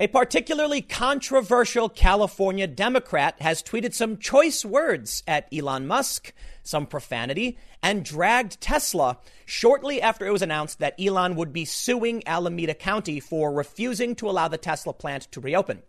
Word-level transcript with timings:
A 0.00 0.08
particularly 0.08 0.82
controversial 0.82 1.88
California 1.88 2.66
Democrat 2.66 3.40
has 3.40 3.62
tweeted 3.62 3.94
some 3.94 4.18
choice 4.18 4.64
words 4.64 5.22
at 5.24 5.46
Elon 5.54 5.86
Musk, 5.86 6.32
some 6.64 6.84
profanity, 6.84 7.56
and 7.80 8.04
dragged 8.04 8.60
Tesla 8.60 9.18
shortly 9.46 10.02
after 10.02 10.26
it 10.26 10.32
was 10.32 10.42
announced 10.42 10.80
that 10.80 11.00
Elon 11.00 11.36
would 11.36 11.52
be 11.52 11.64
suing 11.64 12.26
Alameda 12.26 12.74
County 12.74 13.20
for 13.20 13.52
refusing 13.52 14.16
to 14.16 14.28
allow 14.28 14.48
the 14.48 14.58
Tesla 14.58 14.92
plant 14.92 15.30
to 15.30 15.40
reopen. 15.40 15.80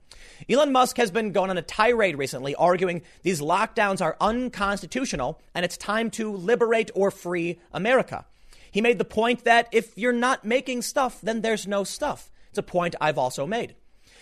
Elon 0.47 0.71
Musk 0.71 0.97
has 0.97 1.09
been 1.09 1.31
going 1.31 1.49
on 1.49 1.57
a 1.57 1.63
tirade 1.63 2.15
recently 2.15 2.53
arguing 2.53 3.01
these 3.23 3.41
lockdowns 3.41 4.03
are 4.03 4.17
unconstitutional 4.21 5.41
and 5.55 5.65
it's 5.65 5.77
time 5.77 6.11
to 6.11 6.31
liberate 6.31 6.91
or 6.93 7.09
free 7.09 7.59
America. 7.71 8.23
He 8.71 8.81
made 8.81 8.99
the 8.99 9.03
point 9.03 9.45
that 9.45 9.67
if 9.71 9.97
you're 9.97 10.13
not 10.13 10.45
making 10.45 10.83
stuff, 10.83 11.21
then 11.21 11.41
there's 11.41 11.65
no 11.65 11.83
stuff. 11.83 12.29
It's 12.49 12.59
a 12.59 12.63
point 12.63 12.93
I've 13.01 13.17
also 13.17 13.47
made. 13.47 13.73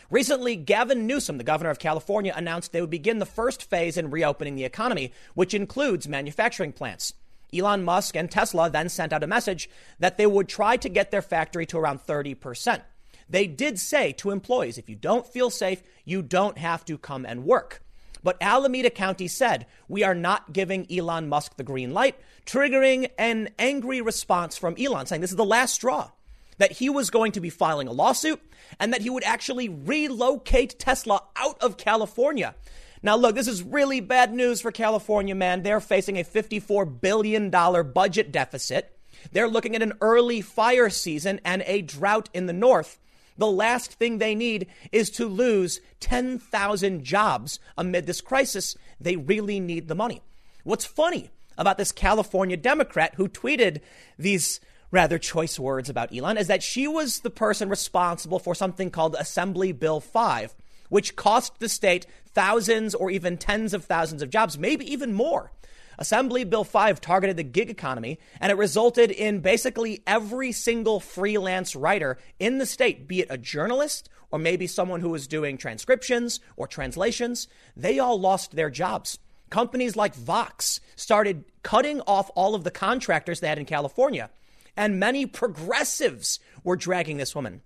Recently, 0.10 0.56
Gavin 0.56 1.08
Newsom, 1.08 1.38
the 1.38 1.44
governor 1.44 1.70
of 1.70 1.80
California, 1.80 2.34
announced 2.36 2.72
they 2.72 2.82
would 2.82 2.90
begin 2.90 3.20
the 3.20 3.26
first 3.26 3.70
phase 3.70 3.98
in 3.98 4.12
reopening 4.12 4.56
the 4.56 4.66
economy, 4.66 5.12
which 5.34 5.54
includes 5.54 6.08
manufacturing 6.08 6.74
plants. 6.74 7.14
Elon 7.54 7.84
Musk 7.84 8.16
and 8.16 8.30
Tesla 8.30 8.70
then 8.70 8.90
sent 8.90 9.14
out 9.14 9.24
a 9.24 9.28
message 9.28 9.70
that 10.00 10.18
they 10.18 10.26
would 10.26 10.50
try 10.50 10.76
to 10.78 10.90
get 10.90 11.12
their 11.12 11.22
factory 11.22 11.66
to 11.68 11.78
around 11.78 12.00
30%. 12.00 12.82
They 13.30 13.48
did 13.48 13.80
say 13.80 14.12
to 14.14 14.32
employees, 14.32 14.78
if 14.78 14.90
you 14.90 14.96
don't 14.96 15.26
feel 15.26 15.50
safe, 15.50 15.82
you 16.04 16.22
don't 16.22 16.58
have 16.58 16.84
to 16.86 16.98
come 16.98 17.26
and 17.26 17.46
work. 17.46 17.82
But 18.24 18.38
Alameda 18.42 18.90
County 18.90 19.28
said, 19.28 19.66
we 19.88 20.04
are 20.04 20.16
not 20.16 20.54
giving 20.54 20.92
Elon 20.92 21.28
Musk 21.28 21.58
the 21.58 21.64
green 21.64 21.94
light, 21.94 22.16
triggering 22.46 23.10
an 23.18 23.50
angry 23.60 24.02
response 24.02 24.58
from 24.58 24.76
Elon 24.80 25.06
saying 25.06 25.22
this 25.22 25.32
is 25.32 25.38
the 25.38 25.46
last 25.46 25.76
straw 25.76 26.10
that 26.58 26.74
he 26.74 26.90
was 26.90 27.10
going 27.10 27.32
to 27.34 27.42
be 27.42 27.50
filing 27.50 27.88
a 27.88 27.92
lawsuit 27.92 28.42
and 28.80 28.94
that 28.94 29.02
he 29.02 29.10
would 29.10 29.24
actually 29.24 29.70
relocate 29.70 30.80
Tesla 30.80 31.24
out 31.36 31.62
of 31.62 31.78
California. 31.78 32.56
Now, 33.02 33.18
look, 33.18 33.36
this 33.36 33.48
is 33.48 33.62
really 33.62 34.00
bad 34.00 34.34
news 34.34 34.62
for 34.62 34.72
California, 34.72 35.36
man. 35.36 35.64
They're 35.64 35.82
facing 35.82 36.18
a 36.18 36.24
$54 36.24 37.02
billion 37.02 37.50
budget 37.50 38.32
deficit. 38.32 38.98
They're 39.32 39.50
looking 39.50 39.76
at 39.76 39.82
an 39.82 39.94
early 40.00 40.42
fire 40.42 40.90
season 40.90 41.42
and 41.44 41.64
a 41.66 41.82
drought 41.82 42.30
in 42.34 42.46
the 42.46 42.54
north. 42.54 43.00
The 43.38 43.48
last 43.48 43.94
thing 43.94 44.18
they 44.18 44.36
need 44.36 44.68
is 44.92 45.10
to 45.12 45.26
lose 45.26 45.82
10,000 46.00 47.04
jobs 47.04 47.60
amid 47.78 48.06
this 48.06 48.22
crisis. 48.22 48.78
They 49.00 49.16
really 49.16 49.60
need 49.60 49.88
the 49.88 49.96
money. 49.96 50.22
What's 50.64 50.86
funny 50.86 51.32
about 51.58 51.78
this 51.78 51.92
California 51.92 52.58
Democrat 52.58 53.16
who 53.16 53.28
tweeted 53.28 53.82
these 54.18 54.60
rather 54.94 55.18
choice 55.18 55.60
words 55.60 55.90
about 55.90 56.16
Elon 56.16 56.38
is 56.38 56.48
that 56.48 56.62
she 56.62 56.88
was 56.88 57.22
the 57.22 57.32
person 57.32 57.68
responsible 57.68 58.38
for 58.38 58.54
something 58.54 58.92
called 58.92 59.16
Assembly 59.18 59.72
Bill 59.72 60.00
5, 60.00 60.56
which 60.90 61.16
cost 61.16 61.60
the 61.60 61.68
state 61.68 62.06
thousands 62.28 62.94
or 62.94 63.10
even 63.10 63.36
tens 63.36 63.74
of 63.74 63.84
thousands 63.84 64.22
of 64.22 64.30
jobs, 64.30 64.58
maybe 64.58 64.90
even 64.90 65.12
more. 65.12 65.52
Assembly 65.98 66.44
Bill 66.44 66.64
5 66.64 67.02
targeted 67.02 67.38
the 67.38 67.44
gig 67.44 67.72
economy, 67.72 68.20
and 68.40 68.52
it 68.52 68.58
resulted 68.58 69.10
in 69.10 69.40
basically 69.40 70.04
every 70.06 70.52
single 70.52 71.00
freelance 71.00 71.76
writer 71.76 72.20
in 72.40 72.60
the 72.60 72.66
state, 72.66 73.08
be 73.08 73.22
it 73.22 73.28
a 73.32 73.38
journalist 73.38 74.10
or 74.30 74.38
maybe 74.38 74.68
someone 74.68 75.02
who 75.02 75.10
was 75.10 75.28
doing 75.28 75.58
transcriptions 75.58 76.40
or 76.56 76.68
translations, 76.68 77.48
they 77.76 77.98
all 77.98 78.20
lost 78.20 78.56
their 78.56 78.70
jobs. 78.70 79.18
Companies 79.50 79.96
like 79.96 80.16
Vox 80.16 80.80
started 80.96 81.46
cutting 81.64 82.02
off 82.02 82.30
all 82.36 82.54
of 82.54 82.64
the 82.64 82.72
contractors 82.72 83.40
they 83.40 83.48
had 83.48 83.60
in 83.60 83.66
California 83.66 84.30
and 84.76 85.00
many 85.00 85.26
progressives 85.26 86.40
were 86.64 86.76
dragging 86.76 87.18
this 87.18 87.36
woman. 87.36 87.62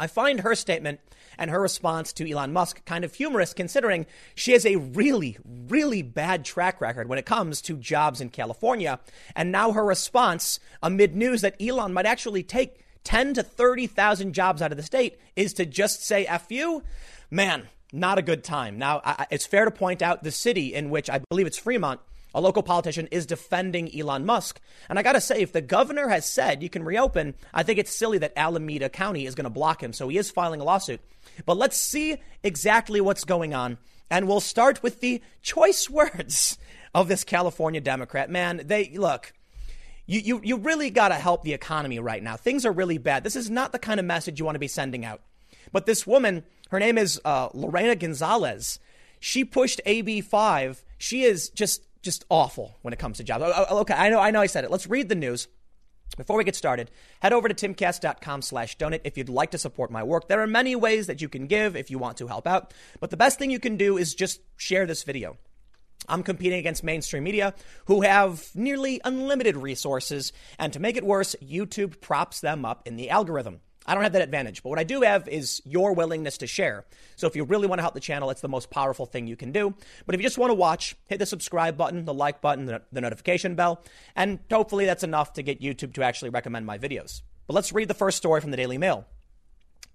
I 0.00 0.06
find 0.06 0.40
her 0.40 0.54
statement 0.54 1.00
and 1.38 1.50
her 1.50 1.60
response 1.60 2.12
to 2.14 2.30
Elon 2.30 2.52
Musk 2.52 2.84
kind 2.84 3.04
of 3.04 3.14
humorous 3.14 3.52
considering 3.52 4.06
she 4.34 4.52
has 4.52 4.64
a 4.64 4.76
really, 4.76 5.38
really 5.44 6.02
bad 6.02 6.44
track 6.44 6.80
record 6.80 7.08
when 7.08 7.18
it 7.18 7.26
comes 7.26 7.60
to 7.62 7.76
jobs 7.76 8.20
in 8.20 8.30
California. 8.30 9.00
And 9.34 9.50
now 9.52 9.72
her 9.72 9.84
response 9.84 10.60
amid 10.82 11.16
news 11.16 11.40
that 11.42 11.60
Elon 11.60 11.92
might 11.92 12.06
actually 12.06 12.42
take 12.42 12.84
10 13.04 13.34
to 13.34 13.42
30,000 13.42 14.32
jobs 14.32 14.62
out 14.62 14.72
of 14.72 14.76
the 14.76 14.82
state 14.82 15.18
is 15.34 15.52
to 15.54 15.66
just 15.66 16.04
say 16.04 16.26
F 16.26 16.46
you. 16.50 16.82
Man, 17.30 17.68
not 17.92 18.18
a 18.18 18.22
good 18.22 18.44
time. 18.44 18.78
Now, 18.78 19.00
I, 19.04 19.26
it's 19.30 19.46
fair 19.46 19.64
to 19.64 19.70
point 19.70 20.02
out 20.02 20.22
the 20.22 20.30
city 20.30 20.74
in 20.74 20.90
which 20.90 21.08
I 21.08 21.20
believe 21.30 21.46
it's 21.46 21.58
Fremont 21.58 22.00
a 22.34 22.40
local 22.40 22.62
politician 22.62 23.08
is 23.10 23.26
defending 23.26 23.94
Elon 23.96 24.26
Musk. 24.26 24.60
And 24.88 24.98
I 24.98 25.02
got 25.02 25.14
to 25.14 25.20
say, 25.20 25.40
if 25.40 25.52
the 25.52 25.60
governor 25.60 26.08
has 26.08 26.26
said 26.26 26.62
you 26.62 26.68
can 26.68 26.84
reopen, 26.84 27.34
I 27.54 27.62
think 27.62 27.78
it's 27.78 27.94
silly 27.94 28.18
that 28.18 28.34
Alameda 28.36 28.88
County 28.88 29.26
is 29.26 29.34
going 29.34 29.44
to 29.44 29.50
block 29.50 29.82
him. 29.82 29.92
So 29.92 30.08
he 30.08 30.18
is 30.18 30.30
filing 30.30 30.60
a 30.60 30.64
lawsuit. 30.64 31.00
But 31.46 31.56
let's 31.56 31.80
see 31.80 32.16
exactly 32.42 33.00
what's 33.00 33.24
going 33.24 33.54
on. 33.54 33.78
And 34.10 34.26
we'll 34.26 34.40
start 34.40 34.82
with 34.82 35.00
the 35.00 35.22
choice 35.42 35.88
words 35.90 36.58
of 36.94 37.08
this 37.08 37.24
California 37.24 37.80
Democrat. 37.80 38.30
Man, 38.30 38.62
they 38.64 38.90
look. 38.96 39.32
You, 40.06 40.20
you, 40.20 40.40
you 40.42 40.56
really 40.56 40.88
got 40.88 41.08
to 41.08 41.16
help 41.16 41.42
the 41.42 41.52
economy 41.52 41.98
right 41.98 42.22
now. 42.22 42.36
Things 42.36 42.64
are 42.64 42.72
really 42.72 42.96
bad. 42.96 43.24
This 43.24 43.36
is 43.36 43.50
not 43.50 43.72
the 43.72 43.78
kind 43.78 44.00
of 44.00 44.06
message 44.06 44.38
you 44.38 44.44
want 44.46 44.54
to 44.54 44.60
be 44.60 44.68
sending 44.68 45.04
out. 45.04 45.20
But 45.70 45.84
this 45.84 46.06
woman, 46.06 46.44
her 46.70 46.78
name 46.78 46.96
is 46.96 47.20
uh, 47.26 47.50
Lorena 47.52 47.94
Gonzalez. 47.94 48.78
She 49.20 49.44
pushed 49.44 49.82
AB 49.84 50.22
5. 50.22 50.84
She 50.96 51.24
is 51.24 51.50
just 51.50 51.82
just 52.02 52.24
awful 52.28 52.76
when 52.82 52.92
it 52.92 52.98
comes 52.98 53.18
to 53.18 53.24
jobs. 53.24 53.44
Oh, 53.46 53.66
oh, 53.70 53.78
okay, 53.80 53.94
I 53.94 54.08
know, 54.10 54.20
I 54.20 54.30
know 54.30 54.40
I 54.40 54.46
said 54.46 54.64
it. 54.64 54.70
Let's 54.70 54.86
read 54.86 55.08
the 55.08 55.14
news. 55.14 55.48
Before 56.16 56.36
we 56.36 56.44
get 56.44 56.56
started, 56.56 56.90
head 57.20 57.32
over 57.32 57.48
to 57.48 57.54
timcast.com 57.54 58.42
slash 58.42 58.76
donate 58.76 59.02
if 59.04 59.18
you'd 59.18 59.28
like 59.28 59.50
to 59.50 59.58
support 59.58 59.90
my 59.90 60.02
work. 60.02 60.26
There 60.26 60.40
are 60.40 60.46
many 60.46 60.74
ways 60.74 61.06
that 61.06 61.20
you 61.20 61.28
can 61.28 61.46
give 61.46 61.76
if 61.76 61.90
you 61.90 61.98
want 61.98 62.16
to 62.18 62.26
help 62.26 62.46
out, 62.46 62.72
but 62.98 63.10
the 63.10 63.16
best 63.16 63.38
thing 63.38 63.50
you 63.50 63.60
can 63.60 63.76
do 63.76 63.98
is 63.98 64.14
just 64.14 64.40
share 64.56 64.86
this 64.86 65.02
video. 65.02 65.36
I'm 66.08 66.22
competing 66.22 66.58
against 66.58 66.82
mainstream 66.82 67.24
media 67.24 67.54
who 67.86 68.00
have 68.00 68.48
nearly 68.54 69.00
unlimited 69.04 69.56
resources, 69.56 70.32
and 70.58 70.72
to 70.72 70.80
make 70.80 70.96
it 70.96 71.04
worse, 71.04 71.36
YouTube 71.42 72.00
props 72.00 72.40
them 72.40 72.64
up 72.64 72.86
in 72.86 72.96
the 72.96 73.10
algorithm. 73.10 73.60
I 73.88 73.94
don't 73.94 74.02
have 74.02 74.12
that 74.12 74.22
advantage, 74.22 74.62
but 74.62 74.68
what 74.68 74.78
I 74.78 74.84
do 74.84 75.00
have 75.00 75.26
is 75.26 75.62
your 75.64 75.94
willingness 75.94 76.36
to 76.38 76.46
share. 76.46 76.84
So 77.16 77.26
if 77.26 77.34
you 77.34 77.44
really 77.44 77.66
want 77.66 77.78
to 77.78 77.82
help 77.82 77.94
the 77.94 78.00
channel, 78.00 78.28
it's 78.28 78.42
the 78.42 78.48
most 78.48 78.68
powerful 78.68 79.06
thing 79.06 79.26
you 79.26 79.34
can 79.34 79.50
do. 79.50 79.74
But 80.04 80.14
if 80.14 80.20
you 80.20 80.26
just 80.26 80.36
want 80.36 80.50
to 80.50 80.54
watch, 80.54 80.94
hit 81.06 81.18
the 81.18 81.24
subscribe 81.24 81.78
button, 81.78 82.04
the 82.04 82.12
like 82.12 82.42
button, 82.42 82.66
the, 82.66 82.82
the 82.92 83.00
notification 83.00 83.54
bell, 83.54 83.82
and 84.14 84.40
hopefully 84.52 84.84
that's 84.84 85.04
enough 85.04 85.32
to 85.32 85.42
get 85.42 85.62
YouTube 85.62 85.94
to 85.94 86.02
actually 86.02 86.28
recommend 86.28 86.66
my 86.66 86.76
videos. 86.76 87.22
But 87.46 87.54
let's 87.54 87.72
read 87.72 87.88
the 87.88 87.94
first 87.94 88.18
story 88.18 88.42
from 88.42 88.50
the 88.50 88.58
Daily 88.58 88.76
Mail. 88.76 89.06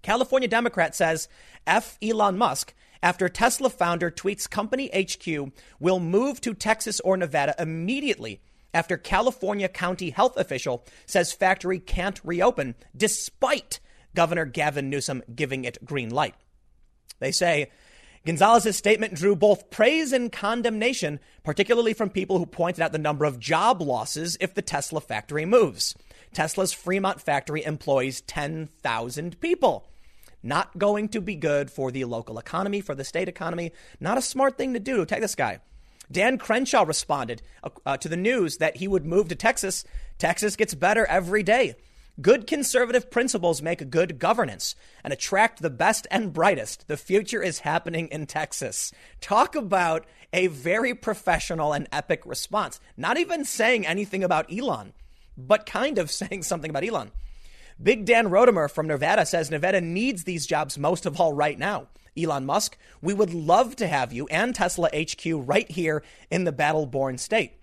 California 0.02 0.48
Democrat 0.48 0.96
says 0.96 1.28
F. 1.64 1.96
Elon 2.02 2.36
Musk 2.36 2.74
after 3.00 3.28
Tesla 3.28 3.70
founder 3.70 4.10
tweets 4.10 4.50
company 4.50 4.90
HQ 4.92 5.52
will 5.78 6.00
move 6.00 6.40
to 6.40 6.52
Texas 6.52 6.98
or 7.00 7.16
Nevada 7.16 7.54
immediately 7.60 8.40
after 8.74 8.96
California 8.96 9.68
county 9.68 10.10
health 10.10 10.36
official 10.36 10.84
says 11.06 11.32
factory 11.32 11.78
can't 11.78 12.20
reopen 12.24 12.74
despite 12.94 13.78
Governor 14.14 14.44
Gavin 14.44 14.90
Newsom 14.90 15.22
giving 15.34 15.64
it 15.64 15.84
green 15.84 16.10
light. 16.10 16.34
They 17.20 17.32
say 17.32 17.70
Gonzalez's 18.26 18.76
statement 18.76 19.14
drew 19.14 19.36
both 19.36 19.70
praise 19.70 20.12
and 20.12 20.32
condemnation, 20.32 21.20
particularly 21.42 21.92
from 21.92 22.08
people 22.08 22.38
who 22.38 22.46
pointed 22.46 22.80
out 22.80 22.92
the 22.92 22.98
number 22.98 23.26
of 23.26 23.38
job 23.38 23.82
losses 23.82 24.38
if 24.40 24.54
the 24.54 24.62
Tesla 24.62 25.00
factory 25.00 25.44
moves. 25.44 25.94
Tesla's 26.32 26.72
Fremont 26.72 27.20
factory 27.20 27.64
employs 27.64 28.22
10,000 28.22 29.40
people. 29.40 29.86
Not 30.42 30.76
going 30.78 31.08
to 31.10 31.20
be 31.20 31.36
good 31.36 31.70
for 31.70 31.90
the 31.90 32.04
local 32.04 32.38
economy, 32.38 32.80
for 32.80 32.94
the 32.94 33.04
state 33.04 33.28
economy. 33.28 33.72
Not 34.00 34.18
a 34.18 34.22
smart 34.22 34.56
thing 34.58 34.74
to 34.74 34.80
do. 34.80 35.04
Take 35.04 35.20
this 35.20 35.34
guy. 35.34 35.60
Dan 36.10 36.38
Crenshaw 36.38 36.84
responded 36.84 37.42
uh, 37.86 37.96
to 37.96 38.08
the 38.08 38.16
news 38.16 38.58
that 38.58 38.76
he 38.76 38.88
would 38.88 39.06
move 39.06 39.28
to 39.28 39.34
Texas. 39.34 39.84
Texas 40.18 40.56
gets 40.56 40.74
better 40.74 41.06
every 41.06 41.42
day. 41.42 41.76
Good 42.20 42.46
conservative 42.46 43.10
principles 43.10 43.60
make 43.60 43.90
good 43.90 44.20
governance 44.20 44.76
and 45.02 45.12
attract 45.12 45.60
the 45.60 45.70
best 45.70 46.06
and 46.12 46.32
brightest. 46.32 46.86
The 46.86 46.96
future 46.96 47.42
is 47.42 47.60
happening 47.60 48.06
in 48.06 48.26
Texas. 48.26 48.92
Talk 49.20 49.56
about 49.56 50.06
a 50.32 50.46
very 50.46 50.94
professional 50.94 51.72
and 51.72 51.88
epic 51.90 52.22
response. 52.24 52.78
Not 52.96 53.18
even 53.18 53.44
saying 53.44 53.84
anything 53.84 54.22
about 54.22 54.52
Elon, 54.52 54.92
but 55.36 55.66
kind 55.66 55.98
of 55.98 56.10
saying 56.10 56.44
something 56.44 56.70
about 56.70 56.86
Elon. 56.86 57.10
Big 57.82 58.04
Dan 58.04 58.28
Rodemer 58.28 58.70
from 58.70 58.86
Nevada 58.86 59.26
says 59.26 59.50
Nevada 59.50 59.80
needs 59.80 60.22
these 60.22 60.46
jobs 60.46 60.78
most 60.78 61.06
of 61.06 61.20
all 61.20 61.32
right 61.32 61.58
now. 61.58 61.88
Elon 62.16 62.46
Musk, 62.46 62.78
we 63.02 63.12
would 63.12 63.34
love 63.34 63.74
to 63.74 63.88
have 63.88 64.12
you 64.12 64.28
and 64.28 64.54
Tesla 64.54 64.88
HQ 64.96 65.24
right 65.26 65.68
here 65.68 66.04
in 66.30 66.44
the 66.44 66.52
battle 66.52 66.86
born 66.86 67.18
state. 67.18 67.54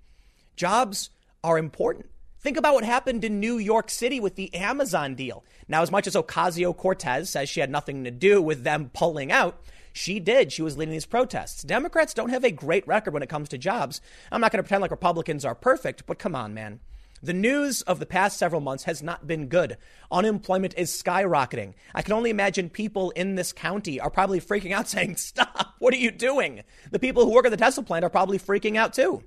Jobs 0.57 1.09
are 1.41 1.57
important. 1.57 2.10
Think 2.41 2.57
about 2.57 2.73
what 2.73 2.83
happened 2.83 3.23
in 3.23 3.39
New 3.39 3.59
York 3.59 3.91
City 3.91 4.19
with 4.19 4.35
the 4.35 4.51
Amazon 4.55 5.13
deal. 5.13 5.45
Now, 5.67 5.83
as 5.83 5.91
much 5.91 6.07
as 6.07 6.15
Ocasio 6.15 6.75
Cortez 6.75 7.29
says 7.29 7.49
she 7.49 7.59
had 7.59 7.69
nothing 7.69 8.03
to 8.03 8.09
do 8.09 8.41
with 8.41 8.63
them 8.63 8.89
pulling 8.95 9.31
out, 9.31 9.61
she 9.93 10.19
did. 10.19 10.51
She 10.51 10.63
was 10.63 10.75
leading 10.75 10.91
these 10.91 11.05
protests. 11.05 11.61
Democrats 11.61 12.15
don't 12.15 12.31
have 12.31 12.43
a 12.43 12.49
great 12.49 12.87
record 12.87 13.13
when 13.13 13.21
it 13.21 13.29
comes 13.29 13.47
to 13.49 13.59
jobs. 13.59 14.01
I'm 14.31 14.41
not 14.41 14.51
going 14.51 14.57
to 14.57 14.63
pretend 14.63 14.81
like 14.81 14.89
Republicans 14.89 15.45
are 15.45 15.53
perfect, 15.53 16.07
but 16.07 16.17
come 16.17 16.35
on, 16.35 16.55
man. 16.55 16.79
The 17.21 17.33
news 17.33 17.83
of 17.83 17.99
the 17.99 18.07
past 18.07 18.39
several 18.39 18.61
months 18.61 18.85
has 18.85 19.03
not 19.03 19.27
been 19.27 19.45
good. 19.45 19.77
Unemployment 20.11 20.73
is 20.75 20.89
skyrocketing. 20.91 21.75
I 21.93 22.01
can 22.01 22.13
only 22.13 22.31
imagine 22.31 22.71
people 22.71 23.11
in 23.11 23.35
this 23.35 23.53
county 23.53 23.99
are 23.99 24.09
probably 24.09 24.41
freaking 24.41 24.71
out 24.71 24.87
saying, 24.87 25.17
Stop, 25.17 25.75
what 25.77 25.93
are 25.93 25.97
you 25.97 26.09
doing? 26.09 26.63
The 26.89 26.97
people 26.97 27.23
who 27.23 27.33
work 27.33 27.45
at 27.45 27.51
the 27.51 27.57
Tesla 27.57 27.83
plant 27.83 28.03
are 28.03 28.09
probably 28.09 28.39
freaking 28.39 28.77
out 28.77 28.93
too. 28.93 29.23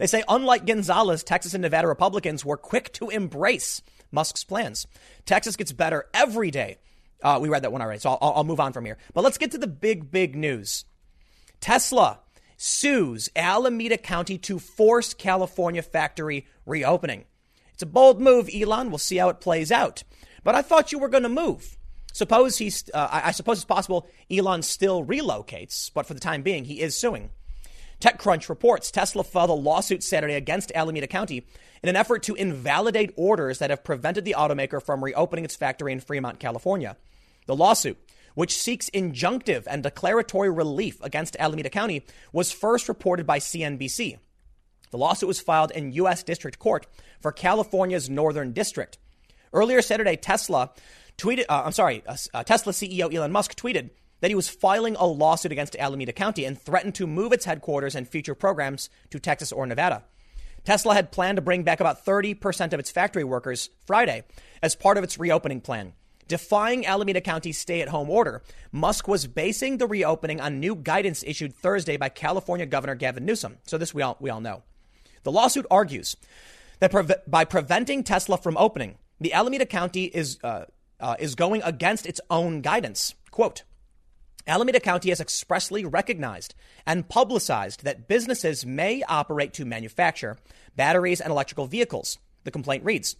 They 0.00 0.06
say, 0.06 0.24
unlike 0.30 0.64
Gonzalez, 0.64 1.22
Texas 1.22 1.52
and 1.52 1.60
Nevada 1.60 1.86
Republicans 1.86 2.42
were 2.42 2.56
quick 2.56 2.90
to 2.94 3.10
embrace 3.10 3.82
Musk's 4.10 4.44
plans. 4.44 4.86
Texas 5.26 5.56
gets 5.56 5.72
better 5.72 6.06
every 6.14 6.50
day. 6.50 6.78
Uh, 7.22 7.38
we 7.38 7.50
read 7.50 7.64
that 7.64 7.70
one 7.70 7.82
already, 7.82 8.00
so 8.00 8.16
I'll, 8.18 8.32
I'll 8.36 8.44
move 8.44 8.60
on 8.60 8.72
from 8.72 8.86
here. 8.86 8.96
But 9.12 9.24
let's 9.24 9.36
get 9.36 9.50
to 9.50 9.58
the 9.58 9.66
big, 9.66 10.10
big 10.10 10.34
news. 10.34 10.86
Tesla 11.60 12.20
sues 12.56 13.28
Alameda 13.36 13.98
County 13.98 14.38
to 14.38 14.58
force 14.58 15.12
California 15.12 15.82
factory 15.82 16.46
reopening. 16.64 17.26
It's 17.74 17.82
a 17.82 17.86
bold 17.86 18.22
move, 18.22 18.48
Elon. 18.54 18.88
We'll 18.88 18.96
see 18.96 19.18
how 19.18 19.28
it 19.28 19.40
plays 19.42 19.70
out. 19.70 20.02
But 20.42 20.54
I 20.54 20.62
thought 20.62 20.92
you 20.92 20.98
were 20.98 21.10
going 21.10 21.24
to 21.24 21.28
move. 21.28 21.76
Suppose 22.14 22.56
he's, 22.56 22.88
uh, 22.94 23.08
I 23.10 23.32
suppose 23.32 23.58
it's 23.58 23.66
possible 23.66 24.08
Elon 24.30 24.62
still 24.62 25.04
relocates, 25.04 25.90
but 25.92 26.06
for 26.06 26.14
the 26.14 26.20
time 26.20 26.40
being, 26.40 26.64
he 26.64 26.80
is 26.80 26.96
suing. 26.96 27.28
TechCrunch 28.00 28.48
reports 28.48 28.90
Tesla 28.90 29.22
filed 29.22 29.50
a 29.50 29.54
lawsuit 29.54 30.02
Saturday 30.02 30.34
against 30.34 30.72
Alameda 30.74 31.06
County 31.06 31.46
in 31.82 31.88
an 31.88 31.96
effort 31.96 32.22
to 32.24 32.34
invalidate 32.34 33.12
orders 33.16 33.58
that 33.58 33.70
have 33.70 33.84
prevented 33.84 34.24
the 34.24 34.34
automaker 34.36 34.82
from 34.82 35.04
reopening 35.04 35.44
its 35.44 35.56
factory 35.56 35.92
in 35.92 36.00
Fremont, 36.00 36.40
California. 36.40 36.96
The 37.46 37.56
lawsuit, 37.56 37.98
which 38.34 38.56
seeks 38.56 38.90
injunctive 38.90 39.64
and 39.66 39.82
declaratory 39.82 40.50
relief 40.50 40.98
against 41.02 41.36
Alameda 41.38 41.68
County, 41.68 42.04
was 42.32 42.52
first 42.52 42.88
reported 42.88 43.26
by 43.26 43.38
CNBC. 43.38 44.18
The 44.90 44.98
lawsuit 44.98 45.28
was 45.28 45.40
filed 45.40 45.70
in 45.70 45.92
U.S. 45.92 46.22
District 46.22 46.58
Court 46.58 46.86
for 47.20 47.32
California's 47.32 48.10
Northern 48.10 48.52
District. 48.52 48.98
Earlier 49.52 49.82
Saturday, 49.82 50.16
Tesla 50.16 50.70
tweeted, 51.18 51.44
uh, 51.48 51.62
I'm 51.66 51.72
sorry, 51.72 52.02
uh, 52.06 52.16
uh, 52.32 52.44
Tesla 52.44 52.72
CEO 52.72 53.12
Elon 53.12 53.30
Musk 53.30 53.54
tweeted 53.56 53.90
that 54.20 54.30
he 54.30 54.34
was 54.34 54.48
filing 54.48 54.96
a 54.96 55.06
lawsuit 55.06 55.52
against 55.52 55.76
Alameda 55.76 56.12
County 56.12 56.44
and 56.44 56.60
threatened 56.60 56.94
to 56.96 57.06
move 57.06 57.32
its 57.32 57.44
headquarters 57.44 57.94
and 57.94 58.08
future 58.08 58.34
programs 58.34 58.90
to 59.10 59.18
Texas 59.18 59.52
or 59.52 59.66
Nevada. 59.66 60.04
Tesla 60.64 60.94
had 60.94 61.12
planned 61.12 61.36
to 61.36 61.42
bring 61.42 61.62
back 61.62 61.80
about 61.80 62.04
30% 62.04 62.72
of 62.72 62.80
its 62.80 62.90
factory 62.90 63.24
workers 63.24 63.70
Friday 63.86 64.24
as 64.62 64.76
part 64.76 64.98
of 64.98 65.04
its 65.04 65.18
reopening 65.18 65.60
plan. 65.60 65.94
Defying 66.28 66.86
Alameda 66.86 67.20
County's 67.20 67.58
stay 67.58 67.80
at 67.80 67.88
home 67.88 68.08
order, 68.08 68.42
Musk 68.70 69.08
was 69.08 69.26
basing 69.26 69.78
the 69.78 69.86
reopening 69.88 70.40
on 70.40 70.60
new 70.60 70.76
guidance 70.76 71.24
issued 71.26 71.56
Thursday 71.56 71.96
by 71.96 72.08
California 72.08 72.66
Governor 72.66 72.94
Gavin 72.94 73.24
Newsom. 73.24 73.58
So, 73.66 73.78
this 73.78 73.92
we 73.92 74.02
all, 74.02 74.16
we 74.20 74.30
all 74.30 74.40
know. 74.40 74.62
The 75.24 75.32
lawsuit 75.32 75.66
argues 75.72 76.16
that 76.78 76.92
pre- 76.92 77.16
by 77.26 77.44
preventing 77.44 78.04
Tesla 78.04 78.38
from 78.38 78.56
opening, 78.58 78.96
the 79.18 79.32
Alameda 79.32 79.66
County 79.66 80.04
is, 80.04 80.38
uh, 80.44 80.66
uh, 81.00 81.16
is 81.18 81.34
going 81.34 81.62
against 81.62 82.06
its 82.06 82.20
own 82.30 82.60
guidance. 82.60 83.16
Quote, 83.32 83.64
Alameda 84.50 84.80
County 84.80 85.10
has 85.10 85.20
expressly 85.20 85.84
recognized 85.84 86.56
and 86.84 87.08
publicized 87.08 87.84
that 87.84 88.08
businesses 88.08 88.66
may 88.66 89.00
operate 89.04 89.52
to 89.52 89.64
manufacture 89.64 90.38
batteries 90.74 91.20
and 91.20 91.30
electrical 91.30 91.68
vehicles, 91.68 92.18
the 92.42 92.50
complaint 92.50 92.84
reads. 92.84 93.14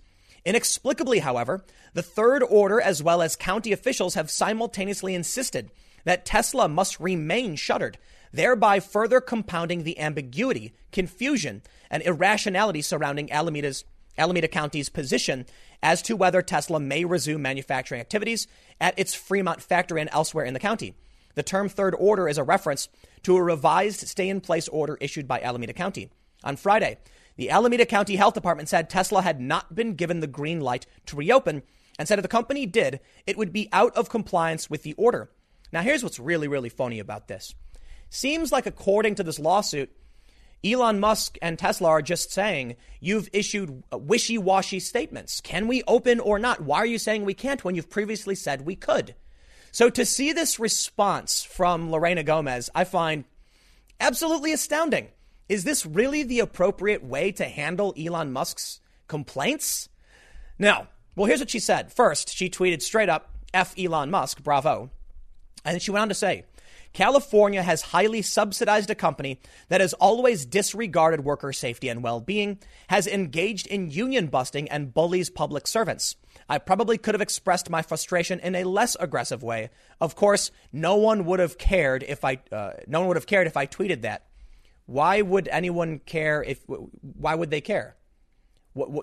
Inexplicably, 0.44 1.20
however, 1.20 1.64
the 1.94 2.02
third 2.02 2.42
order 2.42 2.80
as 2.80 3.00
well 3.00 3.22
as 3.22 3.36
county 3.36 3.70
officials 3.70 4.14
have 4.14 4.28
simultaneously 4.28 5.14
insisted 5.14 5.70
that 6.04 6.26
Tesla 6.26 6.66
must 6.66 6.98
remain 6.98 7.54
shuttered, 7.54 7.96
thereby 8.32 8.80
further 8.80 9.20
compounding 9.20 9.84
the 9.84 10.00
ambiguity, 10.00 10.72
confusion, 10.90 11.62
and 11.92 12.02
irrationality 12.02 12.82
surrounding 12.82 13.30
Alameda's, 13.30 13.84
Alameda 14.18 14.48
County's 14.48 14.88
position 14.88 15.46
as 15.80 16.02
to 16.02 16.16
whether 16.16 16.42
Tesla 16.42 16.80
may 16.80 17.04
resume 17.04 17.40
manufacturing 17.40 18.00
activities 18.00 18.48
at 18.80 18.98
its 18.98 19.14
Fremont 19.14 19.62
factory 19.62 20.00
and 20.00 20.10
elsewhere 20.12 20.44
in 20.44 20.54
the 20.54 20.58
county. 20.58 20.92
The 21.34 21.42
term 21.42 21.68
third 21.68 21.94
order 21.98 22.28
is 22.28 22.38
a 22.38 22.44
reference 22.44 22.88
to 23.22 23.36
a 23.36 23.42
revised 23.42 24.06
stay 24.08 24.28
in 24.28 24.40
place 24.40 24.68
order 24.68 24.96
issued 25.00 25.28
by 25.28 25.40
Alameda 25.40 25.72
County. 25.72 26.10
On 26.42 26.56
Friday, 26.56 26.98
the 27.36 27.50
Alameda 27.50 27.86
County 27.86 28.16
Health 28.16 28.34
Department 28.34 28.68
said 28.68 28.90
Tesla 28.90 29.22
had 29.22 29.40
not 29.40 29.74
been 29.74 29.94
given 29.94 30.20
the 30.20 30.26
green 30.26 30.60
light 30.60 30.86
to 31.06 31.16
reopen 31.16 31.62
and 31.98 32.08
said 32.08 32.18
if 32.18 32.22
the 32.22 32.28
company 32.28 32.66
did, 32.66 33.00
it 33.26 33.36
would 33.36 33.52
be 33.52 33.68
out 33.72 33.94
of 33.96 34.08
compliance 34.08 34.70
with 34.70 34.82
the 34.82 34.94
order. 34.94 35.30
Now, 35.72 35.82
here's 35.82 36.02
what's 36.02 36.18
really, 36.18 36.48
really 36.48 36.68
funny 36.68 36.98
about 36.98 37.28
this. 37.28 37.54
Seems 38.08 38.50
like, 38.50 38.66
according 38.66 39.16
to 39.16 39.22
this 39.22 39.38
lawsuit, 39.38 39.90
Elon 40.64 40.98
Musk 40.98 41.38
and 41.40 41.58
Tesla 41.58 41.88
are 41.88 42.02
just 42.02 42.32
saying, 42.32 42.76
you've 43.00 43.28
issued 43.32 43.82
wishy 43.92 44.36
washy 44.36 44.80
statements. 44.80 45.40
Can 45.40 45.68
we 45.68 45.82
open 45.86 46.20
or 46.20 46.38
not? 46.38 46.60
Why 46.60 46.78
are 46.78 46.86
you 46.86 46.98
saying 46.98 47.24
we 47.24 47.34
can't 47.34 47.64
when 47.64 47.74
you've 47.74 47.88
previously 47.88 48.34
said 48.34 48.62
we 48.62 48.76
could? 48.76 49.14
So 49.72 49.90
to 49.90 50.04
see 50.04 50.32
this 50.32 50.58
response 50.58 51.42
from 51.42 51.90
Lorena 51.90 52.22
Gomez, 52.22 52.70
I 52.74 52.84
find 52.84 53.24
absolutely 54.00 54.52
astounding. 54.52 55.08
Is 55.48 55.64
this 55.64 55.84
really 55.84 56.22
the 56.22 56.40
appropriate 56.40 57.04
way 57.04 57.32
to 57.32 57.44
handle 57.44 57.94
Elon 57.98 58.32
Musk's 58.32 58.80
complaints? 59.08 59.88
No. 60.58 60.86
Well, 61.16 61.26
here's 61.26 61.40
what 61.40 61.50
she 61.50 61.58
said. 61.58 61.92
First, 61.92 62.34
she 62.34 62.48
tweeted 62.48 62.82
straight 62.82 63.08
up, 63.08 63.30
F 63.52 63.74
Elon 63.78 64.10
Musk, 64.10 64.42
bravo. 64.42 64.90
And 65.64 65.74
then 65.74 65.80
she 65.80 65.90
went 65.90 66.02
on 66.02 66.08
to 66.08 66.14
say, 66.14 66.44
California 66.92 67.62
has 67.62 67.82
highly 67.82 68.20
subsidized 68.20 68.90
a 68.90 68.94
company 68.94 69.40
that 69.68 69.80
has 69.80 69.94
always 69.94 70.44
disregarded 70.44 71.24
worker 71.24 71.52
safety 71.52 71.88
and 71.88 72.02
well 72.02 72.20
being, 72.20 72.58
has 72.88 73.06
engaged 73.06 73.66
in 73.68 73.90
union 73.90 74.26
busting, 74.26 74.68
and 74.68 74.92
bullies 74.92 75.30
public 75.30 75.66
servants. 75.66 76.16
I 76.48 76.58
probably 76.58 76.98
could 76.98 77.14
have 77.14 77.20
expressed 77.20 77.70
my 77.70 77.82
frustration 77.82 78.40
in 78.40 78.56
a 78.56 78.64
less 78.64 78.96
aggressive 78.98 79.42
way. 79.42 79.70
Of 80.00 80.16
course, 80.16 80.50
no 80.72 80.96
one 80.96 81.24
would 81.26 81.38
have 81.38 81.58
cared 81.58 82.02
if 82.02 82.24
I 82.24 82.38
uh, 82.50 82.72
no 82.86 83.00
one 83.00 83.08
would 83.08 83.16
have 83.16 83.26
cared 83.26 83.46
if 83.46 83.56
I 83.56 83.66
tweeted 83.66 84.02
that. 84.02 84.26
Why 84.86 85.22
would 85.22 85.48
anyone 85.48 86.00
care 86.00 86.42
if 86.42 86.64
why 86.66 87.36
would 87.36 87.50
they 87.50 87.60
care? 87.60 87.96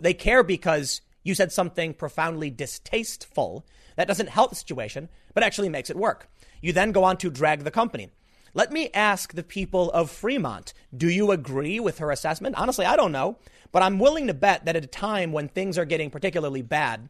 They 0.02 0.14
care 0.14 0.44
because 0.44 1.02
you 1.24 1.36
said 1.36 1.52
something 1.52 1.94
profoundly 1.94 2.50
distasteful 2.50 3.66
that 3.96 4.08
doesn't 4.08 4.30
help 4.30 4.50
the 4.50 4.56
situation, 4.56 5.10
but 5.34 5.44
actually 5.44 5.70
makes 5.70 5.90
it 5.90 5.96
work. 5.98 6.30
You 6.62 6.74
then 6.74 6.92
go 6.92 7.04
on 7.04 7.18
to 7.18 7.30
drag 7.30 7.64
the 7.64 7.72
company. 7.72 8.10
Let 8.54 8.72
me 8.72 8.90
ask 8.94 9.34
the 9.34 9.44
people 9.44 9.92
of 9.92 10.10
Fremont 10.10 10.74
do 10.96 11.10
you 11.10 11.32
agree 11.32 11.80
with 11.80 12.00
her 12.00 12.12
assessment? 12.12 12.56
Honestly, 12.58 12.86
I 12.86 12.96
don't 12.96 13.12
know, 13.12 13.38
but 13.72 13.84
I'm 13.84 14.00
willing 14.00 14.28
to 14.28 14.34
bet 14.34 14.66
that 14.66 14.76
at 14.76 14.84
a 14.84 14.88
time 14.88 15.32
when 15.32 15.48
things 15.48 15.78
are 15.78 15.86
getting 15.86 16.10
particularly 16.10 16.62
bad, 16.62 17.10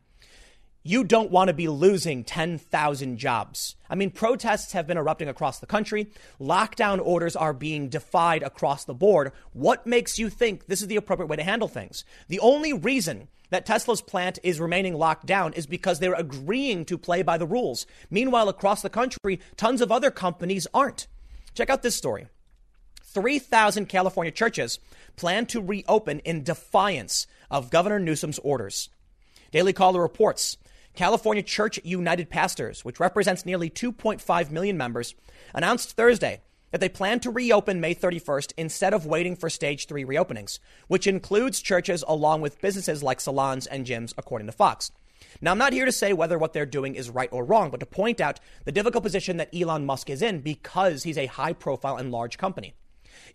you 0.88 1.04
don't 1.04 1.32
want 1.32 1.50
to 1.50 1.54
be 1.54 1.68
losing 1.68 2.24
10,000 2.24 3.18
jobs. 3.18 3.76
I 3.90 3.96
mean, 3.96 4.10
protests 4.10 4.72
have 4.72 4.88
been 4.88 4.98
erupting 4.98 5.28
across 5.28 5.60
the 5.60 5.66
country. 5.66 6.08
Lockdown 6.40 7.02
orders 7.04 7.36
are 7.36 7.52
being 7.52 7.90
defied 7.90 8.42
across 8.42 8.86
the 8.86 8.94
board. 8.94 9.34
What 9.52 9.86
makes 9.86 10.18
you 10.18 10.30
think 10.30 10.68
this 10.68 10.82
is 10.82 10.88
the 10.88 10.96
appropriate 10.96 11.28
way 11.28 11.36
to 11.36 11.44
handle 11.44 11.68
things? 11.68 12.06
The 12.30 12.40
only 12.40 12.72
reason 12.72 13.28
that 13.50 13.66
Tesla's 13.66 14.02
plant 14.02 14.40
is 14.44 14.62
remaining 14.62 14.94
locked 14.94 15.26
down 15.26 15.52
is 15.54 15.68
because 15.68 16.00
they're 16.00 16.14
agreeing 16.14 16.86
to 16.86 16.98
play 16.98 17.22
by 17.22 17.38
the 17.38 17.46
rules. 17.46 17.86
Meanwhile, 18.10 18.48
across 18.48 18.82
the 18.82 18.90
country, 18.90 19.42
tons 19.58 19.82
of 19.82 19.92
other 19.92 20.10
companies 20.10 20.68
aren't. 20.74 21.08
Check 21.54 21.70
out 21.70 21.82
this 21.82 21.96
story 21.96 22.28
3,000 23.04 23.88
California 23.88 24.32
churches 24.32 24.80
plan 25.18 25.46
to 25.48 25.62
reopen 25.62 26.20
in 26.20 26.44
defiance 26.44 27.28
of 27.52 27.72
Governor 27.72 28.00
Newsom's 28.00 28.40
orders. 28.40 28.90
Daily 29.52 29.74
Caller 29.74 30.02
reports 30.02 30.58
California 30.98 31.44
Church 31.44 31.80
United 31.84 32.28
Pastors, 32.28 32.84
which 32.84 33.00
represents 33.00 33.46
nearly 33.46 33.70
2.5 33.70 34.50
million 34.50 34.76
members, 34.76 35.14
announced 35.54 35.92
Thursday 35.92 36.42
that 36.72 36.82
they 36.82 36.90
plan 36.90 37.20
to 37.20 37.30
reopen 37.30 37.80
May 37.80 37.94
31st 37.94 38.54
instead 38.58 38.96
of 38.96 39.06
waiting 39.06 39.36
for 39.36 39.48
stage 39.48 39.86
three 39.86 40.04
reopenings, 40.04 40.58
which 40.88 41.06
includes 41.06 41.62
churches 41.62 42.04
along 42.08 42.42
with 42.42 42.60
businesses 42.62 43.04
like 43.04 43.22
salons 43.22 43.68
and 43.68 43.86
gyms, 43.86 44.12
according 44.18 44.48
to 44.48 44.52
Fox. 44.52 44.92
Now, 45.40 45.52
I'm 45.52 45.60
not 45.60 45.72
here 45.72 45.86
to 45.86 45.92
say 45.92 46.14
whether 46.14 46.40
what 46.40 46.54
they're 46.54 46.66
doing 46.66 46.96
is 46.96 47.12
right 47.12 47.30
or 47.32 47.46
wrong, 47.46 47.70
but 47.70 47.80
to 47.80 47.86
point 47.86 48.20
out 48.20 48.40
the 48.66 48.72
difficult 48.72 49.04
position 49.04 49.38
that 49.38 49.54
Elon 49.54 49.86
Musk 49.86 50.10
is 50.10 50.24
in 50.24 50.42
because 50.42 51.04
he's 51.04 51.20
a 51.20 51.28
high 51.28 51.54
profile 51.54 51.98
and 51.98 52.12
large 52.12 52.40
company. 52.40 52.74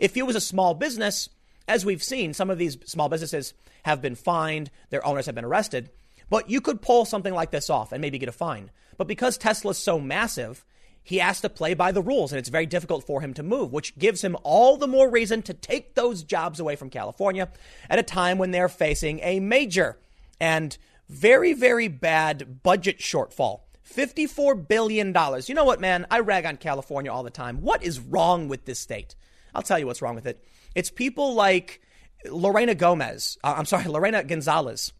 If 0.00 0.14
he 0.16 0.22
was 0.22 0.34
a 0.34 0.40
small 0.40 0.74
business, 0.74 1.28
as 1.68 1.86
we've 1.86 2.02
seen, 2.02 2.34
some 2.34 2.50
of 2.50 2.58
these 2.58 2.76
small 2.86 3.08
businesses 3.08 3.54
have 3.84 4.02
been 4.02 4.16
fined, 4.16 4.72
their 4.90 5.06
owners 5.06 5.26
have 5.26 5.36
been 5.36 5.44
arrested. 5.44 5.90
But 6.32 6.48
you 6.48 6.62
could 6.62 6.80
pull 6.80 7.04
something 7.04 7.34
like 7.34 7.50
this 7.50 7.68
off 7.68 7.92
and 7.92 8.00
maybe 8.00 8.18
get 8.18 8.30
a 8.30 8.32
fine. 8.32 8.70
But 8.96 9.06
because 9.06 9.36
Tesla's 9.36 9.76
so 9.76 10.00
massive, 10.00 10.64
he 11.02 11.18
has 11.18 11.42
to 11.42 11.50
play 11.50 11.74
by 11.74 11.92
the 11.92 12.00
rules 12.00 12.32
and 12.32 12.38
it's 12.38 12.48
very 12.48 12.64
difficult 12.64 13.04
for 13.04 13.20
him 13.20 13.34
to 13.34 13.42
move, 13.42 13.70
which 13.70 13.98
gives 13.98 14.24
him 14.24 14.38
all 14.42 14.78
the 14.78 14.86
more 14.86 15.10
reason 15.10 15.42
to 15.42 15.52
take 15.52 15.94
those 15.94 16.22
jobs 16.22 16.58
away 16.58 16.74
from 16.74 16.88
California 16.88 17.50
at 17.90 17.98
a 17.98 18.02
time 18.02 18.38
when 18.38 18.50
they're 18.50 18.70
facing 18.70 19.20
a 19.20 19.40
major 19.40 19.98
and 20.40 20.78
very, 21.06 21.52
very 21.52 21.88
bad 21.88 22.62
budget 22.62 23.00
shortfall. 23.00 23.60
$54 23.86 24.66
billion. 24.66 25.14
You 25.46 25.54
know 25.54 25.64
what, 25.64 25.82
man? 25.82 26.06
I 26.10 26.20
rag 26.20 26.46
on 26.46 26.56
California 26.56 27.12
all 27.12 27.24
the 27.24 27.28
time. 27.28 27.60
What 27.60 27.82
is 27.82 28.00
wrong 28.00 28.48
with 28.48 28.64
this 28.64 28.78
state? 28.78 29.16
I'll 29.54 29.60
tell 29.60 29.78
you 29.78 29.86
what's 29.86 30.00
wrong 30.00 30.14
with 30.14 30.24
it. 30.24 30.42
It's 30.74 30.90
people 30.90 31.34
like 31.34 31.82
Lorena 32.24 32.74
Gomez, 32.74 33.36
uh, 33.44 33.52
I'm 33.54 33.66
sorry, 33.66 33.84
Lorena 33.88 34.24
Gonzalez. 34.24 34.94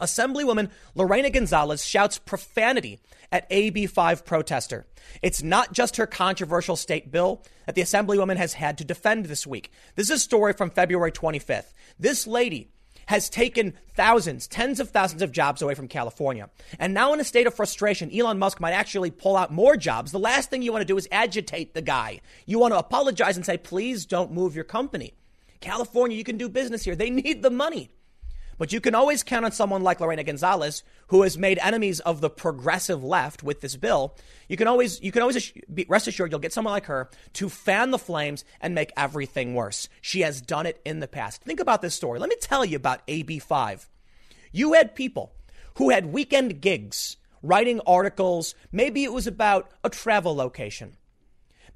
Assemblywoman 0.00 0.70
Lorena 0.94 1.30
Gonzalez 1.30 1.84
shouts 1.84 2.18
profanity 2.18 2.98
at 3.30 3.48
AB5 3.50 4.24
protester. 4.24 4.86
It's 5.22 5.42
not 5.42 5.72
just 5.72 5.96
her 5.96 6.06
controversial 6.06 6.76
state 6.76 7.10
bill 7.10 7.42
that 7.66 7.74
the 7.74 7.82
Assemblywoman 7.82 8.36
has 8.36 8.54
had 8.54 8.78
to 8.78 8.84
defend 8.84 9.26
this 9.26 9.46
week. 9.46 9.70
This 9.94 10.10
is 10.10 10.16
a 10.16 10.18
story 10.18 10.52
from 10.52 10.70
February 10.70 11.12
25th. 11.12 11.72
This 11.98 12.26
lady 12.26 12.70
has 13.06 13.28
taken 13.28 13.74
thousands, 13.94 14.48
tens 14.48 14.80
of 14.80 14.90
thousands 14.90 15.22
of 15.22 15.30
jobs 15.30 15.62
away 15.62 15.74
from 15.74 15.88
California. 15.88 16.48
And 16.78 16.94
now, 16.94 17.12
in 17.12 17.20
a 17.20 17.24
state 17.24 17.46
of 17.46 17.54
frustration, 17.54 18.10
Elon 18.16 18.38
Musk 18.38 18.60
might 18.60 18.72
actually 18.72 19.10
pull 19.10 19.36
out 19.36 19.52
more 19.52 19.76
jobs. 19.76 20.10
The 20.10 20.18
last 20.18 20.50
thing 20.50 20.62
you 20.62 20.72
want 20.72 20.82
to 20.82 20.86
do 20.86 20.96
is 20.96 21.08
agitate 21.12 21.74
the 21.74 21.82
guy. 21.82 22.20
You 22.46 22.58
want 22.58 22.72
to 22.72 22.78
apologize 22.78 23.36
and 23.36 23.44
say, 23.44 23.58
please 23.58 24.06
don't 24.06 24.32
move 24.32 24.54
your 24.54 24.64
company. 24.64 25.12
California, 25.60 26.16
you 26.16 26.24
can 26.24 26.38
do 26.38 26.48
business 26.48 26.84
here. 26.84 26.96
They 26.96 27.10
need 27.10 27.42
the 27.42 27.50
money. 27.50 27.90
But 28.58 28.72
you 28.72 28.80
can 28.80 28.94
always 28.94 29.22
count 29.22 29.44
on 29.44 29.52
someone 29.52 29.82
like 29.82 30.00
Lorena 30.00 30.24
Gonzalez, 30.24 30.82
who 31.08 31.22
has 31.22 31.36
made 31.36 31.58
enemies 31.58 32.00
of 32.00 32.20
the 32.20 32.30
progressive 32.30 33.02
left 33.02 33.42
with 33.42 33.60
this 33.60 33.76
bill. 33.76 34.16
You 34.48 34.56
can 34.56 34.68
always, 34.68 35.02
you 35.02 35.12
can 35.12 35.22
always 35.22 35.52
rest 35.88 36.06
assured 36.06 36.30
you'll 36.30 36.40
get 36.40 36.52
someone 36.52 36.72
like 36.72 36.86
her 36.86 37.10
to 37.34 37.48
fan 37.48 37.90
the 37.90 37.98
flames 37.98 38.44
and 38.60 38.74
make 38.74 38.92
everything 38.96 39.54
worse. 39.54 39.88
She 40.00 40.20
has 40.20 40.40
done 40.40 40.66
it 40.66 40.80
in 40.84 41.00
the 41.00 41.08
past. 41.08 41.42
Think 41.42 41.60
about 41.60 41.82
this 41.82 41.94
story. 41.94 42.18
Let 42.18 42.28
me 42.28 42.36
tell 42.40 42.64
you 42.64 42.76
about 42.76 43.06
AB5. 43.06 43.86
You 44.52 44.74
had 44.74 44.94
people 44.94 45.32
who 45.76 45.90
had 45.90 46.06
weekend 46.12 46.60
gigs 46.60 47.16
writing 47.42 47.80
articles. 47.86 48.54
Maybe 48.72 49.04
it 49.04 49.12
was 49.12 49.26
about 49.26 49.70
a 49.82 49.90
travel 49.90 50.34
location. 50.34 50.96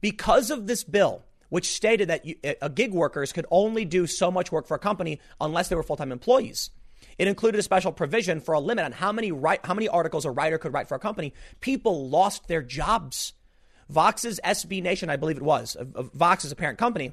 Because 0.01 0.51
of 0.51 0.67
this 0.67 0.85
bill, 0.85 1.25
which 1.49 1.73
stated 1.73 2.09
that 2.09 2.25
you, 2.25 2.35
gig 2.75 2.93
workers 2.93 3.33
could 3.33 3.47
only 3.51 3.85
do 3.85 4.07
so 4.07 4.31
much 4.31 4.53
work 4.53 4.67
for 4.67 4.75
a 4.75 4.79
company 4.79 5.21
unless 5.41 5.69
they 5.69 5.77
were 5.77 5.83
full 5.83 5.97
time 5.97 6.13
employees. 6.13 6.71
It 7.17 7.29
included 7.29 7.59
a 7.59 7.63
special 7.63 7.93
provision 7.93 8.41
for 8.41 8.55
a 8.55 8.61
limit 8.61 8.85
on 8.85 8.93
how 8.93 9.13
many 9.13 9.33
write, 9.33 9.65
how 9.65 9.75
many 9.75 9.89
articles 9.89 10.25
a 10.25 10.31
writer 10.31 10.59
could 10.59 10.73
write 10.73 10.89
for 10.89 10.95
a 10.95 11.01
company. 11.01 11.35
People 11.61 12.09
lost 12.09 12.47
their 12.49 12.63
jobs. 12.63 13.33
Vox's 13.89 14.39
SB 14.45 14.83
Nation, 14.83 15.09
I 15.09 15.17
believe 15.17 15.39
it 15.39 15.43
was, 15.43 15.77
Vox 15.81 16.45
is 16.45 16.53
a 16.53 16.57
parent 16.57 16.79
company, 16.79 17.13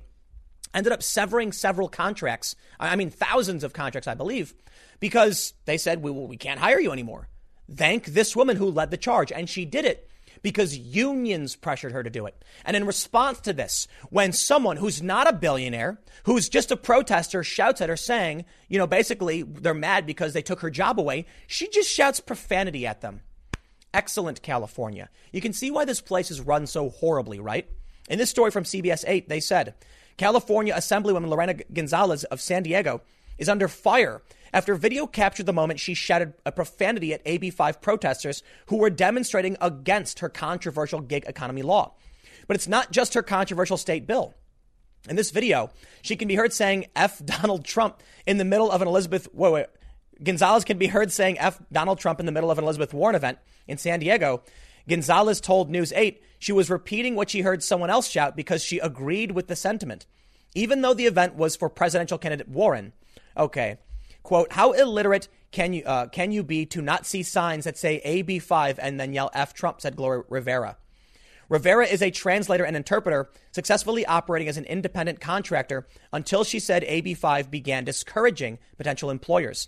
ended 0.73 0.91
up 0.91 1.01
severing 1.01 1.53
several 1.53 1.87
contracts. 1.87 2.55
I 2.79 2.97
mean, 2.97 3.09
thousands 3.09 3.63
of 3.63 3.71
contracts, 3.71 4.07
I 4.07 4.13
believe, 4.13 4.53
because 4.99 5.53
they 5.63 5.77
said 5.77 6.03
we 6.03 6.11
we 6.11 6.37
can't 6.37 6.59
hire 6.59 6.79
you 6.79 6.91
anymore. 6.91 7.29
Thank 7.73 8.07
this 8.07 8.35
woman 8.35 8.57
who 8.57 8.69
led 8.69 8.91
the 8.91 8.97
charge, 8.97 9.31
and 9.31 9.49
she 9.49 9.65
did 9.65 9.85
it 9.85 10.09
because 10.41 10.77
unions 10.77 11.55
pressured 11.55 11.91
her 11.91 12.03
to 12.03 12.09
do 12.09 12.25
it. 12.25 12.43
And 12.63 12.75
in 12.75 12.85
response 12.85 13.39
to 13.41 13.53
this, 13.53 13.87
when 14.09 14.31
someone 14.31 14.77
who's 14.77 15.01
not 15.01 15.27
a 15.27 15.33
billionaire, 15.33 15.99
who's 16.25 16.49
just 16.49 16.71
a 16.71 16.77
protester, 16.77 17.43
shouts 17.43 17.81
at 17.81 17.89
her 17.89 17.97
saying, 17.97 18.45
you 18.67 18.77
know, 18.77 18.87
basically 18.87 19.43
they're 19.43 19.73
mad 19.73 20.05
because 20.05 20.33
they 20.33 20.41
took 20.41 20.61
her 20.61 20.69
job 20.69 20.99
away, 20.99 21.25
she 21.47 21.67
just 21.69 21.89
shouts 21.89 22.19
profanity 22.19 22.85
at 22.85 23.01
them. 23.01 23.21
Excellent, 23.93 24.41
California. 24.41 25.09
You 25.31 25.41
can 25.41 25.53
see 25.53 25.71
why 25.71 25.85
this 25.85 26.01
place 26.01 26.29
is 26.29 26.41
run 26.41 26.67
so 26.67 26.89
horribly, 26.89 27.39
right? 27.39 27.69
In 28.09 28.19
this 28.19 28.29
story 28.29 28.51
from 28.51 28.65
CBS 28.65 29.05
8, 29.07 29.29
they 29.29 29.39
said 29.39 29.73
California 30.17 30.73
Assemblywoman 30.73 31.29
Lorena 31.29 31.55
Gonzalez 31.73 32.23
of 32.25 32.41
San 32.41 32.63
Diego 32.63 33.01
is 33.37 33.49
under 33.49 33.67
fire 33.67 34.21
after 34.55 34.73
video 34.73 35.05
captured 35.05 35.45
the 35.45 35.53
moment 35.53 35.81
she 35.81 35.93
shouted 35.93 36.33
a 36.45 36.51
profanity 36.51 37.13
at 37.13 37.23
AB5 37.25 37.81
protesters 37.81 38.41
who 38.67 38.77
were 38.77 38.89
demonstrating 38.89 39.57
against 39.59 40.19
her 40.19 40.29
controversial 40.29 41.01
gig 41.01 41.25
economy 41.27 41.61
law. 41.61 41.93
But 42.47 42.55
it's 42.55 42.67
not 42.67 42.89
just 42.89 43.15
her 43.15 43.21
controversial 43.21 43.75
state 43.75 44.07
bill. 44.07 44.33
In 45.09 45.17
this 45.17 45.31
video, 45.31 45.71
she 46.01 46.15
can 46.15 46.29
be 46.29 46.35
heard 46.35 46.53
saying 46.53 46.85
F 46.95 47.23
Donald 47.25 47.65
Trump 47.65 48.01
in 48.25 48.37
the 48.37 48.45
middle 48.45 48.71
of 48.71 48.81
an 48.81 48.87
Elizabeth, 48.87 49.27
wait, 49.33 49.51
wait, 49.51 49.65
Gonzalez 50.23 50.63
can 50.63 50.77
be 50.77 50.87
heard 50.87 51.11
saying 51.11 51.37
F 51.37 51.61
Donald 51.69 51.99
Trump 51.99 52.21
in 52.21 52.25
the 52.25 52.31
middle 52.31 52.49
of 52.49 52.57
an 52.57 52.63
Elizabeth 52.63 52.93
Warren 52.93 53.15
event 53.15 53.39
in 53.67 53.77
San 53.77 53.99
Diego. 53.99 54.41
Gonzalez 54.87 55.41
told 55.41 55.69
News 55.69 55.91
8 55.91 56.23
she 56.39 56.53
was 56.53 56.69
repeating 56.69 57.15
what 57.15 57.29
she 57.29 57.41
heard 57.41 57.61
someone 57.61 57.89
else 57.89 58.07
shout 58.07 58.37
because 58.37 58.63
she 58.63 58.79
agreed 58.79 59.31
with 59.31 59.47
the 59.47 59.55
sentiment, 59.57 60.05
even 60.53 60.81
though 60.81 60.93
the 60.93 61.07
event 61.07 61.35
was 61.35 61.57
for 61.57 61.69
presidential 61.69 62.17
candidate 62.17 62.47
Warren. 62.47 62.93
Okay, 63.37 63.79
Quote, 64.25 64.53
how 64.53 64.71
illiterate 64.71 65.27
can 65.51 65.71
you, 65.71 65.83
uh, 65.83 66.07
can 66.07 66.31
you 66.31 66.41
be 66.41 66.65
to 66.65 66.81
not 66.81 67.05
see 67.05 67.21
signs 67.21 67.65
that 67.65 67.77
say 67.77 68.01
AB5 68.03 68.79
and 68.81 68.99
then 68.99 69.13
yell 69.13 69.29
F 69.35 69.53
Trump, 69.53 69.81
said 69.81 69.95
Gloria 69.95 70.23
Rivera. 70.29 70.77
Rivera 71.47 71.85
is 71.85 72.01
a 72.01 72.09
translator 72.09 72.65
and 72.65 72.75
interpreter, 72.75 73.29
successfully 73.51 74.03
operating 74.03 74.47
as 74.47 74.57
an 74.57 74.65
independent 74.65 75.21
contractor 75.21 75.85
until 76.11 76.43
she 76.43 76.59
said 76.59 76.81
AB5 76.81 77.51
began 77.51 77.83
discouraging 77.83 78.57
potential 78.77 79.11
employers. 79.11 79.67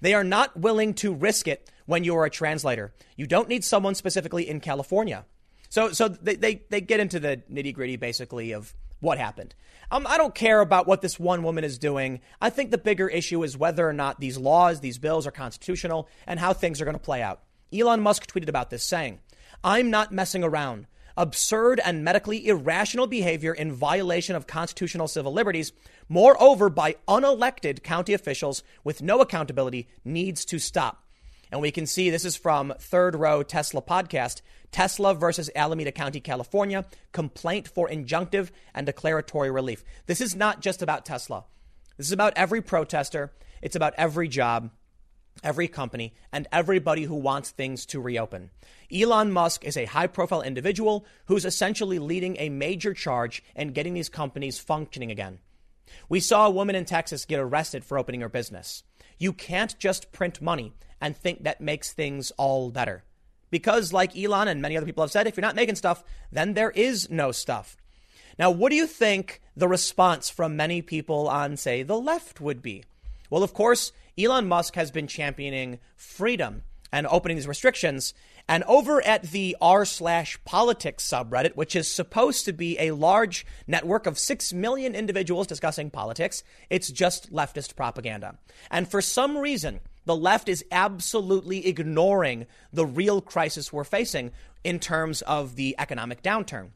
They 0.00 0.14
are 0.14 0.24
not 0.24 0.58
willing 0.58 0.94
to 0.94 1.12
risk 1.12 1.46
it 1.46 1.70
when 1.84 2.02
you 2.02 2.16
are 2.16 2.24
a 2.24 2.30
translator. 2.30 2.94
You 3.16 3.26
don't 3.26 3.50
need 3.50 3.64
someone 3.64 3.94
specifically 3.94 4.48
in 4.48 4.60
California. 4.60 5.26
So, 5.68 5.92
so 5.92 6.08
they, 6.08 6.36
they, 6.36 6.62
they 6.70 6.80
get 6.80 7.00
into 7.00 7.20
the 7.20 7.42
nitty 7.52 7.74
gritty 7.74 7.96
basically 7.96 8.52
of 8.52 8.72
what 9.00 9.18
happened. 9.18 9.54
Um, 9.90 10.06
I 10.08 10.18
don't 10.18 10.34
care 10.34 10.60
about 10.60 10.86
what 10.86 11.02
this 11.02 11.18
one 11.18 11.42
woman 11.42 11.64
is 11.64 11.78
doing. 11.78 12.20
I 12.40 12.50
think 12.50 12.70
the 12.70 12.78
bigger 12.78 13.08
issue 13.08 13.42
is 13.42 13.56
whether 13.56 13.88
or 13.88 13.92
not 13.92 14.20
these 14.20 14.38
laws, 14.38 14.80
these 14.80 14.98
bills 14.98 15.26
are 15.26 15.32
constitutional 15.32 16.08
and 16.26 16.38
how 16.38 16.52
things 16.52 16.80
are 16.80 16.84
going 16.84 16.96
to 16.96 17.02
play 17.02 17.22
out. 17.22 17.42
Elon 17.72 18.00
Musk 18.00 18.30
tweeted 18.30 18.48
about 18.48 18.70
this 18.70 18.84
saying, 18.84 19.18
I'm 19.64 19.90
not 19.90 20.12
messing 20.12 20.44
around. 20.44 20.86
Absurd 21.16 21.80
and 21.84 22.04
medically 22.04 22.46
irrational 22.46 23.06
behavior 23.06 23.52
in 23.52 23.72
violation 23.72 24.36
of 24.36 24.46
constitutional 24.46 25.08
civil 25.08 25.32
liberties, 25.32 25.72
moreover 26.08 26.70
by 26.70 26.96
unelected 27.08 27.82
county 27.82 28.14
officials 28.14 28.62
with 28.84 29.02
no 29.02 29.20
accountability, 29.20 29.88
needs 30.04 30.44
to 30.46 30.58
stop. 30.58 31.04
And 31.52 31.60
we 31.60 31.70
can 31.70 31.86
see 31.86 32.10
this 32.10 32.24
is 32.24 32.36
from 32.36 32.72
Third 32.78 33.14
Row 33.16 33.42
Tesla 33.42 33.82
podcast. 33.82 34.40
Tesla 34.70 35.14
versus 35.14 35.50
Alameda 35.56 35.90
County, 35.90 36.20
California, 36.20 36.84
complaint 37.12 37.66
for 37.66 37.88
injunctive 37.88 38.50
and 38.74 38.86
declaratory 38.86 39.50
relief. 39.50 39.84
This 40.06 40.20
is 40.20 40.36
not 40.36 40.60
just 40.60 40.80
about 40.80 41.04
Tesla. 41.04 41.44
This 41.96 42.06
is 42.06 42.12
about 42.12 42.34
every 42.36 42.62
protester. 42.62 43.32
It's 43.62 43.76
about 43.76 43.94
every 43.96 44.28
job, 44.28 44.70
every 45.42 45.66
company, 45.66 46.14
and 46.32 46.46
everybody 46.52 47.02
who 47.02 47.16
wants 47.16 47.50
things 47.50 47.84
to 47.86 48.00
reopen. 48.00 48.50
Elon 48.92 49.32
Musk 49.32 49.64
is 49.64 49.76
a 49.76 49.86
high 49.86 50.06
profile 50.06 50.42
individual 50.42 51.04
who's 51.26 51.44
essentially 51.44 51.98
leading 51.98 52.36
a 52.38 52.48
major 52.48 52.94
charge 52.94 53.42
in 53.56 53.72
getting 53.72 53.94
these 53.94 54.08
companies 54.08 54.58
functioning 54.58 55.10
again. 55.10 55.40
We 56.08 56.20
saw 56.20 56.46
a 56.46 56.50
woman 56.50 56.76
in 56.76 56.84
Texas 56.84 57.24
get 57.24 57.40
arrested 57.40 57.84
for 57.84 57.98
opening 57.98 58.20
her 58.20 58.28
business. 58.28 58.84
You 59.18 59.32
can't 59.32 59.76
just 59.78 60.12
print 60.12 60.40
money 60.40 60.72
and 61.00 61.16
think 61.16 61.44
that 61.44 61.60
makes 61.60 61.92
things 61.92 62.30
all 62.32 62.70
better. 62.70 63.04
Because, 63.50 63.92
like 63.92 64.16
Elon 64.16 64.48
and 64.48 64.62
many 64.62 64.76
other 64.76 64.86
people 64.86 65.02
have 65.02 65.10
said, 65.10 65.26
if 65.26 65.36
you're 65.36 65.42
not 65.42 65.56
making 65.56 65.74
stuff, 65.74 66.04
then 66.30 66.54
there 66.54 66.70
is 66.70 67.10
no 67.10 67.32
stuff. 67.32 67.76
Now, 68.38 68.50
what 68.50 68.70
do 68.70 68.76
you 68.76 68.86
think 68.86 69.40
the 69.56 69.68
response 69.68 70.30
from 70.30 70.56
many 70.56 70.82
people 70.82 71.28
on, 71.28 71.56
say, 71.56 71.82
the 71.82 71.98
left 71.98 72.40
would 72.40 72.62
be? 72.62 72.84
Well, 73.28 73.42
of 73.42 73.52
course, 73.52 73.92
Elon 74.18 74.48
Musk 74.48 74.74
has 74.76 74.90
been 74.90 75.06
championing 75.06 75.78
freedom 75.96 76.62
and 76.92 77.06
opening 77.06 77.36
these 77.36 77.46
restrictions. 77.48 78.14
And 78.48 78.64
over 78.64 79.04
at 79.04 79.22
the 79.30 79.56
r 79.60 79.84
slash 79.84 80.38
politics 80.44 81.08
subreddit, 81.08 81.54
which 81.54 81.76
is 81.76 81.90
supposed 81.90 82.44
to 82.46 82.52
be 82.52 82.78
a 82.78 82.90
large 82.90 83.46
network 83.66 84.06
of 84.06 84.18
six 84.18 84.52
million 84.52 84.94
individuals 84.94 85.46
discussing 85.46 85.90
politics, 85.90 86.42
it's 86.68 86.90
just 86.90 87.32
leftist 87.32 87.76
propaganda. 87.76 88.38
And 88.70 88.90
for 88.90 89.00
some 89.00 89.38
reason, 89.38 89.80
the 90.10 90.16
left 90.16 90.48
is 90.48 90.64
absolutely 90.72 91.68
ignoring 91.68 92.48
the 92.72 92.84
real 92.84 93.20
crisis 93.20 93.72
we're 93.72 93.84
facing 93.84 94.32
in 94.64 94.80
terms 94.80 95.22
of 95.22 95.54
the 95.54 95.76
economic 95.78 96.20
downturn. 96.20 96.70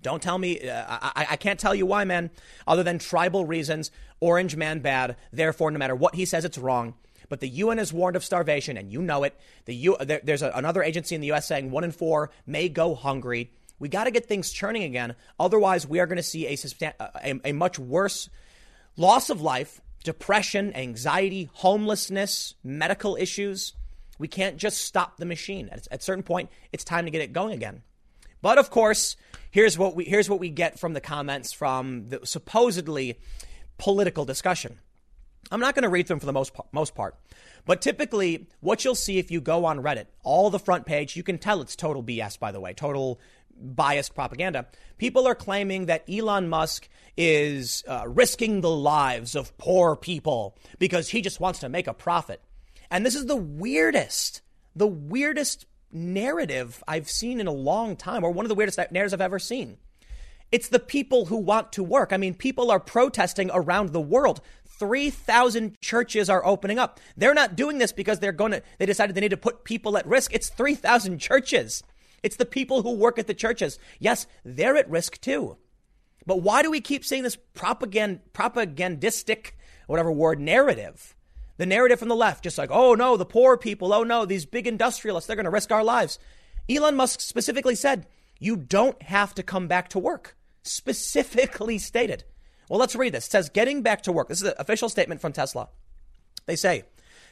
Don't 0.00 0.22
tell 0.22 0.38
me, 0.38 0.60
uh, 0.70 0.84
I, 0.88 1.26
I, 1.30 1.36
can't 1.36 1.58
tell 1.58 1.74
you 1.74 1.86
why, 1.86 2.04
man, 2.04 2.30
other 2.64 2.84
than 2.84 3.00
tribal 3.00 3.46
reasons. 3.46 3.90
Orange 4.20 4.54
man 4.54 4.78
bad. 4.78 5.16
Therefore, 5.32 5.72
no 5.72 5.78
matter 5.80 5.96
what 5.96 6.14
he 6.14 6.24
says, 6.24 6.44
it's 6.44 6.56
wrong. 6.56 6.94
But 7.28 7.40
the 7.40 7.48
UN 7.48 7.78
has 7.78 7.92
warned 7.92 8.14
of 8.14 8.24
starvation, 8.24 8.76
and 8.76 8.92
you 8.92 9.02
know 9.02 9.24
it. 9.24 9.36
The 9.64 9.74
U, 9.74 9.96
there, 9.98 10.20
there's 10.22 10.42
a, 10.42 10.52
another 10.54 10.84
agency 10.84 11.16
in 11.16 11.20
the 11.20 11.26
U.S. 11.28 11.48
saying 11.48 11.72
one 11.72 11.82
in 11.82 11.90
four 11.90 12.30
may 12.46 12.68
go 12.68 12.94
hungry. 12.94 13.50
We 13.80 13.88
got 13.88 14.04
to 14.04 14.12
get 14.12 14.26
things 14.26 14.52
churning 14.52 14.84
again. 14.84 15.16
Otherwise, 15.40 15.84
we 15.84 15.98
are 15.98 16.06
going 16.06 16.14
to 16.14 16.22
see 16.22 16.46
a, 16.46 16.94
a, 17.24 17.40
a 17.46 17.52
much 17.52 17.76
worse 17.80 18.30
loss 18.96 19.30
of 19.30 19.42
life 19.42 19.80
depression, 20.02 20.74
anxiety, 20.74 21.50
homelessness, 21.54 22.54
medical 22.62 23.16
issues. 23.16 23.72
We 24.18 24.28
can't 24.28 24.56
just 24.56 24.82
stop 24.82 25.16
the 25.16 25.24
machine. 25.24 25.68
At, 25.70 25.88
a 25.90 26.00
certain 26.00 26.22
point, 26.22 26.50
it's 26.72 26.84
time 26.84 27.04
to 27.04 27.10
get 27.10 27.22
it 27.22 27.32
going 27.32 27.52
again. 27.52 27.82
But 28.40 28.58
of 28.58 28.70
course, 28.70 29.16
here's 29.50 29.78
what 29.78 29.94
we 29.94 30.04
here's 30.04 30.28
what 30.28 30.40
we 30.40 30.50
get 30.50 30.78
from 30.78 30.94
the 30.94 31.00
comments 31.00 31.52
from 31.52 32.08
the 32.08 32.20
supposedly 32.24 33.18
political 33.78 34.24
discussion. 34.24 34.80
I'm 35.50 35.60
not 35.60 35.74
going 35.74 35.82
to 35.82 35.88
read 35.88 36.06
them 36.06 36.18
for 36.18 36.26
the 36.26 36.32
most 36.32 36.52
most 36.72 36.94
part, 36.94 37.16
but 37.64 37.80
typically, 37.80 38.48
what 38.60 38.84
you'll 38.84 38.96
see 38.96 39.18
if 39.18 39.30
you 39.30 39.40
go 39.40 39.64
on 39.64 39.82
Reddit, 39.82 40.06
all 40.24 40.50
the 40.50 40.58
front 40.58 40.86
page, 40.86 41.16
you 41.16 41.22
can 41.22 41.38
tell 41.38 41.60
it's 41.60 41.76
total 41.76 42.02
BS. 42.02 42.38
By 42.38 42.50
the 42.50 42.60
way, 42.60 42.72
total 42.72 43.20
biased 43.62 44.14
propaganda. 44.14 44.66
People 44.98 45.26
are 45.26 45.34
claiming 45.34 45.86
that 45.86 46.04
Elon 46.08 46.48
Musk 46.48 46.88
is 47.16 47.84
uh, 47.86 48.04
risking 48.06 48.60
the 48.60 48.70
lives 48.70 49.34
of 49.34 49.56
poor 49.58 49.96
people 49.96 50.56
because 50.78 51.08
he 51.08 51.22
just 51.22 51.40
wants 51.40 51.60
to 51.60 51.68
make 51.68 51.86
a 51.86 51.94
profit. 51.94 52.42
And 52.90 53.06
this 53.06 53.14
is 53.14 53.26
the 53.26 53.36
weirdest, 53.36 54.42
the 54.76 54.86
weirdest 54.86 55.66
narrative 55.92 56.82
I've 56.86 57.08
seen 57.08 57.40
in 57.40 57.46
a 57.46 57.52
long 57.52 57.96
time, 57.96 58.24
or 58.24 58.30
one 58.30 58.44
of 58.44 58.48
the 58.48 58.54
weirdest 58.54 58.78
narratives 58.90 59.12
I've 59.12 59.20
ever 59.20 59.38
seen. 59.38 59.78
It's 60.50 60.68
the 60.68 60.78
people 60.78 61.26
who 61.26 61.38
want 61.38 61.72
to 61.72 61.82
work. 61.82 62.12
I 62.12 62.18
mean, 62.18 62.34
people 62.34 62.70
are 62.70 62.78
protesting 62.78 63.50
around 63.52 63.90
the 63.90 64.00
world. 64.00 64.42
3,000 64.78 65.80
churches 65.80 66.28
are 66.28 66.44
opening 66.44 66.78
up. 66.78 67.00
They're 67.16 67.34
not 67.34 67.56
doing 67.56 67.78
this 67.78 67.92
because 67.92 68.18
they're 68.18 68.32
going 68.32 68.52
to, 68.52 68.62
they 68.78 68.86
decided 68.86 69.14
they 69.14 69.20
need 69.22 69.30
to 69.30 69.36
put 69.36 69.64
people 69.64 69.96
at 69.96 70.06
risk. 70.06 70.34
It's 70.34 70.50
3,000 70.50 71.18
churches. 71.18 71.82
It's 72.22 72.36
the 72.36 72.46
people 72.46 72.82
who 72.82 72.94
work 72.94 73.18
at 73.18 73.26
the 73.26 73.34
churches. 73.34 73.78
Yes, 73.98 74.26
they're 74.44 74.76
at 74.76 74.90
risk 74.90 75.20
too. 75.20 75.56
But 76.26 76.42
why 76.42 76.62
do 76.62 76.70
we 76.70 76.80
keep 76.80 77.04
seeing 77.04 77.22
this 77.24 77.36
propagand, 77.54 78.20
propagandistic, 78.32 79.52
whatever 79.86 80.12
word, 80.12 80.40
narrative? 80.40 81.16
The 81.58 81.66
narrative 81.66 81.98
from 81.98 82.08
the 82.08 82.16
left, 82.16 82.44
just 82.44 82.58
like, 82.58 82.70
oh 82.70 82.94
no, 82.94 83.16
the 83.16 83.24
poor 83.24 83.56
people, 83.56 83.92
oh 83.92 84.04
no, 84.04 84.24
these 84.24 84.46
big 84.46 84.66
industrialists, 84.66 85.26
they're 85.26 85.36
going 85.36 85.44
to 85.44 85.50
risk 85.50 85.70
our 85.72 85.84
lives. 85.84 86.18
Elon 86.68 86.96
Musk 86.96 87.20
specifically 87.20 87.74
said, 87.74 88.06
you 88.38 88.56
don't 88.56 89.00
have 89.02 89.34
to 89.34 89.42
come 89.42 89.68
back 89.68 89.88
to 89.90 89.98
work. 89.98 90.36
Specifically 90.62 91.78
stated. 91.78 92.24
Well, 92.68 92.78
let's 92.78 92.96
read 92.96 93.14
this. 93.14 93.26
It 93.26 93.30
says, 93.30 93.48
getting 93.48 93.82
back 93.82 94.02
to 94.02 94.12
work. 94.12 94.28
This 94.28 94.40
is 94.40 94.48
an 94.48 94.54
official 94.58 94.88
statement 94.88 95.20
from 95.20 95.32
Tesla. 95.32 95.68
They 96.46 96.56
say, 96.56 96.84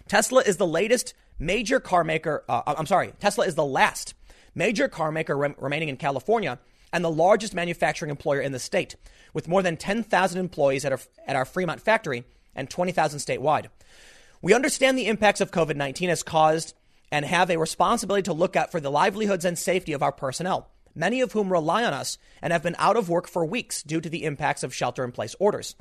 Tesla 0.09 0.43
is 0.43 0.57
the 0.57 0.67
latest 0.67 1.15
major 1.39 1.81
car 1.81 2.05
maker. 2.05 2.45
Uh, 2.49 2.63
I'm 2.67 2.87
sorry, 2.87 3.13
Tesla 3.21 3.47
is 3.47 3.55
the 3.55 3.65
last 3.65 4.15
major 4.55 4.89
car 4.89 5.13
maker 5.13 5.37
rem- 5.37 5.55
remaining 5.59 5.89
in 5.89 5.97
California 5.97 6.59
and 6.93 7.05
the 7.05 7.11
largest 7.11 7.55
manufacturing 7.55 8.11
employer 8.11 8.41
in 8.41 8.53
the 8.53 8.59
state, 8.59 8.97
with 9.33 9.49
more 9.49 9.63
than 9.63 9.77
10,000 9.77 10.41
employees 10.41 10.85
at 10.85 10.93
our, 10.93 11.01
at 11.27 11.37
our 11.37 11.45
Fremont 11.45 11.81
factory 11.81 12.25
and 12.55 12.69
20,000 12.69 13.21
statewide. 13.21 13.67
We 14.43 14.55
understand 14.55 14.99
the 14.99 15.07
impacts 15.07 15.41
of 15.41 15.51
COVID 15.51 15.77
19 15.77 16.09
has 16.09 16.23
caused 16.23 16.75
and 17.13 17.25
have 17.25 17.51
a 17.51 17.59
responsibility 17.59 18.23
to 18.23 18.33
look 18.33 18.57
out 18.57 18.71
for 18.71 18.81
the 18.81 18.91
livelihoods 18.91 19.45
and 19.45 19.59
safety 19.59 19.93
of 19.93 20.03
our 20.03 20.13
personnel, 20.13 20.69
many 20.95 21.21
of 21.21 21.33
whom 21.33 21.53
rely 21.53 21.85
on 21.85 21.93
us 21.93 22.19
and 22.41 22.53
have 22.53 22.63
been 22.63 22.77
out 22.79 22.97
of 22.97 23.09
work 23.09 23.29
for 23.29 23.45
weeks 23.45 23.83
due 23.83 24.01
to 24.01 24.09
the 24.09 24.25
impacts 24.25 24.63
of 24.63 24.75
shelter 24.75 25.05
in 25.05 25.13
place 25.13 25.35
orders. 25.39 25.75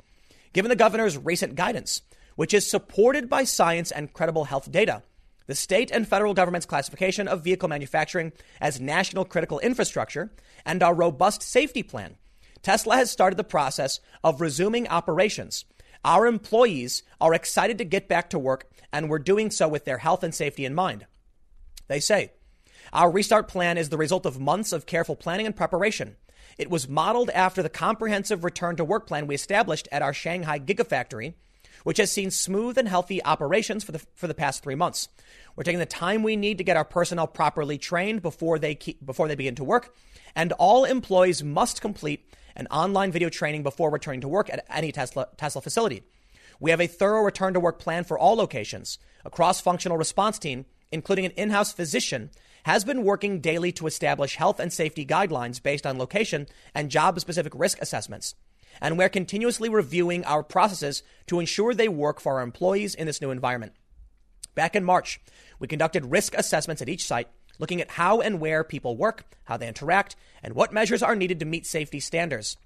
Given 0.52 0.68
the 0.68 0.76
governor's 0.76 1.16
recent 1.16 1.54
guidance, 1.54 2.02
which 2.34 2.52
is 2.52 2.68
supported 2.68 3.28
by 3.28 3.44
science 3.44 3.90
and 3.92 4.12
credible 4.12 4.44
health 4.44 4.70
data, 4.70 5.02
the 5.50 5.56
state 5.56 5.90
and 5.90 6.06
federal 6.06 6.32
government's 6.32 6.64
classification 6.64 7.26
of 7.26 7.42
vehicle 7.42 7.68
manufacturing 7.68 8.32
as 8.60 8.80
national 8.80 9.24
critical 9.24 9.58
infrastructure, 9.58 10.30
and 10.64 10.80
our 10.80 10.94
robust 10.94 11.42
safety 11.42 11.82
plan, 11.82 12.14
Tesla 12.62 12.94
has 12.94 13.10
started 13.10 13.36
the 13.36 13.42
process 13.42 13.98
of 14.22 14.40
resuming 14.40 14.86
operations. 14.86 15.64
Our 16.04 16.28
employees 16.28 17.02
are 17.20 17.34
excited 17.34 17.78
to 17.78 17.84
get 17.84 18.06
back 18.06 18.30
to 18.30 18.38
work, 18.38 18.70
and 18.92 19.10
we're 19.10 19.18
doing 19.18 19.50
so 19.50 19.66
with 19.66 19.86
their 19.86 19.98
health 19.98 20.22
and 20.22 20.32
safety 20.32 20.64
in 20.64 20.72
mind. 20.72 21.06
They 21.88 21.98
say, 21.98 22.30
Our 22.92 23.10
restart 23.10 23.48
plan 23.48 23.76
is 23.76 23.88
the 23.88 23.98
result 23.98 24.26
of 24.26 24.38
months 24.38 24.72
of 24.72 24.86
careful 24.86 25.16
planning 25.16 25.46
and 25.46 25.56
preparation. 25.56 26.14
It 26.58 26.70
was 26.70 26.88
modeled 26.88 27.30
after 27.30 27.60
the 27.60 27.68
comprehensive 27.68 28.44
return 28.44 28.76
to 28.76 28.84
work 28.84 29.08
plan 29.08 29.26
we 29.26 29.34
established 29.34 29.88
at 29.90 30.00
our 30.00 30.14
Shanghai 30.14 30.60
Gigafactory 30.60 31.34
which 31.84 31.98
has 31.98 32.10
seen 32.10 32.30
smooth 32.30 32.78
and 32.78 32.88
healthy 32.88 33.22
operations 33.24 33.84
for 33.84 33.92
the, 33.92 34.00
for 34.14 34.26
the 34.26 34.34
past 34.34 34.62
three 34.62 34.74
months. 34.74 35.08
We're 35.56 35.64
taking 35.64 35.78
the 35.78 35.86
time 35.86 36.22
we 36.22 36.36
need 36.36 36.58
to 36.58 36.64
get 36.64 36.76
our 36.76 36.84
personnel 36.84 37.26
properly 37.26 37.78
trained 37.78 38.22
before 38.22 38.58
they, 38.58 38.74
keep, 38.74 39.04
before 39.04 39.28
they 39.28 39.34
begin 39.34 39.54
to 39.56 39.64
work, 39.64 39.94
and 40.34 40.52
all 40.52 40.84
employees 40.84 41.42
must 41.42 41.80
complete 41.80 42.26
an 42.56 42.66
online 42.68 43.12
video 43.12 43.28
training 43.28 43.62
before 43.62 43.90
returning 43.90 44.20
to 44.20 44.28
work 44.28 44.50
at 44.50 44.64
any 44.70 44.92
Tesla, 44.92 45.28
Tesla 45.36 45.62
facility. 45.62 46.02
We 46.58 46.70
have 46.70 46.80
a 46.80 46.86
thorough 46.86 47.22
return 47.22 47.54
to 47.54 47.60
work 47.60 47.78
plan 47.78 48.04
for 48.04 48.18
all 48.18 48.36
locations. 48.36 48.98
A 49.24 49.30
cross 49.30 49.60
functional 49.60 49.96
response 49.96 50.38
team, 50.38 50.66
including 50.92 51.24
an 51.24 51.30
in 51.32 51.50
house 51.50 51.72
physician, 51.72 52.30
has 52.64 52.84
been 52.84 53.04
working 53.04 53.40
daily 53.40 53.72
to 53.72 53.86
establish 53.86 54.36
health 54.36 54.60
and 54.60 54.72
safety 54.72 55.06
guidelines 55.06 55.62
based 55.62 55.86
on 55.86 55.98
location 55.98 56.46
and 56.74 56.90
job 56.90 57.18
specific 57.18 57.52
risk 57.56 57.80
assessments 57.80 58.34
and 58.80 58.98
we're 58.98 59.08
continuously 59.08 59.68
reviewing 59.68 60.24
our 60.24 60.42
processes 60.42 61.02
to 61.26 61.40
ensure 61.40 61.74
they 61.74 61.88
work 61.88 62.20
for 62.20 62.34
our 62.34 62.42
employees 62.42 62.94
in 62.94 63.06
this 63.06 63.20
new 63.20 63.30
environment. 63.30 63.72
Back 64.54 64.74
in 64.74 64.84
March, 64.84 65.20
we 65.58 65.68
conducted 65.68 66.06
risk 66.06 66.34
assessments 66.34 66.82
at 66.82 66.88
each 66.88 67.04
site, 67.04 67.28
looking 67.58 67.80
at 67.80 67.92
how 67.92 68.20
and 68.20 68.40
where 68.40 68.64
people 68.64 68.96
work, 68.96 69.24
how 69.44 69.56
they 69.56 69.68
interact, 69.68 70.16
and 70.42 70.54
what 70.54 70.72
measures 70.72 71.02
are 71.02 71.14
needed 71.14 71.38
to 71.40 71.46
meet 71.46 71.66
safety 71.66 72.00
standards. 72.00 72.56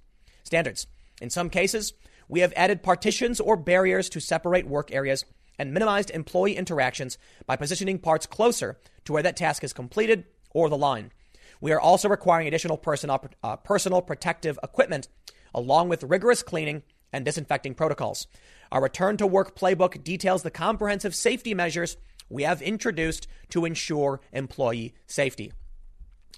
Standards. 0.44 0.86
In 1.20 1.30
some 1.30 1.50
cases, 1.50 1.92
we 2.28 2.40
have 2.40 2.52
added 2.56 2.82
partitions 2.82 3.40
or 3.40 3.56
barriers 3.56 4.08
to 4.10 4.20
separate 4.20 4.66
work 4.66 4.92
areas 4.92 5.24
and 5.58 5.72
minimized 5.72 6.10
employee 6.10 6.56
interactions 6.56 7.18
by 7.46 7.56
positioning 7.56 7.98
parts 7.98 8.26
closer 8.26 8.78
to 9.04 9.12
where 9.12 9.22
that 9.22 9.36
task 9.36 9.62
is 9.62 9.72
completed 9.72 10.24
or 10.50 10.68
the 10.68 10.76
line. 10.76 11.12
We 11.60 11.72
are 11.72 11.80
also 11.80 12.08
requiring 12.08 12.48
additional 12.48 12.76
personal, 12.76 13.24
uh, 13.42 13.56
personal 13.56 14.02
protective 14.02 14.58
equipment 14.62 15.08
along 15.54 15.88
with 15.88 16.02
rigorous 16.02 16.42
cleaning 16.42 16.82
and 17.12 17.24
disinfecting 17.24 17.74
protocols. 17.74 18.26
Our 18.72 18.82
return 18.82 19.16
to 19.18 19.26
work 19.26 19.56
playbook 19.56 20.02
details 20.02 20.42
the 20.42 20.50
comprehensive 20.50 21.14
safety 21.14 21.54
measures 21.54 21.96
we 22.28 22.42
have 22.42 22.62
introduced 22.62 23.28
to 23.50 23.64
ensure 23.64 24.20
employee 24.32 24.94
safety. 25.06 25.52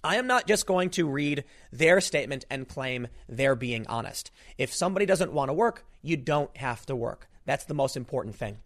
I 0.05 0.17
am 0.17 0.27
not 0.27 0.47
just 0.47 0.67
going 0.67 0.91
to 0.91 1.09
read 1.09 1.45
their 1.73 2.01
statement 2.01 2.45
and 2.51 2.69
claim 2.69 3.09
they're 3.29 3.57
being 3.57 3.87
honest. 3.87 4.31
If 4.59 4.75
somebody 4.75 5.07
doesn't 5.07 5.33
want 5.33 5.49
to 5.49 5.55
work, 5.55 5.85
you 6.03 6.17
don't 6.17 6.55
have 6.57 6.85
to 6.87 6.95
work. 6.95 7.29
That's 7.45 7.65
the 7.65 7.75
most 7.75 7.97
important 7.97 8.37
thing. 8.37 8.59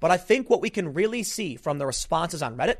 But 0.00 0.10
I 0.10 0.16
think 0.16 0.48
what 0.48 0.62
we 0.62 0.70
can 0.70 0.94
really 0.94 1.22
see 1.22 1.56
from 1.56 1.78
the 1.78 1.86
responses 1.86 2.42
on 2.42 2.56
Reddit 2.56 2.76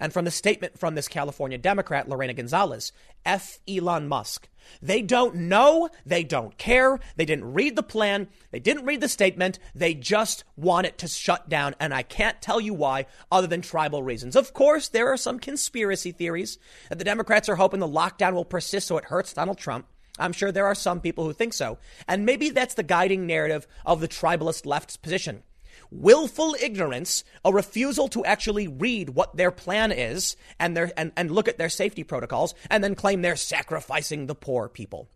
and 0.00 0.12
from 0.12 0.24
the 0.24 0.30
statement 0.30 0.78
from 0.78 0.94
this 0.94 1.06
California 1.06 1.58
Democrat, 1.58 2.08
Lorena 2.08 2.34
Gonzalez, 2.34 2.92
F. 3.24 3.60
Elon 3.68 4.08
Musk. 4.08 4.48
They 4.80 5.02
don't 5.02 5.34
know. 5.34 5.90
They 6.06 6.24
don't 6.24 6.56
care. 6.56 6.98
They 7.16 7.24
didn't 7.24 7.52
read 7.52 7.76
the 7.76 7.82
plan. 7.82 8.28
They 8.50 8.60
didn't 8.60 8.86
read 8.86 9.00
the 9.00 9.08
statement. 9.08 9.58
They 9.74 9.94
just 9.94 10.44
want 10.56 10.86
it 10.86 10.98
to 10.98 11.08
shut 11.08 11.48
down. 11.48 11.74
And 11.78 11.92
I 11.92 12.02
can't 12.02 12.40
tell 12.40 12.60
you 12.60 12.74
why 12.74 13.06
other 13.30 13.46
than 13.46 13.62
tribal 13.62 14.02
reasons. 14.02 14.36
Of 14.36 14.54
course, 14.54 14.88
there 14.88 15.08
are 15.12 15.16
some 15.16 15.38
conspiracy 15.38 16.12
theories 16.12 16.58
that 16.88 16.98
the 16.98 17.04
Democrats 17.04 17.48
are 17.48 17.56
hoping 17.56 17.80
the 17.80 17.88
lockdown 17.88 18.34
will 18.34 18.44
persist 18.44 18.88
so 18.88 18.96
it 18.96 19.04
hurts 19.04 19.32
Donald 19.32 19.58
Trump. 19.58 19.86
I'm 20.18 20.32
sure 20.32 20.52
there 20.52 20.66
are 20.66 20.74
some 20.74 21.00
people 21.00 21.24
who 21.24 21.32
think 21.32 21.52
so. 21.52 21.78
And 22.06 22.26
maybe 22.26 22.50
that's 22.50 22.74
the 22.74 22.82
guiding 22.82 23.26
narrative 23.26 23.66
of 23.86 24.00
the 24.00 24.08
tribalist 24.08 24.66
left's 24.66 24.96
position 24.96 25.42
willful 25.90 26.56
ignorance, 26.60 27.24
a 27.44 27.52
refusal 27.52 28.08
to 28.08 28.24
actually 28.24 28.68
read 28.68 29.10
what 29.10 29.36
their 29.36 29.50
plan 29.50 29.92
is 29.92 30.36
and, 30.58 30.76
their, 30.76 30.92
and, 30.96 31.12
and 31.16 31.30
look 31.30 31.48
at 31.48 31.58
their 31.58 31.68
safety 31.68 32.04
protocols, 32.04 32.54
and 32.70 32.82
then 32.82 32.94
claim 32.94 33.22
they're 33.22 33.36
sacrificing 33.36 34.26
the 34.26 34.34
poor 34.34 34.68
people. 34.68 35.08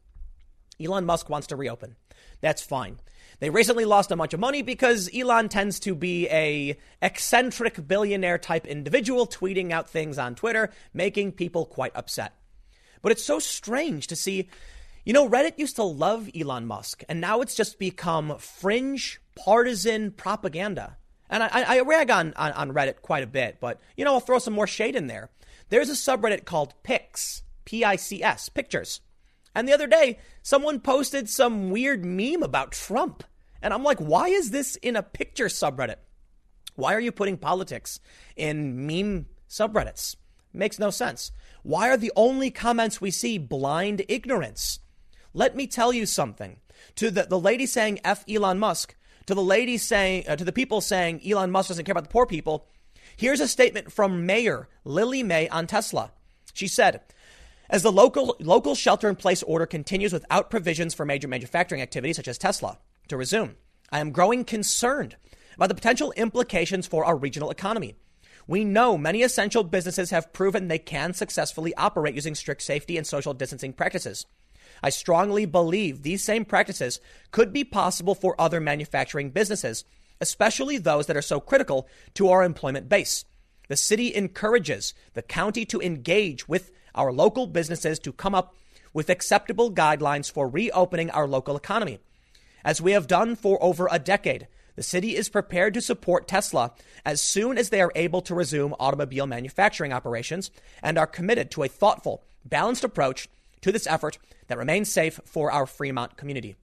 Elon 0.81 1.05
Musk 1.05 1.29
wants 1.31 1.47
to 1.49 1.57
reopen. 1.57 1.97
That's 2.41 2.63
fine. 2.63 2.99
They 3.41 3.51
recently 3.51 3.85
lost 3.85 4.11
a 4.11 4.17
bunch 4.17 4.33
of 4.33 4.41
money 4.41 4.63
because 4.63 5.11
Elon 5.15 5.49
tends 5.49 5.81
to 5.81 5.95
be 5.95 6.29
a 6.29 6.79
eccentric 7.03 7.87
billionaire 7.87 8.39
type 8.39 8.67
individual 8.67 9.27
tweeting 9.27 9.71
out 9.71 9.89
things 9.89 10.19
on 10.19 10.35
Twitter, 10.35 10.71
making 10.93 11.33
people 11.33 11.67
quite 11.67 11.93
upset. 11.95 12.35
But 13.03 13.13
it's 13.13 13.25
so 13.25 13.39
strange 13.39 14.07
to 14.07 14.17
see 14.17 14.49
you 15.05 15.13
know, 15.13 15.29
Reddit 15.29 15.59
used 15.59 15.77
to 15.77 15.83
love 15.83 16.31
Elon 16.35 16.67
Musk, 16.67 17.05
and 17.09 17.21
now 17.21 17.41
it's 17.41 17.55
just 17.55 17.79
become 17.79 18.39
fringe 18.39 19.21
partisan 19.35 20.11
propaganda. 20.11 20.97
And 21.29 21.43
I, 21.43 21.49
I 21.77 21.81
rag 21.81 22.11
on, 22.11 22.33
on, 22.37 22.53
on, 22.53 22.73
Reddit 22.73 23.03
quite 23.03 23.25
a 23.25 23.29
bit, 23.29 23.59
but, 23.61 23.81
you 23.97 24.05
know, 24.05 24.15
I'll 24.15 24.21
throw 24.21 24.39
some 24.39 24.55
more 24.55 24.67
shade 24.67 24.95
in 24.95 25.07
there. 25.07 25.31
There's 25.69 25.89
a 25.89 25.93
subreddit 25.93 26.45
called 26.45 26.75
Pics, 26.83 27.43
P 27.65 27.85
I 27.85 27.97
C 27.97 28.23
S, 28.23 28.49
pictures. 28.49 29.01
And 29.55 29.67
the 29.67 29.73
other 29.73 29.87
day, 29.87 30.19
someone 30.43 30.81
posted 30.81 31.29
some 31.29 31.71
weird 31.71 32.05
meme 32.05 32.43
about 32.43 32.73
Trump. 32.73 33.25
And 33.63 33.73
I'm 33.73 33.83
like, 33.83 33.99
why 33.99 34.29
is 34.29 34.51
this 34.51 34.77
in 34.77 34.97
a 34.97 35.03
picture 35.03 35.47
subreddit? 35.47 35.97
Why 36.77 36.95
are 36.95 37.01
you 37.01 37.13
putting 37.13 37.39
politics 37.39 38.01
in 38.37 38.87
meme 38.87 39.27
subreddits? 39.49 40.17
Makes 40.53 40.79
no 40.79 40.91
sense. 40.91 41.33
Why 41.63 41.89
are 41.89 41.97
the 41.97 42.13
only 42.15 42.51
comments 42.51 43.01
we 43.01 43.11
see 43.11 43.39
blind 43.39 44.05
ignorance? 44.09 44.81
Let 45.35 45.57
me 45.57 45.67
tell 45.67 45.93
you 45.93 46.07
something. 46.07 46.61
To 46.97 47.11
the, 47.11 47.25
the 47.25 47.39
lady 47.39 47.67
saying 47.67 48.01
F 48.05 48.25
Elon 48.29 48.59
Musk, 48.59 48.95
to 49.27 49.35
the 49.35 49.43
lady 49.43 49.77
saying, 49.77 50.25
uh, 50.29 50.37
to 50.37 50.45
the 50.45 50.53
people 50.53 50.81
saying 50.81 51.21
Elon 51.29 51.51
Musk 51.51 51.69
doesn't 51.69 51.85
care 51.85 51.93
about 51.93 52.05
the 52.05 52.11
poor 52.11 52.25
people, 52.25 52.69
here's 53.17 53.41
a 53.41 53.49
statement 53.49 53.93
from 53.93 54.27
Mayor 54.27 54.69
Lily 54.85 55.23
Mei 55.23 55.49
on 55.49 55.67
Tesla. 55.67 56.13
She 56.53 56.69
said, 56.69 57.01
as 57.69 57.83
the 57.83 57.91
local, 57.91 58.37
local 58.39 58.77
shelter 58.77 59.09
in 59.09 59.17
place 59.17 59.43
order 59.43 59.67
continues 59.67 60.13
without 60.13 60.51
provisions 60.51 60.95
for 60.95 61.05
major 61.05 61.27
manufacturing 61.27 61.83
activities 61.83 62.17
such 62.17 62.29
as 62.29 62.39
Tesla 62.39 62.79
to 63.09 63.17
resume, 63.17 63.57
I 63.91 63.99
am 63.99 64.13
growing 64.13 64.45
concerned 64.45 65.17
about 65.57 65.69
the 65.69 65.75
potential 65.75 66.13
implications 66.13 66.87
for 66.87 67.05
our 67.05 67.17
regional 67.17 67.51
economy. 67.51 67.97
We 68.47 68.65
know 68.65 68.99
many 68.99 69.23
essential 69.23 69.65
businesses 69.65 70.11
have 70.11 70.33
proven 70.33 70.69
they 70.69 70.79
can 70.79 71.15
successfully 71.15 71.75
operate 71.75 72.15
using 72.15 72.35
strict 72.35 72.63
safety 72.63 72.99
and 72.99 73.07
social 73.07 73.33
distancing 73.33 73.73
practices. 73.73 74.27
I 74.85 74.91
strongly 74.91 75.47
believe 75.47 76.03
these 76.03 76.23
same 76.23 76.45
practices 76.45 77.01
could 77.31 77.55
be 77.55 77.65
possible 77.65 78.15
for 78.15 78.39
other 78.39 78.61
manufacturing 78.61 79.31
businesses, 79.31 79.87
especially 80.21 80.77
those 80.77 81.07
that 81.07 81.17
are 81.17 81.23
so 81.23 81.41
critical 81.41 81.89
to 82.13 82.29
our 82.29 82.45
employment 82.45 82.91
base. 82.91 83.25
The 83.69 83.79
city 83.79 84.15
encourages 84.15 84.93
the 85.15 85.23
county 85.23 85.65
to 85.65 85.81
engage 85.81 86.47
with 86.49 86.71
our 86.95 87.15
local 87.15 87.47
businesses 87.47 87.99
to 88.01 88.13
come 88.13 88.35
up 88.35 88.55
with 88.93 89.09
acceptable 89.09 89.73
guidelines 89.73 90.31
for 90.31 90.47
reopening 90.47 91.09
our 91.13 91.27
local 91.27 91.57
economy. 91.57 91.99
As 92.63 92.83
we 92.83 92.93
have 92.93 93.07
done 93.07 93.37
for 93.37 93.57
over 93.65 93.89
a 93.91 93.99
decade, 93.99 94.49
the 94.77 94.83
city 94.83 95.17
is 95.17 95.31
prepared 95.31 95.73
to 95.73 95.81
support 95.81 96.29
Tesla 96.29 96.75
as 97.07 97.23
soon 97.23 97.57
as 97.57 97.71
they 97.71 97.81
are 97.81 97.93
able 97.95 98.21
to 98.21 98.35
resume 98.35 98.75
automobile 98.79 99.27
manufacturing 99.27 99.95
operations 99.95 100.51
and 100.83 100.99
are 100.99 101.07
committed 101.07 101.51
to 101.53 101.63
a 101.63 101.69
thoughtful, 101.69 102.23
balanced 102.45 102.85
approach 102.85 103.31
to 103.65 103.73
this 103.73 103.87
effort 103.87 104.19
that 104.49 104.59
remains 104.59 104.93
safe 104.93 105.19
for 105.25 105.51
our 105.51 105.65
Fremont 105.65 106.19
community. 106.19 106.55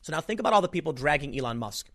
So 0.00 0.12
now 0.12 0.22
think 0.22 0.40
about 0.40 0.54
all 0.54 0.62
the 0.62 0.68
people 0.68 0.94
dragging 0.94 1.38
Elon 1.38 1.58
Musk, 1.58 1.90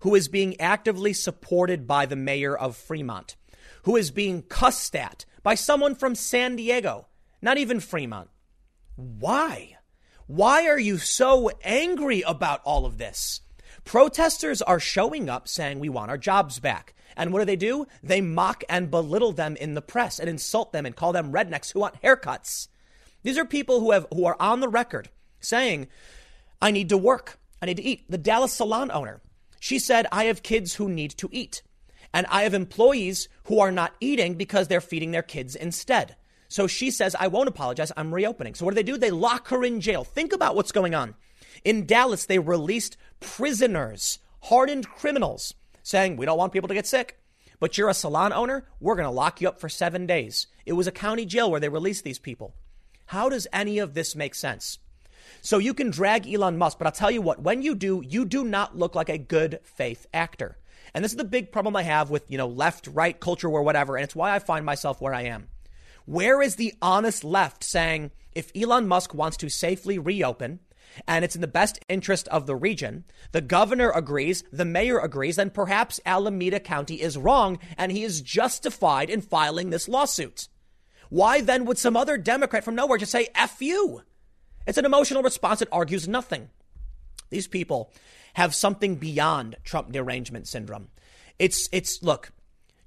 who 0.00 0.14
is 0.14 0.28
being 0.28 0.58
actively 0.58 1.12
supported 1.12 1.86
by 1.86 2.06
the 2.06 2.16
mayor 2.16 2.56
of 2.56 2.74
Fremont, 2.74 3.36
who 3.82 3.94
is 3.96 4.10
being 4.10 4.44
cussed 4.44 4.96
at 4.96 5.26
by 5.42 5.54
someone 5.54 5.94
from 5.94 6.14
San 6.14 6.56
Diego, 6.56 7.06
not 7.42 7.58
even 7.58 7.80
Fremont. 7.80 8.30
Why? 8.96 9.76
Why 10.26 10.66
are 10.68 10.78
you 10.78 10.96
so 10.96 11.50
angry 11.62 12.22
about 12.22 12.62
all 12.64 12.86
of 12.86 12.96
this? 12.96 13.42
Protesters 13.84 14.62
are 14.62 14.80
showing 14.80 15.28
up 15.28 15.48
saying 15.48 15.80
we 15.80 15.90
want 15.90 16.10
our 16.10 16.16
jobs 16.16 16.60
back. 16.60 16.94
And 17.14 17.30
what 17.30 17.40
do 17.40 17.44
they 17.44 17.56
do? 17.56 17.86
They 18.02 18.22
mock 18.22 18.64
and 18.70 18.90
belittle 18.90 19.32
them 19.32 19.54
in 19.56 19.74
the 19.74 19.82
press 19.82 20.18
and 20.18 20.30
insult 20.30 20.72
them 20.72 20.86
and 20.86 20.96
call 20.96 21.12
them 21.12 21.30
rednecks 21.30 21.74
who 21.74 21.80
want 21.80 22.00
haircuts. 22.00 22.68
These 23.22 23.38
are 23.38 23.44
people 23.44 23.80
who 23.80 23.92
have 23.92 24.06
who 24.12 24.24
are 24.24 24.36
on 24.40 24.60
the 24.60 24.68
record 24.68 25.08
saying, 25.40 25.88
I 26.60 26.70
need 26.70 26.88
to 26.90 26.98
work. 26.98 27.38
I 27.60 27.66
need 27.66 27.76
to 27.76 27.82
eat. 27.82 28.04
The 28.08 28.18
Dallas 28.18 28.52
salon 28.52 28.90
owner, 28.90 29.20
she 29.60 29.78
said, 29.78 30.06
I 30.10 30.24
have 30.24 30.42
kids 30.42 30.74
who 30.74 30.88
need 30.88 31.12
to 31.18 31.28
eat. 31.32 31.62
And 32.14 32.26
I 32.26 32.42
have 32.42 32.54
employees 32.54 33.28
who 33.44 33.58
are 33.60 33.72
not 33.72 33.94
eating 34.00 34.34
because 34.34 34.68
they're 34.68 34.80
feeding 34.80 35.12
their 35.12 35.22
kids 35.22 35.56
instead. 35.56 36.16
So 36.48 36.66
she 36.66 36.90
says, 36.90 37.16
I 37.18 37.28
won't 37.28 37.48
apologize. 37.48 37.90
I'm 37.96 38.12
reopening. 38.12 38.54
So 38.54 38.64
what 38.64 38.72
do 38.72 38.74
they 38.74 38.82
do? 38.82 38.98
They 38.98 39.10
lock 39.10 39.48
her 39.48 39.64
in 39.64 39.80
jail. 39.80 40.04
Think 40.04 40.32
about 40.32 40.54
what's 40.54 40.72
going 40.72 40.94
on. 40.94 41.14
In 41.64 41.86
Dallas, 41.86 42.26
they 42.26 42.38
released 42.38 42.96
prisoners, 43.20 44.18
hardened 44.42 44.88
criminals, 44.88 45.54
saying, 45.82 46.16
We 46.16 46.26
don't 46.26 46.38
want 46.38 46.52
people 46.52 46.68
to 46.68 46.74
get 46.74 46.86
sick. 46.86 47.18
But 47.58 47.78
you're 47.78 47.88
a 47.88 47.94
salon 47.94 48.32
owner, 48.32 48.66
we're 48.80 48.96
going 48.96 49.06
to 49.06 49.10
lock 49.10 49.40
you 49.40 49.48
up 49.48 49.60
for 49.60 49.68
seven 49.68 50.04
days. 50.04 50.48
It 50.66 50.72
was 50.72 50.88
a 50.88 50.92
county 50.92 51.24
jail 51.24 51.50
where 51.50 51.60
they 51.60 51.68
released 51.68 52.02
these 52.04 52.18
people. 52.18 52.54
How 53.12 53.28
does 53.28 53.46
any 53.52 53.78
of 53.78 53.92
this 53.92 54.16
make 54.16 54.34
sense? 54.34 54.78
So 55.42 55.58
you 55.58 55.74
can 55.74 55.90
drag 55.90 56.26
Elon 56.26 56.56
Musk, 56.56 56.78
but 56.78 56.86
I'll 56.86 56.92
tell 56.94 57.10
you 57.10 57.20
what, 57.20 57.42
when 57.42 57.60
you 57.60 57.74
do, 57.74 58.02
you 58.02 58.24
do 58.24 58.42
not 58.42 58.78
look 58.78 58.94
like 58.94 59.10
a 59.10 59.18
good 59.18 59.60
faith 59.64 60.06
actor. 60.14 60.56
And 60.94 61.04
this 61.04 61.12
is 61.12 61.18
the 61.18 61.24
big 61.24 61.52
problem 61.52 61.76
I 61.76 61.82
have 61.82 62.08
with, 62.08 62.24
you 62.30 62.38
know, 62.38 62.48
left, 62.48 62.86
right 62.86 63.20
culture 63.20 63.50
or 63.50 63.62
whatever. 63.62 63.96
And 63.96 64.04
it's 64.04 64.16
why 64.16 64.34
I 64.34 64.38
find 64.38 64.64
myself 64.64 65.02
where 65.02 65.12
I 65.12 65.24
am. 65.24 65.48
Where 66.06 66.40
is 66.40 66.56
the 66.56 66.72
honest 66.80 67.22
left 67.22 67.62
saying 67.64 68.12
if 68.34 68.50
Elon 68.56 68.88
Musk 68.88 69.12
wants 69.12 69.36
to 69.36 69.50
safely 69.50 69.98
reopen, 69.98 70.60
and 71.06 71.22
it's 71.22 71.34
in 71.34 71.42
the 71.42 71.46
best 71.46 71.80
interest 71.90 72.28
of 72.28 72.46
the 72.46 72.56
region. 72.56 73.04
The 73.32 73.42
governor 73.42 73.90
agrees, 73.90 74.42
the 74.50 74.64
mayor 74.64 74.98
agrees, 74.98 75.36
then 75.36 75.50
perhaps 75.50 76.00
Alameda 76.06 76.60
County 76.60 77.02
is 77.02 77.18
wrong 77.18 77.58
and 77.76 77.92
he 77.92 78.04
is 78.04 78.22
justified 78.22 79.10
in 79.10 79.20
filing 79.20 79.68
this 79.68 79.86
lawsuit. 79.86 80.48
Why 81.12 81.42
then 81.42 81.66
would 81.66 81.76
some 81.76 81.94
other 81.94 82.16
Democrat 82.16 82.64
from 82.64 82.74
nowhere 82.74 82.96
just 82.96 83.12
say 83.12 83.28
F 83.34 83.60
you? 83.60 84.00
It's 84.66 84.78
an 84.78 84.86
emotional 84.86 85.22
response 85.22 85.58
that 85.58 85.68
argues 85.70 86.08
nothing. 86.08 86.48
These 87.28 87.48
people 87.48 87.92
have 88.32 88.54
something 88.54 88.94
beyond 88.94 89.56
Trump 89.62 89.92
derangement 89.92 90.48
syndrome. 90.48 90.88
It's, 91.38 91.68
it's, 91.70 92.02
look, 92.02 92.32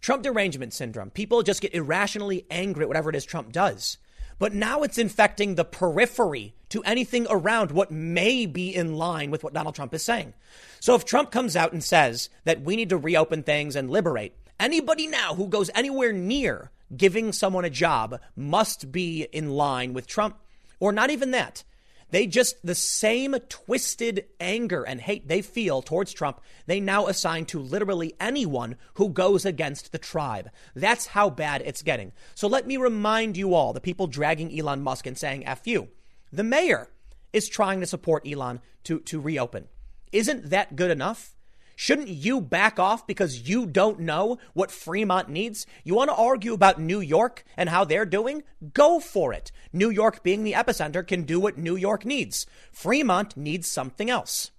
Trump 0.02 0.24
derangement 0.24 0.74
syndrome. 0.74 1.12
People 1.12 1.44
just 1.44 1.62
get 1.62 1.76
irrationally 1.76 2.48
angry 2.50 2.82
at 2.82 2.88
whatever 2.88 3.12
it 3.12 3.16
is 3.16 3.26
Trump 3.26 3.52
does. 3.52 4.00
But 4.40 4.56
now 4.56 4.82
it's 4.82 4.98
infecting 4.98 5.54
the 5.54 5.64
periphery 5.64 6.56
to 6.70 6.82
anything 6.82 7.28
around 7.30 7.70
what 7.70 7.92
may 7.92 8.48
be 8.48 8.74
in 8.74 8.96
line 8.96 9.30
with 9.30 9.44
what 9.44 9.54
Donald 9.54 9.76
Trump 9.76 9.94
is 9.94 10.04
saying. 10.04 10.34
So 10.80 10.96
if 10.96 11.06
Trump 11.06 11.30
comes 11.30 11.56
out 11.56 11.74
and 11.74 11.84
says 11.84 12.32
that 12.44 12.62
we 12.62 12.76
need 12.76 12.90
to 12.90 12.98
reopen 12.98 13.44
things 13.44 13.76
and 13.76 13.88
liberate, 13.88 14.36
anybody 14.60 15.06
now 15.06 15.36
who 15.36 15.48
goes 15.48 15.70
anywhere 15.76 16.12
near 16.12 16.72
giving 16.96 17.32
someone 17.32 17.66
a 17.66 17.70
job 17.70 18.20
must 18.36 18.92
be 18.92 19.24
in 19.32 19.50
line 19.52 19.94
with 19.94 20.08
Trump, 20.08 20.38
or 20.80 20.92
not 20.92 21.10
even 21.10 21.32
that. 21.32 21.64
They 22.12 22.28
just, 22.28 22.66
the 22.66 22.76
same 22.76 23.34
twisted 23.50 24.26
anger 24.40 24.84
and 24.84 25.02
hate 25.02 25.28
they 25.28 25.42
feel 25.42 25.82
towards 25.82 26.14
Trump, 26.14 26.40
they 26.68 26.80
now 26.80 27.08
assign 27.08 27.46
to 27.48 27.60
literally 27.60 28.14
anyone 28.20 28.78
who 28.94 29.10
goes 29.10 29.44
against 29.44 29.92
the 29.92 29.98
tribe. 29.98 30.50
That's 30.76 31.08
how 31.08 31.30
bad 31.30 31.64
it's 31.66 31.82
getting. 31.82 32.14
So 32.36 32.48
let 32.48 32.68
me 32.68 32.78
remind 32.78 33.38
you 33.38 33.54
all, 33.54 33.74
the 33.74 33.82
people 33.82 34.08
dragging 34.08 34.58
Elon 34.58 34.82
Musk 34.82 35.08
and 35.08 35.18
saying 35.18 35.46
F 35.46 35.66
you, 35.66 35.90
the 36.32 36.44
mayor 36.44 36.90
is 37.34 37.50
trying 37.50 37.82
to 37.82 37.88
support 37.88 38.26
Elon 38.26 38.62
to, 38.84 39.00
to 39.02 39.20
reopen. 39.20 39.68
Isn't 40.12 40.52
that 40.52 40.76
good 40.76 40.92
enough? 40.92 41.35
Shouldn't 41.76 42.08
you 42.08 42.40
back 42.40 42.80
off 42.80 43.06
because 43.06 43.50
you 43.50 43.66
don't 43.66 44.00
know 44.00 44.38
what 44.54 44.72
Fremont 44.72 45.30
needs? 45.30 45.68
You 45.84 45.96
want 45.96 46.10
to 46.10 46.16
argue 46.16 46.54
about 46.54 46.80
New 46.80 47.02
York 47.02 47.44
and 47.58 47.70
how 47.70 47.84
they're 47.84 48.06
doing? 48.06 48.44
Go 48.74 49.00
for 49.00 49.34
it. 49.34 49.52
New 49.74 49.90
York, 49.90 50.24
being 50.24 50.44
the 50.44 50.54
epicenter, 50.54 51.06
can 51.06 51.24
do 51.24 51.40
what 51.40 51.58
New 51.58 51.76
York 51.76 52.06
needs. 52.06 52.46
Fremont 52.72 53.36
needs 53.36 53.70
something 53.70 54.10
else. 54.10 54.52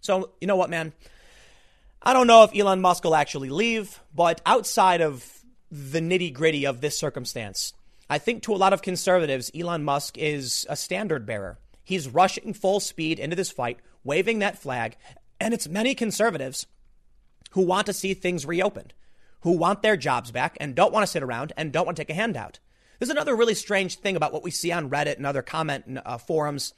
So, 0.00 0.30
you 0.40 0.46
know 0.46 0.56
what, 0.56 0.70
man? 0.70 0.92
I 2.02 2.12
don't 2.12 2.26
know 2.26 2.44
if 2.44 2.56
Elon 2.58 2.80
Musk 2.80 3.04
will 3.04 3.14
actually 3.14 3.50
leave, 3.50 4.00
but 4.14 4.40
outside 4.46 5.00
of 5.02 5.26
the 5.70 6.00
nitty 6.00 6.32
gritty 6.32 6.64
of 6.64 6.80
this 6.80 6.96
circumstance, 6.96 7.74
I 8.08 8.18
think 8.18 8.42
to 8.44 8.54
a 8.54 8.56
lot 8.56 8.72
of 8.72 8.82
conservatives, 8.82 9.50
Elon 9.54 9.84
Musk 9.84 10.16
is 10.16 10.66
a 10.70 10.76
standard 10.76 11.26
bearer. 11.26 11.58
He's 11.84 12.08
rushing 12.08 12.54
full 12.54 12.80
speed 12.80 13.18
into 13.18 13.36
this 13.36 13.50
fight, 13.50 13.80
waving 14.04 14.38
that 14.38 14.58
flag, 14.58 14.96
and 15.40 15.54
it's 15.54 15.68
many 15.68 15.94
conservatives 15.94 16.66
who 17.52 17.62
want 17.62 17.86
to 17.86 17.92
see 17.92 18.14
things 18.14 18.46
reopened, 18.46 18.92
who 19.40 19.56
want 19.56 19.82
their 19.82 19.96
jobs 19.96 20.30
back 20.30 20.56
and 20.60 20.74
don't 20.74 20.92
want 20.92 21.02
to 21.02 21.10
sit 21.10 21.22
around 21.22 21.52
and 21.56 21.72
don't 21.72 21.86
want 21.86 21.96
to 21.96 22.04
take 22.04 22.10
a 22.10 22.14
handout. 22.14 22.58
There's 22.98 23.10
another 23.10 23.34
really 23.34 23.54
strange 23.54 23.96
thing 23.96 24.14
about 24.14 24.32
what 24.32 24.44
we 24.44 24.50
see 24.50 24.70
on 24.70 24.90
Reddit 24.90 25.16
and 25.16 25.26
other 25.26 25.42
comment 25.42 25.98
uh, 26.04 26.18
forums. 26.18 26.74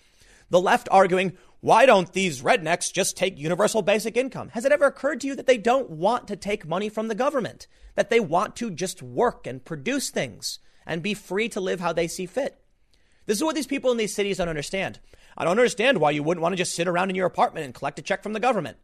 The 0.50 0.60
left 0.60 0.88
arguing, 0.90 1.36
why 1.60 1.86
don't 1.86 2.12
these 2.12 2.42
rednecks 2.42 2.92
just 2.92 3.16
take 3.16 3.38
universal 3.38 3.82
basic 3.82 4.16
income? 4.16 4.50
Has 4.50 4.64
it 4.64 4.72
ever 4.72 4.86
occurred 4.86 5.20
to 5.22 5.26
you 5.26 5.34
that 5.34 5.46
they 5.46 5.58
don't 5.58 5.90
want 5.90 6.28
to 6.28 6.36
take 6.36 6.66
money 6.66 6.88
from 6.88 7.08
the 7.08 7.14
government? 7.14 7.66
That 7.96 8.10
they 8.10 8.20
want 8.20 8.54
to 8.56 8.70
just 8.70 9.02
work 9.02 9.46
and 9.46 9.64
produce 9.64 10.10
things 10.10 10.58
and 10.86 11.02
be 11.02 11.14
free 11.14 11.48
to 11.50 11.60
live 11.60 11.80
how 11.80 11.92
they 11.92 12.06
see 12.06 12.26
fit? 12.26 12.62
This 13.26 13.38
is 13.38 13.44
what 13.44 13.54
these 13.54 13.66
people 13.66 13.90
in 13.90 13.96
these 13.96 14.14
cities 14.14 14.38
don't 14.38 14.48
understand. 14.48 14.98
I 15.36 15.44
don't 15.44 15.58
understand 15.58 15.98
why 15.98 16.10
you 16.10 16.22
wouldn't 16.22 16.42
want 16.42 16.52
to 16.52 16.58
just 16.58 16.74
sit 16.74 16.88
around 16.88 17.10
in 17.10 17.16
your 17.16 17.26
apartment 17.26 17.64
and 17.64 17.74
collect 17.74 17.98
a 17.98 18.02
check 18.02 18.22
from 18.22 18.32
the 18.32 18.40
government. 18.40 18.76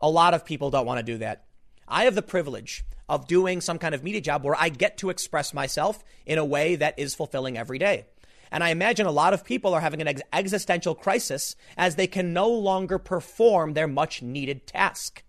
A 0.00 0.08
lot 0.08 0.34
of 0.34 0.44
people 0.44 0.70
don't 0.70 0.86
want 0.86 0.98
to 0.98 1.12
do 1.12 1.18
that. 1.18 1.44
I 1.88 2.04
have 2.04 2.14
the 2.14 2.22
privilege 2.22 2.84
of 3.08 3.26
doing 3.26 3.60
some 3.60 3.78
kind 3.78 3.94
of 3.94 4.02
media 4.02 4.20
job 4.20 4.44
where 4.44 4.56
I 4.58 4.68
get 4.68 4.98
to 4.98 5.10
express 5.10 5.52
myself 5.52 6.02
in 6.24 6.38
a 6.38 6.44
way 6.44 6.76
that 6.76 6.98
is 6.98 7.14
fulfilling 7.14 7.58
every 7.58 7.78
day. 7.78 8.06
And 8.50 8.62
I 8.62 8.70
imagine 8.70 9.06
a 9.06 9.12
lot 9.12 9.34
of 9.34 9.44
people 9.44 9.74
are 9.74 9.80
having 9.80 10.00
an 10.00 10.08
ex- 10.08 10.22
existential 10.32 10.94
crisis 10.94 11.56
as 11.76 11.96
they 11.96 12.06
can 12.06 12.32
no 12.32 12.48
longer 12.48 12.98
perform 12.98 13.72
their 13.72 13.88
much 13.88 14.22
needed 14.22 14.66
task. 14.66 15.22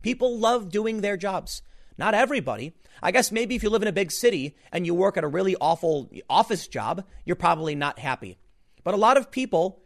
People 0.00 0.38
love 0.38 0.70
doing 0.70 1.00
their 1.00 1.16
jobs. 1.16 1.62
Not 1.98 2.14
everybody. 2.14 2.74
I 3.02 3.10
guess 3.10 3.32
maybe 3.32 3.54
if 3.54 3.62
you 3.62 3.70
live 3.70 3.82
in 3.82 3.88
a 3.88 3.92
big 3.92 4.12
city 4.12 4.56
and 4.70 4.86
you 4.86 4.94
work 4.94 5.16
at 5.16 5.24
a 5.24 5.28
really 5.28 5.56
awful 5.60 6.10
office 6.30 6.68
job, 6.68 7.04
you're 7.24 7.36
probably 7.36 7.74
not 7.74 7.98
happy. 7.98 8.38
But 8.84 8.94
a 8.94 8.96
lot 8.96 9.16
of 9.16 9.30
people, 9.30 9.80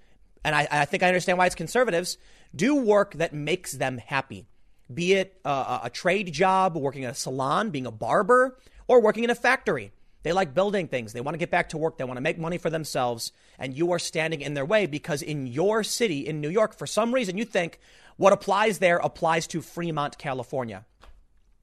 and 0.45 0.55
I, 0.55 0.69
I 0.71 0.85
think 0.85 1.03
I 1.03 1.09
understand 1.09 1.39
why 1.39 1.47
it's 1.47 1.55
conservatives, 1.55 2.19
do 2.55 2.77
work 2.77 3.15
that 3.15 3.35
makes 3.35 3.73
them 3.73 3.99
happy. 3.99 4.47
Be 4.93 5.15
it 5.15 5.41
a, 5.45 5.81
a 5.85 5.91
trade 5.93 6.33
job, 6.33 6.77
working 6.77 7.03
in 7.03 7.11
a 7.11 7.15
salon, 7.15 7.71
being 7.71 7.87
a 7.87 7.91
barber, 7.91 8.59
or 8.87 9.01
working 9.01 9.25
in 9.25 9.31
a 9.31 9.35
factory. 9.35 9.93
They 10.23 10.33
like 10.33 10.55
building 10.55 10.89
things. 10.89 11.13
They 11.13 11.21
want 11.21 11.35
to 11.35 11.39
get 11.39 11.51
back 11.51 11.69
to 11.69 11.79
work. 11.79 11.99
They 11.99 12.05
want 12.05 12.17
to 12.17 12.23
make 12.23 12.39
money 12.39 12.59
for 12.59 12.71
themselves. 12.71 13.31
And 13.59 13.77
you 13.77 13.93
are 13.93 13.99
standing 13.99 14.41
in 14.41 14.55
their 14.55 14.65
way 14.65 14.87
because 14.87 15.23
in 15.23 15.47
your 15.47 15.85
city, 15.85 16.27
in 16.27 16.41
New 16.41 16.49
York, 16.49 16.77
for 16.77 16.87
some 16.87 17.15
reason, 17.15 17.39
you 17.39 17.45
think 17.45 17.79
what 18.17 18.33
applies 18.33 18.79
there 18.79 18.97
applies 18.97 19.47
to 19.49 19.61
Fremont, 19.61 20.19
California. 20.19 20.85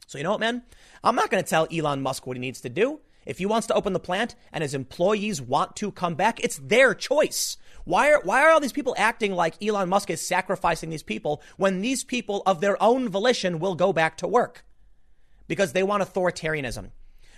So, 0.07 0.17
you 0.17 0.23
know 0.23 0.31
what, 0.31 0.39
man? 0.39 0.63
I'm 1.03 1.15
not 1.15 1.29
going 1.29 1.43
to 1.43 1.49
tell 1.49 1.67
Elon 1.73 2.01
Musk 2.01 2.25
what 2.25 2.37
he 2.37 2.41
needs 2.41 2.61
to 2.61 2.69
do. 2.69 3.01
If 3.25 3.37
he 3.37 3.45
wants 3.45 3.67
to 3.67 3.73
open 3.73 3.93
the 3.93 3.99
plant 3.99 4.35
and 4.51 4.61
his 4.61 4.73
employees 4.73 5.41
want 5.41 5.75
to 5.77 5.91
come 5.91 6.15
back, 6.15 6.43
it's 6.43 6.57
their 6.57 6.93
choice. 6.93 7.57
Why 7.85 8.11
are, 8.11 8.21
why 8.23 8.43
are 8.43 8.51
all 8.51 8.59
these 8.59 8.71
people 8.71 8.95
acting 8.97 9.33
like 9.33 9.61
Elon 9.61 9.89
Musk 9.89 10.09
is 10.09 10.25
sacrificing 10.25 10.89
these 10.89 11.03
people 11.03 11.41
when 11.57 11.81
these 11.81 12.03
people 12.03 12.43
of 12.45 12.61
their 12.61 12.81
own 12.81 13.09
volition 13.09 13.59
will 13.59 13.75
go 13.75 13.91
back 13.93 14.17
to 14.17 14.27
work? 14.27 14.63
because 15.47 15.73
they 15.73 15.83
want 15.83 16.03
authoritarianism. 16.03 16.91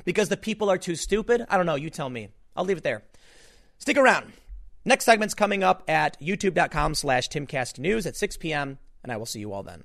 Because 0.04 0.30
the 0.30 0.38
people 0.38 0.70
are 0.70 0.78
too 0.78 0.96
stupid? 0.96 1.46
I 1.50 1.58
don't 1.58 1.66
know. 1.66 1.76
You 1.76 1.90
tell 1.90 2.10
me. 2.10 2.30
I'll 2.56 2.66
leave 2.66 2.78
it 2.78 2.84
there. 2.84 3.04
Stick 3.78 3.98
around. 3.98 4.34
Next 4.84 5.06
segment's 5.06 5.34
coming 5.34 5.64
up 5.64 5.84
at 5.88 6.20
youtube.com 6.22 6.96
slash 6.96 7.28
timcastnews 7.28 8.06
at 8.06 8.16
6 8.16 8.38
p.m., 8.38 8.78
and 9.04 9.12
I 9.12 9.18
will 9.18 9.26
see 9.26 9.40
you 9.40 9.52
all 9.52 9.64
then. 9.64 9.84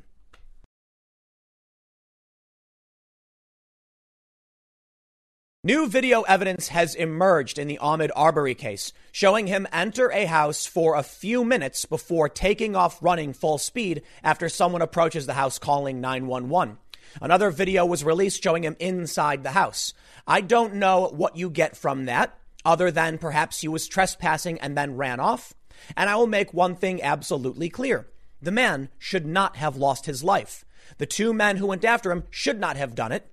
New 5.62 5.86
video 5.86 6.22
evidence 6.22 6.68
has 6.68 6.94
emerged 6.94 7.58
in 7.58 7.68
the 7.68 7.78
Ahmaud 7.82 8.08
Arbery 8.16 8.54
case, 8.54 8.94
showing 9.12 9.46
him 9.46 9.68
enter 9.70 10.10
a 10.10 10.24
house 10.24 10.64
for 10.64 10.96
a 10.96 11.02
few 11.02 11.44
minutes 11.44 11.84
before 11.84 12.30
taking 12.30 12.74
off 12.74 13.02
running 13.02 13.34
full 13.34 13.58
speed 13.58 14.00
after 14.24 14.48
someone 14.48 14.80
approaches 14.80 15.26
the 15.26 15.34
house 15.34 15.58
calling 15.58 16.00
911. 16.00 16.78
Another 17.20 17.50
video 17.50 17.84
was 17.84 18.02
released 18.02 18.42
showing 18.42 18.64
him 18.64 18.74
inside 18.80 19.42
the 19.42 19.50
house. 19.50 19.92
I 20.26 20.40
don't 20.40 20.76
know 20.76 21.10
what 21.14 21.36
you 21.36 21.50
get 21.50 21.76
from 21.76 22.06
that, 22.06 22.38
other 22.64 22.90
than 22.90 23.18
perhaps 23.18 23.60
he 23.60 23.68
was 23.68 23.86
trespassing 23.86 24.58
and 24.60 24.78
then 24.78 24.96
ran 24.96 25.20
off. 25.20 25.52
And 25.94 26.08
I 26.08 26.16
will 26.16 26.26
make 26.26 26.54
one 26.54 26.74
thing 26.74 27.02
absolutely 27.02 27.68
clear. 27.68 28.08
The 28.40 28.50
man 28.50 28.88
should 28.98 29.26
not 29.26 29.56
have 29.56 29.76
lost 29.76 30.06
his 30.06 30.24
life. 30.24 30.64
The 30.96 31.04
two 31.04 31.34
men 31.34 31.58
who 31.58 31.66
went 31.66 31.84
after 31.84 32.10
him 32.10 32.24
should 32.30 32.58
not 32.58 32.78
have 32.78 32.94
done 32.94 33.12
it 33.12 33.29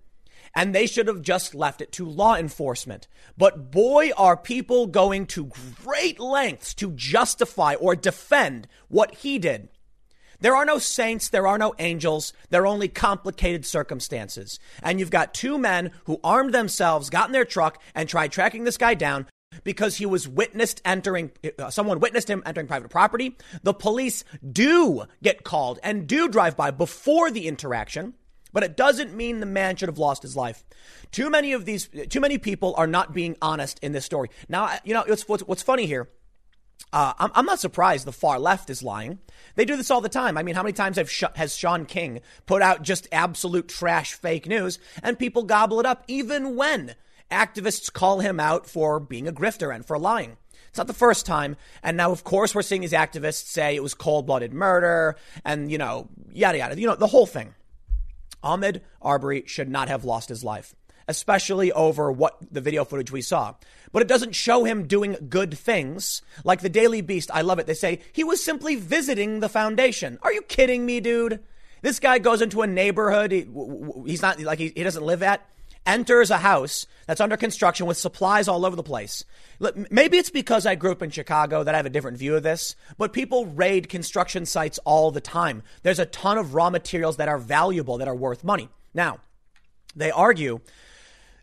and 0.58 0.74
they 0.74 0.88
should 0.88 1.08
have 1.08 1.22
just 1.22 1.54
left 1.54 1.82
it 1.82 1.92
to 1.92 2.04
law 2.04 2.36
enforcement. 2.36 3.08
But 3.38 3.70
boy, 3.70 4.10
are 4.18 4.36
people 4.36 4.88
going 4.88 5.28
to 5.28 5.52
great 5.84 6.20
lengths 6.20 6.74
to 6.76 6.92
justify 6.94 7.76
or 7.76 7.96
defend 7.96 8.68
what 8.88 9.14
he 9.14 9.38
did. 9.38 9.70
There 10.40 10.56
are 10.56 10.66
no 10.66 10.80
saints, 10.80 11.30
there 11.30 11.46
are 11.46 11.60
no 11.60 11.76
angels, 11.78 12.34
there 12.50 12.64
are 12.64 12.68
only 12.68 12.88
complicated 12.88 13.68
circumstances. 13.68 14.60
And 14.82 15.00
you've 15.00 15.12
got 15.12 15.36
two 15.36 15.60
men 15.60 15.92
who 16.06 16.20
armed 16.24 16.56
themselves, 16.56 17.12
got 17.12 17.30
in 17.30 17.34
their 17.34 17.46
truck, 17.46 17.80
and 17.94 18.10
tried 18.10 18.32
tracking 18.32 18.64
this 18.64 18.78
guy 18.78 18.96
down 18.96 19.28
because 19.64 19.98
he 19.98 20.08
was 20.08 20.28
witnessed 20.28 20.82
entering, 20.84 21.32
uh, 21.60 21.70
someone 21.70 22.00
witnessed 22.00 22.32
him 22.32 22.42
entering 22.48 22.68
private 22.68 22.90
property. 22.90 23.38
The 23.62 23.76
police 23.76 24.24
do 24.52 25.04
get 25.22 25.44
called 25.44 25.80
and 25.84 26.08
do 26.08 26.28
drive 26.28 26.58
by 26.58 26.72
before 26.72 27.30
the 27.30 27.48
interaction. 27.48 28.16
But 28.58 28.64
it 28.64 28.76
doesn't 28.76 29.14
mean 29.14 29.40
the 29.40 29.46
man 29.46 29.76
should 29.76 29.88
have 29.88 30.00
lost 30.00 30.24
his 30.24 30.36
life. 30.36 30.66
Too 31.12 31.30
many 31.30 31.54
of 31.54 31.66
these, 31.66 31.88
too 32.10 32.20
many 32.20 32.40
people 32.40 32.74
are 32.76 32.88
not 32.88 33.14
being 33.14 33.38
honest 33.40 33.78
in 33.84 33.92
this 33.92 34.04
story. 34.04 34.32
Now, 34.50 34.80
you 34.84 34.96
know, 34.96 35.04
what's, 35.06 35.28
what's, 35.28 35.44
what's 35.44 35.62
funny 35.62 35.86
here. 35.86 36.10
Uh, 36.92 37.14
I'm, 37.20 37.30
I'm, 37.36 37.46
not 37.46 37.60
surprised 37.60 38.08
the 38.08 38.12
far 38.12 38.40
left 38.40 38.72
is 38.72 38.82
lying. 38.82 39.20
They 39.54 39.64
do 39.64 39.76
this 39.76 39.92
all 39.92 40.02
the 40.02 40.10
time. 40.10 40.40
I 40.40 40.42
mean, 40.42 40.56
how 40.56 40.64
many 40.64 40.74
times 40.74 40.98
have 40.98 41.08
sh- 41.08 41.26
has 41.36 41.56
Shaun 41.56 41.86
King 41.86 42.22
put 42.48 42.64
out 42.64 42.82
just 42.82 43.08
absolute 43.12 43.68
trash 43.68 44.14
fake 44.14 44.48
news 44.48 44.80
and 45.04 45.20
people 45.20 45.44
gobble 45.44 45.80
it 45.80 45.86
up, 45.86 46.04
even 46.08 46.56
when 46.56 46.96
activists 47.30 47.94
call 47.94 48.22
him 48.22 48.40
out 48.40 48.66
for 48.66 49.00
being 49.00 49.28
a 49.28 49.32
grifter 49.32 49.72
and 49.72 49.86
for 49.86 50.00
lying? 50.00 50.36
It's 50.70 50.80
not 50.80 50.88
the 50.88 50.94
first 50.94 51.28
time. 51.28 51.58
And 51.84 51.96
now, 51.96 52.12
of 52.12 52.24
course, 52.24 52.56
we're 52.56 52.64
seeing 52.64 52.82
these 52.82 52.92
activists 52.92 53.46
say 53.46 53.76
it 53.76 53.84
was 53.84 53.94
cold 53.94 54.26
blooded 54.26 54.52
murder 54.52 55.16
and, 55.46 55.72
you 55.72 55.78
know, 55.78 56.10
yada, 56.32 56.58
yada, 56.58 56.80
you 56.80 56.88
know, 56.88 56.96
the 56.96 57.06
whole 57.06 57.28
thing. 57.28 57.54
Ahmaud 58.48 58.82
Arbery 59.02 59.44
should 59.46 59.70
not 59.70 59.90
have 59.90 60.06
lost 60.06 60.30
his 60.30 60.44
life, 60.44 60.74
especially 61.08 61.72
over 61.72 62.12
what 62.12 62.38
the 62.50 62.62
video 62.62 62.86
footage 62.86 63.12
we 63.12 63.22
saw. 63.22 63.56
But 63.92 64.02
it 64.02 64.08
doesn't 64.08 64.36
show 64.36 64.64
him 64.64 64.88
doing 64.88 65.18
good 65.30 65.58
things. 65.58 66.22
Like 66.44 66.62
the 66.62 66.70
Daily 66.70 67.02
Beast, 67.02 67.30
I 67.34 67.42
love 67.42 67.60
it. 67.60 67.68
They 67.68 67.74
say 67.74 68.00
he 68.14 68.24
was 68.24 68.44
simply 68.44 68.76
visiting 68.76 69.42
the 69.42 69.50
foundation. 69.50 70.18
Are 70.22 70.34
you 70.34 70.42
kidding 70.42 70.86
me, 70.86 71.00
dude? 71.00 71.42
This 71.82 72.00
guy 72.00 72.20
goes 72.20 72.42
into 72.42 72.62
a 72.62 72.68
neighborhood 72.68 73.32
he, 73.32 73.48
he's 74.06 74.22
not 74.22 74.40
like 74.40 74.60
he, 74.60 74.72
he 74.76 74.84
doesn't 74.84 75.04
live 75.04 75.22
at 75.22 75.46
enters 75.88 76.30
a 76.30 76.38
house 76.38 76.86
that's 77.08 77.22
under 77.22 77.38
construction 77.38 77.88
with 77.88 77.98
supplies 77.98 78.48
all 78.48 78.66
over 78.66 78.76
the 78.76 78.84
place. 78.84 79.24
Maybe 79.90 80.18
it's 80.18 80.30
because 80.30 80.66
I 80.66 80.76
grew 80.76 80.92
up 80.92 81.02
in 81.02 81.10
Chicago 81.10 81.64
that 81.64 81.74
I 81.74 81.78
have 81.78 81.86
a 81.86 81.90
different 81.90 82.18
view 82.18 82.36
of 82.36 82.44
this, 82.44 82.76
but 82.98 83.14
people 83.14 83.48
raid 83.48 83.90
construction 83.90 84.46
sites 84.46 84.78
all 84.86 85.10
the 85.10 85.22
time. 85.22 85.64
There's 85.82 86.00
a 86.00 86.06
ton 86.06 86.38
of 86.38 86.54
raw 86.54 86.70
materials 86.70 87.18
that 87.18 87.30
are 87.30 87.40
valuable, 87.40 87.98
that 87.98 88.08
are 88.08 88.16
worth 88.16 88.44
money. 88.44 88.70
Now, 88.94 89.20
they 89.96 90.12
argue, 90.12 90.60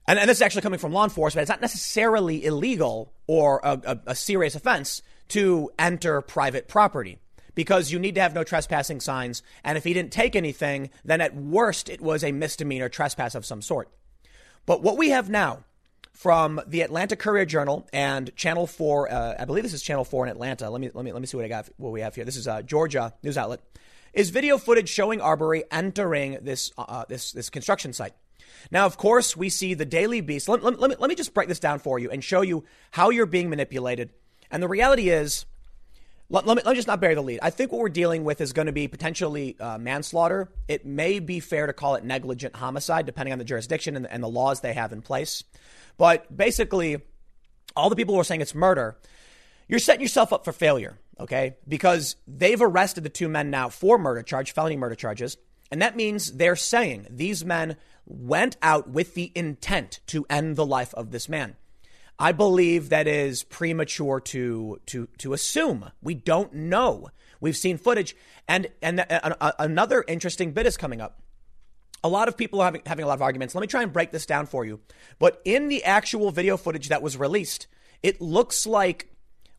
and, 0.06 0.18
and 0.18 0.28
this 0.28 0.38
is 0.38 0.42
actually 0.42 0.62
coming 0.62 0.78
from 0.78 0.92
law 0.92 1.04
enforcement, 1.04 1.42
it's 1.42 1.50
not 1.50 1.60
necessarily 1.62 2.44
illegal 2.44 3.12
or 3.26 3.60
a, 3.64 3.80
a, 3.84 4.00
a 4.08 4.14
serious 4.14 4.54
offense 4.54 5.02
to 5.28 5.70
enter 5.78 6.20
private 6.20 6.68
property 6.68 7.18
because 7.54 7.90
you 7.90 7.98
need 7.98 8.14
to 8.16 8.20
have 8.20 8.34
no 8.34 8.44
trespassing 8.44 9.00
signs. 9.00 9.42
And 9.64 9.78
if 9.78 9.84
he 9.84 9.94
didn't 9.94 10.12
take 10.12 10.36
anything, 10.36 10.90
then 11.04 11.20
at 11.20 11.34
worst 11.34 11.88
it 11.88 12.00
was 12.00 12.22
a 12.22 12.32
misdemeanor 12.32 12.88
trespass 12.88 13.34
of 13.34 13.46
some 13.46 13.62
sort. 13.62 13.88
But 14.66 14.82
what 14.82 14.96
we 14.96 15.10
have 15.10 15.28
now 15.28 15.64
from 16.12 16.60
the 16.66 16.82
Atlanta 16.82 17.16
Courier 17.16 17.44
Journal 17.44 17.86
and 17.92 18.34
Channel 18.36 18.66
Four, 18.66 19.12
uh, 19.12 19.34
I 19.38 19.44
believe 19.44 19.64
this 19.64 19.74
is 19.74 19.82
Channel 19.82 20.04
Four 20.04 20.24
in 20.24 20.30
Atlanta. 20.30 20.70
Let 20.70 20.80
me 20.80 20.90
let 20.94 21.04
me 21.04 21.12
let 21.12 21.20
me 21.20 21.26
see 21.26 21.36
what 21.36 21.44
I 21.44 21.48
got. 21.48 21.68
What 21.76 21.92
we 21.92 22.00
have 22.00 22.14
here. 22.14 22.24
This 22.24 22.36
is 22.36 22.48
uh, 22.48 22.62
Georgia 22.62 23.12
news 23.22 23.36
outlet. 23.36 23.60
Is 24.12 24.30
video 24.30 24.58
footage 24.58 24.88
showing 24.88 25.20
Arbery 25.20 25.64
entering 25.70 26.38
this 26.42 26.72
uh, 26.78 26.82
uh, 26.82 27.04
this 27.08 27.32
this 27.32 27.50
construction 27.50 27.92
site. 27.92 28.14
Now, 28.70 28.86
of 28.86 28.96
course, 28.96 29.36
we 29.36 29.50
see 29.50 29.74
the 29.74 29.84
Daily 29.84 30.20
Beast. 30.20 30.48
Let, 30.48 30.62
let, 30.62 30.78
let, 30.78 30.90
me, 30.90 30.96
let 30.98 31.08
me 31.08 31.14
just 31.14 31.34
break 31.34 31.48
this 31.48 31.58
down 31.58 31.80
for 31.80 31.98
you 31.98 32.10
and 32.10 32.24
show 32.24 32.40
you 32.40 32.64
how 32.92 33.10
you're 33.10 33.26
being 33.26 33.50
manipulated. 33.50 34.10
And 34.50 34.62
the 34.62 34.68
reality 34.68 35.10
is, 35.10 35.44
let, 36.30 36.46
let, 36.46 36.56
me, 36.56 36.62
let 36.64 36.72
me 36.72 36.76
just 36.76 36.88
not 36.88 37.00
bury 37.00 37.14
the 37.14 37.22
lead. 37.22 37.40
I 37.42 37.50
think 37.50 37.70
what 37.70 37.80
we're 37.80 37.88
dealing 37.88 38.24
with 38.24 38.40
is 38.40 38.52
going 38.52 38.66
to 38.66 38.72
be 38.72 38.88
potentially 38.88 39.56
uh, 39.60 39.78
manslaughter. 39.78 40.50
It 40.68 40.86
may 40.86 41.18
be 41.18 41.40
fair 41.40 41.66
to 41.66 41.72
call 41.72 41.94
it 41.96 42.04
negligent 42.04 42.56
homicide, 42.56 43.06
depending 43.06 43.32
on 43.32 43.38
the 43.38 43.44
jurisdiction 43.44 43.96
and, 43.96 44.06
and 44.06 44.22
the 44.22 44.28
laws 44.28 44.60
they 44.60 44.72
have 44.72 44.92
in 44.92 45.02
place. 45.02 45.44
But 45.96 46.34
basically, 46.34 47.02
all 47.76 47.90
the 47.90 47.96
people 47.96 48.14
who 48.14 48.20
are 48.20 48.24
saying 48.24 48.40
it's 48.40 48.54
murder, 48.54 48.96
you're 49.68 49.78
setting 49.78 50.00
yourself 50.00 50.32
up 50.32 50.44
for 50.44 50.52
failure, 50.52 50.98
okay? 51.20 51.56
Because 51.68 52.16
they've 52.26 52.60
arrested 52.60 53.04
the 53.04 53.10
two 53.10 53.28
men 53.28 53.50
now 53.50 53.68
for 53.68 53.98
murder 53.98 54.22
charge, 54.22 54.52
felony 54.52 54.76
murder 54.76 54.94
charges. 54.94 55.36
And 55.70 55.82
that 55.82 55.96
means 55.96 56.32
they're 56.32 56.56
saying 56.56 57.06
these 57.10 57.44
men 57.44 57.76
went 58.06 58.56
out 58.62 58.88
with 58.88 59.14
the 59.14 59.32
intent 59.34 60.00
to 60.06 60.26
end 60.28 60.56
the 60.56 60.66
life 60.66 60.94
of 60.94 61.10
this 61.10 61.28
man. 61.28 61.56
I 62.18 62.32
believe 62.32 62.90
that 62.90 63.06
is 63.06 63.42
premature 63.42 64.20
to 64.20 64.80
to 64.86 65.08
to 65.18 65.32
assume. 65.32 65.90
We 66.02 66.14
don't 66.14 66.52
know. 66.54 67.10
We've 67.40 67.56
seen 67.56 67.78
footage, 67.78 68.14
and 68.46 68.68
and 68.80 69.00
uh, 69.00 69.34
uh, 69.40 69.52
another 69.58 70.04
interesting 70.06 70.52
bit 70.52 70.66
is 70.66 70.76
coming 70.76 71.00
up. 71.00 71.20
A 72.04 72.08
lot 72.08 72.28
of 72.28 72.36
people 72.36 72.60
are 72.60 72.66
having, 72.66 72.82
having 72.86 73.04
a 73.04 73.08
lot 73.08 73.14
of 73.14 73.22
arguments. 73.22 73.54
Let 73.54 73.62
me 73.62 73.66
try 73.66 73.82
and 73.82 73.92
break 73.92 74.12
this 74.12 74.26
down 74.26 74.46
for 74.46 74.64
you. 74.64 74.80
But 75.18 75.40
in 75.44 75.68
the 75.68 75.84
actual 75.84 76.30
video 76.30 76.56
footage 76.56 76.90
that 76.90 77.02
was 77.02 77.16
released, 77.16 77.66
it 78.02 78.20
looks 78.20 78.66
like, 78.66 79.08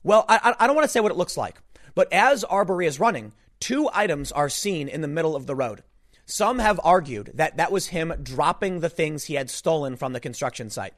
well, 0.04 0.26
I, 0.30 0.54
I 0.60 0.68
don't 0.68 0.76
want 0.76 0.86
to 0.86 0.92
say 0.92 1.00
what 1.00 1.12
it 1.12 1.18
looks 1.18 1.38
like, 1.38 1.60
but 1.96 2.12
as 2.14 2.44
Arbery 2.44 2.86
is 2.86 3.00
running, 3.00 3.34
two 3.60 3.90
items 3.94 4.32
are 4.32 4.50
seen 4.50 4.88
in 4.88 5.02
the 5.02 5.08
middle 5.08 5.36
of 5.36 5.48
the 5.48 5.56
road. 5.56 5.82
Some 6.28 6.60
have 6.60 6.80
argued 6.84 7.32
that 7.34 7.58
that 7.58 7.72
was 7.72 7.88
him 7.88 8.14
dropping 8.22 8.80
the 8.80 8.90
things 8.90 9.26
he 9.26 9.36
had 9.36 9.50
stolen 9.50 9.96
from 9.96 10.14
the 10.14 10.20
construction 10.20 10.70
site. 10.70 10.94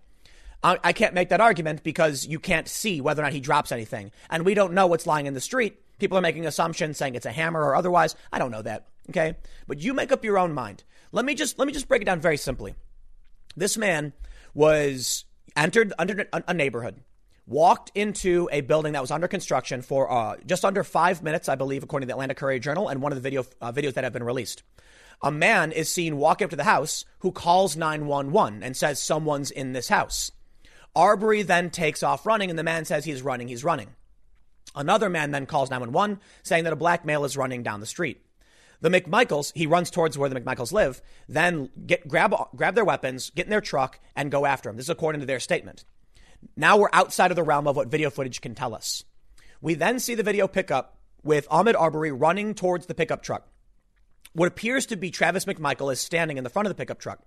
I, 0.64 0.78
I 0.84 0.94
can't 0.94 1.14
make 1.14 1.30
that 1.30 1.42
argument 1.42 1.84
because 1.84 2.26
you 2.26 2.40
can't 2.40 2.68
see 2.68 3.02
whether 3.02 3.22
or 3.22 3.26
not 3.26 3.34
he 3.34 3.40
drops 3.40 3.72
anything. 3.72 4.12
And 4.30 4.46
we 4.46 4.54
don't 4.54 4.74
know 4.74 4.88
what's 4.88 5.08
lying 5.08 5.26
in 5.26 5.34
the 5.34 5.42
street. 5.42 5.82
People 6.00 6.18
are 6.18 6.22
making 6.22 6.46
assumptions 6.46 6.98
saying 6.98 7.16
it's 7.16 7.26
a 7.26 7.32
hammer 7.32 7.62
or 7.62 7.76
otherwise. 7.76 8.16
I 8.32 8.40
don't 8.40 8.52
know 8.52 8.62
that. 8.62 8.88
Okay. 9.10 9.36
But 9.68 9.80
you 9.80 9.94
make 9.94 10.12
up 10.12 10.24
your 10.24 10.38
own 10.38 10.54
mind. 10.54 10.84
Let 11.12 11.26
me 11.26 11.36
just, 11.36 11.58
let 11.58 11.68
me 11.68 11.74
just 11.74 11.88
break 11.88 12.02
it 12.02 12.06
down 12.06 12.20
very 12.20 12.38
simply. 12.38 12.76
This 13.56 13.78
man 13.78 14.14
was 14.54 15.26
entered 15.56 15.94
under 15.98 16.28
a 16.32 16.54
neighborhood, 16.54 17.02
walked 17.48 17.92
into 17.96 18.48
a 18.52 18.62
building 18.62 18.94
that 18.94 19.02
was 19.02 19.12
under 19.12 19.28
construction 19.28 19.82
for 19.82 20.12
uh, 20.12 20.36
just 20.46 20.66
under 20.66 20.84
five 20.84 21.24
minutes, 21.24 21.50
I 21.50 21.56
believe, 21.56 21.84
according 21.84 22.08
to 22.08 22.12
the 22.12 22.16
Atlanta 22.16 22.36
Courier 22.36 22.60
Journal 22.60 22.88
and 22.88 23.02
one 23.02 23.12
of 23.12 23.16
the 23.16 23.22
video 23.22 23.46
uh, 23.62 23.72
videos 23.72 23.94
that 23.94 24.04
have 24.04 24.14
been 24.14 24.24
released. 24.24 24.64
A 25.22 25.32
man 25.32 25.72
is 25.72 25.92
seen 25.92 26.18
walk 26.18 26.42
up 26.44 26.52
to 26.52 26.56
the 26.56 26.64
house 26.64 27.06
who 27.20 27.32
calls 27.32 27.76
911 27.76 28.62
and 28.62 28.78
says 28.78 29.02
someone's 29.02 29.50
in 29.50 29.74
this 29.74 29.88
house. 29.88 30.32
Arbery 30.98 31.44
then 31.44 31.70
takes 31.70 32.02
off 32.02 32.26
running, 32.26 32.50
and 32.50 32.58
the 32.58 32.64
man 32.64 32.84
says 32.84 33.06
he's 33.06 33.22
running, 33.22 33.48
he's 33.48 33.64
running. 33.64 33.90
Another 34.76 35.10
man 35.10 35.30
then 35.30 35.46
calls 35.46 35.70
911 35.70 36.20
saying 36.42 36.64
that 36.64 36.74
a 36.74 36.78
black 36.78 37.06
male 37.06 37.24
is 37.24 37.38
running 37.38 37.62
down 37.62 37.80
the 37.80 37.86
street. 37.86 38.26
The 38.82 38.90
McMichaels, 38.90 39.52
he 39.56 39.68
runs 39.68 39.92
towards 39.92 40.18
where 40.18 40.28
the 40.28 40.40
McMichaels 40.40 40.72
live, 40.72 41.02
then 41.30 41.70
get, 41.86 42.08
grab, 42.08 42.34
grab 42.56 42.74
their 42.76 42.84
weapons, 42.84 43.30
get 43.30 43.46
in 43.46 43.52
their 43.52 43.62
truck, 43.62 44.00
and 44.16 44.32
go 44.32 44.46
after 44.46 44.70
him. 44.70 44.76
This 44.76 44.88
is 44.88 44.90
according 44.90 45.22
to 45.22 45.28
their 45.28 45.40
statement. 45.40 45.86
Now 46.56 46.78
we're 46.78 46.90
outside 46.94 47.32
of 47.32 47.36
the 47.36 47.44
realm 47.44 47.68
of 47.68 47.76
what 47.76 47.90
video 47.90 48.10
footage 48.10 48.42
can 48.42 48.56
tell 48.56 48.74
us. 48.74 49.04
We 49.62 49.76
then 49.76 50.00
see 50.00 50.16
the 50.16 50.24
video 50.24 50.48
pick 50.48 50.72
up 50.72 50.98
with 51.24 51.48
Ahmaud 51.50 51.76
Arbery 51.80 52.12
running 52.12 52.56
towards 52.56 52.88
the 52.88 52.96
pickup 52.96 53.22
truck. 53.22 53.48
What 54.34 54.48
appears 54.48 54.88
to 54.88 54.96
be 54.96 55.10
Travis 55.12 55.46
McMichael 55.46 55.92
is 55.92 56.00
standing 56.00 56.38
in 56.38 56.44
the 56.44 56.50
front 56.50 56.68
of 56.68 56.72
the 56.72 56.80
pickup 56.80 57.00
truck. 57.00 57.20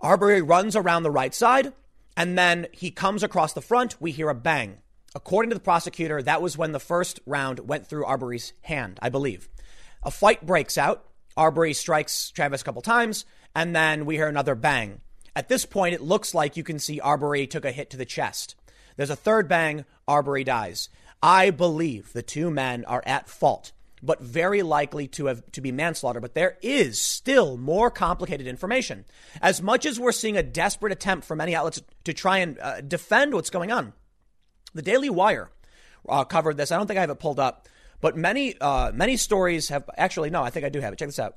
Arbery 0.00 0.42
runs 0.42 0.76
around 0.76 1.02
the 1.02 1.10
right 1.10 1.34
side, 1.34 1.72
and 2.16 2.38
then 2.38 2.66
he 2.72 2.90
comes 2.90 3.22
across 3.22 3.52
the 3.52 3.60
front. 3.60 4.00
We 4.00 4.12
hear 4.12 4.28
a 4.28 4.34
bang. 4.34 4.78
According 5.14 5.50
to 5.50 5.54
the 5.54 5.60
prosecutor, 5.60 6.22
that 6.22 6.42
was 6.42 6.58
when 6.58 6.72
the 6.72 6.80
first 6.80 7.20
round 7.24 7.68
went 7.68 7.86
through 7.86 8.04
Arbery's 8.04 8.52
hand, 8.62 8.98
I 9.00 9.08
believe. 9.10 9.48
A 10.02 10.10
fight 10.10 10.44
breaks 10.44 10.76
out. 10.76 11.04
Arbery 11.36 11.72
strikes 11.72 12.30
Travis 12.30 12.62
a 12.62 12.64
couple 12.64 12.82
times, 12.82 13.24
and 13.54 13.74
then 13.74 14.06
we 14.06 14.16
hear 14.16 14.28
another 14.28 14.54
bang. 14.54 15.00
At 15.36 15.48
this 15.48 15.66
point, 15.66 15.94
it 15.94 16.00
looks 16.00 16.34
like 16.34 16.56
you 16.56 16.62
can 16.62 16.78
see 16.78 17.00
Arbery 17.00 17.46
took 17.46 17.64
a 17.64 17.72
hit 17.72 17.90
to 17.90 17.96
the 17.96 18.04
chest. 18.04 18.54
There's 18.96 19.10
a 19.10 19.16
third 19.16 19.48
bang, 19.48 19.84
Arbery 20.06 20.44
dies. 20.44 20.88
I 21.22 21.50
believe 21.50 22.12
the 22.12 22.22
two 22.22 22.50
men 22.50 22.84
are 22.84 23.02
at 23.06 23.28
fault, 23.28 23.72
but 24.04 24.20
very 24.20 24.62
likely 24.62 25.08
to 25.08 25.26
have 25.26 25.42
to 25.52 25.60
be 25.60 25.72
manslaughter. 25.72 26.20
But 26.20 26.34
there 26.34 26.58
is 26.62 27.00
still 27.00 27.56
more 27.56 27.90
complicated 27.90 28.46
information. 28.46 29.04
As 29.40 29.62
much 29.62 29.86
as 29.86 29.98
we're 29.98 30.12
seeing 30.12 30.36
a 30.36 30.42
desperate 30.42 30.92
attempt 30.92 31.26
from 31.26 31.38
many 31.38 31.54
outlets 31.54 31.82
to 32.04 32.12
try 32.12 32.38
and 32.38 32.58
uh, 32.58 32.80
defend 32.80 33.34
what's 33.34 33.50
going 33.50 33.72
on, 33.72 33.92
the 34.74 34.82
Daily 34.82 35.10
Wire 35.10 35.50
uh, 36.08 36.24
covered 36.24 36.56
this. 36.56 36.70
I 36.70 36.76
don't 36.76 36.86
think 36.86 36.98
I 36.98 37.02
have 37.02 37.10
it 37.10 37.18
pulled 37.18 37.40
up, 37.40 37.68
but 38.00 38.16
many 38.16 38.58
uh, 38.60 38.92
many 38.94 39.16
stories 39.16 39.68
have 39.68 39.88
actually 39.96 40.30
no. 40.30 40.42
I 40.42 40.50
think 40.50 40.66
I 40.66 40.68
do 40.68 40.80
have 40.80 40.92
it. 40.92 40.98
Check 40.98 41.08
this 41.08 41.18
out. 41.18 41.36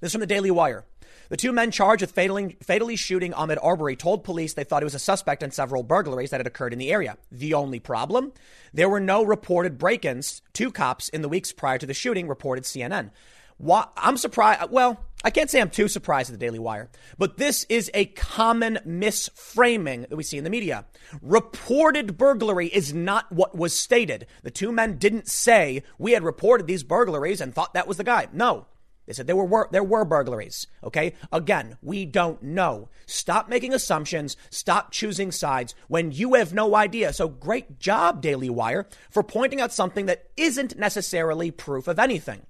This 0.00 0.08
is 0.08 0.12
from 0.12 0.20
the 0.20 0.26
Daily 0.26 0.50
Wire. 0.50 0.84
The 1.32 1.38
two 1.38 1.52
men 1.52 1.70
charged 1.70 2.02
with 2.02 2.10
fatally, 2.10 2.58
fatally, 2.62 2.94
shooting 2.94 3.32
Ahmaud 3.32 3.56
Arbery 3.62 3.96
told 3.96 4.22
police 4.22 4.52
they 4.52 4.64
thought 4.64 4.82
he 4.82 4.84
was 4.84 4.94
a 4.94 4.98
suspect 4.98 5.42
in 5.42 5.50
several 5.50 5.82
burglaries 5.82 6.28
that 6.28 6.40
had 6.40 6.46
occurred 6.46 6.74
in 6.74 6.78
the 6.78 6.92
area. 6.92 7.16
The 7.30 7.54
only 7.54 7.80
problem? 7.80 8.34
There 8.74 8.90
were 8.90 9.00
no 9.00 9.22
reported 9.22 9.78
break 9.78 10.04
ins 10.04 10.42
to 10.52 10.70
cops 10.70 11.08
in 11.08 11.22
the 11.22 11.30
weeks 11.30 11.50
prior 11.50 11.78
to 11.78 11.86
the 11.86 11.94
shooting, 11.94 12.28
reported 12.28 12.64
CNN. 12.64 13.12
Why, 13.56 13.86
I'm 13.96 14.18
surprised. 14.18 14.70
Well, 14.70 15.06
I 15.24 15.30
can't 15.30 15.48
say 15.48 15.62
I'm 15.62 15.70
too 15.70 15.88
surprised 15.88 16.28
at 16.28 16.38
the 16.38 16.44
Daily 16.44 16.58
Wire, 16.58 16.90
but 17.16 17.38
this 17.38 17.64
is 17.70 17.90
a 17.94 18.04
common 18.04 18.80
misframing 18.86 20.10
that 20.10 20.16
we 20.16 20.24
see 20.24 20.36
in 20.36 20.44
the 20.44 20.50
media. 20.50 20.84
Reported 21.22 22.18
burglary 22.18 22.66
is 22.66 22.92
not 22.92 23.32
what 23.32 23.56
was 23.56 23.72
stated. 23.72 24.26
The 24.42 24.50
two 24.50 24.70
men 24.70 24.98
didn't 24.98 25.28
say 25.28 25.82
we 25.96 26.12
had 26.12 26.24
reported 26.24 26.66
these 26.66 26.82
burglaries 26.82 27.40
and 27.40 27.54
thought 27.54 27.72
that 27.72 27.88
was 27.88 27.96
the 27.96 28.04
guy. 28.04 28.28
No, 28.34 28.66
they 29.06 29.12
said 29.12 29.26
there 29.26 29.36
were 29.36 29.68
there 29.70 29.82
were 29.82 30.04
burglaries. 30.04 30.66
Okay, 30.84 31.14
again, 31.32 31.76
we 31.82 32.06
don't 32.06 32.42
know. 32.42 32.88
Stop 33.06 33.48
making 33.48 33.74
assumptions. 33.74 34.36
Stop 34.50 34.92
choosing 34.92 35.32
sides 35.32 35.74
when 35.88 36.12
you 36.12 36.34
have 36.34 36.54
no 36.54 36.76
idea. 36.76 37.12
So 37.12 37.28
great 37.28 37.78
job, 37.78 38.20
Daily 38.20 38.50
Wire, 38.50 38.86
for 39.10 39.22
pointing 39.22 39.60
out 39.60 39.72
something 39.72 40.06
that 40.06 40.28
isn't 40.36 40.78
necessarily 40.78 41.50
proof 41.50 41.88
of 41.88 41.98
anything. 41.98 42.46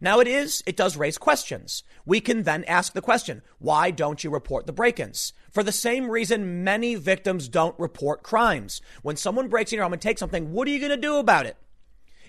Now 0.00 0.20
it 0.20 0.28
is, 0.28 0.62
it 0.64 0.76
does 0.76 0.96
raise 0.96 1.18
questions. 1.18 1.82
We 2.06 2.20
can 2.20 2.44
then 2.44 2.64
ask 2.64 2.94
the 2.94 3.02
question, 3.02 3.42
why 3.58 3.90
don't 3.90 4.24
you 4.24 4.30
report 4.30 4.66
the 4.66 4.72
break-ins? 4.72 5.34
For 5.50 5.62
the 5.62 5.72
same 5.72 6.08
reason 6.08 6.64
many 6.64 6.94
victims 6.94 7.48
don't 7.48 7.78
report 7.78 8.22
crimes. 8.22 8.80
When 9.02 9.16
someone 9.16 9.48
breaks 9.48 9.72
in 9.72 9.76
your 9.76 9.82
home 9.84 9.92
and 9.92 10.00
takes 10.00 10.20
something, 10.20 10.52
what 10.52 10.66
are 10.66 10.70
you 10.70 10.78
going 10.78 10.90
to 10.90 10.96
do 10.96 11.16
about 11.16 11.44
it? 11.44 11.58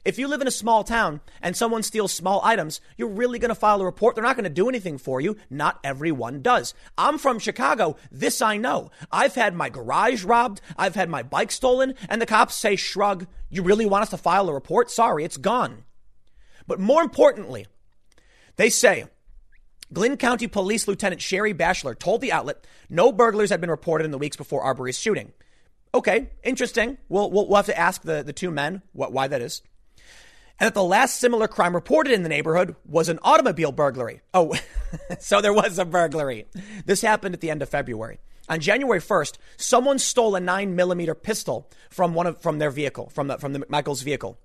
If 0.04 0.18
you 0.18 0.28
live 0.28 0.42
in 0.42 0.48
a 0.48 0.52
small 0.52 0.84
town 0.84 1.22
and 1.44 1.56
someone 1.56 1.84
steals 1.84 2.12
small 2.12 2.42
items, 2.44 2.82
you're 2.98 3.08
really 3.08 3.38
going 3.38 3.50
to 3.50 3.56
file 3.56 3.82
a 3.82 3.86
report. 3.86 4.16
They're 4.16 4.24
not 4.24 4.36
going 4.36 4.46
to 4.46 4.50
do 4.50 4.68
anything 4.68 4.98
for 4.98 5.22
you. 5.22 5.38
Not 5.50 5.80
everyone 5.84 6.42
does. 6.42 6.74
I'm 6.98 7.20
from 7.20 7.38
Chicago. 7.38 7.98
This 8.12 8.42
I 8.42 8.58
know. 8.58 8.90
I've 9.12 9.36
had 9.36 9.54
my 9.54 9.70
garage 9.70 10.24
robbed. 10.24 10.60
I've 10.76 10.96
had 10.96 11.10
my 11.10 11.22
bike 11.22 11.52
stolen 11.52 11.94
and 12.10 12.20
the 12.20 12.26
cops 12.26 12.56
say, 12.56 12.76
shrug. 12.76 13.28
You 13.50 13.62
really 13.62 13.86
want 13.86 14.02
us 14.02 14.10
to 14.10 14.18
file 14.18 14.50
a 14.50 14.54
report? 14.54 14.90
Sorry, 14.90 15.24
it's 15.24 15.38
gone. 15.38 15.84
But 16.66 16.80
more 16.80 17.04
importantly, 17.04 17.68
they 18.56 18.70
say 18.70 19.06
Glynn 19.94 20.18
County 20.18 20.48
Police 20.48 20.88
Lieutenant 20.88 21.22
Sherry 21.22 21.54
Bashler 21.54 21.98
told 21.98 22.22
the 22.22 22.32
outlet 22.32 22.66
no 22.90 23.12
burglars 23.12 23.52
had 23.52 23.62
been 23.62 23.70
reported 23.70 24.06
in 24.06 24.12
the 24.12 24.18
weeks 24.18 24.38
before 24.38 24.64
Arbery's 24.64 24.98
shooting. 24.98 25.32
Okay, 25.94 26.30
interesting. 26.44 26.98
We'll, 27.08 27.30
we'll, 27.30 27.48
we'll 27.48 27.58
have 27.58 27.66
to 27.68 27.78
ask 27.78 28.02
the, 28.02 28.24
the 28.24 28.34
two 28.34 28.50
men 28.50 28.82
what, 28.94 29.12
why 29.12 29.28
that 29.28 29.42
is 29.42 29.62
and 30.62 30.68
that 30.68 30.76
the 30.76 30.84
last 30.84 31.20
similar 31.20 31.48
crime 31.48 31.74
reported 31.74 32.14
in 32.14 32.22
the 32.22 32.30
neighborhood 32.30 32.76
was 32.86 33.10
an 33.10 33.18
automobile 33.24 33.72
burglary. 33.72 34.22
Oh, 34.32 34.56
so 35.20 35.42
there 35.42 35.52
was 35.52 35.80
a 35.80 35.86
burglary. 35.86 36.46
This 36.86 37.02
happened 37.02 37.34
at 37.34 37.42
the 37.42 37.50
end 37.50 37.64
of 37.64 37.70
February. 37.70 38.20
On 38.48 38.60
January 38.60 39.00
1st, 39.00 39.40
someone 39.58 39.98
stole 39.98 40.36
a 40.36 40.40
9 40.40 40.76
millimeter 40.76 41.16
pistol 41.16 41.68
from 41.90 42.14
one 42.14 42.28
of 42.28 42.40
from 42.44 42.60
their 42.60 42.70
vehicle, 42.70 43.10
from 43.10 43.28
the 43.28 43.40
from 43.40 43.54
the 43.54 43.60
McMichael's 43.60 44.04
vehicle. 44.04 44.38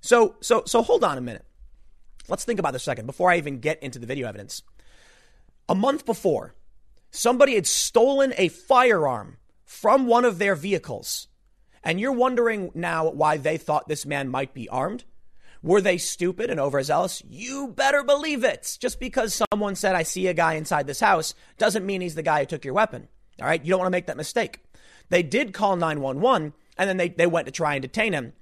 So 0.00 0.36
so 0.40 0.62
so 0.66 0.82
hold 0.82 1.02
on 1.02 1.18
a 1.18 1.20
minute. 1.20 1.44
Let's 2.28 2.44
think 2.44 2.60
about 2.60 2.72
this 2.72 2.84
second 2.84 3.06
before 3.06 3.28
I 3.28 3.38
even 3.38 3.58
get 3.58 3.82
into 3.82 3.98
the 3.98 4.06
video 4.06 4.28
evidence. 4.28 4.62
A 5.68 5.74
month 5.74 6.06
before, 6.06 6.54
somebody 7.10 7.56
had 7.56 7.66
stolen 7.66 8.34
a 8.36 8.48
firearm 8.48 9.38
from 9.64 10.06
one 10.06 10.24
of 10.24 10.38
their 10.38 10.54
vehicles. 10.54 11.26
And 11.82 11.98
you're 11.98 12.12
wondering 12.12 12.70
now 12.72 13.10
why 13.10 13.36
they 13.36 13.56
thought 13.56 13.88
this 13.88 14.06
man 14.06 14.28
might 14.28 14.54
be 14.54 14.68
armed? 14.68 15.04
Were 15.62 15.80
they 15.80 15.98
stupid 15.98 16.50
and 16.50 16.58
overzealous? 16.58 17.22
You 17.28 17.68
better 17.68 18.02
believe 18.02 18.44
it. 18.44 18.78
Just 18.80 18.98
because 18.98 19.42
someone 19.52 19.74
said, 19.74 19.94
I 19.94 20.04
see 20.04 20.26
a 20.26 20.34
guy 20.34 20.54
inside 20.54 20.86
this 20.86 21.00
house, 21.00 21.34
doesn't 21.58 21.84
mean 21.84 22.00
he's 22.00 22.14
the 22.14 22.22
guy 22.22 22.40
who 22.40 22.46
took 22.46 22.64
your 22.64 22.74
weapon. 22.74 23.08
All 23.40 23.46
right. 23.46 23.62
You 23.62 23.70
don't 23.70 23.80
want 23.80 23.88
to 23.88 23.96
make 23.96 24.06
that 24.06 24.16
mistake. 24.16 24.60
They 25.10 25.22
did 25.22 25.52
call 25.52 25.76
911 25.76 26.54
and 26.78 26.88
then 26.88 26.96
they, 26.96 27.08
they 27.10 27.26
went 27.26 27.46
to 27.46 27.52
try 27.52 27.74
and 27.74 27.82
detain 27.82 28.12
him. 28.12 28.32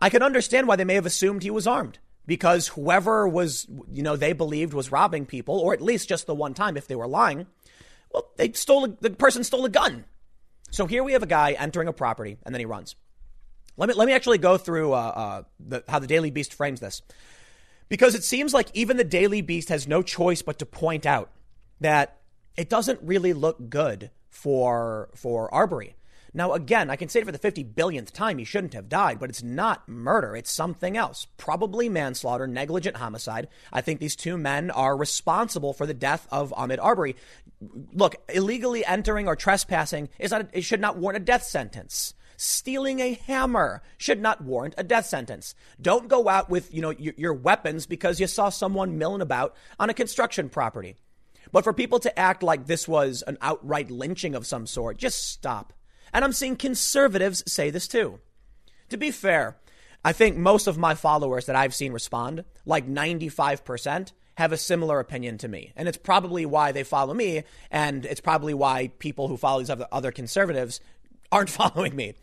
I 0.00 0.10
can 0.10 0.22
understand 0.22 0.68
why 0.68 0.76
they 0.76 0.84
may 0.84 0.94
have 0.94 1.06
assumed 1.06 1.42
he 1.42 1.50
was 1.50 1.66
armed 1.66 1.98
because 2.26 2.68
whoever 2.68 3.26
was, 3.26 3.66
you 3.90 4.02
know, 4.02 4.14
they 4.14 4.32
believed 4.32 4.74
was 4.74 4.92
robbing 4.92 5.26
people, 5.26 5.58
or 5.58 5.72
at 5.72 5.80
least 5.80 6.08
just 6.08 6.26
the 6.26 6.34
one 6.34 6.54
time 6.54 6.76
if 6.76 6.86
they 6.86 6.94
were 6.94 7.08
lying, 7.08 7.46
well, 8.12 8.30
they 8.36 8.52
stole, 8.52 8.84
a, 8.84 8.88
the 8.88 9.10
person 9.10 9.42
stole 9.42 9.64
a 9.64 9.70
gun. 9.70 10.04
So 10.70 10.86
here 10.86 11.02
we 11.02 11.14
have 11.14 11.22
a 11.22 11.26
guy 11.26 11.52
entering 11.52 11.88
a 11.88 11.92
property 11.92 12.36
and 12.44 12.54
then 12.54 12.60
he 12.60 12.66
runs. 12.66 12.94
Let 13.78 13.88
me 13.88 13.94
let 13.94 14.06
me 14.06 14.12
actually 14.12 14.38
go 14.38 14.58
through 14.58 14.92
uh, 14.92 14.96
uh, 14.96 15.42
the, 15.60 15.84
how 15.88 16.00
the 16.00 16.08
Daily 16.08 16.30
Beast 16.30 16.52
frames 16.52 16.80
this, 16.80 17.00
because 17.88 18.16
it 18.16 18.24
seems 18.24 18.52
like 18.52 18.68
even 18.74 18.96
the 18.96 19.04
Daily 19.04 19.40
Beast 19.40 19.68
has 19.68 19.86
no 19.86 20.02
choice 20.02 20.42
but 20.42 20.58
to 20.58 20.66
point 20.66 21.06
out 21.06 21.30
that 21.80 22.18
it 22.56 22.68
doesn't 22.68 22.98
really 23.02 23.32
look 23.32 23.70
good 23.70 24.10
for 24.30 25.10
for 25.14 25.52
Arbery. 25.54 25.94
Now, 26.34 26.52
again, 26.52 26.90
I 26.90 26.96
can 26.96 27.08
say 27.08 27.20
it 27.20 27.24
for 27.24 27.32
the 27.32 27.38
50 27.38 27.62
billionth 27.64 28.12
time, 28.12 28.36
he 28.36 28.44
shouldn't 28.44 28.74
have 28.74 28.88
died, 28.88 29.18
but 29.18 29.30
it's 29.30 29.42
not 29.42 29.88
murder. 29.88 30.36
It's 30.36 30.52
something 30.52 30.94
else. 30.94 31.26
Probably 31.38 31.88
manslaughter, 31.88 32.46
negligent 32.46 32.98
homicide. 32.98 33.48
I 33.72 33.80
think 33.80 33.98
these 33.98 34.14
two 34.14 34.36
men 34.36 34.70
are 34.70 34.94
responsible 34.94 35.72
for 35.72 35.86
the 35.86 35.94
death 35.94 36.28
of 36.30 36.52
Ahmaud 36.52 36.80
Arbery. 36.82 37.16
Look, 37.94 38.16
illegally 38.28 38.84
entering 38.84 39.26
or 39.26 39.36
trespassing 39.36 40.10
is 40.18 40.30
not, 40.30 40.48
it 40.52 40.64
should 40.64 40.82
not 40.82 40.98
warrant 40.98 41.22
a 41.22 41.24
death 41.24 41.44
sentence 41.44 42.12
stealing 42.38 43.00
a 43.00 43.14
hammer 43.26 43.82
should 43.98 44.22
not 44.22 44.42
warrant 44.42 44.74
a 44.78 44.84
death 44.84 45.06
sentence. 45.06 45.54
Don't 45.80 46.08
go 46.08 46.28
out 46.28 46.48
with, 46.48 46.72
you 46.72 46.80
know, 46.80 46.90
your, 46.90 47.14
your 47.16 47.34
weapons 47.34 47.84
because 47.84 48.20
you 48.20 48.26
saw 48.26 48.48
someone 48.48 48.96
milling 48.96 49.20
about 49.20 49.54
on 49.78 49.90
a 49.90 49.94
construction 49.94 50.48
property. 50.48 50.96
But 51.52 51.64
for 51.64 51.72
people 51.72 51.98
to 52.00 52.18
act 52.18 52.42
like 52.42 52.66
this 52.66 52.86
was 52.86 53.22
an 53.26 53.38
outright 53.40 53.90
lynching 53.90 54.34
of 54.34 54.46
some 54.46 54.66
sort, 54.66 54.96
just 54.96 55.28
stop. 55.28 55.72
And 56.12 56.24
I'm 56.24 56.32
seeing 56.32 56.56
conservatives 56.56 57.42
say 57.50 57.70
this 57.70 57.88
too. 57.88 58.20
To 58.90 58.96
be 58.96 59.10
fair, 59.10 59.56
I 60.04 60.12
think 60.12 60.36
most 60.36 60.66
of 60.66 60.78
my 60.78 60.94
followers 60.94 61.46
that 61.46 61.56
I've 61.56 61.74
seen 61.74 61.92
respond, 61.92 62.44
like 62.64 62.88
95%, 62.88 64.12
have 64.36 64.52
a 64.52 64.56
similar 64.56 65.00
opinion 65.00 65.36
to 65.38 65.48
me. 65.48 65.72
And 65.74 65.88
it's 65.88 65.98
probably 65.98 66.46
why 66.46 66.70
they 66.70 66.84
follow 66.84 67.12
me, 67.12 67.42
and 67.72 68.06
it's 68.06 68.20
probably 68.20 68.54
why 68.54 68.92
people 69.00 69.26
who 69.26 69.36
follow 69.36 69.58
these 69.60 69.76
other 69.90 70.12
conservatives 70.12 70.80
aren't 71.32 71.50
following 71.50 71.96
me. 71.96 72.14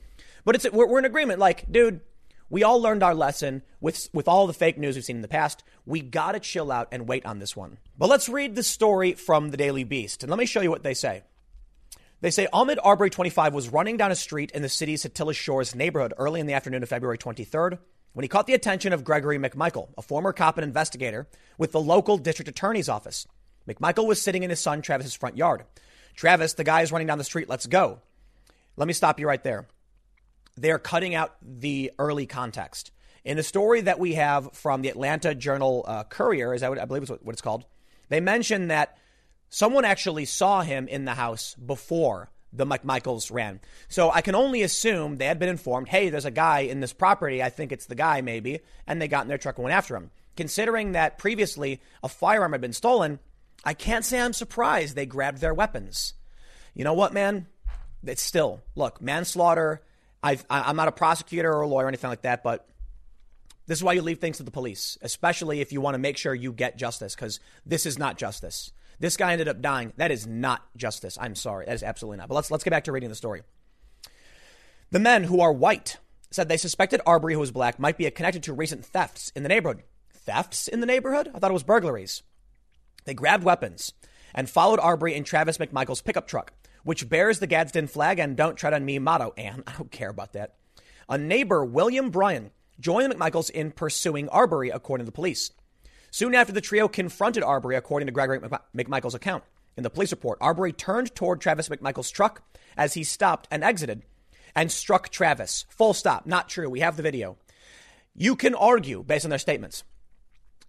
But 0.45 0.55
it's 0.55 0.71
we're, 0.71 0.87
we're 0.87 0.99
in 0.99 1.05
agreement. 1.05 1.39
Like, 1.39 1.69
dude, 1.69 1.99
we 2.49 2.63
all 2.63 2.79
learned 2.79 3.03
our 3.03 3.15
lesson 3.15 3.63
with 3.81 4.07
with 4.13 4.27
all 4.27 4.47
the 4.47 4.53
fake 4.53 4.77
news 4.77 4.95
we've 4.95 5.03
seen 5.03 5.17
in 5.17 5.21
the 5.21 5.27
past. 5.27 5.63
We 5.85 6.01
gotta 6.01 6.39
chill 6.39 6.71
out 6.71 6.87
and 6.91 7.07
wait 7.07 7.25
on 7.25 7.39
this 7.39 7.55
one. 7.55 7.79
But 7.97 8.09
let's 8.09 8.29
read 8.29 8.55
the 8.55 8.63
story 8.63 9.13
from 9.13 9.49
the 9.49 9.57
Daily 9.57 9.83
Beast, 9.83 10.23
and 10.23 10.29
let 10.29 10.39
me 10.39 10.45
show 10.45 10.61
you 10.61 10.69
what 10.69 10.83
they 10.83 10.93
say. 10.93 11.23
They 12.21 12.31
say 12.31 12.47
Ahmaud 12.53 12.77
Arbery, 12.83 13.09
25, 13.09 13.53
was 13.53 13.69
running 13.69 13.97
down 13.97 14.11
a 14.11 14.15
street 14.15 14.51
in 14.51 14.61
the 14.61 14.69
city's 14.69 15.03
Satilla 15.03 15.35
Shores 15.35 15.75
neighborhood 15.75 16.13
early 16.17 16.39
in 16.39 16.47
the 16.47 16.53
afternoon 16.53 16.81
of 16.81 16.89
February 16.89 17.17
23rd 17.17 17.77
when 18.13 18.23
he 18.23 18.29
caught 18.29 18.47
the 18.47 18.53
attention 18.53 18.93
of 18.93 19.03
Gregory 19.03 19.37
McMichael, 19.37 19.89
a 19.97 20.01
former 20.01 20.31
cop 20.31 20.57
and 20.57 20.63
investigator 20.63 21.27
with 21.57 21.73
the 21.73 21.81
local 21.81 22.17
district 22.17 22.47
attorney's 22.47 22.87
office. 22.87 23.27
McMichael 23.67 24.07
was 24.07 24.21
sitting 24.21 24.43
in 24.43 24.49
his 24.49 24.61
son 24.61 24.81
Travis's 24.81 25.13
front 25.13 25.37
yard. 25.37 25.65
Travis, 26.15 26.53
the 26.53 26.63
guy 26.63 26.81
is 26.81 26.91
running 26.91 27.07
down 27.07 27.17
the 27.17 27.25
street. 27.25 27.49
Let's 27.49 27.65
go. 27.65 27.99
Let 28.77 28.87
me 28.87 28.93
stop 28.93 29.19
you 29.19 29.27
right 29.27 29.43
there 29.43 29.67
they're 30.55 30.79
cutting 30.79 31.15
out 31.15 31.35
the 31.41 31.91
early 31.99 32.25
context. 32.25 32.91
In 33.23 33.37
the 33.37 33.43
story 33.43 33.81
that 33.81 33.99
we 33.99 34.13
have 34.13 34.51
from 34.53 34.81
the 34.81 34.89
Atlanta 34.89 35.33
Journal 35.33 35.83
uh, 35.87 36.03
Courier, 36.03 36.53
is 36.53 36.61
that 36.61 36.69
what 36.69 36.79
I 36.79 36.85
believe 36.85 37.03
is 37.03 37.09
what, 37.09 37.25
what 37.25 37.33
it's 37.33 37.41
called? 37.41 37.65
They 38.09 38.19
mention 38.19 38.67
that 38.67 38.97
someone 39.49 39.85
actually 39.85 40.25
saw 40.25 40.61
him 40.61 40.87
in 40.87 41.05
the 41.05 41.15
house 41.15 41.55
before 41.55 42.29
the 42.53 42.65
McMichaels 42.65 43.33
ran. 43.33 43.59
So 43.89 44.11
I 44.11 44.21
can 44.21 44.35
only 44.35 44.61
assume 44.61 45.17
they 45.17 45.25
had 45.25 45.39
been 45.39 45.49
informed, 45.49 45.89
hey, 45.89 46.09
there's 46.09 46.25
a 46.25 46.31
guy 46.31 46.59
in 46.61 46.79
this 46.79 46.93
property. 46.93 47.43
I 47.43 47.49
think 47.49 47.71
it's 47.71 47.87
the 47.87 47.95
guy, 47.95 48.21
maybe. 48.21 48.59
And 48.87 49.01
they 49.01 49.07
got 49.07 49.23
in 49.23 49.27
their 49.27 49.37
truck 49.37 49.57
and 49.57 49.65
went 49.65 49.75
after 49.75 49.95
him. 49.95 50.11
Considering 50.37 50.91
that 50.91 51.17
previously 51.17 51.81
a 52.03 52.09
firearm 52.09 52.51
had 52.51 52.61
been 52.61 52.73
stolen, 52.73 53.19
I 53.63 53.73
can't 53.73 54.05
say 54.05 54.19
I'm 54.19 54.33
surprised 54.33 54.95
they 54.95 55.05
grabbed 55.05 55.41
their 55.41 55.53
weapons. 55.53 56.13
You 56.73 56.83
know 56.83 56.93
what, 56.93 57.13
man? 57.13 57.47
It's 58.03 58.21
still, 58.21 58.61
look, 58.75 59.01
manslaughter 59.01 59.81
i 60.25 60.69
am 60.69 60.75
not 60.75 60.87
a 60.87 60.91
prosecutor 60.91 61.51
or 61.51 61.61
a 61.61 61.67
lawyer 61.67 61.85
or 61.85 61.87
anything 61.87 62.09
like 62.09 62.23
that, 62.23 62.43
but 62.43 62.67
this 63.67 63.79
is 63.79 63.83
why 63.83 63.93
you 63.93 64.01
leave 64.01 64.19
things 64.19 64.37
to 64.37 64.43
the 64.43 64.51
police, 64.51 64.97
especially 65.01 65.61
if 65.61 65.71
you 65.71 65.81
want 65.81 65.95
to 65.95 65.99
make 65.99 66.17
sure 66.17 66.33
you 66.33 66.53
get 66.53 66.77
justice, 66.77 67.15
because 67.15 67.39
this 67.65 67.85
is 67.85 67.97
not 67.97 68.17
justice. 68.17 68.71
This 68.99 69.17
guy 69.17 69.33
ended 69.33 69.47
up 69.47 69.61
dying. 69.61 69.91
That 69.97 70.11
is 70.11 70.25
not 70.27 70.61
justice. 70.77 71.17
I'm 71.19 71.35
sorry. 71.35 71.65
That 71.65 71.75
is 71.75 71.83
absolutely 71.83 72.17
not. 72.17 72.29
But 72.29 72.35
let's 72.35 72.51
let's 72.51 72.63
get 72.63 72.71
back 72.71 72.85
to 72.85 72.91
reading 72.91 73.09
the 73.09 73.15
story. 73.15 73.41
The 74.91 74.99
men 74.99 75.23
who 75.23 75.41
are 75.41 75.51
white 75.51 75.97
said 76.31 76.47
they 76.47 76.57
suspected 76.57 77.01
Arbery, 77.05 77.33
who 77.33 77.39
was 77.39 77.51
black, 77.51 77.79
might 77.79 77.97
be 77.97 78.09
connected 78.11 78.43
to 78.43 78.53
recent 78.53 78.85
thefts 78.85 79.31
in 79.35 79.43
the 79.43 79.49
neighborhood. 79.49 79.83
Thefts 80.13 80.67
in 80.67 80.79
the 80.79 80.85
neighborhood? 80.85 81.29
I 81.33 81.39
thought 81.39 81.51
it 81.51 81.53
was 81.53 81.63
burglaries. 81.63 82.23
They 83.05 83.13
grabbed 83.13 83.43
weapons 83.43 83.93
and 84.33 84.49
followed 84.49 84.79
Arbery 84.79 85.13
in 85.13 85.23
Travis 85.23 85.57
McMichael's 85.57 86.01
pickup 86.01 86.27
truck, 86.27 86.53
which 86.85 87.09
bears 87.09 87.39
the 87.39 87.47
Gadsden 87.47 87.87
flag 87.87 88.19
and 88.19 88.37
Don't 88.37 88.55
Tread 88.55 88.73
on 88.73 88.85
Me 88.85 88.99
motto. 88.99 89.33
And 89.35 89.63
I 89.67 89.73
don't 89.73 89.91
care 89.91 90.09
about 90.09 90.33
that. 90.33 90.53
A 91.09 91.17
neighbor, 91.17 91.65
William 91.65 92.11
Bryan, 92.11 92.51
joined 92.79 93.11
the 93.11 93.15
McMichaels 93.15 93.49
in 93.49 93.71
pursuing 93.71 94.29
Arbery, 94.29 94.69
according 94.69 95.05
to 95.05 95.11
the 95.11 95.15
police. 95.15 95.51
Soon 96.11 96.33
after 96.33 96.53
the 96.53 96.61
trio 96.61 96.87
confronted 96.87 97.43
Arbery, 97.43 97.75
according 97.75 98.05
to 98.05 98.13
Gregory 98.13 98.39
McMichael's 98.39 99.15
account. 99.15 99.43
In 99.75 99.83
the 99.83 99.89
police 99.89 100.11
report, 100.11 100.37
Arbery 100.39 100.71
turned 100.71 101.13
toward 101.15 101.41
Travis 101.41 101.69
McMichael's 101.69 102.11
truck 102.11 102.43
as 102.77 102.93
he 102.93 103.03
stopped 103.03 103.47
and 103.51 103.63
exited 103.63 104.03
and 104.55 104.71
struck 104.71 105.09
Travis. 105.09 105.65
Full 105.69 105.93
stop. 105.93 106.25
Not 106.25 106.47
true. 106.47 106.69
We 106.69 106.79
have 106.79 106.97
the 106.97 107.03
video. 107.03 107.37
You 108.15 108.35
can 108.35 108.55
argue, 108.55 109.03
based 109.03 109.25
on 109.25 109.29
their 109.29 109.39
statements, 109.39 109.83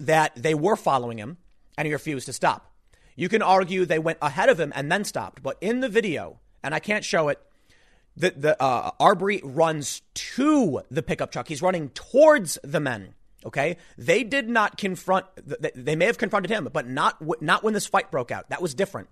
that 0.01 0.33
they 0.35 0.55
were 0.55 0.77
following 0.77 1.19
him 1.19 1.37
and 1.79 1.87
he 1.87 1.93
refused 1.93 2.27
to 2.27 2.33
stop. 2.33 2.73
You 3.17 3.29
can 3.29 3.43
argue 3.43 3.85
they 3.85 3.99
went 3.99 4.19
ahead 4.23 4.49
of 4.49 4.61
him 4.61 4.73
and 4.77 4.93
then 4.93 5.05
stopped. 5.05 5.43
But 5.43 5.57
in 5.61 5.81
the 5.81 5.89
video, 5.89 6.39
and 6.63 6.75
I 6.75 6.79
can't 6.79 7.05
show 7.05 7.29
it, 7.29 7.41
the, 8.17 8.31
the 8.31 8.63
uh, 8.63 8.93
Arbery 9.01 9.41
runs 9.43 10.03
to 10.15 10.83
the 10.91 11.03
pickup 11.03 11.33
truck. 11.33 11.49
He's 11.49 11.63
running 11.63 11.89
towards 11.91 12.59
the 12.63 12.81
men. 12.81 13.15
Okay, 13.45 13.77
they 13.97 14.25
did 14.25 14.49
not 14.49 14.77
confront. 14.77 15.27
They 15.77 15.95
may 15.95 16.07
have 16.07 16.19
confronted 16.19 16.51
him, 16.51 16.69
but 16.73 16.89
not 16.89 17.23
not 17.41 17.63
when 17.63 17.75
this 17.75 17.87
fight 17.87 18.11
broke 18.11 18.33
out. 18.33 18.49
That 18.49 18.61
was 18.61 18.75
different. 18.75 19.09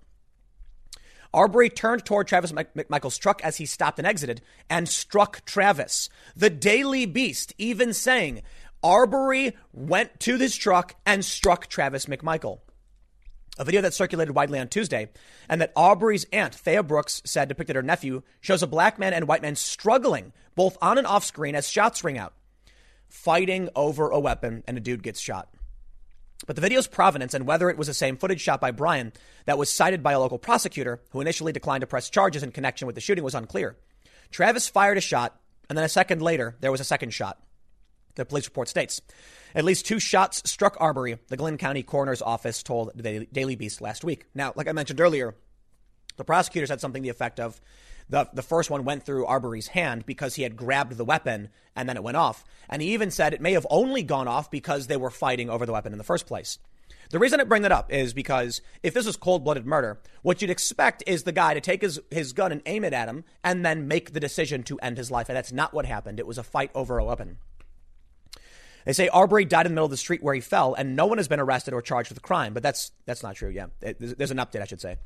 Arbery 1.32 1.68
turned 1.68 2.04
toward 2.04 2.26
Travis 2.26 2.50
McMichael's 2.52 3.18
truck 3.18 3.42
as 3.44 3.56
he 3.58 3.66
stopped 3.66 3.98
and 3.98 4.06
exited 4.06 4.40
and 4.70 4.88
struck 4.88 5.44
Travis. 5.44 6.08
The 6.34 6.50
Daily 6.50 7.06
Beast 7.06 7.54
even 7.58 7.92
saying 7.92 8.42
Arbery 8.82 9.56
went 9.72 10.18
to 10.20 10.36
this 10.36 10.56
truck 10.56 10.94
and 11.04 11.24
struck 11.24 11.66
Travis 11.66 12.06
McMichael. 12.06 12.60
A 13.58 13.64
video 13.64 13.80
that 13.82 13.94
circulated 13.94 14.34
widely 14.34 14.58
on 14.58 14.68
Tuesday, 14.68 15.10
and 15.48 15.60
that 15.60 15.72
Aubrey's 15.76 16.26
aunt, 16.32 16.54
Thea 16.54 16.82
Brooks, 16.82 17.22
said 17.24 17.48
depicted 17.48 17.76
her 17.76 17.82
nephew, 17.82 18.22
shows 18.40 18.62
a 18.62 18.66
black 18.66 18.98
man 18.98 19.12
and 19.12 19.28
white 19.28 19.42
man 19.42 19.54
struggling 19.54 20.32
both 20.56 20.76
on 20.82 20.98
and 20.98 21.06
off 21.06 21.24
screen 21.24 21.54
as 21.54 21.68
shots 21.68 22.02
ring 22.02 22.18
out 22.18 22.34
fighting 23.14 23.68
over 23.76 24.10
a 24.10 24.18
weapon 24.18 24.64
and 24.66 24.76
a 24.76 24.80
dude 24.80 25.02
gets 25.02 25.20
shot. 25.20 25.48
But 26.46 26.56
the 26.56 26.62
video's 26.62 26.88
provenance 26.88 27.32
and 27.32 27.46
whether 27.46 27.70
it 27.70 27.78
was 27.78 27.86
the 27.86 27.94
same 27.94 28.16
footage 28.16 28.40
shot 28.40 28.60
by 28.60 28.72
Bryan 28.72 29.12
that 29.46 29.56
was 29.56 29.70
cited 29.70 30.02
by 30.02 30.12
a 30.12 30.20
local 30.20 30.36
prosecutor 30.36 31.00
who 31.10 31.20
initially 31.20 31.52
declined 31.52 31.82
to 31.82 31.86
press 31.86 32.10
charges 32.10 32.42
in 32.42 32.50
connection 32.50 32.86
with 32.86 32.96
the 32.96 33.00
shooting 33.00 33.22
was 33.22 33.36
unclear. 33.36 33.76
Travis 34.32 34.68
fired 34.68 34.98
a 34.98 35.00
shot, 35.00 35.40
and 35.68 35.78
then 35.78 35.84
a 35.84 35.88
second 35.88 36.22
later, 36.22 36.56
there 36.60 36.72
was 36.72 36.80
a 36.80 36.84
second 36.84 37.10
shot. 37.10 37.40
The 38.16 38.24
police 38.24 38.46
report 38.46 38.68
states 38.68 39.00
at 39.54 39.64
least 39.64 39.86
two 39.86 39.98
shots 39.98 40.42
struck 40.48 40.76
Arbery, 40.80 41.18
the 41.28 41.36
Glynn 41.36 41.58
County 41.58 41.82
Coroner's 41.82 42.22
Office 42.22 42.62
told 42.62 42.90
the 42.94 43.26
Daily 43.32 43.56
Beast 43.56 43.80
last 43.80 44.04
week. 44.04 44.26
Now, 44.34 44.52
like 44.56 44.68
I 44.68 44.72
mentioned 44.72 45.00
earlier, 45.00 45.34
the 46.16 46.24
prosecutor 46.24 46.66
said 46.66 46.80
something 46.80 47.02
to 47.02 47.06
the 47.06 47.10
effect 47.10 47.40
of 47.40 47.60
the, 48.08 48.28
the 48.32 48.42
first 48.42 48.70
one 48.70 48.84
went 48.84 49.04
through 49.04 49.26
Arbery's 49.26 49.68
hand 49.68 50.06
because 50.06 50.34
he 50.34 50.42
had 50.42 50.56
grabbed 50.56 50.96
the 50.96 51.04
weapon 51.04 51.48
and 51.74 51.88
then 51.88 51.96
it 51.96 52.02
went 52.02 52.16
off. 52.16 52.44
And 52.68 52.82
he 52.82 52.92
even 52.92 53.10
said 53.10 53.32
it 53.32 53.40
may 53.40 53.52
have 53.52 53.66
only 53.70 54.02
gone 54.02 54.28
off 54.28 54.50
because 54.50 54.86
they 54.86 54.96
were 54.96 55.10
fighting 55.10 55.48
over 55.48 55.64
the 55.64 55.72
weapon 55.72 55.92
in 55.92 55.98
the 55.98 56.04
first 56.04 56.26
place. 56.26 56.58
The 57.10 57.18
reason 57.18 57.40
I 57.40 57.44
bring 57.44 57.62
that 57.62 57.72
up 57.72 57.92
is 57.92 58.12
because 58.12 58.60
if 58.82 58.94
this 58.94 59.06
was 59.06 59.16
cold 59.16 59.44
blooded 59.44 59.66
murder, 59.66 60.00
what 60.22 60.40
you'd 60.40 60.50
expect 60.50 61.02
is 61.06 61.22
the 61.22 61.32
guy 61.32 61.54
to 61.54 61.60
take 61.60 61.82
his, 61.82 62.00
his 62.10 62.32
gun 62.32 62.52
and 62.52 62.62
aim 62.66 62.84
it 62.84 62.92
at 62.92 63.08
him 63.08 63.24
and 63.42 63.64
then 63.64 63.88
make 63.88 64.12
the 64.12 64.20
decision 64.20 64.62
to 64.64 64.78
end 64.78 64.96
his 64.98 65.10
life. 65.10 65.28
And 65.28 65.36
that's 65.36 65.52
not 65.52 65.72
what 65.72 65.86
happened. 65.86 66.18
It 66.18 66.26
was 66.26 66.38
a 66.38 66.42
fight 66.42 66.70
over 66.74 66.98
a 66.98 67.04
weapon. 67.04 67.38
They 68.84 68.92
say 68.92 69.08
Arbery 69.08 69.44
died 69.44 69.66
in 69.66 69.72
the 69.72 69.74
middle 69.74 69.86
of 69.86 69.90
the 69.90 69.96
street 69.96 70.22
where 70.22 70.34
he 70.34 70.40
fell, 70.40 70.74
and 70.74 70.94
no 70.94 71.06
one 71.06 71.18
has 71.18 71.28
been 71.28 71.40
arrested 71.40 71.74
or 71.74 71.82
charged 71.82 72.10
with 72.10 72.18
a 72.18 72.22
crime. 72.22 72.54
But 72.54 72.62
that's 72.62 72.92
that's 73.06 73.22
not 73.22 73.36
true. 73.36 73.48
Yeah, 73.48 73.66
there's 73.80 74.30
an 74.30 74.38
update, 74.38 74.62
I 74.62 74.66
should 74.66 74.80
say. 74.80 74.96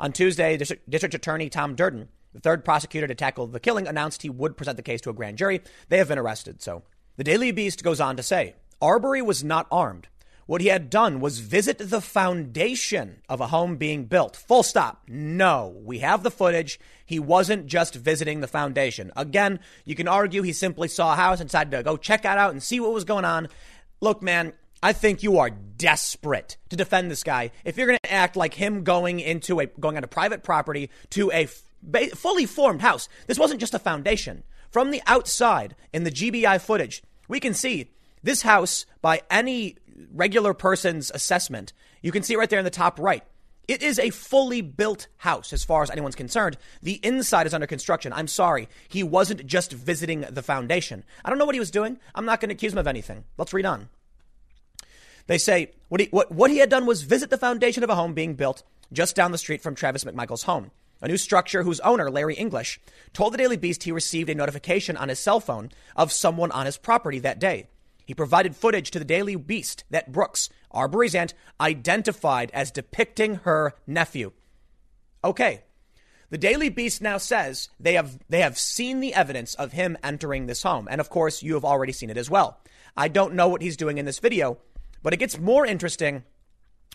On 0.00 0.12
Tuesday, 0.12 0.56
District, 0.56 0.88
District 0.88 1.14
Attorney 1.14 1.48
Tom 1.48 1.74
Durden 1.74 2.08
the 2.34 2.40
third 2.40 2.64
prosecutor 2.64 3.06
to 3.06 3.14
tackle 3.14 3.46
the 3.46 3.60
killing 3.60 3.86
announced 3.86 4.22
he 4.22 4.28
would 4.28 4.56
present 4.56 4.76
the 4.76 4.82
case 4.82 5.00
to 5.02 5.10
a 5.10 5.14
grand 5.14 5.38
jury. 5.38 5.62
They 5.88 5.98
have 5.98 6.08
been 6.08 6.18
arrested. 6.18 6.60
So 6.60 6.82
the 7.16 7.24
Daily 7.24 7.52
Beast 7.52 7.82
goes 7.82 8.00
on 8.00 8.16
to 8.16 8.22
say 8.22 8.56
Arbery 8.82 9.22
was 9.22 9.42
not 9.42 9.66
armed. 9.70 10.08
What 10.46 10.60
he 10.60 10.66
had 10.68 10.90
done 10.90 11.20
was 11.20 11.38
visit 11.38 11.78
the 11.78 12.00
foundation 12.00 13.22
of 13.28 13.40
a 13.40 13.46
home 13.46 13.76
being 13.76 14.04
built. 14.04 14.36
Full 14.36 14.62
stop. 14.62 15.02
No, 15.08 15.80
we 15.84 16.00
have 16.00 16.22
the 16.22 16.30
footage. 16.30 16.78
He 17.06 17.18
wasn't 17.18 17.66
just 17.66 17.94
visiting 17.94 18.40
the 18.40 18.46
foundation. 18.46 19.10
Again, 19.16 19.60
you 19.84 19.94
can 19.94 20.08
argue 20.08 20.42
he 20.42 20.52
simply 20.52 20.88
saw 20.88 21.14
a 21.14 21.16
house 21.16 21.40
and 21.40 21.48
decided 21.48 21.70
to 21.70 21.82
go 21.82 21.96
check 21.96 22.22
that 22.22 22.38
out 22.38 22.52
and 22.52 22.62
see 22.62 22.80
what 22.80 22.92
was 22.92 23.04
going 23.04 23.24
on. 23.24 23.48
Look, 24.00 24.22
man, 24.22 24.52
I 24.82 24.92
think 24.92 25.22
you 25.22 25.38
are 25.38 25.48
desperate 25.48 26.58
to 26.68 26.76
defend 26.76 27.10
this 27.10 27.22
guy. 27.22 27.50
If 27.64 27.78
you're 27.78 27.86
going 27.86 27.98
to 28.02 28.12
act 28.12 28.36
like 28.36 28.52
him 28.52 28.84
going 28.84 29.20
into 29.20 29.60
a 29.60 29.66
going 29.66 29.96
on 29.96 30.04
a 30.04 30.08
private 30.08 30.42
property 30.42 30.90
to 31.10 31.32
a 31.32 31.46
fully 32.14 32.46
formed 32.46 32.82
house. 32.82 33.08
This 33.26 33.38
wasn't 33.38 33.60
just 33.60 33.74
a 33.74 33.78
foundation. 33.78 34.42
From 34.70 34.90
the 34.90 35.02
outside 35.06 35.76
in 35.92 36.04
the 36.04 36.10
GBI 36.10 36.60
footage, 36.60 37.02
we 37.28 37.40
can 37.40 37.54
see 37.54 37.90
this 38.22 38.42
house 38.42 38.86
by 39.00 39.22
any 39.30 39.76
regular 40.12 40.54
person's 40.54 41.10
assessment. 41.14 41.72
You 42.02 42.12
can 42.12 42.22
see 42.22 42.36
right 42.36 42.48
there 42.48 42.58
in 42.58 42.64
the 42.64 42.70
top 42.70 42.98
right. 42.98 43.22
It 43.66 43.82
is 43.82 43.98
a 43.98 44.10
fully 44.10 44.60
built 44.60 45.06
house 45.16 45.52
as 45.52 45.64
far 45.64 45.82
as 45.82 45.90
anyone's 45.90 46.14
concerned. 46.14 46.58
The 46.82 47.00
inside 47.02 47.46
is 47.46 47.54
under 47.54 47.66
construction. 47.66 48.12
I'm 48.12 48.28
sorry. 48.28 48.68
He 48.88 49.02
wasn't 49.02 49.46
just 49.46 49.72
visiting 49.72 50.20
the 50.20 50.42
foundation. 50.42 51.02
I 51.24 51.30
don't 51.30 51.38
know 51.38 51.46
what 51.46 51.54
he 51.54 51.60
was 51.60 51.70
doing. 51.70 51.98
I'm 52.14 52.26
not 52.26 52.40
going 52.40 52.50
to 52.50 52.54
accuse 52.54 52.72
him 52.72 52.78
of 52.78 52.86
anything. 52.86 53.24
Let's 53.38 53.54
read 53.54 53.64
on. 53.64 53.88
They 55.26 55.38
say 55.38 55.70
what 55.88 56.02
he, 56.02 56.08
what, 56.08 56.30
what 56.30 56.50
he 56.50 56.58
had 56.58 56.68
done 56.68 56.84
was 56.84 57.02
visit 57.02 57.30
the 57.30 57.38
foundation 57.38 57.82
of 57.82 57.88
a 57.88 57.94
home 57.94 58.12
being 58.12 58.34
built 58.34 58.62
just 58.92 59.16
down 59.16 59.32
the 59.32 59.38
street 59.38 59.62
from 59.62 59.74
Travis 59.74 60.04
McMichael's 60.04 60.42
home 60.42 60.70
a 61.04 61.08
new 61.08 61.18
structure 61.18 61.62
whose 61.62 61.80
owner, 61.80 62.10
Larry 62.10 62.34
English, 62.34 62.80
told 63.12 63.34
the 63.34 63.38
Daily 63.38 63.58
Beast 63.58 63.82
he 63.82 63.92
received 63.92 64.30
a 64.30 64.34
notification 64.34 64.96
on 64.96 65.10
his 65.10 65.18
cell 65.18 65.38
phone 65.38 65.70
of 65.94 66.10
someone 66.10 66.50
on 66.52 66.64
his 66.64 66.78
property 66.78 67.18
that 67.18 67.38
day. 67.38 67.66
He 68.04 68.14
provided 68.14 68.54
footage 68.56 68.90
to 68.90 68.98
the 68.98 69.04
Daily 69.04 69.36
Beast 69.36 69.84
that 69.90 70.12
Brooks, 70.12 70.48
Arbery's 70.70 71.14
aunt, 71.14 71.34
identified 71.60 72.50
as 72.52 72.70
depicting 72.70 73.36
her 73.36 73.74
nephew. 73.86 74.32
Okay. 75.22 75.62
The 76.30 76.38
Daily 76.38 76.68
Beast 76.68 77.00
now 77.00 77.18
says 77.18 77.68
they 77.78 77.94
have 77.94 78.18
they 78.28 78.40
have 78.40 78.58
seen 78.58 79.00
the 79.00 79.14
evidence 79.14 79.54
of 79.54 79.72
him 79.72 79.96
entering 80.02 80.46
this 80.46 80.62
home, 80.62 80.88
and 80.90 81.00
of 81.00 81.08
course 81.08 81.42
you 81.42 81.54
have 81.54 81.64
already 81.64 81.92
seen 81.92 82.10
it 82.10 82.16
as 82.16 82.28
well. 82.28 82.60
I 82.96 83.08
don't 83.08 83.34
know 83.34 83.48
what 83.48 83.62
he's 83.62 83.76
doing 83.76 83.98
in 83.98 84.04
this 84.04 84.18
video, 84.18 84.58
but 85.02 85.12
it 85.12 85.18
gets 85.18 85.38
more 85.38 85.64
interesting 85.64 86.24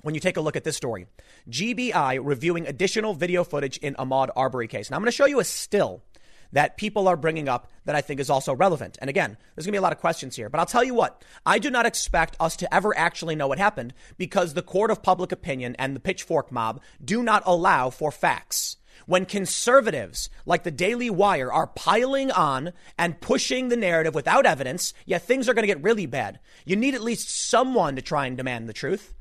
when 0.01 0.15
you 0.15 0.21
take 0.21 0.37
a 0.37 0.41
look 0.41 0.55
at 0.55 0.63
this 0.63 0.77
story. 0.77 1.07
GBI 1.49 2.19
reviewing 2.23 2.67
additional 2.67 3.13
video 3.13 3.43
footage 3.43 3.77
in 3.77 3.95
Ahmaud 3.95 4.29
Arbery 4.35 4.67
case. 4.67 4.87
And 4.87 4.95
I'm 4.95 5.01
going 5.01 5.11
to 5.11 5.15
show 5.15 5.25
you 5.25 5.39
a 5.39 5.43
still 5.43 6.03
that 6.51 6.77
people 6.77 7.07
are 7.07 7.17
bringing 7.17 7.47
up 7.47 7.69
that 7.85 7.95
I 7.95 8.01
think 8.01 8.19
is 8.19 8.29
also 8.29 8.53
relevant. 8.53 8.97
And 9.01 9.09
again, 9.09 9.37
there's 9.55 9.65
going 9.65 9.71
to 9.71 9.77
be 9.77 9.79
a 9.79 9.81
lot 9.81 9.93
of 9.93 9.99
questions 9.99 10.35
here, 10.35 10.49
but 10.49 10.59
I'll 10.59 10.65
tell 10.65 10.83
you 10.83 10.93
what, 10.93 11.23
I 11.45 11.59
do 11.59 11.69
not 11.69 11.85
expect 11.85 12.35
us 12.39 12.55
to 12.57 12.73
ever 12.73 12.97
actually 12.97 13.35
know 13.35 13.47
what 13.47 13.57
happened 13.57 13.93
because 14.17 14.53
the 14.53 14.61
court 14.61 14.91
of 14.91 15.03
public 15.03 15.31
opinion 15.31 15.75
and 15.79 15.95
the 15.95 15.99
pitchfork 15.99 16.51
mob 16.51 16.81
do 17.03 17.23
not 17.23 17.43
allow 17.45 17.89
for 17.89 18.11
facts. 18.11 18.77
When 19.05 19.25
conservatives 19.25 20.29
like 20.45 20.63
the 20.63 20.71
Daily 20.71 21.09
Wire 21.09 21.51
are 21.51 21.67
piling 21.67 22.31
on 22.31 22.73
and 22.97 23.21
pushing 23.21 23.69
the 23.69 23.77
narrative 23.77 24.13
without 24.13 24.45
evidence, 24.45 24.93
yeah, 25.05 25.17
things 25.17 25.47
are 25.47 25.53
going 25.53 25.63
to 25.63 25.73
get 25.73 25.83
really 25.83 26.05
bad. 26.05 26.39
You 26.65 26.75
need 26.75 26.95
at 26.95 27.01
least 27.01 27.29
someone 27.49 27.95
to 27.95 28.01
try 28.01 28.27
and 28.27 28.37
demand 28.37 28.67
the 28.67 28.73
truth. 28.73 29.13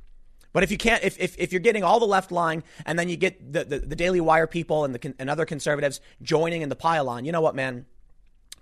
But 0.52 0.62
if 0.62 0.70
you 0.70 0.78
can't, 0.78 1.04
if, 1.04 1.18
if, 1.20 1.38
if 1.38 1.52
you're 1.52 1.60
getting 1.60 1.84
all 1.84 2.00
the 2.00 2.06
left 2.06 2.32
line 2.32 2.64
and 2.86 2.98
then 2.98 3.08
you 3.08 3.16
get 3.16 3.52
the, 3.52 3.64
the, 3.64 3.78
the 3.80 3.96
Daily 3.96 4.20
Wire 4.20 4.46
people 4.46 4.84
and, 4.84 4.94
the, 4.94 5.14
and 5.18 5.28
other 5.28 5.44
conservatives 5.44 6.00
joining 6.22 6.62
in 6.62 6.68
the 6.68 6.76
pile 6.76 7.08
on, 7.08 7.24
you 7.24 7.32
know 7.32 7.40
what, 7.40 7.54
man? 7.54 7.86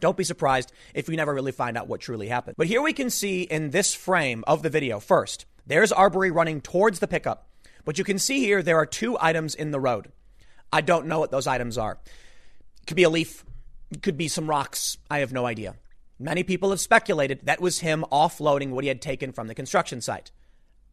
Don't 0.01 0.17
be 0.17 0.25
surprised 0.25 0.73
if 0.95 1.09
we 1.09 1.17
never 1.17 1.33
really 1.33 1.53
find 1.53 1.77
out 1.77 1.89
what 1.89 2.01
truly 2.01 2.29
happened. 2.29 2.57
But 2.59 2.67
here 2.67 2.83
we 2.83 2.93
can 2.93 3.09
see 3.09 3.43
in 3.43 3.71
this 3.71 3.95
frame 3.95 4.45
of 4.47 4.63
the 4.63 4.69
video 4.69 5.01
first, 5.01 5.47
there's 5.67 5.93
Arbery 5.93 6.31
running 6.31 6.61
towards 6.61 6.99
the 6.99 7.09
pickup. 7.09 7.49
But 7.85 7.99
you 7.99 8.05
can 8.05 8.19
see 8.19 8.41
here 8.41 8.63
there 8.63 8.77
are 8.77 8.87
two 8.87 9.17
items 9.21 9.55
in 9.55 9.71
the 9.71 9.81
road. 9.81 10.11
I 10.73 10.81
don't 10.81 11.07
know 11.07 11.21
what 11.21 11.31
those 11.31 11.47
items 11.47 11.79
are. 11.79 11.99
It 12.83 12.87
could 12.87 12.97
be 12.97 13.05
a 13.05 13.11
leaf, 13.11 13.45
it 13.91 14.03
could 14.03 14.17
be 14.17 14.29
some 14.29 14.51
rocks. 14.51 14.99
I 15.11 15.21
have 15.21 15.33
no 15.33 15.47
idea. 15.47 15.77
Many 16.19 16.43
people 16.43 16.71
have 16.71 16.81
speculated 16.81 17.41
that 17.45 17.61
was 17.61 17.81
him 17.81 18.05
offloading 18.11 18.71
what 18.71 18.85
he 18.85 18.89
had 18.89 19.01
taken 19.01 19.33
from 19.33 19.47
the 19.47 19.55
construction 19.55 20.01
site. 20.01 20.31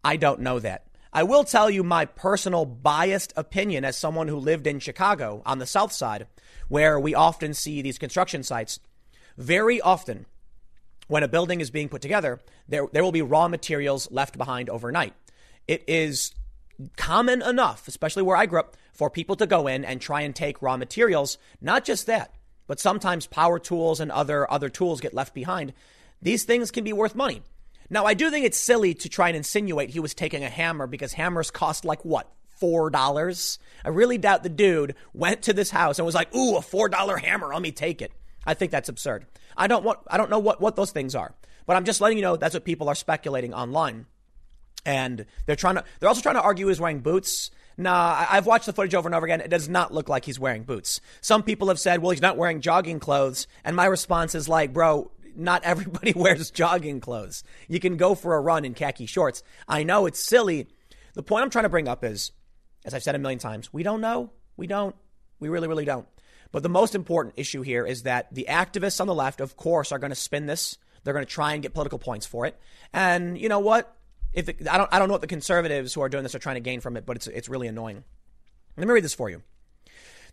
I 0.04 0.18
don't 0.18 0.42
know 0.42 0.60
that. 0.60 0.88
I 1.12 1.24
will 1.24 1.44
tell 1.44 1.70
you 1.70 1.84
my 1.84 2.06
personal 2.06 2.66
biased 2.66 3.34
opinion 3.36 3.86
as 3.86 3.96
someone 3.96 4.28
who 4.28 4.38
lived 4.38 4.66
in 4.66 4.80
Chicago 4.80 5.44
on 5.46 5.60
the 5.60 5.68
south 5.68 5.92
side, 5.92 6.28
where 6.68 7.00
we 7.00 7.14
often 7.14 7.54
see 7.54 7.82
these 7.82 8.00
construction 8.00 8.42
sites. 8.42 8.80
Very 9.38 9.80
often, 9.80 10.26
when 11.08 11.24
a 11.24 11.28
building 11.28 11.62
is 11.62 11.70
being 11.70 11.90
put 11.90 12.02
together, 12.02 12.40
there, 12.68 12.88
there 12.92 13.04
will 13.04 13.12
be 13.12 13.22
raw 13.22 13.48
materials 13.48 14.10
left 14.12 14.38
behind 14.38 14.70
overnight. 14.70 15.14
It 15.68 15.84
is 15.88 16.34
common 16.98 17.42
enough, 17.42 17.88
especially 17.88 18.24
where 18.24 18.38
I 18.38 18.48
grew 18.48 18.60
up, 18.60 18.76
for 18.94 19.10
people 19.10 19.36
to 19.36 19.48
go 19.48 19.68
in 19.68 19.86
and 19.86 20.02
try 20.02 20.22
and 20.22 20.36
take 20.36 20.62
raw 20.62 20.78
materials. 20.78 21.38
Not 21.62 21.86
just 21.86 22.08
that, 22.08 22.34
but 22.68 22.80
sometimes 22.80 23.28
power 23.28 23.60
tools 23.60 24.00
and 24.00 24.12
other 24.12 24.50
other 24.52 24.70
tools 24.70 25.02
get 25.02 25.14
left 25.14 25.34
behind. 25.34 25.74
These 26.22 26.44
things 26.44 26.72
can 26.72 26.84
be 26.84 26.94
worth 26.94 27.16
money. 27.16 27.44
Now, 27.94 28.08
I 28.08 28.16
do 28.16 28.32
think 28.32 28.44
it's 28.44 28.58
silly 28.58 28.96
to 28.96 29.08
try 29.08 29.28
and 29.28 29.38
insinuate 29.38 29.92
he 29.92 30.00
was 30.00 30.16
taking 30.16 30.44
a 30.44 30.50
hammer 30.50 30.88
because 30.88 31.14
hammers 31.14 31.52
cost 31.52 31.86
like 31.86 32.04
what? 32.04 32.28
Four 32.60 32.90
dollars. 32.90 33.60
I 33.86 33.90
really 33.90 34.18
doubt 34.18 34.42
the 34.42 34.50
dude 34.50 34.96
went 35.14 35.44
to 35.44 35.54
this 35.54 35.70
house 35.70 36.00
and 36.00 36.06
was 36.06 36.16
like, 36.16 36.34
"Ooh, 36.34 36.58
a 36.58 36.62
four 36.64 36.90
dollar 36.90 37.18
hammer. 37.18 37.50
Let 37.54 37.62
me 37.62 37.72
take 37.72 38.02
it." 38.02 38.12
I 38.48 38.56
think 38.56 38.72
that's 38.72 38.90
absurd. 38.90 39.28
I 39.56 39.68
don't 39.68 39.84
want. 39.84 40.00
I 40.08 40.18
don't 40.18 40.32
know 40.32 40.40
what 40.40 40.60
what 40.60 40.76
those 40.76 40.90
things 40.90 41.14
are, 41.14 41.36
but 41.68 41.76
I'm 41.76 41.86
just 41.86 42.02
letting 42.02 42.18
you 42.18 42.24
know 42.24 42.36
that's 42.36 42.56
what 42.56 42.64
people 42.64 42.90
are 42.90 42.96
speculating 42.96 43.54
online, 43.54 44.08
and 44.86 45.28
they're 45.46 45.56
trying 45.56 45.76
to. 45.76 45.84
They're 46.00 46.10
also 46.10 46.22
trying 46.22 46.36
to 46.36 46.42
argue 46.42 46.70
he's 46.70 46.80
wearing 46.80 47.02
boots. 47.02 47.52
Nah, 47.78 48.26
I've 48.28 48.48
watched 48.48 48.66
the 48.66 48.74
footage 48.74 48.96
over 48.96 49.08
and 49.08 49.14
over 49.14 49.26
again. 49.26 49.42
It 49.42 49.50
does 49.50 49.70
not 49.70 49.94
look 49.94 50.10
like 50.10 50.26
he's 50.26 50.40
wearing 50.40 50.64
boots. 50.64 51.02
Some 51.22 51.44
people 51.44 51.68
have 51.68 51.80
said, 51.80 52.02
well, 52.02 52.12
he's 52.12 52.22
not 52.22 52.38
wearing 52.38 52.62
jogging 52.62 53.00
clothes. 53.00 53.48
And 53.64 53.76
my 53.76 53.86
response 53.86 54.36
is 54.36 54.48
like, 54.48 54.74
bro, 54.74 55.10
not 55.36 55.64
everybody 55.64 56.14
wears 56.16 56.52
jogging 56.52 57.00
clothes. 57.00 57.44
You 57.68 57.80
can 57.80 57.98
go 57.98 58.16
for 58.16 58.36
a 58.36 58.42
run 58.42 58.66
in 58.66 58.74
khaki 58.74 59.06
shorts. 59.06 59.44
I 59.68 59.84
know 59.84 60.06
it's 60.06 60.20
silly. 60.20 60.68
The 61.14 61.24
point 61.24 61.44
I'm 61.44 61.50
trying 61.50 61.64
to 61.64 61.70
bring 61.70 61.88
up 61.88 62.04
is, 62.04 62.32
as 62.86 62.94
I've 62.94 63.04
said 63.04 63.16
a 63.16 63.20
million 63.20 63.40
times, 63.40 63.72
we 63.72 63.84
don't 63.84 64.02
know. 64.02 64.32
We 64.58 64.68
don't. 64.68 64.96
We 65.40 65.50
really, 65.50 65.68
really 65.68 65.86
don't. 65.86 66.08
But 66.52 66.64
the 66.64 66.70
most 66.70 66.96
important 66.96 67.36
issue 67.38 67.62
here 67.64 67.86
is 67.86 68.04
that 68.04 68.34
the 68.34 68.46
activists 68.48 69.02
on 69.02 69.08
the 69.08 69.16
left, 69.16 69.42
of 69.42 69.58
course, 69.58 69.92
are 69.92 70.00
going 70.00 70.12
to 70.12 70.16
spin 70.16 70.46
this. 70.46 70.78
They're 71.04 71.14
going 71.14 71.26
to 71.26 71.32
try 71.32 71.54
and 71.54 71.62
get 71.62 71.74
political 71.74 72.00
points 72.00 72.26
for 72.26 72.46
it. 72.46 72.58
And 72.94 73.38
you 73.38 73.50
know 73.50 73.60
what? 73.60 73.96
If 74.34 74.46
the, 74.46 74.56
I 74.72 74.78
don't, 74.78 74.90
I 74.94 75.00
don't 75.00 75.08
know 75.08 75.14
what 75.14 75.22
the 75.22 75.28
conservatives 75.28 75.94
who 75.94 76.02
are 76.02 76.10
doing 76.10 76.24
this 76.24 76.36
are 76.36 76.40
trying 76.40 76.56
to 76.56 76.62
gain 76.62 76.80
from 76.80 76.96
it, 76.96 77.06
but 77.06 77.18
it's, 77.18 77.28
it's 77.28 77.50
really 77.50 77.68
annoying. 77.68 78.04
Let 78.78 78.88
me 78.88 78.94
read 78.94 79.04
this 79.04 79.14
for 79.14 79.30
you. 79.30 79.44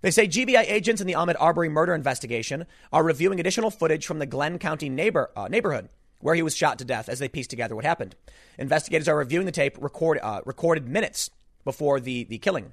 They 0.03 0.11
say 0.11 0.27
GBI 0.27 0.65
agents 0.71 1.01
in 1.01 1.07
the 1.07 1.13
Ahmaud 1.15 1.37
Arbery 1.39 1.69
murder 1.69 1.95
investigation 1.95 2.67
are 2.93 3.05
reviewing 3.05 3.39
additional 3.39 3.71
footage 3.71 4.07
from 4.07 4.19
the 4.19 4.27
Glynn 4.27 4.59
County 4.59 4.89
neighbor, 4.89 5.31
uh, 5.37 5.49
neighborhood 5.49 5.89
where 6.21 6.35
he 6.35 6.43
was 6.43 6.57
shot 6.57 6.79
to 6.79 6.85
death 6.85 7.09
as 7.09 7.19
they 7.19 7.29
piece 7.29 7.47
together 7.47 7.75
what 7.75 7.85
happened. 7.85 8.15
Investigators 8.59 9.09
are 9.09 9.17
reviewing 9.17 9.47
the 9.47 9.53
tape 9.53 9.77
record, 9.81 10.19
uh, 10.23 10.41
recorded 10.45 10.89
minutes 10.89 11.31
before 11.65 11.99
the, 11.99 12.25
the 12.25 12.39
killing. 12.39 12.73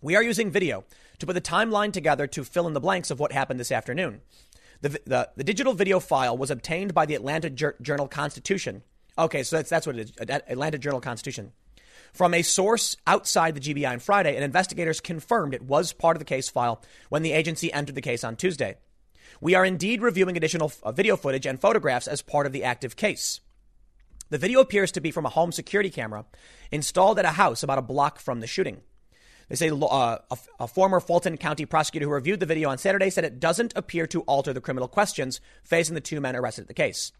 We 0.00 0.16
are 0.16 0.22
using 0.22 0.50
video 0.50 0.84
to 1.18 1.26
put 1.26 1.34
the 1.34 1.40
timeline 1.40 1.92
together 1.92 2.26
to 2.26 2.44
fill 2.44 2.66
in 2.66 2.74
the 2.74 2.80
blanks 2.80 3.10
of 3.10 3.20
what 3.20 3.32
happened 3.32 3.60
this 3.60 3.72
afternoon. 3.72 4.20
The, 4.80 4.88
the, 5.06 5.30
the 5.36 5.44
digital 5.44 5.72
video 5.72 6.00
file 6.00 6.36
was 6.36 6.50
obtained 6.50 6.92
by 6.92 7.06
the 7.06 7.14
Atlanta 7.14 7.48
Journal 7.48 8.08
Constitution. 8.08 8.82
Okay, 9.16 9.42
so 9.42 9.56
that's, 9.56 9.70
that's 9.70 9.86
what 9.86 9.96
it 9.96 10.10
is 10.10 10.12
Atlanta 10.18 10.78
Journal 10.78 11.00
Constitution. 11.00 11.52
From 12.14 12.32
a 12.32 12.42
source 12.42 12.96
outside 13.08 13.56
the 13.56 13.60
GBI 13.60 13.90
on 13.90 13.98
Friday, 13.98 14.36
and 14.36 14.44
investigators 14.44 15.00
confirmed 15.00 15.52
it 15.52 15.62
was 15.62 15.92
part 15.92 16.16
of 16.16 16.20
the 16.20 16.24
case 16.24 16.48
file 16.48 16.80
when 17.08 17.22
the 17.22 17.32
agency 17.32 17.72
entered 17.72 17.96
the 17.96 18.00
case 18.00 18.22
on 18.22 18.36
Tuesday. 18.36 18.76
We 19.40 19.56
are 19.56 19.64
indeed 19.64 20.00
reviewing 20.00 20.36
additional 20.36 20.72
uh, 20.84 20.92
video 20.92 21.16
footage 21.16 21.44
and 21.44 21.60
photographs 21.60 22.06
as 22.06 22.22
part 22.22 22.46
of 22.46 22.52
the 22.52 22.62
active 22.62 22.94
case. 22.94 23.40
The 24.30 24.38
video 24.38 24.60
appears 24.60 24.92
to 24.92 25.00
be 25.00 25.10
from 25.10 25.26
a 25.26 25.30
home 25.30 25.50
security 25.50 25.90
camera 25.90 26.24
installed 26.70 27.18
at 27.18 27.24
a 27.24 27.30
house 27.30 27.64
about 27.64 27.78
a 27.78 27.82
block 27.82 28.20
from 28.20 28.38
the 28.38 28.46
shooting. 28.46 28.82
They 29.48 29.56
say 29.56 29.70
uh, 29.70 30.18
a, 30.30 30.38
a, 30.60 30.68
former 30.68 31.00
Fulton 31.00 31.36
County 31.36 31.66
prosecutor 31.66 32.06
who 32.06 32.12
reviewed 32.12 32.38
the 32.38 32.46
video 32.46 32.70
on 32.70 32.78
Saturday 32.78 33.10
said 33.10 33.24
it 33.24 33.40
doesn't 33.40 33.72
appear 33.74 34.06
to 34.06 34.22
alter 34.22 34.52
the 34.52 34.60
criminal 34.60 34.88
questions 34.88 35.40
facing 35.64 35.96
the 35.96 36.00
two 36.00 36.20
men 36.20 36.36
arrested 36.36 36.62
at 36.62 36.68
the 36.68 36.74
case. 36.74 37.10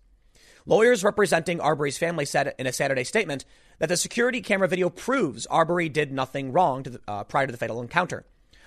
Lawyers 0.66 1.04
representing 1.04 1.60
Arbery's 1.60 1.98
family 1.98 2.24
said 2.24 2.54
in 2.58 2.66
a 2.66 2.72
Saturday 2.72 3.04
statement 3.04 3.44
that 3.78 3.88
the 3.88 3.96
security 3.96 4.40
camera 4.40 4.68
video 4.68 4.90
proves 4.90 5.46
Arbery 5.46 5.88
did 5.88 6.12
nothing 6.12 6.52
wrong 6.52 6.82
to 6.82 6.90
the, 6.90 7.00
uh, 7.06 7.24
prior 7.24 7.46
to 7.46 7.52
the 7.52 7.58
fatal 7.58 7.80
encounter. 7.80 8.24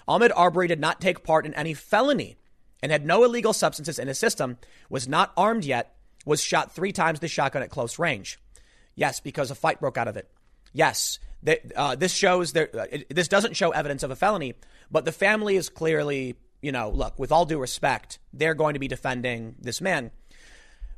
Ahmaud 0.07 0.31
Arbery 0.35 0.67
did 0.67 0.79
not 0.79 1.01
take 1.01 1.23
part 1.23 1.45
in 1.45 1.53
any 1.53 1.73
felony 1.73 2.37
and 2.81 2.91
had 2.91 3.05
no 3.05 3.23
illegal 3.23 3.53
substances 3.53 3.99
in 3.99 4.07
his 4.07 4.19
system, 4.19 4.57
was 4.89 5.07
not 5.07 5.33
armed 5.35 5.65
yet, 5.65 5.95
was 6.25 6.41
shot 6.41 6.71
three 6.71 6.91
times 6.91 7.15
with 7.15 7.21
the 7.21 7.27
shotgun 7.27 7.63
at 7.63 7.69
close 7.69 7.99
range. 7.99 8.39
Yes, 8.95 9.19
because 9.19 9.51
a 9.51 9.55
fight 9.55 9.79
broke 9.79 9.97
out 9.97 10.07
of 10.07 10.17
it. 10.17 10.29
Yes, 10.73 11.19
uh, 11.75 11.95
this 11.95 12.13
shows 12.13 12.53
there. 12.53 12.69
Uh, 12.73 12.85
it, 12.91 13.15
this 13.15 13.27
doesn't 13.27 13.55
show 13.55 13.71
evidence 13.71 14.03
of 14.03 14.11
a 14.11 14.15
felony, 14.15 14.55
but 14.91 15.05
the 15.05 15.11
family 15.11 15.55
is 15.55 15.69
clearly, 15.69 16.35
you 16.61 16.71
know, 16.71 16.89
look, 16.89 17.17
with 17.17 17.31
all 17.31 17.45
due 17.45 17.59
respect, 17.59 18.19
they're 18.33 18.53
going 18.53 18.73
to 18.73 18.79
be 18.79 18.87
defending 18.87 19.55
this 19.59 19.81
man. 19.81 20.11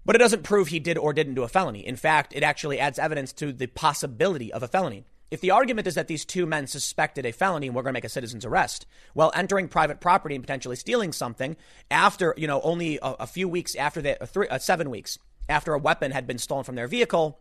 But 0.10 0.16
it 0.16 0.26
doesn't 0.26 0.42
prove 0.42 0.70
he 0.70 0.80
did 0.80 0.98
or 0.98 1.14
didn't 1.14 1.36
do 1.36 1.44
a 1.44 1.48
felony. 1.48 1.86
In 1.86 1.96
fact, 1.96 2.34
it 2.36 2.42
actually 2.42 2.80
adds 2.80 2.98
evidence 2.98 3.32
to 3.34 3.54
the 3.54 3.68
possibility 3.68 4.52
of 4.52 4.64
a 4.64 4.68
felony. 4.68 5.06
If 5.30 5.40
the 5.40 5.52
argument 5.52 5.86
is 5.86 5.94
that 5.94 6.08
these 6.08 6.26
two 6.26 6.48
men 6.48 6.66
suspected 6.66 7.28
a 7.28 7.32
felony 7.32 7.68
and 7.68 7.76
we're 7.76 7.84
going 7.84 7.94
to 7.94 7.98
make 7.98 8.06
a 8.06 8.10
citizen's 8.10 8.44
arrest, 8.44 8.88
well, 9.14 9.32
entering 9.36 9.68
private 9.68 10.00
property 10.00 10.34
and 10.34 10.44
potentially 10.44 10.78
stealing 10.78 11.12
something 11.12 11.56
after, 11.92 12.34
you 12.38 12.48
know, 12.48 12.60
only 12.62 12.98
a, 13.04 13.18
a 13.20 13.28
few 13.28 13.48
weeks 13.48 13.76
after 13.76 14.02
three, 14.26 14.48
uh, 14.48 14.58
seven 14.58 14.90
weeks 14.90 15.20
after 15.48 15.76
a 15.76 15.78
weapon 15.78 16.10
had 16.10 16.26
been 16.26 16.40
stolen 16.40 16.64
from 16.64 16.74
their 16.74 16.88
vehicle, 16.88 17.40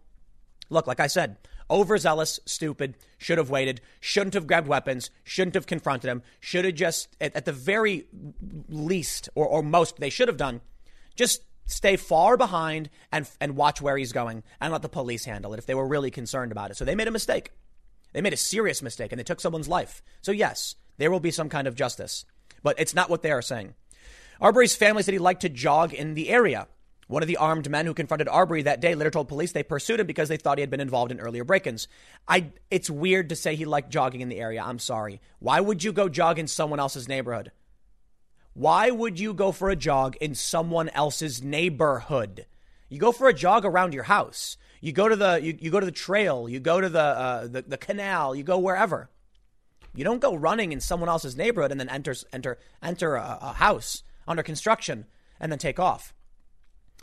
look, 0.68 0.86
like 0.86 1.00
I 1.00 1.06
said, 1.06 1.38
overzealous, 1.70 2.38
stupid, 2.44 2.96
should 3.16 3.38
have 3.38 3.48
waited, 3.48 3.80
shouldn't 3.98 4.34
have 4.34 4.46
grabbed 4.46 4.68
weapons, 4.68 5.08
shouldn't 5.24 5.54
have 5.54 5.66
confronted 5.66 6.10
him, 6.10 6.22
should 6.38 6.66
have 6.66 6.74
just, 6.74 7.08
at, 7.18 7.34
at 7.34 7.46
the 7.46 7.52
very 7.52 8.04
least 8.68 9.30
or, 9.34 9.46
or 9.46 9.62
most, 9.62 9.96
they 9.96 10.10
should 10.10 10.28
have 10.28 10.36
done, 10.36 10.60
just 11.16 11.40
stay 11.68 11.96
far 11.96 12.36
behind 12.36 12.90
and, 13.12 13.30
and 13.40 13.54
watch 13.54 13.80
where 13.80 13.96
he's 13.96 14.12
going 14.12 14.42
and 14.60 14.72
let 14.72 14.82
the 14.82 14.88
police 14.88 15.24
handle 15.24 15.54
it 15.54 15.58
if 15.58 15.66
they 15.66 15.74
were 15.74 15.86
really 15.86 16.10
concerned 16.10 16.50
about 16.50 16.70
it. 16.70 16.76
So 16.76 16.84
they 16.84 16.96
made 16.96 17.08
a 17.08 17.12
mistake. 17.12 17.52
They 18.12 18.20
made 18.20 18.32
a 18.32 18.38
serious 18.38 18.82
mistake 18.82 19.12
and 19.12 19.18
they 19.18 19.24
took 19.24 19.40
someone's 19.40 19.68
life. 19.68 20.02
So, 20.22 20.32
yes, 20.32 20.74
there 20.96 21.10
will 21.10 21.20
be 21.20 21.30
some 21.30 21.48
kind 21.48 21.68
of 21.68 21.76
justice. 21.76 22.24
But 22.62 22.80
it's 22.80 22.94
not 22.94 23.10
what 23.10 23.22
they 23.22 23.30
are 23.30 23.42
saying. 23.42 23.74
Arbery's 24.40 24.74
family 24.74 25.02
said 25.02 25.14
he 25.14 25.18
liked 25.18 25.42
to 25.42 25.48
jog 25.48 25.92
in 25.92 26.14
the 26.14 26.30
area. 26.30 26.66
One 27.06 27.22
of 27.22 27.28
the 27.28 27.38
armed 27.38 27.70
men 27.70 27.86
who 27.86 27.94
confronted 27.94 28.28
Arbery 28.28 28.62
that 28.62 28.80
day 28.80 28.94
later 28.94 29.10
told 29.10 29.28
police 29.28 29.52
they 29.52 29.62
pursued 29.62 30.00
him 30.00 30.06
because 30.06 30.28
they 30.28 30.36
thought 30.36 30.58
he 30.58 30.62
had 30.62 30.70
been 30.70 30.80
involved 30.80 31.10
in 31.10 31.20
earlier 31.20 31.42
break-ins. 31.42 31.88
I, 32.26 32.50
it's 32.70 32.90
weird 32.90 33.30
to 33.30 33.36
say 33.36 33.56
he 33.56 33.64
liked 33.64 33.90
jogging 33.90 34.20
in 34.20 34.28
the 34.28 34.40
area. 34.40 34.62
I'm 34.62 34.78
sorry. 34.78 35.20
Why 35.38 35.58
would 35.58 35.82
you 35.82 35.92
go 35.92 36.08
jog 36.08 36.38
in 36.38 36.46
someone 36.46 36.80
else's 36.80 37.08
neighborhood? 37.08 37.50
Why 38.58 38.90
would 38.90 39.20
you 39.20 39.34
go 39.34 39.52
for 39.52 39.70
a 39.70 39.76
jog 39.76 40.16
in 40.16 40.34
someone 40.34 40.88
else's 40.88 41.40
neighborhood? 41.40 42.44
You 42.88 42.98
go 42.98 43.12
for 43.12 43.28
a 43.28 43.32
jog 43.32 43.64
around 43.64 43.94
your 43.94 44.02
house. 44.02 44.56
You 44.80 44.90
go 44.90 45.08
to 45.08 45.14
the 45.14 45.40
you, 45.40 45.56
you 45.60 45.70
go 45.70 45.78
to 45.78 45.86
the 45.86 45.92
trail. 45.92 46.48
You 46.48 46.58
go 46.58 46.80
to 46.80 46.88
the, 46.88 47.00
uh, 47.00 47.46
the 47.46 47.62
the 47.62 47.78
canal. 47.78 48.34
You 48.34 48.42
go 48.42 48.58
wherever. 48.58 49.10
You 49.94 50.02
don't 50.02 50.20
go 50.20 50.34
running 50.34 50.72
in 50.72 50.80
someone 50.80 51.08
else's 51.08 51.36
neighborhood 51.36 51.70
and 51.70 51.78
then 51.78 51.88
enter 51.88 52.16
enter 52.32 52.58
enter 52.82 53.14
a, 53.14 53.38
a 53.40 53.52
house 53.52 54.02
under 54.26 54.42
construction 54.42 55.06
and 55.38 55.52
then 55.52 55.60
take 55.60 55.78
off. 55.78 56.12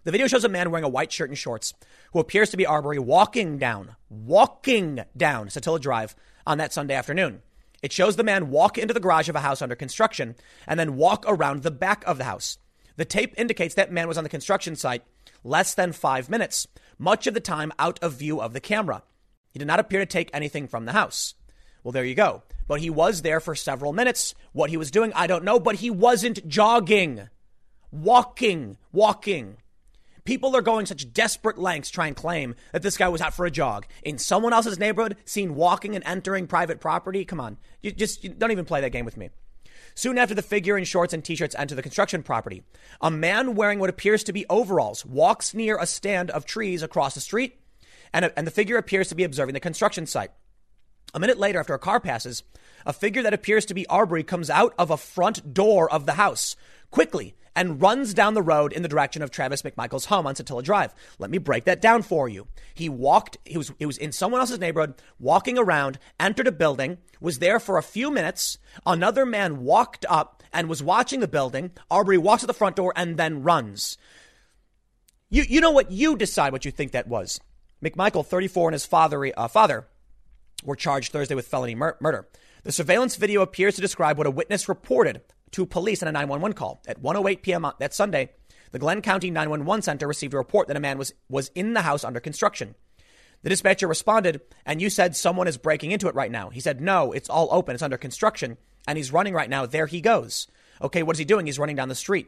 The 0.04 0.12
video 0.12 0.28
shows 0.28 0.44
a 0.44 0.50
man 0.50 0.72
wearing 0.72 0.84
a 0.84 0.90
white 0.90 1.14
shirt 1.14 1.30
and 1.30 1.38
shorts 1.38 1.74
who 2.12 2.20
appears 2.20 2.50
to 2.50 2.58
be 2.58 2.66
Arbery 2.66 3.00
walking 3.00 3.58
down, 3.58 3.96
walking 4.10 5.06
down 5.16 5.48
Satilla 5.48 5.80
Drive 5.80 6.18
on 6.46 6.58
that 6.58 6.74
Sunday 6.74 6.96
afternoon. 6.96 7.44
It 7.86 7.94
shows 7.94 8.16
the 8.16 8.24
man 8.24 8.50
walk 8.50 8.80
into 8.80 8.96
the 8.96 9.00
garage 9.00 9.30
of 9.30 9.36
a 9.36 9.42
house 9.42 9.62
under 9.62 9.76
construction 9.76 10.34
and 10.66 10.80
then 10.80 10.96
walk 10.96 11.24
around 11.28 11.62
the 11.62 11.70
back 11.70 12.04
of 12.08 12.18
the 12.18 12.24
house. 12.24 12.58
The 12.96 13.06
tape 13.06 13.36
indicates 13.38 13.76
that 13.76 13.92
man 13.92 14.08
was 14.08 14.18
on 14.18 14.24
the 14.24 14.30
construction 14.32 14.76
site 14.76 15.04
less 15.44 15.76
than 15.76 15.92
five 15.92 16.28
minutes, 16.28 16.68
much 16.98 17.28
of 17.28 17.36
the 17.36 17.40
time 17.40 17.72
out 17.78 18.00
of 18.02 18.14
view 18.14 18.42
of 18.42 18.54
the 18.54 18.60
camera. 18.60 19.04
He 19.52 19.60
did 19.60 19.68
not 19.68 19.80
appear 19.80 20.00
to 20.00 20.08
take 20.08 20.32
anything 20.34 20.68
from 20.68 20.86
the 20.86 20.94
house. 20.94 21.36
Well, 21.84 21.92
there 21.92 22.04
you 22.04 22.16
go. 22.16 22.42
But 22.68 22.82
he 22.82 22.90
was 22.90 23.22
there 23.22 23.40
for 23.40 23.54
several 23.54 23.94
minutes. 23.94 24.34
What 24.52 24.72
he 24.72 24.78
was 24.78 24.90
doing, 24.90 25.14
I 25.14 25.28
don't 25.28 25.44
know, 25.44 25.60
but 25.60 25.76
he 25.76 25.92
wasn't 25.92 26.48
jogging, 26.48 27.30
walking, 27.92 28.78
walking. 28.94 29.58
People 30.26 30.56
are 30.56 30.62
going 30.64 30.88
such 30.88 31.14
desperate 31.14 31.60
lengths 31.60 31.92
trying 31.92 32.10
and 32.10 32.16
claim 32.16 32.56
that 32.72 32.82
this 32.82 32.98
guy 32.98 33.08
was 33.10 33.22
out 33.22 33.36
for 33.36 33.46
a 33.46 33.52
jog 33.52 33.86
in 34.02 34.18
someone 34.18 34.54
else's 34.54 34.80
neighborhood, 34.80 35.18
seen 35.24 35.54
walking 35.54 35.96
and 35.96 36.04
entering 36.04 36.48
private 36.48 36.80
property. 36.80 37.24
Come 37.24 37.40
on. 37.40 37.58
You 37.84 37.92
just 37.92 38.24
you 38.24 38.32
don't 38.32 38.52
even 38.52 38.66
play 38.66 38.82
that 38.82 38.90
game 38.90 39.06
with 39.06 39.18
me. 39.18 39.30
Soon 39.94 40.18
after 40.18 40.34
the 40.34 40.42
figure 40.42 40.78
in 40.78 40.84
shorts 40.84 41.14
and 41.14 41.24
t-shirts 41.24 41.56
enter 41.58 41.76
the 41.76 41.84
construction 41.84 42.24
property, 42.24 42.64
a 43.02 43.12
man 43.12 43.56
wearing 43.56 43.80
what 43.80 43.90
appears 43.90 44.24
to 44.24 44.34
be 44.34 44.48
overalls 44.50 45.06
walks 45.06 45.54
near 45.54 45.78
a 45.78 45.86
stand 45.86 46.32
of 46.32 46.46
trees 46.46 46.82
across 46.82 47.14
the 47.14 47.22
street, 47.22 47.60
and, 48.12 48.26
a, 48.26 48.38
and 48.38 48.48
the 48.48 48.52
figure 48.52 48.78
appears 48.78 49.08
to 49.10 49.16
be 49.16 49.24
observing 49.24 49.54
the 49.54 49.60
construction 49.60 50.06
site. 50.06 50.32
A 51.14 51.20
minute 51.20 51.38
later, 51.38 51.60
after 51.60 51.74
a 51.74 51.80
car 51.80 52.00
passes, 52.00 52.44
a 52.86 52.92
figure 52.92 53.22
that 53.22 53.34
appears 53.34 53.66
to 53.68 53.74
be 53.74 53.88
Arbery 53.88 54.24
comes 54.24 54.50
out 54.50 54.74
of 54.78 54.92
a 54.92 54.98
front 54.98 55.54
door 55.54 55.90
of 55.90 56.06
the 56.06 56.14
house 56.14 56.56
quickly 56.92 57.36
and 57.56 57.82
runs 57.82 58.14
down 58.14 58.34
the 58.34 58.42
road 58.42 58.74
in 58.74 58.82
the 58.82 58.88
direction 58.88 59.22
of 59.22 59.32
Travis 59.32 59.62
McMichael's 59.62 60.06
home 60.06 60.28
on 60.28 60.36
Satilla 60.36 60.64
Drive. 60.64 60.94
Let 61.20 61.30
me 61.30 61.38
break 61.38 61.66
that 61.66 61.82
down 61.82 62.02
for 62.02 62.28
you. 62.28 62.48
He 62.74 62.90
walked, 62.90 63.38
he 63.46 63.58
was, 63.58 63.72
he 63.80 63.86
was 63.86 63.98
in 63.98 64.12
someone 64.12 64.42
else's 64.42 64.60
neighborhood, 64.60 64.96
walking 65.20 65.58
around, 65.58 66.00
entered 66.20 66.48
a 66.48 66.52
building, 66.52 66.98
was 67.20 67.40
there 67.40 67.60
for 67.60 67.78
a 67.78 67.84
few 67.84 68.12
minutes. 68.12 68.58
Another 68.86 69.26
man 69.26 69.62
walked 69.64 70.06
up 70.10 70.44
and 70.52 70.68
was 70.68 70.84
watching 70.84 71.20
the 71.20 71.28
building. 71.28 71.72
Arbery 71.90 72.18
walks 72.18 72.42
to 72.42 72.48
the 72.48 72.54
front 72.54 72.76
door 72.76 72.94
and 72.96 73.18
then 73.18 73.44
runs. 73.44 73.98
You, 75.30 75.44
you 75.48 75.62
know 75.62 75.72
what? 75.72 75.92
You 75.92 76.16
decide 76.16 76.52
what 76.52 76.66
you 76.66 76.72
think 76.72 76.92
that 76.92 77.08
was. 77.08 77.40
McMichael, 77.84 78.26
34, 78.26 78.70
and 78.70 78.74
his 78.74 78.86
father, 78.86 79.32
uh, 79.38 79.48
father 79.48 79.88
were 80.64 80.76
charged 80.76 81.12
Thursday 81.12 81.36
with 81.36 81.48
felony 81.48 81.76
mur- 81.76 81.98
murder. 82.00 82.28
The 82.64 82.72
surveillance 82.72 83.16
video 83.16 83.42
appears 83.42 83.76
to 83.76 83.82
describe 83.82 84.18
what 84.18 84.28
a 84.28 84.32
witness 84.32 84.68
reported 84.68 85.22
to 85.56 85.66
police 85.66 86.02
in 86.02 86.10
a 86.10 86.12
911 86.12 86.54
call. 86.54 86.82
At 86.86 87.02
1:08 87.02 87.42
p.m. 87.42 87.66
that 87.80 87.94
Sunday, 87.94 88.30
the 88.72 88.80
Glynn 88.80 89.02
County 89.02 89.32
911 89.32 89.84
center 89.84 90.06
received 90.06 90.34
a 90.34 90.38
report 90.38 90.68
that 90.68 90.76
a 90.76 90.82
man 90.82 90.98
was 90.98 91.14
was 91.30 91.50
in 91.56 91.74
the 91.74 91.82
house 91.82 92.04
under 92.04 92.20
construction. 92.20 92.76
The 93.42 93.50
dispatcher 93.50 93.88
responded, 93.88 94.42
and 94.66 94.82
you 94.82 94.90
said 94.90 95.16
someone 95.16 95.48
is 95.48 95.58
breaking 95.58 95.92
into 95.92 96.10
it 96.10 96.16
right 96.16 96.32
now. 96.32 96.50
He 96.50 96.60
said, 96.60 96.82
no, 96.82 97.14
it's 97.14 97.30
all 97.30 97.48
open. 97.52 97.74
It's 97.74 97.84
under 97.84 97.98
construction, 97.98 98.58
and 98.86 98.98
he's 98.98 99.14
running 99.14 99.34
right 99.34 99.50
now. 99.50 99.66
There 99.66 99.86
he 99.86 100.02
goes. 100.02 100.48
Okay, 100.82 101.04
what 101.04 101.16
is 101.16 101.20
he 101.20 101.26
doing? 101.26 101.46
He's 101.46 101.60
running 101.60 101.76
down 101.76 101.88
the 101.88 101.96
street. 101.96 102.28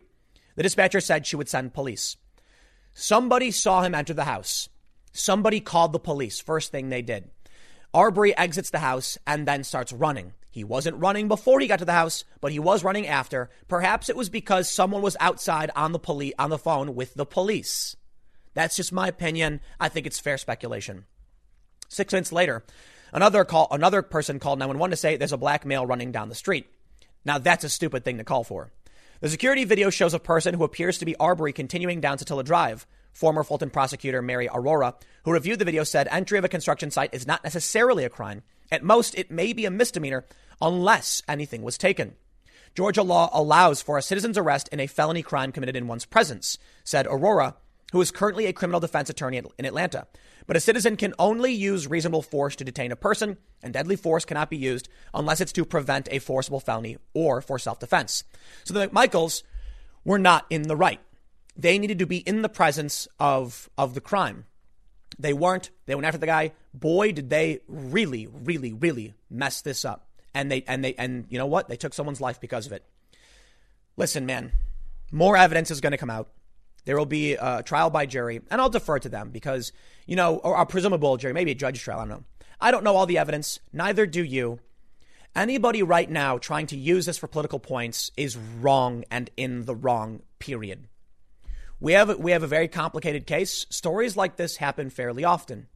The 0.55 0.63
dispatcher 0.63 1.01
said 1.01 1.25
she 1.25 1.35
would 1.35 1.49
send 1.49 1.73
police. 1.73 2.15
Somebody 2.93 3.51
saw 3.51 3.81
him 3.81 3.95
enter 3.95 4.13
the 4.13 4.23
house. 4.23 4.69
Somebody 5.11 5.59
called 5.59 5.91
the 5.91 5.99
police. 5.99 6.39
First 6.39 6.71
thing 6.71 6.89
they 6.89 7.01
did. 7.01 7.29
Arbery 7.93 8.37
exits 8.37 8.69
the 8.69 8.79
house 8.79 9.17
and 9.25 9.47
then 9.47 9.63
starts 9.63 9.91
running. 9.91 10.33
He 10.57 10.63
wasn't 10.63 10.97
running 10.97 11.27
before 11.27 11.59
he 11.59 11.67
got 11.67 11.77
to 11.77 11.85
the 11.85 11.91
house, 11.91 12.23
but 12.41 12.51
he 12.51 12.57
was 12.57 12.83
running 12.83 13.05
after. 13.05 13.51
Perhaps 13.67 14.09
it 14.09 14.15
was 14.15 14.27
because 14.27 14.67
someone 14.67 15.03
was 15.03 15.15
outside 15.19 15.69
on 15.75 15.91
the 15.91 15.99
poli- 15.99 16.33
on 16.39 16.49
the 16.49 16.57
phone 16.57 16.95
with 16.95 17.13
the 17.13 17.27
police. 17.27 17.95
That's 18.55 18.75
just 18.75 18.91
my 18.91 19.07
opinion. 19.07 19.61
I 19.79 19.87
think 19.87 20.07
it's 20.07 20.19
fair 20.19 20.35
speculation. 20.39 21.05
Six 21.89 22.11
minutes 22.11 22.31
later, 22.31 22.63
another 23.13 23.45
call, 23.45 23.67
another 23.69 24.01
person 24.01 24.39
called 24.39 24.57
911 24.57 24.89
to 24.89 24.97
say 24.97 25.15
there's 25.15 25.31
a 25.31 25.37
black 25.37 25.63
male 25.63 25.85
running 25.85 26.11
down 26.11 26.29
the 26.29 26.33
street. 26.33 26.65
Now 27.23 27.37
that's 27.37 27.63
a 27.63 27.69
stupid 27.69 28.03
thing 28.03 28.17
to 28.17 28.23
call 28.23 28.43
for. 28.43 28.71
The 29.19 29.29
security 29.29 29.63
video 29.63 29.91
shows 29.91 30.15
a 30.15 30.19
person 30.19 30.55
who 30.55 30.63
appears 30.63 30.97
to 30.97 31.05
be 31.05 31.15
Arbery 31.17 31.53
continuing 31.53 32.01
down 32.01 32.17
Satilla 32.17 32.43
Drive. 32.43 32.87
Former 33.13 33.43
Fulton 33.43 33.69
prosecutor 33.69 34.23
Mary 34.23 34.49
Aurora, 34.51 34.95
who 35.23 35.33
reviewed 35.33 35.59
the 35.59 35.65
video, 35.65 35.83
said 35.83 36.07
entry 36.09 36.39
of 36.39 36.45
a 36.45 36.49
construction 36.49 36.89
site 36.89 37.13
is 37.13 37.27
not 37.27 37.43
necessarily 37.43 38.05
a 38.05 38.09
crime. 38.09 38.41
At 38.71 38.83
most, 38.83 39.15
it 39.15 39.31
may 39.31 39.53
be 39.53 39.65
a 39.65 39.71
misdemeanor 39.71 40.25
unless 40.61 41.21
anything 41.27 41.61
was 41.61 41.77
taken. 41.77 42.15
Georgia 42.75 43.01
law 43.01 43.29
allows 43.33 43.81
for 43.81 43.97
a 43.97 44.03
citizen's 44.03 44.37
arrest 44.37 44.69
in 44.71 44.79
a 44.79 44.87
felony 44.87 45.23
crime 45.23 45.51
committed 45.51 45.75
in 45.75 45.87
one's 45.87 46.05
presence, 46.05 46.57
said 46.83 47.07
Aurora, 47.07 47.55
who 47.91 48.01
is 48.01 48.11
currently 48.11 48.45
a 48.45 48.53
criminal 48.53 48.79
defense 48.79 49.09
attorney 49.09 49.41
in 49.57 49.65
Atlanta. 49.65 50.07
But 50.45 50.57
a 50.57 50.61
citizen 50.61 50.95
can 50.95 51.13
only 51.19 51.51
use 51.51 51.87
reasonable 51.87 52.21
force 52.21 52.55
to 52.57 52.63
detain 52.63 52.91
a 52.91 52.95
person, 52.95 53.37
and 53.61 53.73
deadly 53.73 53.95
force 53.95 54.25
cannot 54.25 54.49
be 54.49 54.57
used 54.57 54.89
unless 55.13 55.41
it's 55.41 55.51
to 55.53 55.65
prevent 55.65 56.07
a 56.11 56.19
forcible 56.19 56.59
felony 56.59 56.97
or 57.13 57.41
for 57.41 57.59
self 57.59 57.79
defense. 57.79 58.23
So 58.63 58.73
the 58.73 58.87
McMichaels 58.87 59.43
were 60.05 60.19
not 60.19 60.45
in 60.49 60.63
the 60.63 60.75
right. 60.75 61.01
They 61.55 61.79
needed 61.79 61.99
to 61.99 62.05
be 62.05 62.17
in 62.17 62.43
the 62.43 62.49
presence 62.49 63.07
of, 63.19 63.69
of 63.77 63.93
the 63.93 64.01
crime. 64.01 64.45
They 65.19 65.33
weren't. 65.33 65.71
They 65.85 65.95
went 65.95 66.05
after 66.05 66.19
the 66.19 66.27
guy. 66.27 66.51
Boy, 66.73 67.11
did 67.11 67.29
they 67.29 67.61
really, 67.67 68.27
really, 68.27 68.71
really 68.71 69.15
mess 69.29 69.61
this 69.61 69.83
up. 69.83 70.06
And 70.37 70.51
they 70.51 70.63
and 70.67 70.85
they 70.85 70.93
and 70.93 71.25
you 71.29 71.39
know 71.39 71.47
what? 71.47 71.67
They 71.67 71.77
took 71.77 71.95
someone's 71.95 72.21
life 72.21 72.39
because 72.39 72.67
of 72.67 72.71
it. 72.71 72.85
Listen, 73.97 74.27
man, 74.27 74.51
more 75.11 75.35
evidence 75.35 75.71
is 75.71 75.81
going 75.81 75.93
to 75.93 75.97
come 75.97 76.11
out. 76.11 76.29
There 76.85 76.95
will 76.95 77.07
be 77.07 77.33
a 77.33 77.63
trial 77.63 77.89
by 77.89 78.05
jury, 78.05 78.41
and 78.51 78.61
I'll 78.61 78.69
defer 78.69 78.99
to 78.99 79.09
them 79.09 79.31
because, 79.31 79.71
you 80.05 80.15
know, 80.15 80.37
or 80.37 80.55
a 80.55 80.65
presumable 80.67 81.17
jury, 81.17 81.33
maybe 81.33 81.51
a 81.51 81.55
judge 81.55 81.81
trial, 81.81 82.01
I 82.01 82.01
don't 82.03 82.09
know. 82.09 82.23
I 82.61 82.69
don't 82.69 82.83
know 82.83 82.95
all 82.95 83.07
the 83.07 83.17
evidence, 83.17 83.59
neither 83.73 84.05
do 84.05 84.23
you. 84.23 84.59
Anybody 85.35 85.81
right 85.81 86.09
now 86.09 86.37
trying 86.37 86.67
to 86.67 86.77
use 86.77 87.07
this 87.07 87.17
for 87.17 87.27
political 87.27 87.59
points 87.59 88.11
is 88.15 88.37
wrong 88.37 89.05
and 89.09 89.31
in 89.37 89.65
the 89.65 89.75
wrong, 89.75 90.21
period. 90.37 90.87
We 91.79 91.93
have, 91.93 92.19
we 92.19 92.31
have 92.31 92.43
a 92.43 92.47
very 92.47 92.67
complicated 92.67 93.25
case. 93.25 93.65
Stories 93.71 94.15
like 94.15 94.37
this 94.37 94.57
happen 94.57 94.91
fairly 94.91 95.23
often. 95.23 95.67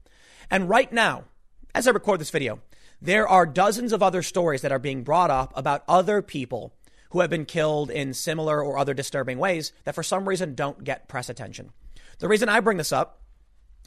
And 0.51 0.69
right 0.69 0.91
now, 0.93 1.25
as 1.73 1.87
I 1.87 1.91
record 1.91 2.21
this 2.21 2.31
video, 2.31 2.59
there 3.01 3.27
are 3.27 3.45
dozens 3.47 3.93
of 3.93 4.03
other 4.03 4.21
stories 4.21 4.61
that 4.61 4.71
are 4.71 4.79
being 4.79 5.03
brought 5.03 5.31
up 5.31 5.51
about 5.55 5.83
other 5.87 6.21
people 6.21 6.73
who 7.09 7.21
have 7.21 7.29
been 7.29 7.45
killed 7.45 7.89
in 7.89 8.13
similar 8.13 8.63
or 8.63 8.77
other 8.77 8.93
disturbing 8.93 9.39
ways 9.39 9.73
that 9.83 9.95
for 9.95 10.03
some 10.03 10.29
reason 10.29 10.53
don't 10.53 10.83
get 10.83 11.07
press 11.07 11.29
attention. 11.29 11.71
The 12.19 12.27
reason 12.27 12.47
I 12.47 12.59
bring 12.59 12.77
this 12.77 12.91
up, 12.91 13.19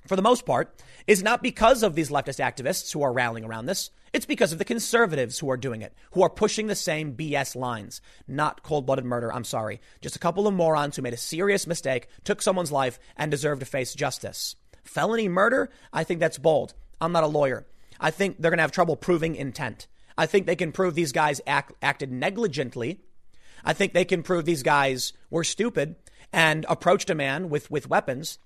for 0.08 0.16
the 0.16 0.22
most 0.22 0.44
part, 0.44 0.82
is 1.06 1.22
not 1.22 1.42
because 1.42 1.82
of 1.82 1.94
these 1.94 2.10
leftist 2.10 2.42
activists 2.42 2.92
who 2.92 3.02
are 3.02 3.12
rallying 3.12 3.44
around 3.44 3.66
this. 3.66 3.90
It's 4.12 4.26
because 4.26 4.52
of 4.52 4.58
the 4.58 4.64
conservatives 4.64 5.38
who 5.38 5.48
are 5.50 5.56
doing 5.56 5.82
it, 5.82 5.94
who 6.12 6.22
are 6.22 6.30
pushing 6.30 6.66
the 6.66 6.74
same 6.74 7.16
BS 7.16 7.54
lines. 7.56 8.00
Not 8.26 8.62
cold 8.62 8.84
blooded 8.84 9.04
murder, 9.04 9.32
I'm 9.32 9.44
sorry. 9.44 9.80
Just 10.00 10.16
a 10.16 10.20
couple 10.20 10.46
of 10.46 10.54
morons 10.54 10.96
who 10.96 11.02
made 11.02 11.14
a 11.14 11.18
serious 11.18 11.66
mistake, 11.66 12.08
took 12.24 12.42
someone's 12.42 12.72
life, 12.72 12.98
and 13.16 13.30
deserve 13.30 13.60
to 13.60 13.64
face 13.64 13.94
justice. 13.94 14.56
Felony 14.82 15.28
murder, 15.28 15.70
I 15.92 16.04
think 16.04 16.20
that's 16.20 16.38
bold. 16.38 16.74
I'm 17.00 17.12
not 17.12 17.24
a 17.24 17.28
lawyer. 17.28 17.66
I 18.00 18.10
think 18.10 18.36
they're 18.38 18.50
going 18.50 18.58
to 18.58 18.62
have 18.62 18.72
trouble 18.72 18.96
proving 18.96 19.36
intent. 19.36 19.86
I 20.16 20.26
think 20.26 20.46
they 20.46 20.56
can 20.56 20.72
prove 20.72 20.94
these 20.94 21.12
guys 21.12 21.40
act, 21.46 21.72
acted 21.82 22.12
negligently 22.12 23.00
I 23.64 23.72
think 23.72 23.92
they 23.92 24.04
can 24.04 24.22
prove 24.22 24.44
these 24.44 24.62
guys 24.62 25.12
were 25.30 25.44
stupid 25.44 25.96
and 26.32 26.66
approached 26.68 27.10
a 27.10 27.14
man 27.14 27.48
with, 27.48 27.70
with 27.70 27.88
weapons. 27.88 28.38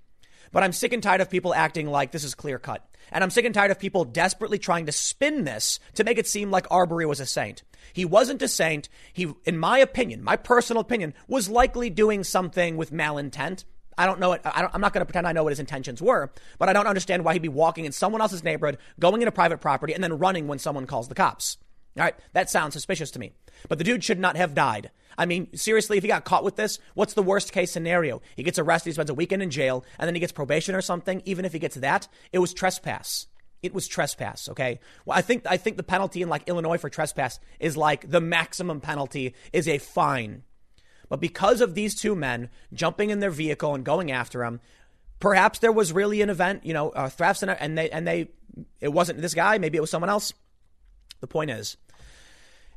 But 0.53 0.63
I'm 0.63 0.73
sick 0.73 0.93
and 0.93 1.03
tired 1.03 1.21
of 1.21 1.29
people 1.29 1.55
acting 1.55 1.89
like 1.89 2.13
this 2.13 2.25
is 2.25 2.35
clear 2.35 2.59
cut. 2.59 2.89
And 3.11 3.25
I'm 3.25 3.31
sick 3.31 3.45
and 3.45 3.55
tired 3.55 3.71
of 3.71 3.79
people 3.79 4.05
desperately 4.05 4.59
trying 4.59 4.87
to 4.87 4.93
spin 4.93 5.45
this 5.45 5.79
to 5.95 6.05
make 6.05 6.19
it 6.19 6.27
seem 6.27 6.51
like 6.51 6.67
Arbery 6.71 7.05
was 7.05 7.21
a 7.21 7.27
saint. 7.27 7.63
He 7.93 8.05
wasn't 8.05 8.43
a 8.43 8.49
saint. 8.49 8.89
He, 9.13 9.33
in 9.45 9.59
my 9.59 9.79
opinion, 9.79 10.23
my 10.23 10.37
personal 10.37 10.81
opinion, 10.81 11.15
was 11.27 11.49
likely 11.49 11.91
doing 11.91 12.25
something 12.25 12.77
with 12.77 12.93
malintent. 12.93 13.65
I 13.99 14.07
don't 14.07 14.21
know 14.21 14.33
it. 14.33 14.41
I 14.45 14.69
am 14.73 14.81
not 14.81 14.93
going 14.93 15.01
to 15.01 15.07
pretend 15.07 15.27
I 15.27 15.33
know 15.33 15.43
what 15.43 15.51
his 15.51 15.61
intentions 15.61 16.01
were, 16.01 16.31
but 16.59 16.69
I 16.69 16.73
don't 16.73 16.87
understand 16.87 17.25
why 17.25 17.33
he'd 17.33 17.43
be 17.43 17.49
walking 17.49 17.85
in 17.85 17.93
someone 17.93 18.23
else's 18.23 18.45
neighborhood, 18.45 18.79
going 19.01 19.21
into 19.21 19.33
private 19.33 19.61
property, 19.61 19.93
and 19.93 20.03
then 20.03 20.19
running 20.19 20.47
when 20.47 20.61
someone 20.61 20.87
calls 20.87 21.09
the 21.09 21.15
cops. 21.15 21.59
All 21.97 22.05
right, 22.05 22.15
that 22.33 22.49
sounds 22.49 22.75
suspicious 22.75 23.11
to 23.11 23.19
me. 23.19 23.33
But 23.69 23.79
the 23.79 23.85
dude 23.85 24.05
should 24.05 24.21
not 24.21 24.37
have 24.37 24.55
died. 24.55 24.93
I 25.19 25.27
mean, 25.27 25.49
seriously, 25.57 25.97
if 25.97 26.05
he 26.05 26.09
got 26.09 26.25
caught 26.25 26.45
with 26.45 26.55
this, 26.55 26.79
what's 26.95 27.15
the 27.15 27.25
worst 27.25 27.53
case 27.53 27.73
scenario? 27.73 28.23
He 28.37 28.45
gets 28.45 28.59
arrested, 28.59 28.91
he 28.91 28.95
spends 28.95 29.11
a 29.11 29.15
weekend 29.15 29.43
in 29.43 29.51
jail, 29.51 29.85
and 29.99 30.07
then 30.07 30.15
he 30.15 30.21
gets 30.21 30.33
probation 30.33 30.77
or 30.77 30.81
something. 30.81 31.23
Even 31.25 31.45
if 31.45 31.53
he 31.53 31.59
gets 31.59 31.75
that, 31.77 32.07
it 32.33 32.39
was 32.39 32.55
trespass. 32.55 33.27
It 33.65 33.75
was 33.75 33.89
trespass, 33.89 34.49
okay? 34.51 34.79
Well, 35.05 35.19
I 35.19 35.23
think 35.23 35.45
I 35.45 35.57
think 35.57 35.77
the 35.77 35.83
penalty 35.83 36.23
in 36.23 36.29
like 36.29 36.49
Illinois 36.49 36.79
for 36.79 36.89
trespass 36.89 37.41
is 37.59 37.77
like 37.77 38.09
the 38.09 38.21
maximum 38.21 38.81
penalty 38.81 39.35
is 39.53 39.67
a 39.67 39.79
fine. 39.79 40.45
But 41.09 41.21
because 41.21 41.61
of 41.61 41.75
these 41.75 41.95
two 41.95 42.15
men 42.15 42.51
jumping 42.73 43.11
in 43.11 43.21
their 43.21 43.31
vehicle 43.31 43.75
and 43.75 43.85
going 43.85 44.11
after 44.11 44.45
him, 44.45 44.61
perhaps 45.21 45.59
there 45.59 45.73
was 45.73 45.93
really 45.93 46.21
an 46.23 46.31
event, 46.31 46.65
you 46.65 46.75
know, 46.75 46.91
uh, 46.91 47.09
thefts 47.09 47.43
and, 47.43 47.51
and 47.51 47.79
they 47.79 47.91
and 47.91 48.07
they 48.07 48.29
it 48.81 48.93
wasn't 48.93 49.21
this 49.21 49.35
guy, 49.35 49.59
maybe 49.59 49.79
it 49.79 49.81
was 49.81 49.91
someone 49.91 50.11
else. 50.11 50.33
The 51.21 51.27
point 51.27 51.51
is, 51.51 51.77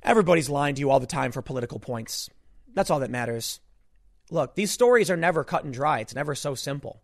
Everybody's 0.04 0.50
lying 0.50 0.76
to 0.76 0.80
you 0.80 0.90
all 0.90 1.00
the 1.00 1.06
time 1.06 1.32
for 1.32 1.42
political 1.42 1.80
points. 1.80 2.30
That's 2.74 2.90
all 2.90 3.00
that 3.02 3.12
matters. 3.12 3.60
Look, 4.32 4.56
these 4.56 4.72
stories 4.72 5.12
are 5.12 5.18
never 5.18 5.44
cut 5.44 5.64
and 5.64 5.74
dry. 5.74 6.00
It's 6.00 6.16
never 6.16 6.34
so 6.34 6.56
simple. 6.56 7.02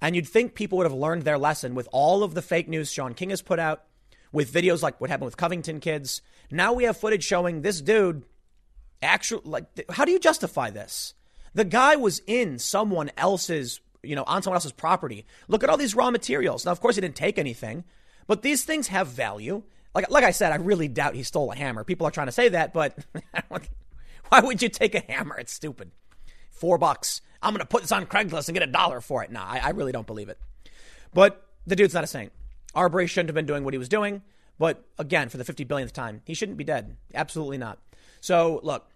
And 0.00 0.14
you'd 0.14 0.28
think 0.28 0.54
people 0.54 0.76
would 0.78 0.84
have 0.84 0.92
learned 0.92 1.22
their 1.22 1.38
lesson 1.38 1.74
with 1.74 1.88
all 1.90 2.22
of 2.22 2.34
the 2.34 2.42
fake 2.42 2.68
news 2.68 2.92
Shaun 2.92 3.14
King 3.14 3.30
has 3.30 3.40
put 3.40 3.58
out, 3.58 3.84
with 4.30 4.52
videos 4.52 4.82
like 4.82 5.00
what 5.00 5.08
happened 5.08 5.26
with 5.26 5.36
Covington 5.36 5.80
kids. 5.80 6.20
Now 6.50 6.72
we 6.72 6.84
have 6.84 6.96
footage 6.96 7.24
showing 7.24 7.62
this 7.62 7.80
dude 7.80 8.24
actually 9.04 9.42
like 9.44 9.66
how 9.90 10.04
do 10.04 10.12
you 10.12 10.18
justify 10.18 10.70
this? 10.70 11.14
The 11.54 11.64
guy 11.64 11.96
was 11.96 12.20
in 12.26 12.58
someone 12.58 13.10
else's, 13.16 13.80
you 14.02 14.16
know, 14.16 14.24
on 14.24 14.42
someone 14.42 14.56
else's 14.56 14.72
property. 14.72 15.24
Look 15.46 15.62
at 15.62 15.70
all 15.70 15.76
these 15.76 15.94
raw 15.94 16.10
materials. 16.10 16.64
Now 16.64 16.72
of 16.72 16.80
course 16.80 16.96
he 16.96 17.00
didn't 17.00 17.16
take 17.16 17.38
anything, 17.38 17.84
but 18.26 18.42
these 18.42 18.64
things 18.64 18.88
have 18.88 19.08
value 19.08 19.62
like 19.94 20.10
like 20.10 20.24
I 20.24 20.32
said, 20.32 20.52
I 20.52 20.56
really 20.56 20.88
doubt 20.88 21.14
he 21.14 21.22
stole 21.22 21.52
a 21.52 21.56
hammer. 21.56 21.84
People 21.84 22.06
are 22.06 22.10
trying 22.10 22.26
to 22.26 22.32
say 22.32 22.48
that, 22.50 22.72
but 22.72 22.98
why 24.28 24.40
would 24.40 24.60
you 24.60 24.68
take 24.68 24.94
a 24.94 25.00
hammer? 25.08 25.36
It's 25.38 25.52
stupid. 25.52 25.92
Four 26.50 26.78
bucks. 26.78 27.20
I'm 27.42 27.54
to 27.56 27.66
put 27.66 27.82
this 27.82 27.92
on 27.92 28.06
Craigslist 28.06 28.48
and 28.48 28.54
get 28.54 28.66
a 28.66 28.72
dollar 28.72 29.00
for 29.00 29.22
it. 29.22 29.30
Nah, 29.30 29.44
I, 29.44 29.58
I 29.58 29.70
really 29.70 29.92
don't 29.92 30.06
believe 30.06 30.28
it. 30.28 30.38
But 31.12 31.46
the 31.66 31.76
dude's 31.76 31.94
not 31.94 32.04
a 32.04 32.08
saint. 32.08 32.32
Arbery 32.74 33.06
shouldn't 33.06 33.28
have 33.28 33.34
been 33.34 33.46
doing 33.46 33.64
what 33.64 33.74
he 33.74 33.78
was 33.78 33.88
doing. 33.88 34.22
But 34.58 34.84
again, 34.98 35.28
for 35.28 35.36
the 35.36 35.44
50 35.44 35.64
billionth 35.64 35.92
time, 35.92 36.22
he 36.24 36.34
shouldn't 36.34 36.58
be 36.58 36.64
dead. 36.64 36.96
Absolutely 37.14 37.58
not. 37.58 37.78
So 38.20 38.60
look, 38.62 38.88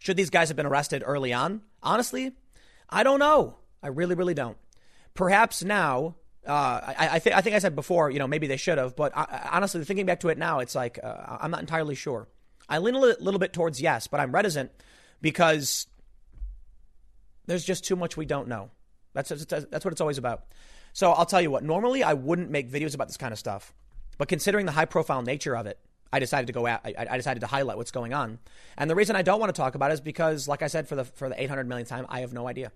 should 0.00 0.16
these 0.16 0.30
guys 0.30 0.48
have 0.48 0.56
been 0.56 0.66
arrested 0.66 1.04
early 1.06 1.32
on? 1.32 1.60
Honestly, 1.82 2.32
I 2.88 3.04
don't 3.04 3.20
know. 3.20 3.58
I 3.82 3.88
really, 3.88 4.16
really 4.16 4.34
don't. 4.34 4.56
Perhaps 5.14 5.62
now 5.62 6.16
uh, 6.46 6.80
I, 6.98 7.08
I, 7.12 7.18
th- 7.18 7.36
I 7.36 7.42
think 7.42 7.54
I 7.54 7.58
said 7.58 7.74
before, 7.76 8.10
you 8.10 8.18
know, 8.18 8.26
maybe 8.26 8.46
they 8.46 8.56
should 8.56 8.78
have, 8.78 8.96
but 8.96 9.16
I, 9.16 9.50
honestly, 9.52 9.84
thinking 9.84 10.06
back 10.06 10.20
to 10.20 10.30
it 10.30 10.38
now, 10.38 10.60
it's 10.60 10.74
like 10.74 10.98
uh, 11.02 11.36
I'm 11.40 11.50
not 11.50 11.60
entirely 11.60 11.94
sure. 11.94 12.28
I 12.68 12.78
lean 12.78 12.94
a 12.94 12.98
little, 12.98 13.38
bit 13.38 13.52
towards 13.52 13.80
yes, 13.80 14.06
but 14.06 14.20
I'm 14.20 14.32
reticent 14.32 14.70
because 15.20 15.86
there's 17.46 17.64
just 17.64 17.84
too 17.84 17.96
much 17.96 18.16
we 18.16 18.24
don't 18.24 18.48
know. 18.48 18.70
That's 19.12 19.28
that's 19.28 19.84
what 19.84 19.92
it's 19.92 20.00
always 20.00 20.18
about. 20.18 20.44
So 20.92 21.10
I'll 21.10 21.26
tell 21.26 21.40
you 21.40 21.50
what. 21.50 21.64
Normally, 21.64 22.02
I 22.04 22.14
wouldn't 22.14 22.50
make 22.50 22.70
videos 22.70 22.94
about 22.94 23.08
this 23.08 23.16
kind 23.16 23.32
of 23.32 23.38
stuff, 23.38 23.74
but 24.18 24.28
considering 24.28 24.66
the 24.66 24.72
high 24.72 24.84
profile 24.84 25.22
nature 25.22 25.56
of 25.56 25.66
it, 25.66 25.78
I 26.12 26.18
decided 26.18 26.48
to 26.48 26.52
go 26.52 26.66
out. 26.66 26.80
I, 26.84 27.06
I 27.10 27.16
decided 27.16 27.40
to 27.40 27.46
highlight 27.46 27.76
what's 27.76 27.90
going 27.90 28.12
on, 28.12 28.38
and 28.76 28.90
the 28.90 28.94
reason 28.94 29.16
I 29.16 29.22
don't 29.22 29.40
want 29.40 29.54
to 29.54 29.60
talk 29.60 29.74
about 29.74 29.90
it 29.90 29.94
is 29.94 30.00
because, 30.00 30.48
like 30.48 30.62
I 30.62 30.66
said, 30.66 30.88
for 30.88 30.96
the 30.96 31.04
for 31.04 31.28
the 31.28 31.40
800 31.40 31.68
millionth 31.68 31.88
time, 31.88 32.06
I 32.08 32.20
have 32.20 32.32
no 32.32 32.48
idea. 32.48 32.72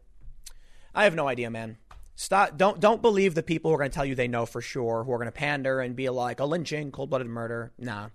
I 0.95 1.05
have 1.05 1.15
no 1.15 1.27
idea, 1.27 1.51
man. 1.51 1.79
Stop. 2.17 2.57
Don't 2.57 2.81
don't 2.81 3.03
believe 3.03 3.35
the 3.35 3.43
people 3.43 3.71
who 3.71 3.75
are 3.75 3.79
going 3.79 3.91
to 3.91 3.95
tell 3.95 4.05
you 4.05 4.15
they 4.15 4.29
know 4.29 4.47
for 4.47 4.61
sure, 4.61 5.05
who 5.05 5.13
are 5.13 5.19
going 5.19 5.27
to 5.27 5.33
pander 5.33 5.81
and 5.81 5.97
be 5.97 6.09
like 6.09 6.39
a 6.41 6.45
lynching, 6.45 6.93
cold 6.93 7.11
blooded 7.11 7.27
murder. 7.27 7.73
Nah. 7.79 8.11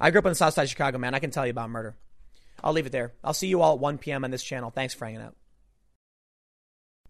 I 0.00 0.10
grew 0.10 0.20
up 0.20 0.26
in 0.26 0.30
the 0.30 0.36
South 0.36 0.54
Side 0.54 0.64
of 0.64 0.68
Chicago, 0.68 0.98
man. 0.98 1.14
I 1.14 1.18
can 1.18 1.30
tell 1.30 1.46
you 1.46 1.50
about 1.50 1.70
murder. 1.70 1.96
I'll 2.62 2.72
leave 2.72 2.86
it 2.86 2.92
there. 2.92 3.14
I'll 3.22 3.34
see 3.34 3.48
you 3.48 3.62
all 3.62 3.74
at 3.74 3.80
1 3.80 3.98
p.m. 3.98 4.24
on 4.24 4.30
this 4.30 4.42
channel. 4.42 4.70
Thanks 4.70 4.94
for 4.94 5.04
hanging 5.04 5.20
out. 5.20 5.36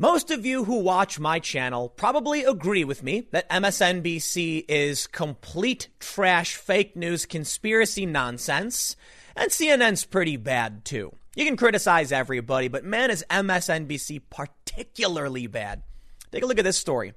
Most 0.01 0.31
of 0.31 0.47
you 0.47 0.63
who 0.63 0.79
watch 0.79 1.19
my 1.19 1.41
channel 1.41 1.89
probably 1.89 2.45
agree 2.45 2.85
with 2.85 3.03
me 3.03 3.27
that 3.33 3.51
MSNBC 3.51 4.65
is 4.69 5.09
complete 5.09 5.89
trash, 5.99 6.55
fake 6.55 6.95
news, 6.95 7.27
conspiracy 7.27 8.07
nonsense, 8.07 8.95
and 9.35 9.51
CNN's 9.51 10.05
pretty 10.05 10.37
bad 10.37 10.85
too. 10.85 11.11
You 11.35 11.45
can 11.45 11.57
criticize 11.57 12.13
everybody, 12.13 12.69
but 12.69 12.85
man, 12.85 13.11
is 13.11 13.25
MSNBC 13.29 14.23
particularly 14.31 15.49
bad. 15.49 15.83
Take 16.31 16.45
a 16.45 16.47
look 16.47 16.61
at 16.61 16.65
this 16.65 16.79
story. 16.79 17.15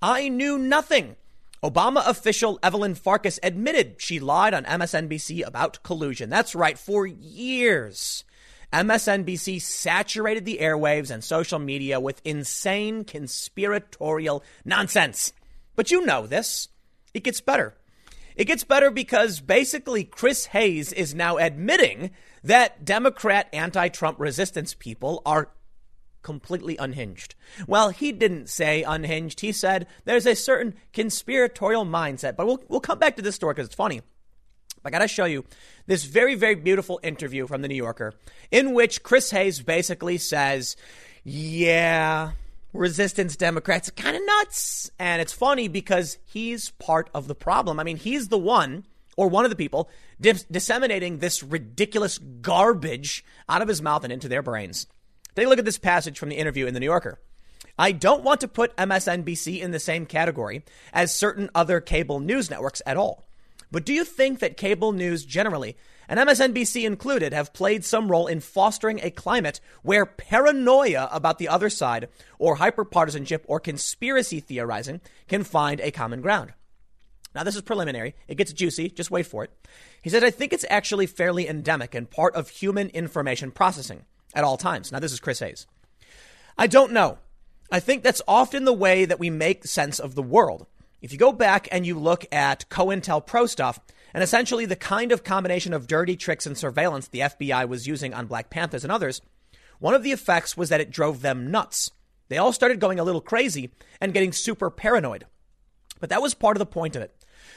I 0.00 0.30
knew 0.30 0.56
nothing. 0.56 1.16
Obama 1.62 2.02
official 2.08 2.58
Evelyn 2.62 2.94
Farkas 2.94 3.40
admitted 3.42 3.96
she 3.98 4.20
lied 4.20 4.54
on 4.54 4.64
MSNBC 4.64 5.46
about 5.46 5.82
collusion. 5.82 6.30
That's 6.30 6.54
right, 6.54 6.78
for 6.78 7.06
years. 7.06 8.24
MSNBC 8.72 9.60
saturated 9.60 10.44
the 10.44 10.58
airwaves 10.60 11.10
and 11.10 11.22
social 11.22 11.58
media 11.58 12.00
with 12.00 12.22
insane 12.24 13.04
conspiratorial 13.04 14.42
nonsense. 14.64 15.32
But 15.76 15.90
you 15.90 16.04
know 16.04 16.26
this. 16.26 16.68
It 17.12 17.22
gets 17.24 17.40
better. 17.40 17.74
It 18.34 18.46
gets 18.46 18.64
better 18.64 18.90
because 18.90 19.40
basically 19.40 20.04
Chris 20.04 20.46
Hayes 20.46 20.92
is 20.92 21.14
now 21.14 21.36
admitting 21.36 22.12
that 22.42 22.84
Democrat 22.84 23.48
anti 23.52 23.88
Trump 23.88 24.18
resistance 24.18 24.74
people 24.74 25.20
are 25.26 25.50
completely 26.22 26.76
unhinged. 26.76 27.34
Well, 27.66 27.90
he 27.90 28.12
didn't 28.12 28.48
say 28.48 28.82
unhinged. 28.84 29.40
He 29.40 29.52
said 29.52 29.86
there's 30.04 30.26
a 30.26 30.34
certain 30.34 30.74
conspiratorial 30.92 31.84
mindset. 31.84 32.36
But 32.36 32.46
we'll, 32.46 32.62
we'll 32.68 32.80
come 32.80 32.98
back 32.98 33.16
to 33.16 33.22
this 33.22 33.34
story 33.34 33.54
because 33.54 33.66
it's 33.66 33.74
funny. 33.74 34.00
I 34.84 34.90
got 34.90 34.98
to 34.98 35.08
show 35.08 35.24
you 35.24 35.44
this 35.86 36.04
very, 36.04 36.34
very 36.34 36.54
beautiful 36.54 37.00
interview 37.02 37.46
from 37.46 37.62
the 37.62 37.68
New 37.68 37.74
Yorker 37.74 38.14
in 38.50 38.74
which 38.74 39.02
Chris 39.02 39.30
Hayes 39.30 39.62
basically 39.62 40.18
says, 40.18 40.76
Yeah, 41.24 42.32
resistance 42.72 43.36
Democrats 43.36 43.88
are 43.88 43.92
kind 43.92 44.16
of 44.16 44.22
nuts. 44.24 44.90
And 44.98 45.20
it's 45.22 45.32
funny 45.32 45.68
because 45.68 46.18
he's 46.24 46.70
part 46.70 47.10
of 47.14 47.28
the 47.28 47.34
problem. 47.34 47.78
I 47.78 47.84
mean, 47.84 47.96
he's 47.96 48.28
the 48.28 48.38
one 48.38 48.84
or 49.16 49.28
one 49.28 49.44
of 49.44 49.50
the 49.50 49.56
people 49.56 49.90
dis- 50.20 50.44
disseminating 50.44 51.18
this 51.18 51.42
ridiculous 51.42 52.18
garbage 52.18 53.24
out 53.48 53.62
of 53.62 53.68
his 53.68 53.82
mouth 53.82 54.04
and 54.04 54.12
into 54.12 54.28
their 54.28 54.42
brains. 54.42 54.86
Take 55.34 55.46
a 55.46 55.48
look 55.48 55.58
at 55.58 55.64
this 55.64 55.78
passage 55.78 56.18
from 56.18 56.28
the 56.28 56.36
interview 56.36 56.66
in 56.66 56.74
the 56.74 56.80
New 56.80 56.86
Yorker. 56.86 57.18
I 57.78 57.92
don't 57.92 58.22
want 58.22 58.40
to 58.40 58.48
put 58.48 58.76
MSNBC 58.76 59.60
in 59.60 59.70
the 59.70 59.80
same 59.80 60.04
category 60.04 60.64
as 60.92 61.14
certain 61.14 61.48
other 61.54 61.80
cable 61.80 62.20
news 62.20 62.50
networks 62.50 62.82
at 62.84 62.96
all. 62.96 63.26
But 63.72 63.86
do 63.86 63.92
you 63.94 64.04
think 64.04 64.38
that 64.38 64.58
cable 64.58 64.92
news 64.92 65.24
generally, 65.24 65.76
and 66.06 66.20
MSNBC 66.20 66.84
included, 66.84 67.32
have 67.32 67.54
played 67.54 67.84
some 67.84 68.10
role 68.10 68.26
in 68.26 68.40
fostering 68.40 69.00
a 69.02 69.10
climate 69.10 69.60
where 69.82 70.04
paranoia 70.04 71.08
about 71.10 71.38
the 71.38 71.48
other 71.48 71.70
side, 71.70 72.08
or 72.38 72.58
hyperpartisanship, 72.58 73.40
or 73.46 73.58
conspiracy 73.58 74.40
theorizing 74.40 75.00
can 75.26 75.42
find 75.42 75.80
a 75.80 75.90
common 75.90 76.20
ground? 76.20 76.52
Now, 77.34 77.44
this 77.44 77.56
is 77.56 77.62
preliminary. 77.62 78.14
It 78.28 78.36
gets 78.36 78.52
juicy. 78.52 78.90
Just 78.90 79.10
wait 79.10 79.26
for 79.26 79.42
it. 79.42 79.50
He 80.02 80.10
said, 80.10 80.22
I 80.22 80.30
think 80.30 80.52
it's 80.52 80.66
actually 80.68 81.06
fairly 81.06 81.48
endemic 81.48 81.94
and 81.94 82.10
part 82.10 82.34
of 82.34 82.50
human 82.50 82.90
information 82.90 83.50
processing 83.50 84.04
at 84.34 84.44
all 84.44 84.58
times. 84.58 84.92
Now, 84.92 84.98
this 84.98 85.12
is 85.12 85.20
Chris 85.20 85.38
Hayes. 85.38 85.66
I 86.58 86.66
don't 86.66 86.92
know. 86.92 87.16
I 87.70 87.80
think 87.80 88.02
that's 88.02 88.20
often 88.28 88.66
the 88.66 88.72
way 88.74 89.06
that 89.06 89.18
we 89.18 89.30
make 89.30 89.64
sense 89.64 89.98
of 89.98 90.14
the 90.14 90.22
world. 90.22 90.66
If 91.02 91.10
you 91.10 91.18
go 91.18 91.32
back 91.32 91.66
and 91.72 91.84
you 91.84 91.98
look 91.98 92.24
at 92.30 92.68
COINTELPRO 92.70 93.48
stuff, 93.48 93.80
and 94.14 94.22
essentially 94.22 94.66
the 94.66 94.76
kind 94.76 95.10
of 95.10 95.24
combination 95.24 95.72
of 95.72 95.88
dirty 95.88 96.16
tricks 96.16 96.46
and 96.46 96.56
surveillance 96.56 97.08
the 97.08 97.20
FBI 97.20 97.68
was 97.68 97.88
using 97.88 98.14
on 98.14 98.26
Black 98.26 98.50
Panthers 98.50 98.84
and 98.84 98.92
others, 98.92 99.20
one 99.80 99.94
of 99.94 100.04
the 100.04 100.12
effects 100.12 100.56
was 100.56 100.68
that 100.68 100.80
it 100.80 100.92
drove 100.92 101.20
them 101.20 101.50
nuts. 101.50 101.90
They 102.28 102.38
all 102.38 102.52
started 102.52 102.78
going 102.78 103.00
a 103.00 103.04
little 103.04 103.20
crazy 103.20 103.72
and 104.00 104.14
getting 104.14 104.30
super 104.30 104.70
paranoid. 104.70 105.26
But 105.98 106.08
that 106.10 106.22
was 106.22 106.34
part 106.34 106.56
of 106.56 106.60
the 106.60 106.66
point 106.66 106.94
of 106.94 107.02
it. 107.02 107.12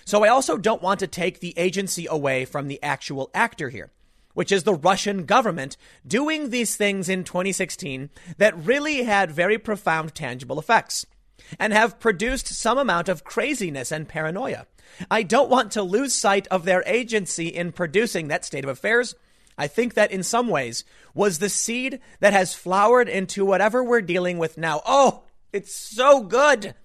So 0.05 0.23
I 0.23 0.29
also 0.29 0.57
don't 0.57 0.81
want 0.81 0.99
to 1.01 1.07
take 1.07 1.39
the 1.39 1.53
agency 1.55 2.07
away 2.09 2.45
from 2.45 2.67
the 2.67 2.81
actual 2.81 3.29
actor 3.35 3.69
here, 3.69 3.91
which 4.33 4.51
is 4.51 4.63
the 4.63 4.73
Russian 4.73 5.25
government 5.25 5.77
doing 6.05 6.49
these 6.49 6.75
things 6.75 7.09
in 7.09 7.23
2016 7.23 8.09
that 8.39 8.57
really 8.57 9.03
had 9.03 9.29
very 9.29 9.59
profound 9.59 10.15
tangible 10.15 10.57
effects 10.57 11.05
and 11.59 11.73
have 11.73 11.99
produced 11.99 12.47
some 12.47 12.77
amount 12.77 13.09
of 13.09 13.23
craziness 13.23 13.91
and 13.91 14.07
paranoia. 14.07 14.65
I 15.09 15.23
don't 15.23 15.49
want 15.49 15.71
to 15.73 15.83
lose 15.83 16.13
sight 16.13 16.47
of 16.47 16.65
their 16.65 16.83
agency 16.85 17.47
in 17.47 17.71
producing 17.71 18.27
that 18.27 18.45
state 18.45 18.63
of 18.63 18.69
affairs. 18.69 19.15
I 19.57 19.67
think 19.67 19.93
that 19.93 20.11
in 20.11 20.23
some 20.23 20.47
ways 20.47 20.83
was 21.13 21.39
the 21.39 21.49
seed 21.49 21.99
that 22.19 22.33
has 22.33 22.53
flowered 22.53 23.07
into 23.07 23.45
whatever 23.45 23.83
we're 23.83 24.01
dealing 24.01 24.37
with 24.37 24.57
now. 24.57 24.81
Oh, 24.85 25.23
it's 25.53 25.73
so 25.73 26.23
good. 26.23 26.75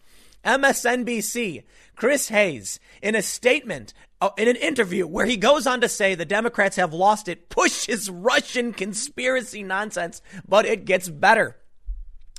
MSNBC, 0.45 1.65
Chris 1.97 2.29
Hayes, 2.29 2.81
in 3.03 3.15
a 3.15 3.23
statement, 3.23 3.93
uh, 4.21 4.31
in 4.39 4.49
an 4.49 4.57
interview 4.57 5.07
where 5.07 5.27
he 5.27 5.37
goes 5.37 5.67
on 5.67 5.81
to 5.81 5.89
say 5.89 6.15
the 6.15 6.25
Democrats 6.25 6.77
have 6.77 6.95
lost 6.95 7.29
it, 7.29 7.49
pushes 7.49 8.09
Russian 8.09 8.73
conspiracy 8.73 9.63
nonsense, 9.63 10.23
but 10.49 10.65
it 10.65 10.85
gets 10.85 11.09
better. 11.09 11.57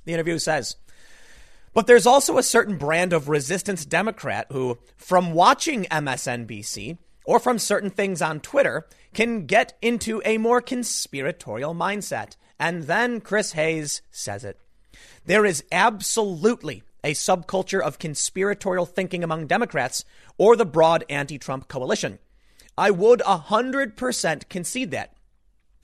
The 0.05 0.13
interview 0.13 0.39
says, 0.39 0.77
but 1.73 1.87
there's 1.87 2.07
also 2.07 2.37
a 2.37 2.43
certain 2.43 2.77
brand 2.77 3.13
of 3.13 3.29
resistance 3.29 3.85
Democrat 3.85 4.47
who, 4.51 4.77
from 4.97 5.33
watching 5.33 5.85
MSNBC 5.85 6.97
or 7.25 7.39
from 7.39 7.59
certain 7.59 7.89
things 7.89 8.21
on 8.21 8.39
Twitter, 8.39 8.87
can 9.13 9.45
get 9.45 9.77
into 9.81 10.21
a 10.25 10.37
more 10.37 10.61
conspiratorial 10.61 11.73
mindset. 11.73 12.35
And 12.59 12.83
then 12.83 13.21
Chris 13.21 13.53
Hayes 13.53 14.01
says 14.11 14.43
it. 14.43 14.57
There 15.25 15.45
is 15.45 15.63
absolutely 15.71 16.83
a 17.03 17.13
subculture 17.13 17.81
of 17.81 17.99
conspiratorial 17.99 18.85
thinking 18.85 19.23
among 19.23 19.47
Democrats 19.47 20.03
or 20.37 20.55
the 20.55 20.65
broad 20.65 21.03
anti 21.09 21.37
Trump 21.37 21.67
coalition. 21.67 22.19
I 22.77 22.91
would 22.91 23.19
100% 23.21 24.49
concede 24.49 24.91
that. 24.91 25.13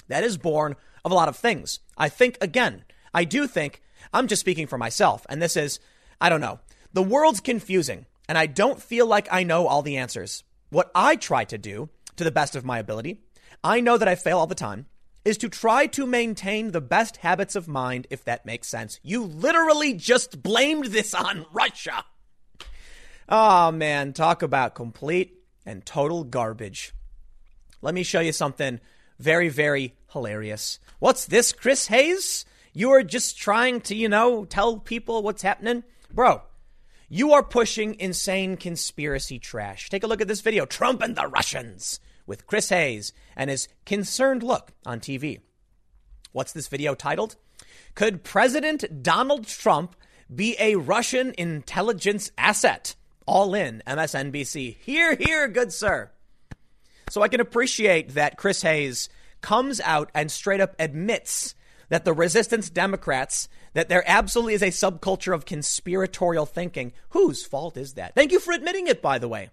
That 0.08 0.24
is 0.24 0.38
born 0.38 0.76
of 1.04 1.12
a 1.12 1.16
lot 1.16 1.28
of 1.28 1.36
things. 1.36 1.80
I 1.98 2.10
think, 2.10 2.38
again, 2.42 2.86
I 3.14 3.24
do 3.24 3.48
think 3.48 3.82
I'm 4.14 4.28
just 4.28 4.40
speaking 4.40 4.68
for 4.68 4.78
myself. 4.78 5.26
And 5.30 5.42
this 5.42 5.58
is, 5.58 5.80
I 6.20 6.30
don't 6.30 6.42
know. 6.42 6.60
The 6.94 7.04
world's 7.04 7.40
confusing, 7.40 8.06
and 8.28 8.38
I 8.38 8.46
don't 8.46 8.82
feel 8.82 9.06
like 9.06 9.28
I 9.32 9.44
know 9.44 9.68
all 9.68 9.82
the 9.82 9.98
answers. 9.98 10.44
What 10.70 10.92
I 10.96 11.16
try 11.16 11.44
to 11.46 11.58
do, 11.58 11.90
to 12.16 12.24
the 12.24 12.32
best 12.32 12.56
of 12.56 12.66
my 12.66 12.80
ability, 12.80 13.22
I 13.64 13.80
know 13.80 13.98
that 13.98 14.08
I 14.08 14.16
fail 14.16 14.40
all 14.40 14.48
the 14.48 14.56
time, 14.56 14.88
is 15.24 15.38
to 15.40 15.50
try 15.50 15.88
to 15.88 16.08
maintain 16.08 16.72
the 16.72 16.82
best 16.82 17.18
habits 17.18 17.56
of 17.56 17.68
mind, 17.68 18.08
if 18.10 18.24
that 18.24 18.46
makes 18.46 18.68
sense. 18.68 19.00
You 19.04 19.24
literally 19.24 19.94
just 19.94 20.42
blamed 20.42 20.86
this 20.86 21.14
on 21.14 21.46
Russia. 21.52 22.06
Oh 23.28 23.72
man, 23.72 24.14
talk 24.14 24.42
about 24.42 24.74
complete 24.74 25.44
and 25.66 25.86
total 25.86 26.24
garbage. 26.24 26.94
Let 27.82 27.94
me 27.94 28.04
show 28.04 28.22
you 28.22 28.32
something 28.32 28.80
very, 29.20 29.50
very 29.50 29.96
hilarious. 30.14 30.80
What's 31.00 31.26
this, 31.26 31.52
Chris 31.52 31.88
Hayes? 31.88 32.46
You 32.78 32.92
are 32.92 33.02
just 33.02 33.40
trying 33.40 33.82
to, 33.82 33.96
you 33.96 34.08
know, 34.08 34.46
tell 34.46 34.78
people 34.78 35.24
what's 35.24 35.42
happening. 35.42 35.84
Bro, 36.14 36.44
you 37.10 37.34
are 37.34 37.42
pushing 37.42 38.00
insane 38.00 38.56
conspiracy 38.56 39.40
trash. 39.40 39.90
Take 39.90 40.04
a 40.04 40.08
look 40.08 40.22
at 40.22 40.28
this 40.28 40.42
video 40.42 40.68
Trump 40.68 41.02
and 41.02 41.16
the 41.16 41.26
Russians 41.26 42.00
with 42.28 42.46
Chris 42.46 42.70
Hayes 42.70 43.14
and 43.36 43.50
his 43.50 43.68
concerned 43.88 44.44
look 44.44 44.74
on 44.86 45.00
TV. 45.00 45.40
What's 46.34 46.54
this 46.54 46.68
video 46.68 46.94
titled? 46.94 47.36
Could 47.96 48.24
President 48.24 49.02
Donald 49.02 49.48
Trump 49.48 49.96
be 50.36 50.56
a 50.60 50.76
Russian 50.76 51.34
intelligence 51.36 52.30
asset? 52.38 52.94
All 53.26 53.56
in 53.56 53.82
MSNBC. 53.88 54.78
Here, 54.82 55.16
here, 55.16 55.48
good 55.48 55.74
sir. 55.74 56.12
So 57.10 57.24
I 57.24 57.28
can 57.28 57.42
appreciate 57.42 58.10
that 58.10 58.38
Chris 58.38 58.62
Hayes 58.62 59.10
comes 59.42 59.82
out 59.82 60.12
and 60.14 60.30
straight 60.30 60.62
up 60.62 60.76
admits 60.78 61.56
that 61.90 62.06
the 62.06 62.14
resistance 62.14 62.70
Democrats, 62.70 63.48
that 63.74 63.90
there 63.90 64.04
absolutely 64.08 64.54
is 64.54 64.62
a 64.62 64.68
subculture 64.68 65.34
of 65.34 65.46
conspiratorial 65.46 66.46
thinking. 66.46 66.94
Whose 67.10 67.46
fault 67.46 67.78
is 67.78 67.94
that? 67.94 68.16
Thank 68.16 68.32
you 68.32 68.40
for 68.40 68.54
admitting 68.54 68.88
it, 68.88 69.02
by 69.02 69.20
the 69.20 69.28
way. 69.28 69.50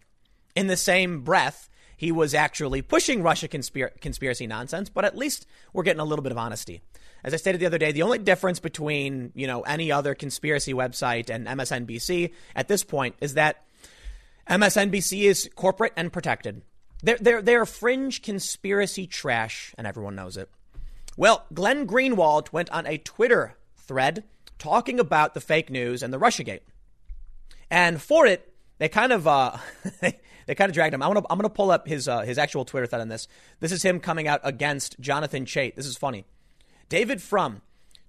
In 0.55 0.66
the 0.66 0.76
same 0.76 1.20
breath, 1.20 1.68
he 1.97 2.12
was 2.12 2.35
actually 2.35 2.82
pushing 2.82 3.22
Russia 3.22 3.49
conspir- 3.49 4.01
conspiracy 4.01 4.47
nonsense, 4.47 4.89
but 4.89 5.05
at 5.05 5.16
least 5.16 5.47
we're 5.72 5.82
getting 5.82 6.01
a 6.01 6.05
little 6.05 6.22
bit 6.22 6.32
of 6.32 6.39
honesty. 6.39 6.82
As 7.22 7.32
I 7.32 7.39
stated 7.39 7.61
the 7.61 7.66
other 7.66 7.78
day, 7.78 7.93
the 7.93 8.03
only 8.03 8.18
difference 8.18 8.61
between, 8.61 9.32
you 9.35 9.47
know, 9.47 9.62
any 9.62 9.91
other 9.91 10.14
conspiracy 10.14 10.74
website 10.74 11.30
and 11.30 11.47
MSNBC 11.47 12.32
at 12.55 12.68
this 12.68 12.85
point 12.85 13.14
is 13.20 13.35
that 13.35 13.64
MSNBC 14.49 15.22
is 15.22 15.49
corporate 15.55 15.95
and 15.97 16.12
protected. 16.12 16.62
They're, 17.03 17.18
they're, 17.18 17.43
they're 17.43 17.66
fringe 17.66 18.22
conspiracy 18.22 19.07
trash, 19.07 19.74
and 19.78 19.87
everyone 19.87 20.14
knows 20.14 20.37
it. 20.37 20.51
Well, 21.17 21.45
Glenn 21.53 21.87
Greenwald 21.87 22.53
went 22.53 22.71
on 22.71 22.87
a 22.87 22.99
Twitter 22.99 23.57
thread 23.77 24.25
talking 24.59 24.99
about 24.99 25.35
the 25.35 25.41
fake 25.41 25.71
news 25.71 26.03
and 26.03 26.12
the 26.12 26.19
Russiagate. 26.19 26.61
And 27.71 28.03
for 28.03 28.27
it, 28.27 28.53
they 28.79 28.89
kind 28.89 29.12
of 29.12 29.27
uh, 29.27 29.57
they 30.01 30.55
kind 30.55 30.69
of 30.69 30.75
dragged 30.75 30.95
him. 30.95 31.03
I'm 31.03 31.12
gonna 31.12 31.27
I'm 31.31 31.39
gonna 31.39 31.49
pull 31.49 31.71
up 31.71 31.87
his 31.87 32.09
uh, 32.09 32.23
his 32.23 32.39
actual 32.39 32.65
Twitter 32.65 32.87
thread 32.87 33.01
on 33.01 33.09
this. 33.09 33.29
This 33.61 33.73
is 33.73 33.85
him 33.85 34.01
coming 34.01 34.27
out 34.27 34.41
against 34.43 34.99
Jonathan 34.99 35.45
Chait. 35.45 35.77
This 35.77 35.87
is 35.87 35.97
funny. 35.97 36.25
David 36.89 37.23
Frum 37.23 37.62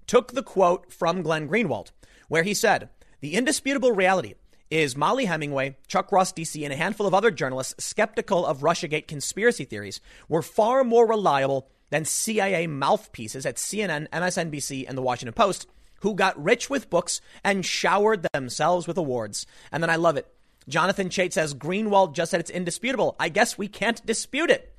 took 0.07 0.33
the 0.33 0.43
quote 0.43 0.91
from 0.91 1.21
Glenn 1.21 1.47
Greenwald, 1.47 1.91
where 2.27 2.43
he 2.43 2.53
said, 2.53 2.89
"The 3.21 3.35
indisputable 3.35 3.91
reality 3.91 4.33
is 4.71 4.97
Mollie 4.97 5.25
Hemingway, 5.25 5.77
Chuck 5.87 6.11
Ross 6.11 6.33
DC, 6.33 6.63
and 6.63 6.73
a 6.73 6.77
handful 6.77 7.05
of 7.05 7.13
other 7.13 7.29
journalists 7.29 7.83
skeptical 7.83 8.45
of 8.45 8.61
Russiagate 8.61 9.07
conspiracy 9.07 9.63
theories 9.63 10.01
were 10.27 10.41
far 10.41 10.83
more 10.83 11.07
reliable 11.07 11.69
than 11.89 12.05
CIA 12.05 12.67
mouthpieces 12.67 13.45
at 13.45 13.55
CNN, 13.57 14.07
MSNBC, 14.09 14.85
and 14.87 14.97
the 14.97 15.01
Washington 15.01 15.33
Post." 15.33 15.67
Who 16.01 16.13
got 16.13 16.41
rich 16.41 16.69
with 16.69 16.89
books 16.89 17.19
and 17.43 17.65
showered 17.65 18.27
themselves 18.33 18.85
with 18.85 18.97
awards. 18.97 19.47
And 19.71 19.81
then 19.81 19.89
I 19.89 19.95
love 19.95 20.17
it. 20.17 20.27
Jonathan 20.67 21.09
Chait 21.09 21.33
says 21.33 21.53
Greenwald 21.53 22.13
just 22.13 22.31
said 22.31 22.39
it's 22.39 22.49
indisputable. 22.49 23.15
I 23.19 23.29
guess 23.29 23.57
we 23.57 23.67
can't 23.67 24.05
dispute 24.05 24.51
it. 24.51 24.75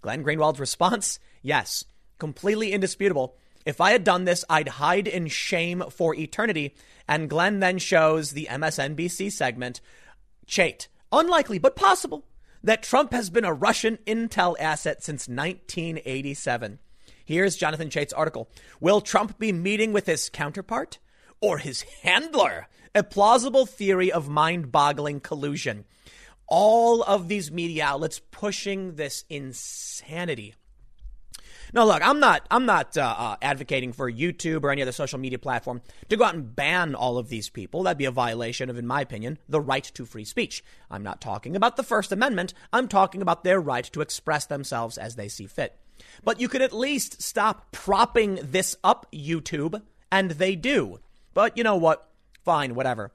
Glenn 0.00 0.24
Greenwald's 0.24 0.58
response 0.58 1.18
yes, 1.42 1.84
completely 2.18 2.72
indisputable. 2.72 3.36
If 3.64 3.80
I 3.80 3.92
had 3.92 4.04
done 4.04 4.24
this, 4.24 4.44
I'd 4.50 4.68
hide 4.68 5.08
in 5.08 5.28
shame 5.28 5.84
for 5.90 6.14
eternity. 6.14 6.74
And 7.08 7.30
Glenn 7.30 7.60
then 7.60 7.78
shows 7.78 8.32
the 8.32 8.48
MSNBC 8.50 9.32
segment 9.32 9.80
Chait, 10.46 10.88
unlikely 11.12 11.58
but 11.58 11.76
possible 11.76 12.24
that 12.64 12.82
Trump 12.82 13.12
has 13.12 13.30
been 13.30 13.44
a 13.44 13.54
Russian 13.54 13.98
intel 14.06 14.56
asset 14.58 15.04
since 15.04 15.28
1987. 15.28 16.80
Here's 17.24 17.56
Jonathan 17.56 17.88
Chait's 17.88 18.12
article. 18.12 18.50
Will 18.80 19.00
Trump 19.00 19.38
be 19.38 19.52
meeting 19.52 19.92
with 19.92 20.06
his 20.06 20.28
counterpart 20.28 20.98
or 21.40 21.58
his 21.58 21.82
handler? 22.02 22.66
a 22.94 23.02
plausible 23.02 23.66
theory 23.66 24.12
of 24.12 24.28
mind 24.28 24.70
boggling 24.70 25.18
collusion. 25.18 25.84
All 26.46 27.02
of 27.02 27.28
these 27.28 27.50
media 27.50 27.86
outlets 27.86 28.20
pushing 28.30 28.94
this 28.94 29.24
insanity. 29.28 30.54
No, 31.74 31.84
look, 31.84 32.06
I'm 32.06 32.20
not. 32.20 32.46
I'm 32.52 32.66
not 32.66 32.96
uh, 32.96 33.14
uh, 33.18 33.36
advocating 33.42 33.92
for 33.92 34.10
YouTube 34.10 34.62
or 34.62 34.70
any 34.70 34.80
other 34.80 34.92
social 34.92 35.18
media 35.18 35.40
platform 35.40 35.82
to 36.08 36.16
go 36.16 36.22
out 36.22 36.36
and 36.36 36.54
ban 36.54 36.94
all 36.94 37.18
of 37.18 37.28
these 37.28 37.50
people. 37.50 37.82
That'd 37.82 37.98
be 37.98 38.04
a 38.04 38.12
violation 38.12 38.70
of, 38.70 38.78
in 38.78 38.86
my 38.86 39.00
opinion, 39.00 39.38
the 39.48 39.60
right 39.60 39.82
to 39.82 40.06
free 40.06 40.24
speech. 40.24 40.62
I'm 40.88 41.02
not 41.02 41.20
talking 41.20 41.56
about 41.56 41.76
the 41.76 41.82
First 41.82 42.12
Amendment. 42.12 42.54
I'm 42.72 42.86
talking 42.86 43.20
about 43.20 43.42
their 43.42 43.60
right 43.60 43.82
to 43.86 44.02
express 44.02 44.46
themselves 44.46 44.96
as 44.96 45.16
they 45.16 45.26
see 45.26 45.48
fit. 45.48 45.76
But 46.22 46.38
you 46.40 46.48
could 46.48 46.62
at 46.62 46.72
least 46.72 47.20
stop 47.20 47.72
propping 47.72 48.38
this 48.40 48.76
up, 48.84 49.06
YouTube, 49.12 49.82
and 50.12 50.30
they 50.30 50.54
do. 50.54 51.00
But 51.34 51.58
you 51.58 51.64
know 51.64 51.76
what? 51.76 52.08
Fine, 52.44 52.76
whatever. 52.76 53.10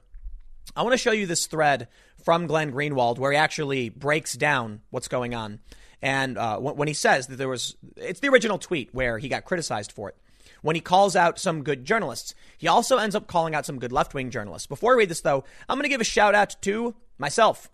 I 0.76 0.82
want 0.82 0.92
to 0.92 0.98
show 0.98 1.12
you 1.12 1.26
this 1.26 1.46
thread 1.46 1.88
from 2.22 2.46
Glenn 2.46 2.72
Greenwald 2.72 3.18
where 3.18 3.32
he 3.32 3.38
actually 3.38 3.88
breaks 3.88 4.34
down 4.34 4.82
what's 4.90 5.08
going 5.08 5.34
on. 5.34 5.60
And 6.02 6.38
uh, 6.38 6.58
when 6.58 6.88
he 6.88 6.94
says 6.94 7.26
that 7.26 7.36
there 7.36 7.48
was, 7.48 7.76
it's 7.96 8.20
the 8.20 8.28
original 8.28 8.58
tweet 8.58 8.94
where 8.94 9.18
he 9.18 9.28
got 9.28 9.44
criticized 9.44 9.92
for 9.92 10.08
it. 10.08 10.16
When 10.62 10.76
he 10.76 10.80
calls 10.80 11.16
out 11.16 11.38
some 11.38 11.62
good 11.62 11.84
journalists, 11.84 12.34
he 12.58 12.68
also 12.68 12.98
ends 12.98 13.14
up 13.14 13.26
calling 13.26 13.54
out 13.54 13.66
some 13.66 13.78
good 13.78 13.92
left 13.92 14.14
wing 14.14 14.30
journalists. 14.30 14.66
Before 14.66 14.92
I 14.92 14.96
read 14.96 15.10
this, 15.10 15.20
though, 15.20 15.44
I'm 15.68 15.76
going 15.76 15.84
to 15.84 15.88
give 15.88 16.00
a 16.00 16.04
shout 16.04 16.34
out 16.34 16.56
to 16.62 16.94
myself. 17.18 17.70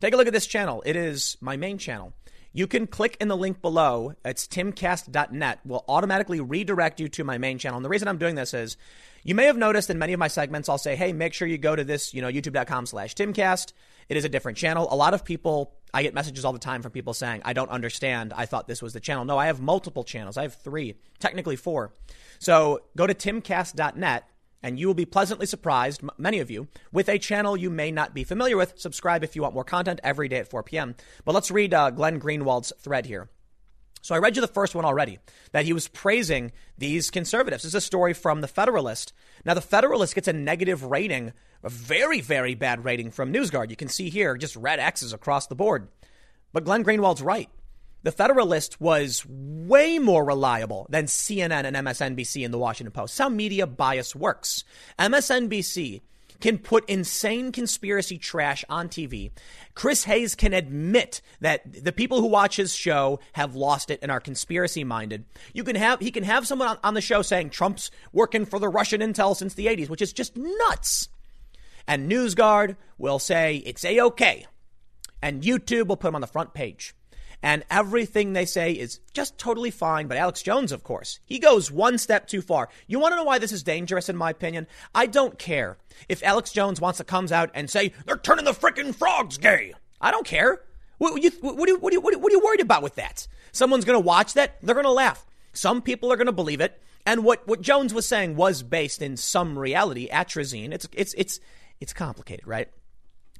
Take 0.00 0.14
a 0.14 0.16
look 0.16 0.26
at 0.26 0.32
this 0.32 0.46
channel. 0.46 0.82
It 0.84 0.96
is 0.96 1.36
my 1.40 1.56
main 1.56 1.78
channel. 1.78 2.12
You 2.52 2.68
can 2.68 2.86
click 2.86 3.16
in 3.20 3.26
the 3.26 3.36
link 3.36 3.60
below. 3.60 4.14
It's 4.24 4.46
timcast.net. 4.46 5.60
Will 5.64 5.84
automatically 5.88 6.40
redirect 6.40 7.00
you 7.00 7.08
to 7.08 7.24
my 7.24 7.36
main 7.36 7.58
channel. 7.58 7.78
And 7.78 7.84
the 7.84 7.88
reason 7.88 8.06
I'm 8.06 8.18
doing 8.18 8.36
this 8.36 8.54
is 8.54 8.76
you 9.24 9.34
may 9.34 9.46
have 9.46 9.56
noticed 9.56 9.90
in 9.90 9.98
many 9.98 10.12
of 10.12 10.20
my 10.20 10.28
segments, 10.28 10.68
I'll 10.68 10.78
say, 10.78 10.94
hey, 10.94 11.12
make 11.12 11.34
sure 11.34 11.48
you 11.48 11.58
go 11.58 11.74
to 11.74 11.82
this, 11.82 12.14
you 12.14 12.22
know, 12.22 12.28
youtube.com 12.28 12.86
slash 12.86 13.14
timcast. 13.14 13.72
It 14.08 14.16
is 14.16 14.24
a 14.24 14.28
different 14.28 14.56
channel. 14.56 14.86
A 14.90 14.94
lot 14.94 15.14
of 15.14 15.24
people, 15.24 15.74
I 15.94 16.02
get 16.02 16.12
messages 16.12 16.44
all 16.44 16.52
the 16.52 16.58
time 16.58 16.82
from 16.82 16.90
people 16.90 17.14
saying, 17.14 17.42
I 17.44 17.52
don't 17.52 17.70
understand. 17.70 18.32
I 18.36 18.46
thought 18.46 18.66
this 18.66 18.82
was 18.82 18.92
the 18.92 19.00
channel. 19.00 19.24
No, 19.24 19.38
I 19.38 19.46
have 19.46 19.60
multiple 19.60 20.02
channels. 20.02 20.36
I 20.36 20.42
have 20.42 20.54
three, 20.54 20.96
technically 21.20 21.54
four. 21.54 21.92
So 22.40 22.80
go 22.96 23.06
to 23.06 23.14
timcast.net 23.14 24.28
and 24.60 24.78
you 24.78 24.88
will 24.88 24.94
be 24.94 25.04
pleasantly 25.04 25.46
surprised, 25.46 26.02
many 26.18 26.40
of 26.40 26.50
you, 26.50 26.66
with 26.90 27.08
a 27.08 27.18
channel 27.18 27.56
you 27.56 27.70
may 27.70 27.92
not 27.92 28.12
be 28.12 28.24
familiar 28.24 28.56
with. 28.56 28.74
Subscribe 28.76 29.22
if 29.22 29.36
you 29.36 29.42
want 29.42 29.54
more 29.54 29.62
content 29.62 30.00
every 30.02 30.26
day 30.26 30.38
at 30.38 30.50
4 30.50 30.64
p.m. 30.64 30.96
But 31.24 31.34
let's 31.34 31.52
read 31.52 31.72
uh, 31.72 31.90
Glenn 31.90 32.18
Greenwald's 32.18 32.72
thread 32.80 33.06
here. 33.06 33.28
So 34.02 34.14
I 34.14 34.18
read 34.18 34.36
you 34.36 34.42
the 34.42 34.48
first 34.48 34.74
one 34.74 34.84
already, 34.84 35.18
that 35.52 35.64
he 35.64 35.72
was 35.72 35.88
praising 35.88 36.52
these 36.76 37.10
conservatives. 37.10 37.62
This 37.62 37.70
is 37.70 37.76
a 37.76 37.80
story 37.80 38.12
from 38.12 38.40
The 38.40 38.48
Federalist. 38.48 39.14
Now, 39.44 39.54
The 39.54 39.60
Federalist 39.60 40.14
gets 40.14 40.28
a 40.28 40.32
negative 40.32 40.82
rating, 40.84 41.32
a 41.62 41.68
very, 41.68 42.20
very 42.20 42.54
bad 42.54 42.84
rating 42.84 43.10
from 43.10 43.32
NewsGuard. 43.32 43.70
You 43.70 43.76
can 43.76 43.88
see 43.88 44.10
here 44.10 44.36
just 44.36 44.56
red 44.56 44.80
X's 44.80 45.12
across 45.12 45.46
the 45.46 45.54
board. 45.54 45.88
But 46.52 46.64
Glenn 46.64 46.82
Greenwald's 46.82 47.22
right. 47.22 47.50
The 48.04 48.12
Federalist 48.12 48.80
was 48.80 49.24
way 49.26 49.98
more 49.98 50.24
reliable 50.24 50.86
than 50.90 51.06
CNN 51.06 51.64
and 51.64 51.74
MSNBC 51.74 52.44
and 52.44 52.52
The 52.52 52.58
Washington 52.58 52.92
Post. 52.92 53.18
How 53.18 53.30
media 53.30 53.66
bias 53.66 54.14
works. 54.14 54.62
MSNBC 54.98 56.02
can 56.44 56.58
put 56.58 56.86
insane 56.90 57.50
conspiracy 57.52 58.18
trash 58.18 58.66
on 58.68 58.86
TV. 58.86 59.30
Chris 59.74 60.04
Hayes 60.04 60.34
can 60.34 60.52
admit 60.52 61.22
that 61.40 61.62
the 61.82 61.90
people 61.90 62.20
who 62.20 62.26
watch 62.26 62.56
his 62.56 62.74
show 62.74 63.18
have 63.32 63.56
lost 63.56 63.90
it 63.90 63.98
and 64.02 64.10
are 64.10 64.20
conspiracy 64.20 64.84
minded. 64.84 65.24
You 65.54 65.64
can 65.64 65.74
have 65.74 66.00
he 66.00 66.10
can 66.10 66.22
have 66.22 66.46
someone 66.46 66.68
on, 66.68 66.78
on 66.84 66.92
the 66.92 67.00
show 67.00 67.22
saying 67.22 67.48
Trump's 67.48 67.90
working 68.12 68.44
for 68.44 68.58
the 68.58 68.68
Russian 68.68 69.00
intel 69.00 69.34
since 69.34 69.54
the 69.54 69.68
80s, 69.68 69.88
which 69.88 70.02
is 70.02 70.12
just 70.12 70.36
nuts. 70.36 71.08
And 71.88 72.12
NewsGuard 72.12 72.76
will 72.98 73.18
say 73.18 73.62
it's 73.64 73.82
a 73.82 74.00
okay, 74.00 74.46
and 75.22 75.42
YouTube 75.42 75.86
will 75.86 75.96
put 75.96 76.08
him 76.08 76.14
on 76.14 76.20
the 76.20 76.26
front 76.26 76.52
page 76.52 76.94
and 77.44 77.62
everything 77.70 78.32
they 78.32 78.46
say 78.46 78.72
is 78.72 79.00
just 79.12 79.36
totally 79.36 79.70
fine. 79.70 80.06
But 80.06 80.16
Alex 80.16 80.40
Jones, 80.40 80.72
of 80.72 80.82
course, 80.82 81.20
he 81.26 81.38
goes 81.38 81.70
one 81.70 81.98
step 81.98 82.26
too 82.26 82.40
far. 82.40 82.70
You 82.86 82.98
want 82.98 83.12
to 83.12 83.16
know 83.16 83.24
why 83.24 83.38
this 83.38 83.52
is 83.52 83.62
dangerous, 83.62 84.08
in 84.08 84.16
my 84.16 84.30
opinion? 84.30 84.66
I 84.94 85.04
don't 85.04 85.38
care 85.38 85.76
if 86.08 86.22
Alex 86.22 86.52
Jones 86.52 86.80
wants 86.80 86.96
to 86.96 87.04
comes 87.04 87.32
out 87.32 87.50
and 87.52 87.68
say 87.68 87.92
they're 88.06 88.16
turning 88.16 88.46
the 88.46 88.52
freaking 88.52 88.94
frogs 88.94 89.36
gay. 89.36 89.74
I 90.00 90.10
don't 90.10 90.26
care. 90.26 90.62
What, 90.96 91.22
you, 91.22 91.30
what, 91.42 91.58
what, 91.58 91.68
what, 91.82 91.92
what, 92.02 92.20
what 92.20 92.32
are 92.32 92.34
you 92.34 92.42
worried 92.42 92.62
about 92.62 92.82
with 92.82 92.94
that? 92.94 93.28
Someone's 93.52 93.84
going 93.84 94.00
to 94.00 94.06
watch 94.06 94.32
that. 94.32 94.56
They're 94.62 94.74
going 94.74 94.84
to 94.84 94.90
laugh. 94.90 95.26
Some 95.52 95.82
people 95.82 96.10
are 96.10 96.16
going 96.16 96.26
to 96.26 96.32
believe 96.32 96.62
it. 96.62 96.80
And 97.04 97.24
what, 97.24 97.46
what 97.46 97.60
Jones 97.60 97.92
was 97.92 98.08
saying 98.08 98.36
was 98.36 98.62
based 98.62 99.02
in 99.02 99.18
some 99.18 99.58
reality, 99.58 100.08
atrazine. 100.08 100.72
It's, 100.72 100.88
it's, 100.94 101.14
it's, 101.18 101.40
it's 101.78 101.92
complicated, 101.92 102.46
right? 102.46 102.70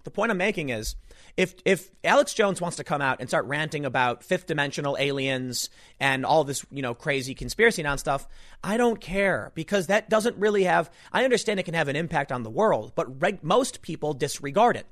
The 0.02 0.10
point 0.10 0.30
I'm 0.30 0.36
making 0.36 0.68
is 0.68 0.94
if 1.36 1.54
if 1.64 1.90
Alex 2.04 2.32
Jones 2.32 2.60
wants 2.60 2.76
to 2.76 2.84
come 2.84 3.02
out 3.02 3.20
and 3.20 3.28
start 3.28 3.46
ranting 3.46 3.84
about 3.84 4.22
fifth 4.22 4.46
dimensional 4.46 4.96
aliens 4.98 5.68
and 5.98 6.24
all 6.24 6.44
this, 6.44 6.64
you 6.70 6.82
know, 6.82 6.94
crazy 6.94 7.34
conspiracy 7.34 7.82
non 7.82 7.98
stuff, 7.98 8.28
I 8.62 8.76
don't 8.76 9.00
care 9.00 9.50
because 9.54 9.88
that 9.88 10.08
doesn't 10.08 10.36
really 10.36 10.64
have. 10.64 10.90
I 11.12 11.24
understand 11.24 11.58
it 11.58 11.64
can 11.64 11.74
have 11.74 11.88
an 11.88 11.96
impact 11.96 12.30
on 12.30 12.42
the 12.42 12.50
world, 12.50 12.92
but 12.94 13.20
reg- 13.20 13.42
most 13.42 13.82
people 13.82 14.14
disregard 14.14 14.76
it. 14.76 14.86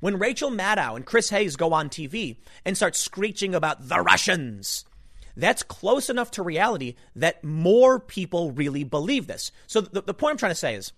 When 0.00 0.18
Rachel 0.18 0.50
Maddow 0.50 0.96
and 0.96 1.06
Chris 1.06 1.30
Hayes 1.30 1.56
go 1.56 1.72
on 1.72 1.88
TV 1.88 2.36
and 2.64 2.76
start 2.76 2.96
screeching 2.96 3.54
about 3.54 3.88
the 3.88 4.00
Russians, 4.00 4.84
that's 5.36 5.62
close 5.62 6.10
enough 6.10 6.30
to 6.32 6.42
reality 6.42 6.94
that 7.14 7.44
more 7.44 8.00
people 8.00 8.52
really 8.52 8.84
believe 8.84 9.26
this. 9.26 9.52
So 9.66 9.80
the, 9.80 10.02
the 10.02 10.14
point 10.14 10.32
I'm 10.32 10.38
trying 10.38 10.52
to 10.52 10.56
say 10.56 10.74
is, 10.74 10.92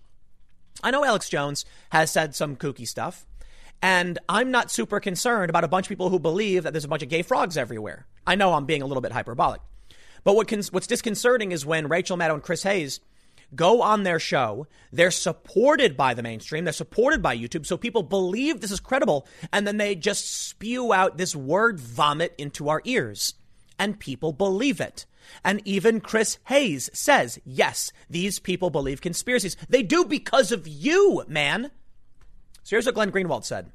I 0.81 0.91
know 0.91 1.03
Alex 1.03 1.29
Jones 1.29 1.65
has 1.91 2.09
said 2.09 2.35
some 2.35 2.55
kooky 2.55 2.87
stuff. 2.87 3.25
And 3.81 4.19
I'm 4.27 4.51
not 4.51 4.71
super 4.71 4.99
concerned 4.99 5.49
about 5.49 5.63
a 5.63 5.69
bunch 5.69 5.85
of 5.85 5.89
people 5.89 6.09
who 6.09 6.19
believe 6.19 6.63
that 6.63 6.73
there's 6.73 6.85
a 6.85 6.89
bunch 6.89 7.03
of 7.03 7.09
gay 7.09 7.21
frogs 7.21 7.57
everywhere. 7.57 8.05
I 8.27 8.35
know 8.35 8.53
I'm 8.53 8.65
being 8.65 8.81
a 8.81 8.85
little 8.85 9.01
bit 9.01 9.11
hyperbolic. 9.11 9.61
But 10.23 10.35
what 10.35 10.51
what's 10.71 10.87
disconcerting 10.87 11.51
is 11.51 11.65
when 11.65 11.87
Rachel 11.87 12.17
Maddow 12.17 12.33
and 12.33 12.43
Chris 12.43 12.63
Hayes 12.63 12.99
go 13.55 13.81
on 13.81 14.03
their 14.03 14.19
show. 14.19 14.67
They're 14.91 15.11
supported 15.11 15.97
by 15.97 16.13
the 16.13 16.23
mainstream. 16.23 16.63
They're 16.63 16.73
supported 16.73 17.21
by 17.21 17.37
YouTube. 17.37 17.65
So 17.65 17.77
people 17.77 18.03
believe 18.03 18.61
this 18.61 18.71
is 18.71 18.79
credible. 18.79 19.27
And 19.51 19.65
then 19.65 19.77
they 19.77 19.95
just 19.95 20.47
spew 20.47 20.93
out 20.93 21.17
this 21.17 21.35
word 21.35 21.79
vomit 21.79 22.35
into 22.37 22.69
our 22.69 22.81
ears. 22.85 23.35
And 23.77 23.99
people 23.99 24.33
believe 24.33 24.81
it. 24.81 25.05
And 25.43 25.61
even 25.65 26.01
Chris 26.01 26.37
Hayes 26.47 26.89
says, 26.93 27.39
yes, 27.45 27.91
these 28.09 28.39
people 28.39 28.69
believe 28.69 29.01
conspiracies. 29.01 29.55
They 29.69 29.83
do 29.83 30.05
because 30.05 30.51
of 30.51 30.67
you, 30.67 31.23
man. 31.27 31.71
So 32.69 32.75
here's 32.75 32.85
what 32.85 32.93
Glenn 32.93 33.11
Greenwald 33.11 33.45
said. 33.45 33.71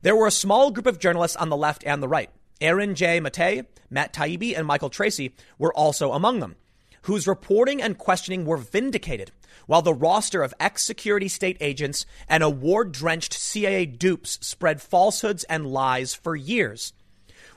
There 0.00 0.16
were 0.16 0.26
a 0.26 0.30
small 0.30 0.70
group 0.70 0.86
of 0.86 0.98
journalists 0.98 1.36
on 1.36 1.50
the 1.50 1.56
left 1.56 1.84
and 1.84 2.02
the 2.02 2.08
right. 2.08 2.30
Aaron 2.62 2.94
J. 2.94 3.20
Mate, 3.20 3.66
Matt 3.90 4.14
Taibbi, 4.14 4.56
and 4.56 4.66
Michael 4.66 4.88
Tracey 4.88 5.34
were 5.58 5.74
also 5.74 6.12
among 6.12 6.40
them, 6.40 6.56
whose 7.02 7.26
reporting 7.26 7.82
and 7.82 7.98
questioning 7.98 8.46
were 8.46 8.56
vindicated, 8.56 9.32
while 9.66 9.82
the 9.82 9.92
roster 9.92 10.42
of 10.42 10.54
ex 10.58 10.82
security 10.82 11.28
state 11.28 11.58
agents 11.60 12.06
and 12.26 12.42
award 12.42 12.90
drenched 12.90 13.34
CIA 13.34 13.84
dupes 13.84 14.38
spread 14.40 14.80
falsehoods 14.80 15.44
and 15.44 15.66
lies 15.66 16.14
for 16.14 16.34
years. 16.34 16.94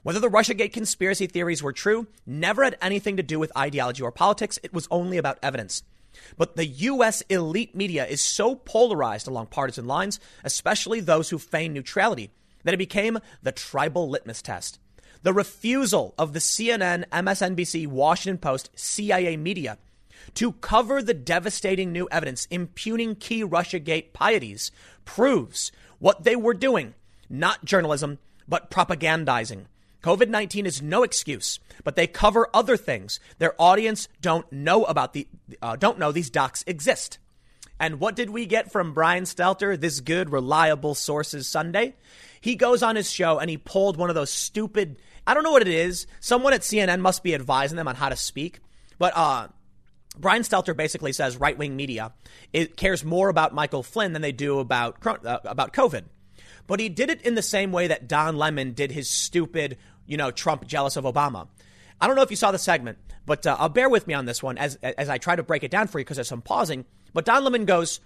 Whether 0.04 0.20
the 0.20 0.30
Russiagate 0.30 0.74
conspiracy 0.74 1.28
theories 1.28 1.64
were 1.64 1.72
true 1.72 2.08
never 2.26 2.66
had 2.66 2.78
anything 2.82 3.16
to 3.16 3.24
do 3.24 3.40
with 3.40 3.58
ideology 3.58 4.04
or 4.04 4.12
politics, 4.12 4.60
it 4.62 4.74
was 4.74 4.90
only 4.92 5.18
about 5.18 5.40
evidence. 5.42 5.84
But 6.38 6.56
the 6.56 6.66
U.S. 6.66 7.22
elite 7.30 7.76
media 7.76 8.06
is 8.06 8.22
so 8.22 8.56
polarized 8.56 9.28
along 9.28 9.48
partisan 9.48 9.88
lines, 9.88 10.20
especially 10.44 11.00
those 11.00 11.30
who 11.30 11.38
feign 11.38 11.74
neutrality, 11.74 12.32
that 12.64 12.74
it 12.74 12.78
became 12.78 13.20
the 13.44 13.52
tribal 13.52 14.10
litmus 14.10 14.42
test. 14.42 14.80
The 15.24 15.34
refusal 15.34 16.14
of 16.18 16.34
the 16.34 16.40
CNN, 16.40 17.08
MSNBC, 17.10 17.88
Washington 17.88 18.38
Post, 18.38 18.70
CIA 18.76 19.38
media 19.38 19.78
to 20.34 20.54
cover 20.54 21.02
the 21.02 21.14
devastating 21.14 21.92
new 21.92 22.08
evidence 22.12 22.48
impugning 22.50 23.16
key 23.16 23.44
Russiagate 23.44 24.14
pieties 24.14 24.72
proves 25.06 25.72
what 26.00 26.24
they 26.24 26.36
were 26.36 26.54
doing, 26.54 26.94
not 27.30 27.66
journalism, 27.66 28.20
but 28.48 28.72
propagandizing. 28.72 29.66
COVID 30.06 30.30
19 30.30 30.68
is 30.68 30.84
no 30.84 31.02
excuse, 31.02 31.60
but 31.84 31.96
they 31.96 32.06
cover 32.06 32.48
other 32.54 32.78
things 32.78 33.20
their 33.40 33.60
audience 33.60 34.08
don't 34.22 34.50
know 34.52 34.84
about 34.84 35.14
the 35.14 35.28
uh, 35.64 35.76
don't 35.78 35.98
know 35.98 36.12
these 36.12 36.30
docs 36.30 36.64
exist. 36.68 37.18
And 37.80 38.00
what 38.00 38.16
did 38.16 38.30
we 38.30 38.46
get 38.46 38.72
from 38.72 38.94
Brian 38.94 39.24
Stelter, 39.24 39.76
this 39.76 40.02
good, 40.02 40.30
reliable 40.30 40.94
sources 40.94 41.48
Sunday? 41.48 41.96
He 42.40 42.54
goes 42.54 42.84
on 42.84 42.96
his 42.96 43.10
show 43.10 43.40
and 43.40 43.50
he 43.50 43.58
pulled 43.58 43.98
one 43.98 44.10
of 44.10 44.16
those 44.16 44.30
stupid, 44.30 45.02
I 45.26 45.34
don't 45.34 45.42
know 45.42 45.52
what 45.52 45.64
it 45.64 45.68
is. 45.68 46.06
Someone 46.20 46.54
at 46.54 46.62
CNN 46.62 47.00
must 47.00 47.24
be 47.24 47.34
advising 47.34 47.76
them 47.76 47.88
on 47.88 47.96
how 47.96 48.10
to 48.10 48.16
speak. 48.16 48.60
But 49.00 49.14
uh, 49.18 49.48
Brian 50.16 50.44
Stelter 50.44 50.78
basically 50.78 51.14
says 51.14 51.36
right 51.36 51.58
wing 51.58 51.76
media 51.76 52.14
cares 52.78 53.04
more 53.04 53.30
about 53.30 53.56
Michael 53.56 53.82
Flynn 53.82 54.14
than 54.14 54.22
they 54.22 54.32
do 54.32 54.60
about, 54.60 55.04
uh, 55.04 55.40
about 55.46 55.74
COVID. 55.74 56.04
But 56.68 56.80
he 56.80 56.90
did 56.90 57.10
it 57.10 57.22
in 57.22 57.36
the 57.36 57.42
same 57.42 57.72
way 57.72 57.88
that 57.88 58.08
Don 58.08 58.38
Lemon 58.38 58.74
did 58.74 58.92
his 58.92 59.10
stupid 59.10 59.78
you 60.06 60.18
know, 60.18 60.32
Trump 60.32 60.66
jealous 60.68 60.96
of 60.96 61.04
Obama. 61.06 61.48
I 62.00 62.08
don't 62.08 62.16
know 62.16 62.22
if 62.22 62.30
you 62.30 62.36
saw 62.36 62.52
the 62.52 62.60
segment, 62.60 62.98
but 63.26 63.48
uh, 63.48 63.56
I'll 63.60 63.70
bear 63.70 63.90
with 63.90 64.08
me 64.08 64.14
on 64.14 64.26
this 64.26 64.44
one 64.44 64.58
as 64.58 64.76
as 64.82 65.10
I 65.10 65.18
try 65.18 65.36
to 65.36 65.44
break 65.44 65.64
it 65.64 65.72
down 65.72 65.88
for 65.88 66.00
you 66.00 66.06
because 66.06 66.18
there's 66.18 66.28
some 66.28 66.42
pausing. 66.42 66.86
But 67.14 67.26
Don 67.26 67.44
Lemon 67.44 67.66
goes, 67.66 68.02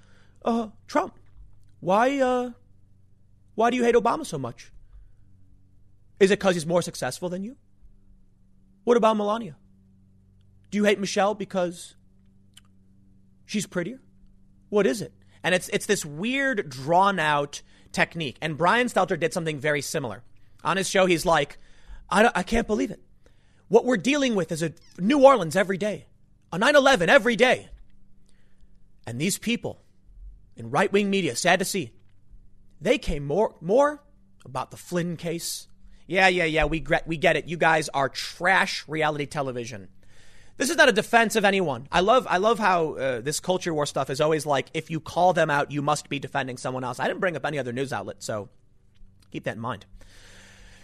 uh, 0.45 0.67
Trump, 0.87 1.15
why, 1.79 2.19
uh, 2.19 2.51
why 3.55 3.71
do 3.71 3.77
you 3.77 3.83
hate 3.83 3.95
Obama 3.95 4.25
so 4.25 4.37
much? 4.37 4.71
Is 6.19 6.31
it 6.31 6.39
because 6.39 6.55
he's 6.55 6.65
more 6.65 6.81
successful 6.81 7.29
than 7.29 7.43
you? 7.43 7.55
What 8.83 8.97
about 8.97 9.17
Melania? 9.17 9.55
Do 10.69 10.77
you 10.77 10.83
hate 10.83 10.99
Michelle 10.99 11.33
because 11.33 11.95
she's 13.45 13.65
prettier? 13.65 13.99
What 14.69 14.85
is 14.85 15.01
it? 15.01 15.13
And 15.43 15.55
it's 15.55 15.69
it's 15.69 15.85
this 15.85 16.05
weird, 16.05 16.69
drawn 16.69 17.17
out 17.17 17.61
technique. 17.91 18.37
And 18.41 18.57
Brian 18.57 18.87
Stelter 18.87 19.19
did 19.19 19.33
something 19.33 19.57
very 19.57 19.81
similar. 19.81 20.23
On 20.63 20.77
his 20.77 20.89
show, 20.89 21.05
he's 21.05 21.25
like, 21.25 21.57
I, 22.09 22.31
I 22.35 22.43
can't 22.43 22.67
believe 22.67 22.91
it. 22.91 23.01
What 23.67 23.85
we're 23.85 23.97
dealing 23.97 24.35
with 24.35 24.51
is 24.51 24.63
a 24.63 24.73
New 24.97 25.23
Orleans 25.23 25.55
every 25.55 25.77
day, 25.77 26.07
a 26.51 26.57
9 26.57 26.75
11 26.75 27.09
every 27.09 27.35
day. 27.35 27.69
And 29.05 29.19
these 29.19 29.37
people 29.37 29.81
in 30.55 30.69
right 30.69 30.91
wing 30.91 31.09
media, 31.09 31.35
sad 31.35 31.59
to 31.59 31.65
see, 31.65 31.91
they 32.81 32.97
came 32.97 33.25
more, 33.25 33.55
more 33.61 34.03
about 34.45 34.71
the 34.71 34.77
Flynn 34.77 35.17
case. 35.17 35.67
Yeah, 36.07 36.27
yeah, 36.27 36.45
yeah, 36.45 36.65
we, 36.65 36.83
we 37.05 37.17
get 37.17 37.35
it. 37.35 37.47
You 37.47 37.57
guys 37.57 37.89
are 37.89 38.09
trash 38.09 38.83
reality 38.87 39.25
television. 39.25 39.89
This 40.57 40.69
is 40.69 40.75
not 40.75 40.89
a 40.89 40.91
defense 40.91 41.37
of 41.37 41.45
anyone. 41.45 41.87
I 41.91 42.01
love, 42.01 42.27
I 42.29 42.37
love 42.37 42.59
how 42.59 42.95
uh, 42.95 43.21
this 43.21 43.39
culture 43.39 43.73
war 43.73 43.85
stuff 43.85 44.09
is 44.09 44.19
always 44.19 44.45
like, 44.45 44.67
if 44.73 44.89
you 44.89 44.99
call 44.99 45.31
them 45.31 45.49
out, 45.49 45.71
you 45.71 45.81
must 45.81 46.09
be 46.09 46.19
defending 46.19 46.57
someone 46.57 46.83
else. 46.83 46.99
I 46.99 47.07
didn't 47.07 47.21
bring 47.21 47.37
up 47.37 47.45
any 47.45 47.59
other 47.59 47.71
news 47.71 47.93
outlet, 47.93 48.17
so 48.19 48.49
keep 49.31 49.45
that 49.45 49.55
in 49.55 49.61
mind. 49.61 49.85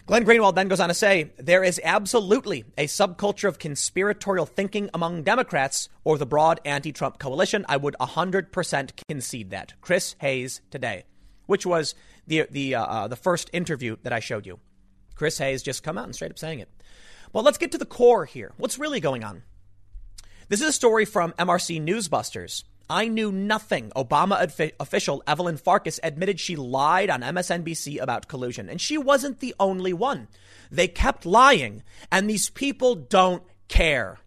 Glenn 0.06 0.24
Greenwald 0.24 0.54
then 0.54 0.68
goes 0.68 0.78
on 0.78 0.88
to 0.88 0.94
say 0.94 1.32
there 1.36 1.64
is 1.64 1.80
absolutely 1.82 2.64
a 2.78 2.86
subculture 2.86 3.48
of 3.48 3.58
conspiratorial 3.58 4.46
thinking 4.46 4.88
among 4.94 5.24
Democrats 5.24 5.88
or 6.04 6.16
the 6.16 6.24
broad 6.24 6.60
anti 6.64 6.92
Trump 6.92 7.18
coalition. 7.18 7.66
I 7.68 7.76
would 7.76 7.96
100% 8.00 8.90
concede 9.08 9.50
that. 9.50 9.74
Chris 9.80 10.14
Hayes 10.20 10.60
today, 10.70 11.06
which 11.46 11.66
was 11.66 11.96
the, 12.24 12.46
the, 12.48 12.76
uh, 12.76 12.84
uh, 12.84 13.08
the 13.08 13.16
first 13.16 13.50
interview 13.52 13.96
that 14.04 14.12
I 14.12 14.20
showed 14.20 14.46
you. 14.46 14.60
Chris 15.16 15.38
Hayes 15.38 15.64
just 15.64 15.82
come 15.82 15.98
out 15.98 16.04
and 16.04 16.14
straight 16.14 16.30
up 16.30 16.38
saying 16.38 16.60
it. 16.60 16.68
Well, 17.32 17.42
let's 17.42 17.58
get 17.58 17.72
to 17.72 17.78
the 17.78 17.84
core 17.84 18.26
here. 18.26 18.52
What's 18.58 18.78
really 18.78 19.00
going 19.00 19.24
on? 19.24 19.42
This 20.48 20.60
is 20.60 20.68
a 20.68 20.72
story 20.72 21.04
from 21.04 21.32
MRC 21.32 21.82
Newsbusters. 21.84 22.62
I 22.88 23.08
knew 23.08 23.32
nothing. 23.32 23.90
Obama 23.96 24.72
official 24.78 25.22
Evelyn 25.26 25.56
Farkas 25.56 25.98
admitted 26.02 26.38
she 26.38 26.56
lied 26.56 27.10
on 27.10 27.22
MSNBC 27.22 28.00
about 28.00 28.28
collusion, 28.28 28.68
and 28.68 28.80
she 28.80 28.96
wasn't 28.96 29.40
the 29.40 29.54
only 29.58 29.92
one. 29.92 30.28
They 30.70 30.88
kept 30.88 31.26
lying, 31.26 31.82
and 32.12 32.30
these 32.30 32.50
people 32.50 32.94
don't 32.94 33.42
care. 33.68 34.18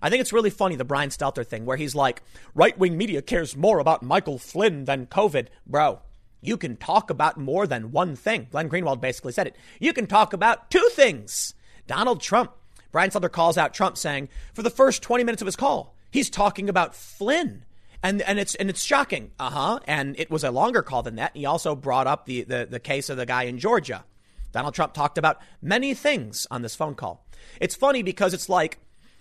I 0.00 0.10
think 0.10 0.20
it's 0.20 0.32
really 0.32 0.50
funny, 0.50 0.76
the 0.76 0.84
Brian 0.84 1.10
Stelter 1.10 1.46
thing, 1.46 1.66
where 1.66 1.76
he's 1.76 1.94
like, 1.94 2.22
right 2.54 2.78
wing 2.78 2.96
media 2.96 3.20
cares 3.20 3.56
more 3.56 3.80
about 3.80 4.02
Michael 4.02 4.38
Flynn 4.38 4.84
than 4.84 5.06
COVID. 5.06 5.48
Bro, 5.66 6.00
you 6.40 6.56
can 6.56 6.76
talk 6.76 7.10
about 7.10 7.36
more 7.36 7.66
than 7.66 7.90
one 7.90 8.14
thing. 8.14 8.46
Glenn 8.50 8.68
Greenwald 8.70 9.00
basically 9.00 9.32
said 9.32 9.48
it. 9.48 9.56
You 9.80 9.92
can 9.92 10.06
talk 10.06 10.32
about 10.32 10.70
two 10.70 10.88
things. 10.92 11.54
Donald 11.86 12.20
Trump. 12.20 12.52
Brian 12.92 13.10
Stelter 13.10 13.30
calls 13.30 13.58
out 13.58 13.74
Trump 13.74 13.98
saying, 13.98 14.28
for 14.54 14.62
the 14.62 14.70
first 14.70 15.02
20 15.02 15.24
minutes 15.24 15.42
of 15.42 15.46
his 15.46 15.56
call, 15.56 15.94
He's 16.10 16.30
talking 16.30 16.68
about 16.68 16.94
Flynn. 16.94 17.64
And, 18.02 18.22
and 18.22 18.38
it's 18.38 18.54
and 18.54 18.70
it's 18.70 18.84
shocking. 18.84 19.32
Uh-huh. 19.40 19.80
And 19.84 20.18
it 20.18 20.30
was 20.30 20.44
a 20.44 20.52
longer 20.52 20.82
call 20.82 21.02
than 21.02 21.16
that. 21.16 21.36
He 21.36 21.44
also 21.46 21.74
brought 21.74 22.06
up 22.06 22.26
the, 22.26 22.42
the, 22.42 22.66
the 22.70 22.78
case 22.78 23.10
of 23.10 23.16
the 23.16 23.26
guy 23.26 23.42
in 23.44 23.58
Georgia. 23.58 24.04
Donald 24.52 24.74
Trump 24.74 24.94
talked 24.94 25.18
about 25.18 25.40
many 25.60 25.94
things 25.94 26.46
on 26.50 26.62
this 26.62 26.76
phone 26.76 26.94
call. 26.94 27.26
It's 27.60 27.74
funny 27.74 28.02
because 28.02 28.34
it's 28.34 28.48
like 28.48 28.78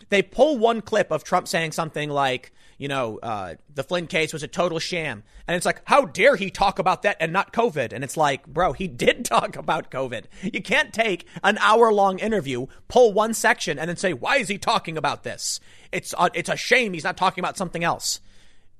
they 0.09 0.21
pull 0.21 0.57
one 0.57 0.81
clip 0.81 1.11
of 1.11 1.23
Trump 1.23 1.47
saying 1.47 1.71
something 1.71 2.09
like, 2.09 2.53
you 2.77 2.87
know, 2.87 3.19
uh, 3.21 3.55
the 3.73 3.83
Flynn 3.83 4.07
case 4.07 4.33
was 4.33 4.43
a 4.43 4.47
total 4.47 4.79
sham. 4.79 5.23
And 5.47 5.55
it's 5.55 5.65
like, 5.65 5.81
how 5.85 6.05
dare 6.05 6.35
he 6.35 6.51
talk 6.51 6.79
about 6.79 7.01
that 7.03 7.17
and 7.19 7.33
not 7.33 7.53
COVID? 7.53 7.91
And 7.91 8.03
it's 8.03 8.17
like, 8.17 8.45
bro, 8.45 8.73
he 8.73 8.87
did 8.87 9.25
talk 9.25 9.55
about 9.55 9.89
COVID. 9.89 10.25
You 10.43 10.61
can't 10.61 10.93
take 10.93 11.25
an 11.43 11.57
hour 11.59 11.91
long 11.91 12.19
interview, 12.19 12.67
pull 12.87 13.13
one 13.13 13.33
section, 13.33 13.79
and 13.79 13.89
then 13.89 13.97
say, 13.97 14.13
why 14.13 14.37
is 14.37 14.47
he 14.47 14.57
talking 14.57 14.97
about 14.97 15.23
this? 15.23 15.59
It's 15.91 16.13
a, 16.17 16.29
it's 16.33 16.49
a 16.49 16.55
shame 16.55 16.93
he's 16.93 17.03
not 17.03 17.17
talking 17.17 17.43
about 17.43 17.57
something 17.57 17.83
else. 17.83 18.19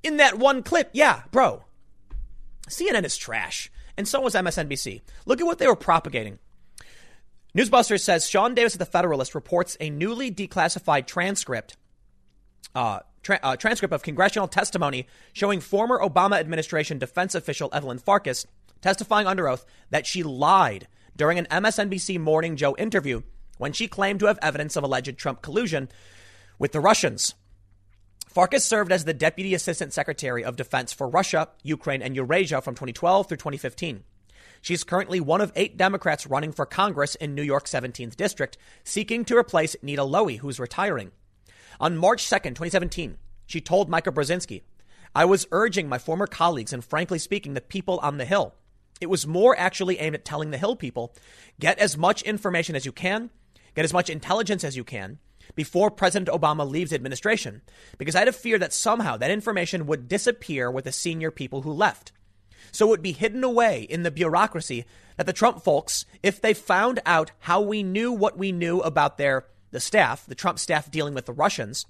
In 0.04 0.18
that 0.18 0.38
one 0.38 0.64
clip, 0.64 0.90
yeah, 0.94 1.24
bro. 1.32 1.64
CNN 2.70 3.04
is 3.04 3.18
trash. 3.18 3.72
And 3.98 4.08
so 4.08 4.22
was 4.22 4.36
MSNBC. 4.36 5.02
Look 5.26 5.42
at 5.42 5.48
what 5.48 5.58
they 5.58 5.68
were 5.68 5.76
propagating. 5.76 6.38
Newsbusters 7.58 8.02
says 8.02 8.30
Sean 8.30 8.54
Davis 8.54 8.76
of 8.76 8.80
the 8.80 8.86
Federalist 8.86 9.34
reports 9.34 9.76
a 9.80 9.90
newly 9.90 10.32
declassified 10.32 11.08
transcript, 11.08 11.76
uh, 12.76 13.00
tra- 13.28 13.40
uh, 13.44 13.58
transcript 13.58 13.94
of 13.94 14.02
congressional 14.02 14.48
testimony 14.48 15.06
showing 15.34 15.60
former 15.60 16.00
Obama 16.00 16.40
administration 16.40 16.98
defense 16.98 17.36
official 17.36 17.70
Evelyn 17.74 17.98
Farkas 17.98 18.48
testifying 18.82 19.28
under 19.28 19.50
oath 19.50 19.66
that 19.90 20.06
she 20.06 20.24
lied 20.24 20.88
during 21.16 21.38
an 21.38 21.48
MSNBC 21.52 22.20
Morning 22.20 22.56
Joe 22.56 22.74
interview 22.78 23.22
when 23.58 23.74
she 23.74 23.88
claimed 23.88 24.22
to 24.22 24.28
have 24.28 24.40
evidence 24.42 24.78
of 24.78 24.84
alleged 24.84 25.18
Trump 25.18 25.42
collusion 25.42 25.90
with 26.58 26.72
the 26.72 26.80
Russians. 26.80 27.36
Farkas 28.30 28.64
served 28.64 28.94
as 28.94 29.04
the 29.04 29.14
Deputy 29.14 29.54
Assistant 29.54 29.92
Secretary 29.92 30.44
of 30.44 30.56
Defense 30.56 30.94
for 30.94 31.10
Russia, 31.10 31.50
Ukraine, 31.64 32.02
and 32.02 32.16
Eurasia 32.16 32.62
from 32.62 32.76
2012 32.76 33.28
through 33.28 33.38
2015. 33.38 34.04
She's 34.62 34.84
currently 34.86 35.20
one 35.20 35.42
of 35.42 35.52
eight 35.56 35.76
Democrats 35.76 36.28
running 36.28 36.54
for 36.54 36.66
Congress 36.66 37.16
in 37.16 37.36
New 37.36 37.44
York's 37.44 37.72
17th 37.72 38.16
District, 38.16 38.58
seeking 38.84 39.26
to 39.26 39.38
replace 39.38 39.76
Nita 39.82 40.04
Lowey, 40.04 40.38
who's 40.38 40.60
retiring. 40.60 41.12
On 41.80 41.98
March 41.98 42.26
2nd, 42.26 42.56
2017, 42.56 43.18
she 43.46 43.62
told 43.62 43.90
Mika 43.90 44.12
Brzezinski, 44.12 44.62
I 45.16 45.26
was 45.26 45.48
urging 45.52 45.88
my 45.88 45.98
former 45.98 46.28
colleagues 46.28 46.74
and 46.74 46.84
frankly 46.84 47.20
speaking, 47.20 47.54
the 47.54 47.62
people 47.62 48.00
on 48.02 48.18
the 48.18 48.26
Hill. 48.26 48.56
It 49.00 49.10
was 49.10 49.28
more 49.28 49.58
actually 49.58 50.00
aimed 50.00 50.16
at 50.16 50.26
telling 50.26 50.52
the 50.52 50.58
Hill 50.58 50.76
people 50.76 51.16
get 51.60 51.78
as 51.80 51.98
much 51.98 52.24
information 52.24 52.76
as 52.76 52.86
you 52.86 52.92
can, 52.92 53.30
get 53.76 53.86
as 53.86 53.94
much 53.94 54.10
intelligence 54.10 54.64
as 54.64 54.76
you 54.76 54.84
can, 54.84 55.20
before 55.56 55.92
President 55.92 56.30
Obama 56.30 56.70
leaves 56.70 56.92
administration, 56.92 57.62
because 57.98 58.16
I 58.16 58.20
had 58.20 58.28
a 58.28 58.34
fear 58.34 58.58
that 58.60 58.74
somehow 58.74 59.18
that 59.18 59.32
information 59.32 59.86
would 59.86 60.08
disappear 60.08 60.70
with 60.70 60.86
the 60.86 60.92
senior 60.92 61.32
people 61.32 61.62
who 61.62 61.72
left. 61.72 62.12
So 62.72 62.88
it 62.88 62.90
would 62.90 63.02
be 63.02 63.14
hidden 63.14 63.44
away 63.44 63.84
in 63.84 64.04
the 64.04 64.12
bureaucracy 64.12 64.86
that 65.16 65.26
the 65.26 65.34
Trump 65.34 65.64
folks, 65.64 66.06
if 66.22 66.42
they 66.42 66.54
found 66.54 67.00
out 67.06 67.32
how 67.40 67.62
we 67.62 67.82
knew 67.82 68.12
what 68.12 68.38
we 68.38 68.52
knew 68.52 68.82
about 68.82 69.18
their 69.18 69.46
the 69.72 69.80
staff, 69.80 70.26
the 70.26 70.36
Trump 70.36 70.60
staff 70.60 70.90
dealing 70.90 71.14
with 71.14 71.26
the 71.26 71.34
Russians, 71.34 71.86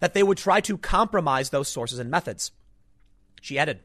that 0.00 0.14
they 0.14 0.22
would 0.22 0.38
try 0.38 0.60
to 0.60 0.78
compromise 0.78 1.50
those 1.50 1.68
sources 1.68 1.98
and 1.98 2.10
methods. 2.10 2.52
She 3.40 3.58
added, 3.58 3.80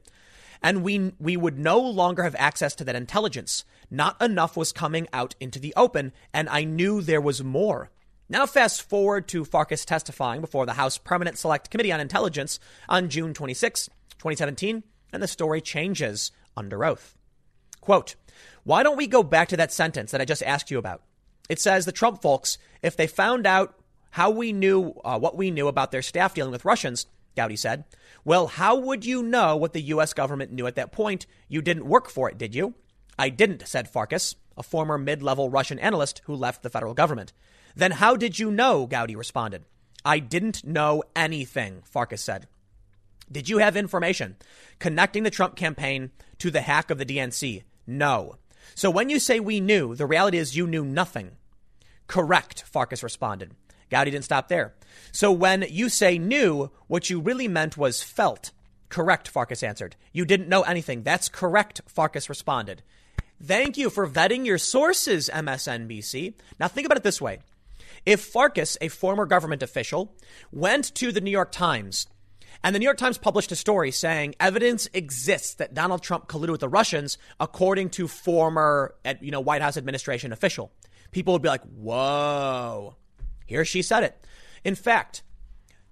and 0.62 0.84
we 0.84 1.14
we 1.20 1.38
would 1.38 1.58
no 1.58 1.80
longer 1.80 2.24
have 2.24 2.36
access 2.38 2.76
to 2.76 2.84
that 2.84 2.96
intelligence. 2.96 3.64
Not 3.90 4.22
enough 4.22 4.56
was 4.56 4.72
coming 4.72 5.08
out 5.14 5.36
into 5.40 5.60
the 5.60 5.74
open, 5.76 6.14
and 6.34 6.50
I 6.50 6.64
knew 6.64 7.02
there 7.02 7.22
was 7.22 7.44
more. 7.44 7.92
Now, 8.30 8.46
fast 8.46 8.82
forward 8.82 9.28
to 9.30 9.44
Farkas 9.44 9.84
testifying 9.84 10.40
before 10.40 10.66
the 10.66 10.74
House 10.74 10.98
Permanent 10.98 11.38
Select 11.38 11.70
Committee 11.70 11.92
on 11.92 12.00
Intelligence 12.00 12.62
on 12.88 13.10
June 13.10 13.34
26, 13.34 13.88
2017, 14.20 14.84
and 15.12 15.22
the 15.22 15.28
story 15.28 15.60
changes 15.60 16.32
under 16.56 16.86
oath. 16.86 17.18
Quote, 17.82 18.16
why 18.64 18.84
don't 18.84 18.96
we 18.96 19.08
go 19.08 19.22
back 19.22 19.50
to 19.50 19.58
that 19.58 19.74
sentence 19.74 20.12
that 20.12 20.22
I 20.22 20.26
just 20.26 20.44
asked 20.44 20.72
you 20.72 20.78
about? 20.78 21.02
It 21.52 21.60
says 21.60 21.84
the 21.84 21.92
Trump 21.92 22.22
folks, 22.22 22.58
if 22.82 22.96
they 22.96 23.08
found 23.08 23.46
out 23.46 23.76
how 24.12 24.30
we 24.30 24.54
knew 24.54 24.94
uh, 25.04 25.20
what 25.20 25.36
we 25.36 25.52
knew 25.52 25.68
about 25.68 25.92
their 25.92 26.02
staff 26.02 26.34
dealing 26.34 26.54
with 26.54 26.64
Russians, 26.64 27.08
Gowdy 27.36 27.58
said. 27.58 27.84
Well, 28.24 28.48
how 28.48 28.78
would 28.78 29.04
you 29.04 29.22
know 29.22 29.58
what 29.58 29.74
the 29.74 29.82
U.S. 29.82 30.14
government 30.14 30.54
knew 30.54 30.66
at 30.66 30.76
that 30.76 30.94
point? 30.94 31.26
You 31.50 31.62
didn't 31.62 31.88
work 31.88 32.10
for 32.10 32.30
it, 32.30 32.38
did 32.38 32.56
you? 32.56 32.76
I 33.20 33.28
didn't, 33.28 33.68
said 33.68 33.90
Farkas, 33.90 34.38
a 34.56 34.64
former 34.64 34.98
mid 34.98 35.22
level 35.22 35.50
Russian 35.50 35.78
analyst 35.78 36.22
who 36.24 36.36
left 36.36 36.64
the 36.64 36.70
federal 36.70 36.94
government. 36.94 37.34
Then 37.76 37.92
how 37.92 38.16
did 38.16 38.40
you 38.40 38.50
know? 38.50 38.88
Gowdy 38.88 39.18
responded. 39.18 39.66
I 40.06 40.20
didn't 40.20 40.64
know 40.64 41.04
anything, 41.18 41.82
Farkas 41.84 42.22
said. 42.22 42.48
Did 43.30 43.50
you 43.50 43.58
have 43.58 43.76
information 43.76 44.38
connecting 44.80 45.24
the 45.24 45.30
Trump 45.30 45.58
campaign 45.58 46.12
to 46.38 46.50
the 46.50 46.62
hack 46.62 46.90
of 46.90 46.98
the 46.98 47.06
DNC? 47.06 47.64
No. 47.86 48.38
So 48.74 48.90
when 48.90 49.10
you 49.10 49.20
say 49.20 49.42
we 49.42 49.60
knew, 49.60 49.96
the 49.96 50.06
reality 50.06 50.38
is 50.38 50.56
you 50.56 50.66
knew 50.66 50.86
nothing. 50.86 51.32
Correct, 52.12 52.64
Farkas 52.64 53.04
responded. 53.04 53.56
Gowdy 53.90 54.12
didn't 54.12 54.26
stop 54.26 54.50
there. 54.50 54.74
So 55.14 55.32
when 55.32 55.66
you 55.70 55.88
say 55.88 56.18
knew, 56.18 56.70
what 56.88 57.10
you 57.10 57.22
really 57.22 57.48
meant 57.48 57.78
was 57.78 58.04
felt. 58.04 58.52
Correct, 58.90 59.30
Farkas 59.30 59.64
answered. 59.64 59.96
You 60.12 60.26
didn't 60.26 60.50
know 60.50 60.64
anything. 60.64 61.04
That's 61.04 61.30
correct, 61.30 61.80
Farkas 61.88 62.28
responded. 62.28 62.84
Thank 63.42 63.78
you 63.78 63.90
for 63.90 64.06
vetting 64.06 64.46
your 64.46 64.58
sources, 64.58 65.30
MSNBC. 65.34 66.34
Now 66.60 66.68
think 66.68 66.86
about 66.86 66.98
it 66.98 67.04
this 67.04 67.22
way. 67.22 67.40
If 68.06 68.26
Farkas, 68.26 68.78
a 68.82 68.90
former 68.90 69.26
government 69.26 69.64
official, 69.64 70.14
went 70.52 70.94
to 70.96 71.14
the 71.14 71.22
New 71.22 71.32
York 71.32 71.54
Times 71.54 72.08
and 72.62 72.76
the 72.76 72.80
New 72.80 72.86
York 72.86 72.98
Times 72.98 73.18
published 73.18 73.52
a 73.52 73.56
story 73.56 73.92
saying 73.92 74.36
evidence 74.40 74.88
exists 74.94 75.54
that 75.56 75.74
Donald 75.74 76.04
Trump 76.04 76.28
colluded 76.28 76.52
with 76.52 76.60
the 76.60 76.70
Russians, 76.70 77.18
according 77.40 77.90
to 77.92 78.10
former, 78.10 78.96
you 79.22 79.32
know, 79.32 79.40
White 79.40 79.62
House 79.62 79.78
administration 79.78 80.32
official. 80.32 80.72
People 81.12 81.34
would 81.34 81.42
be 81.42 81.50
like, 81.50 81.64
"Whoa!" 81.64 82.96
Here 83.46 83.66
she 83.66 83.82
said 83.82 84.04
it. 84.04 84.26
In 84.64 84.76
fact, 84.76 85.24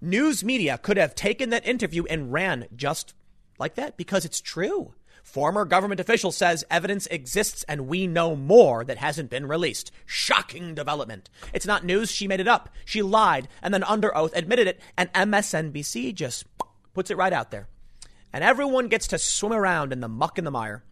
news 0.01 0.43
media 0.43 0.77
could 0.77 0.97
have 0.97 1.15
taken 1.15 1.49
that 1.49 1.67
interview 1.67 2.05
and 2.05 2.31
ran 2.31 2.67
just 2.75 3.13
like 3.59 3.75
that 3.75 3.97
because 3.97 4.25
it's 4.25 4.41
true. 4.41 4.93
Former 5.23 5.65
government 5.65 5.99
official 5.99 6.31
says 6.31 6.65
evidence 6.71 7.05
exists 7.07 7.63
and 7.67 7.87
we 7.87 8.07
know 8.07 8.35
more 8.35 8.83
that 8.83 8.97
hasn't 8.97 9.29
been 9.29 9.45
released. 9.45 9.91
Shocking 10.05 10.73
development. 10.73 11.29
It's 11.53 11.67
not 11.67 11.85
news. 11.85 12.09
She 12.09 12.27
made 12.27 12.39
it 12.39 12.47
up. 12.47 12.69
She 12.85 13.01
lied 13.03 13.47
and 13.61 13.73
then 13.73 13.83
under 13.83 14.15
oath 14.17 14.35
admitted 14.35 14.67
it. 14.67 14.79
And 14.97 15.13
MSNBC 15.13 16.15
just 16.15 16.45
puts 16.93 17.11
it 17.11 17.17
right 17.17 17.33
out 17.33 17.51
there. 17.51 17.67
And 18.33 18.43
everyone 18.43 18.87
gets 18.87 19.07
to 19.07 19.19
swim 19.19 19.53
around 19.53 19.91
in 19.93 19.99
the 19.99 20.07
muck 20.07 20.37
and 20.37 20.47
the 20.47 20.51
mire. 20.51 20.83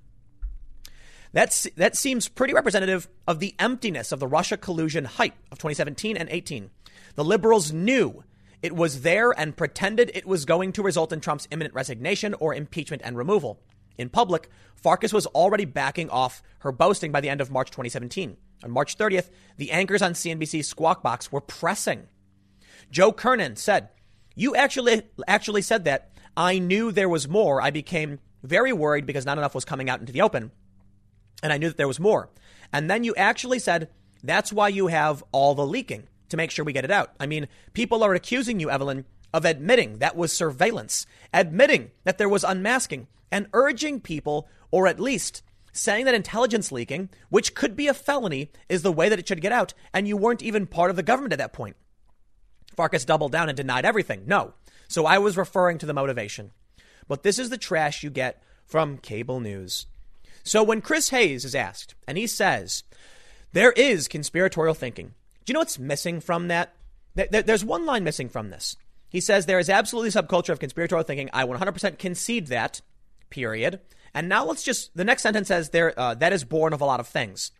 That's, 1.38 1.68
that 1.76 1.96
seems 1.96 2.30
pretty 2.30 2.56
representative 2.56 3.08
of 3.28 3.40
the 3.40 3.54
emptiness 3.60 4.12
of 4.12 4.20
the 4.20 4.26
Russia 4.26 4.58
collusion 4.58 5.06
hype 5.06 5.36
of 5.52 5.60
2017 5.60 6.18
and 6.18 6.28
18. 6.32 6.72
The 7.14 7.24
liberals 7.24 7.72
knew 7.72 8.24
it 8.64 8.76
was 8.76 9.02
there 9.04 9.40
and 9.40 9.56
pretended 9.56 10.10
it 10.16 10.26
was 10.26 10.46
going 10.46 10.72
to 10.72 10.82
result 10.82 11.14
in 11.14 11.20
Trump's 11.20 11.48
imminent 11.52 11.76
resignation 11.76 12.34
or 12.34 12.56
impeachment 12.56 13.04
and 13.06 13.16
removal. 13.16 13.60
In 14.00 14.10
public, 14.10 14.50
Farkas 14.76 15.14
was 15.14 15.28
already 15.28 15.66
backing 15.66 16.10
off 16.10 16.42
her 16.62 16.72
boasting 16.72 17.12
by 17.12 17.22
the 17.22 17.30
end 17.30 17.40
of 17.40 17.52
March 17.52 17.70
2017. 17.70 18.36
On 18.64 18.72
March 18.72 18.98
30th, 18.98 19.30
the 19.58 19.70
anchors 19.70 20.02
on 20.02 20.14
CNBC's 20.14 20.68
Squawk 20.68 21.04
Box 21.04 21.32
were 21.32 21.40
pressing. 21.40 22.08
Joe 22.90 23.12
Kernan 23.12 23.58
said, 23.58 23.90
You 24.34 24.56
actually, 24.56 25.04
actually 25.28 25.62
said 25.62 25.84
that. 25.84 26.10
I 26.36 26.58
knew 26.58 26.92
there 26.92 27.08
was 27.08 27.28
more. 27.28 27.62
I 27.62 27.70
became 27.70 28.22
very 28.42 28.74
worried 28.74 29.06
because 29.06 29.24
not 29.24 29.38
enough 29.38 29.54
was 29.54 29.66
coming 29.66 29.88
out 29.88 30.00
into 30.00 30.14
the 30.14 30.24
open. 30.24 30.50
And 31.44 31.54
I 31.54 31.58
knew 31.58 31.68
that 31.68 31.78
there 31.78 31.88
was 31.88 32.00
more. 32.00 32.30
And 32.74 32.90
then 32.90 33.04
you 33.04 33.16
actually 33.16 33.60
said, 33.60 33.90
That's 34.24 34.52
why 34.52 34.70
you 34.70 34.88
have 34.88 35.24
all 35.32 35.56
the 35.56 35.66
leaking 35.66 36.08
to 36.30 36.38
make 36.38 36.52
sure 36.52 36.66
we 36.66 36.74
get 36.74 36.86
it 36.86 36.92
out. 36.92 37.14
I 37.20 37.26
mean, 37.26 37.48
people 37.74 38.04
are 38.04 38.14
accusing 38.14 38.60
you, 38.60 38.70
Evelyn, 38.70 39.06
of 39.34 39.46
admitting 39.46 40.00
that 40.00 40.16
was 40.16 40.34
surveillance, 40.34 41.06
admitting 41.34 41.92
that 42.04 42.18
there 42.18 42.30
was 42.30 42.44
unmasking, 42.44 43.08
and 43.32 43.48
urging 43.54 44.00
people, 44.00 44.48
or 44.72 44.88
at 44.88 45.00
least 45.00 45.42
saying 45.72 46.06
that 46.06 46.16
intelligence 46.16 46.72
leaking, 46.72 47.10
which 47.30 47.54
could 47.54 47.76
be 47.76 47.88
a 47.88 47.94
felony, 47.94 48.52
is 48.68 48.82
the 48.82 48.92
way 48.92 49.10
that 49.10 49.20
it 49.20 49.28
should 49.28 49.42
get 49.42 49.52
out, 49.52 49.74
and 49.94 50.08
you 50.08 50.18
weren't 50.18 50.42
even 50.42 50.66
part 50.66 50.90
of 50.90 50.96
the 50.96 51.04
government 51.04 51.34
at 51.34 51.40
that 51.40 51.54
point. 51.54 51.76
Farkas 52.76 53.06
doubled 53.06 53.32
down 53.32 53.50
and 53.50 53.56
denied 53.56 53.86
everything. 53.86 54.24
No. 54.26 54.54
So 54.88 55.06
I 55.06 55.18
was 55.18 55.38
referring 55.38 55.78
to 55.80 55.86
the 55.86 55.94
motivation. 55.94 56.52
But 57.08 57.24
this 57.24 57.40
is 57.40 57.50
the 57.50 57.58
trash 57.58 58.04
you 58.04 58.10
get 58.10 58.42
from 58.66 58.98
cable 58.98 59.40
news. 59.40 59.88
So 60.48 60.64
when 60.64 60.80
Chris 60.80 61.10
Hayes 61.10 61.44
is 61.44 61.54
asked, 61.54 61.94
and 62.08 62.18
he 62.18 62.26
says, 62.26 62.84
there 63.52 63.74
is 63.74 64.08
conspiratorial 64.08 64.76
thinking. 64.76 65.08
Do 65.44 65.52
you 65.52 65.54
know 65.54 65.60
what's 65.60 65.78
missing 65.78 66.22
from 66.22 66.48
that? 66.48 66.74
There's 67.16 67.66
one 67.66 67.86
line 67.86 68.06
missing 68.06 68.30
from 68.30 68.50
this. 68.50 68.78
He 69.10 69.20
says 69.20 69.46
there 69.46 69.60
is 69.60 69.70
absolutely 69.70 70.12
subculture 70.12 70.52
of 70.52 70.60
conspiratorial 70.60 71.04
thinking. 71.04 71.30
I 71.34 71.46
100% 71.46 71.98
concede 71.98 72.48
that 72.48 72.82
period. 73.30 73.82
And 74.14 74.30
now 74.30 74.46
let's 74.46 74.64
just, 74.64 74.96
the 74.96 75.04
next 75.04 75.24
sentence 75.24 75.50
says 75.50 75.72
there, 75.72 75.98
uh, 76.00 76.14
that 76.16 76.32
is 76.32 76.46
born 76.46 76.72
of 76.72 76.80
a 76.80 76.86
lot 76.86 77.02
of 77.02 77.08
things. 77.08 77.52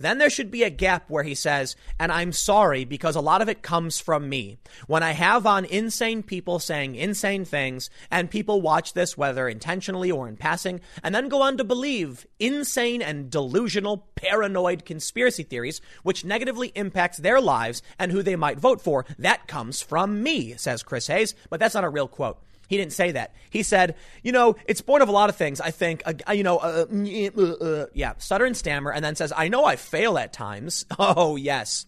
Then 0.00 0.16
there 0.16 0.30
should 0.30 0.50
be 0.50 0.62
a 0.62 0.70
gap 0.70 1.10
where 1.10 1.24
he 1.24 1.34
says, 1.34 1.76
and 1.98 2.10
I'm 2.10 2.32
sorry 2.32 2.86
because 2.86 3.16
a 3.16 3.20
lot 3.20 3.42
of 3.42 3.50
it 3.50 3.60
comes 3.60 4.00
from 4.00 4.30
me. 4.30 4.56
When 4.86 5.02
I 5.02 5.12
have 5.12 5.46
on 5.46 5.66
insane 5.66 6.22
people 6.22 6.58
saying 6.58 6.94
insane 6.94 7.44
things 7.44 7.90
and 8.10 8.30
people 8.30 8.62
watch 8.62 8.94
this, 8.94 9.18
whether 9.18 9.46
intentionally 9.46 10.10
or 10.10 10.26
in 10.26 10.38
passing, 10.38 10.80
and 11.02 11.14
then 11.14 11.28
go 11.28 11.42
on 11.42 11.58
to 11.58 11.64
believe 11.64 12.26
insane 12.38 13.02
and 13.02 13.30
delusional, 13.30 14.08
paranoid 14.14 14.86
conspiracy 14.86 15.42
theories, 15.42 15.82
which 16.02 16.24
negatively 16.24 16.72
impacts 16.74 17.18
their 17.18 17.38
lives 17.38 17.82
and 17.98 18.10
who 18.10 18.22
they 18.22 18.36
might 18.36 18.58
vote 18.58 18.80
for, 18.80 19.04
that 19.18 19.48
comes 19.48 19.82
from 19.82 20.22
me, 20.22 20.54
says 20.56 20.82
Chris 20.82 21.08
Hayes. 21.08 21.34
But 21.50 21.60
that's 21.60 21.74
not 21.74 21.84
a 21.84 21.90
real 21.90 22.08
quote. 22.08 22.42
He 22.70 22.76
didn't 22.76 22.92
say 22.92 23.10
that. 23.10 23.34
He 23.50 23.64
said, 23.64 23.96
you 24.22 24.30
know, 24.30 24.54
it's 24.64 24.80
born 24.80 25.02
of 25.02 25.08
a 25.08 25.12
lot 25.12 25.28
of 25.28 25.34
things. 25.34 25.60
I 25.60 25.72
think, 25.72 26.04
uh, 26.06 26.32
you 26.32 26.44
know, 26.44 26.58
uh, 26.58 26.86
uh, 26.88 27.42
uh, 27.42 27.86
yeah, 27.94 28.12
stutter 28.18 28.44
and 28.44 28.56
stammer, 28.56 28.92
and 28.92 29.04
then 29.04 29.16
says, 29.16 29.32
I 29.36 29.48
know 29.48 29.64
I 29.64 29.74
fail 29.74 30.16
at 30.16 30.32
times. 30.32 30.86
Oh, 31.00 31.34
yes. 31.34 31.86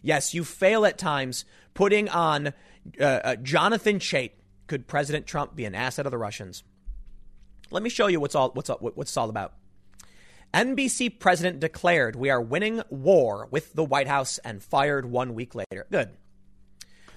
Yes, 0.00 0.32
you 0.32 0.42
fail 0.44 0.86
at 0.86 0.96
times 0.96 1.44
putting 1.74 2.08
on 2.08 2.54
uh, 2.98 3.04
uh, 3.04 3.36
Jonathan 3.36 3.98
Chait. 3.98 4.30
Could 4.68 4.86
President 4.86 5.26
Trump 5.26 5.54
be 5.54 5.66
an 5.66 5.74
asset 5.74 6.06
of 6.06 6.12
the 6.12 6.18
Russians? 6.18 6.62
Let 7.70 7.82
me 7.82 7.90
show 7.90 8.06
you 8.06 8.20
what's 8.20 8.34
all 8.34 8.50
what's 8.54 8.70
all, 8.70 8.78
what's 8.78 9.16
all 9.16 9.28
about. 9.28 9.52
NBC 10.54 11.18
president 11.18 11.60
declared 11.60 12.16
we 12.16 12.30
are 12.30 12.40
winning 12.40 12.82
war 12.88 13.48
with 13.50 13.74
the 13.74 13.84
White 13.84 14.08
House 14.08 14.38
and 14.38 14.62
fired 14.62 15.04
one 15.04 15.34
week 15.34 15.54
later. 15.54 15.86
Good. 15.90 16.16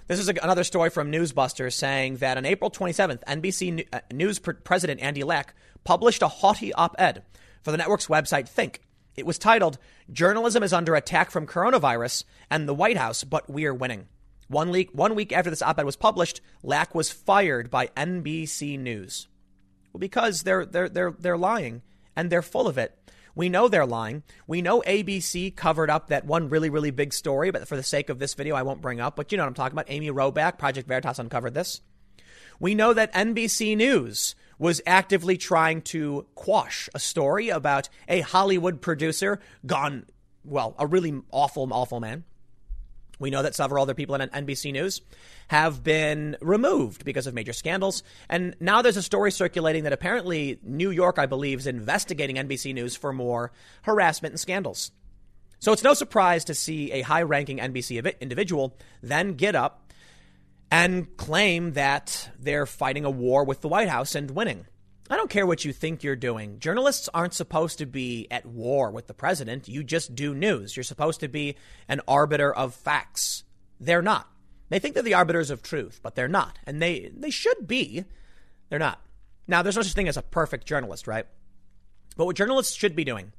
This 0.10 0.20
is 0.20 0.28
a, 0.28 0.34
another 0.42 0.64
story 0.64 0.90
from 0.90 1.12
Newsbusters 1.12 1.74
saying 1.74 2.16
that 2.16 2.36
on 2.36 2.44
April 2.44 2.72
27th, 2.72 3.24
NBC 3.26 3.86
uh, 3.94 4.00
News 4.12 4.40
president 4.40 5.02
Andy 5.02 5.24
Lack 5.24 5.54
published 5.84 6.24
a 6.24 6.28
haughty 6.28 6.74
op 6.74 6.96
ed 6.98 7.22
for 7.62 7.70
the 7.70 7.78
network's 7.78 8.08
website 8.08 8.50
Think. 8.50 8.82
It 9.16 9.28
was 9.28 9.38
titled, 9.38 9.78
Journalism 10.12 10.64
is 10.64 10.74
Under 10.74 10.96
Attack 10.96 11.30
from 11.30 11.46
Coronavirus 11.46 12.24
and 12.50 12.68
the 12.68 12.74
White 12.74 12.98
House, 12.98 13.24
but 13.24 13.48
We're 13.52 13.72
Winning. 13.72 14.08
One 14.48 14.72
week, 14.72 14.90
one 14.94 15.14
week 15.14 15.32
after 15.32 15.52
this 15.52 15.62
op 15.62 15.78
ed 15.78 15.86
was 15.86 15.96
published, 15.96 16.42
Lack 16.64 16.96
was 16.96 17.12
fired 17.12 17.70
by 17.70 17.92
NBC 17.96 18.80
News. 18.80 19.28
Well, 19.94 20.00
because 20.00 20.42
they're, 20.42 20.66
they're, 20.66 20.90
they're, 20.90 21.12
they're 21.12 21.38
lying 21.38 21.84
and 22.16 22.32
they're 22.32 22.42
full 22.42 22.68
of 22.68 22.80
it. 22.80 22.98
We 23.36 23.50
know 23.50 23.68
they're 23.68 23.86
lying. 23.86 24.24
We 24.48 24.62
know 24.62 24.82
ABC 24.82 25.56
covered 25.56 25.90
up 25.90 26.08
that 26.08 26.26
one 26.26 26.50
really, 26.50 26.70
really 26.70 26.92
big 26.92 27.14
story, 27.14 27.52
but 27.52 27.68
for 27.68 27.76
the 27.76 27.84
sake 27.84 28.10
of 28.10 28.20
this 28.20 28.34
video, 28.34 28.56
I 28.56 28.64
won't 28.64 28.82
bring 28.82 29.00
up. 29.00 29.16
But 29.16 29.32
you 29.32 29.38
know 29.38 29.44
what 29.44 29.50
I'm 29.50 29.54
talking 29.54 29.74
about. 29.74 29.86
Amy 29.90 30.10
Robach, 30.10 30.58
Project 30.58 30.88
Veritas 30.88 31.20
uncovered 31.20 31.54
this. 31.54 31.82
We 32.60 32.76
know 32.76 32.94
that 32.94 33.14
NBC 33.14 33.78
News 33.78 34.36
was 34.58 34.82
actively 34.86 35.38
trying 35.38 35.82
to 35.82 36.26
quash 36.36 36.90
a 36.94 37.00
story 37.00 37.50
about 37.50 37.88
a 38.10 38.20
Hollywood 38.22 38.82
producer 38.82 39.40
gone, 39.66 40.06
well, 40.44 40.76
a 40.78 40.86
really 40.86 41.22
awful, 41.32 41.68
awful 41.72 42.02
man 42.02 42.26
we 43.20 43.30
know 43.30 43.44
that 43.44 43.56
several 43.56 43.84
other 43.84 43.94
people 43.94 44.16
in 44.16 44.30
NBC 44.30 44.72
News 44.72 45.02
have 45.50 45.84
been 45.84 46.38
removed 46.42 47.04
because 47.06 47.28
of 47.28 47.34
major 47.34 47.54
scandals. 47.54 48.02
And 48.30 48.56
now 48.60 48.82
there's 48.82 48.98
a 48.98 49.04
story 49.04 49.32
circulating 49.32 49.84
that 49.84 49.94
apparently 49.94 50.60
New 50.64 50.90
York, 50.90 51.20
I 51.20 51.26
believe, 51.26 51.60
is 51.60 51.68
investigating 51.68 52.38
NBC 52.38 52.74
News 52.74 52.96
for 52.96 53.12
more 53.12 53.52
harassment 53.84 54.34
and 54.34 54.40
scandals. 54.40 54.92
So 55.60 55.74
it's 55.74 55.84
no 55.84 55.94
surprise 55.94 56.46
to 56.46 56.56
see 56.56 56.92
a 56.94 57.02
high 57.02 57.24
ranking 57.24 57.58
NBC 57.58 58.20
individual 58.22 58.78
then 59.04 59.34
get 59.34 59.56
up 59.56 59.92
and 60.72 61.18
claim 61.18 61.74
that 61.74 62.30
they're 62.40 62.66
fighting 62.66 63.04
a 63.04 63.10
war 63.10 63.44
with 63.44 63.62
the 63.62 63.68
White 63.68 63.90
House 63.90 64.16
and 64.16 64.32
winning. 64.32 64.66
I 65.10 65.18
don't 65.18 65.30
care 65.30 65.48
what 65.48 65.66
you 65.66 65.74
think 65.74 66.04
you're 66.04 66.16
doing. 66.16 66.60
Journalists 66.60 67.10
aren't 67.14 67.34
supposed 67.34 67.80
to 67.80 67.88
be 67.88 68.28
at 68.30 68.46
war 68.46 68.92
with 68.92 69.08
the 69.08 69.14
president. 69.14 69.68
You 69.68 69.84
just 69.84 70.14
do 70.14 70.36
news. 70.36 70.78
You're 70.78 70.84
supposed 70.84 71.20
to 71.22 71.28
be 71.28 71.56
an 71.88 72.02
arbiter 72.08 72.54
of 72.54 72.76
facts. 72.76 73.44
They're 73.80 74.04
not. 74.04 74.30
They 74.70 74.78
think 74.78 74.94
they're 74.94 75.02
the 75.02 75.16
arbiters 75.16 75.50
of 75.50 75.64
truth, 75.64 76.00
but 76.04 76.14
they're 76.14 76.28
not. 76.28 76.60
And 76.66 76.80
they, 76.80 77.12
they 77.16 77.32
should 77.32 77.68
be. 77.68 78.06
They're 78.70 78.78
not. 78.78 79.02
Now, 79.48 79.64
there's 79.64 79.76
no 79.76 79.82
such 79.82 79.94
thing 79.94 80.08
as 80.08 80.18
a 80.18 80.22
perfect 80.22 80.68
journalist, 80.68 81.08
right? 81.08 81.26
But 82.16 82.26
what 82.26 82.36
journalists 82.36 82.76
should 82.76 82.96
be 82.96 83.04
doing 83.04 83.34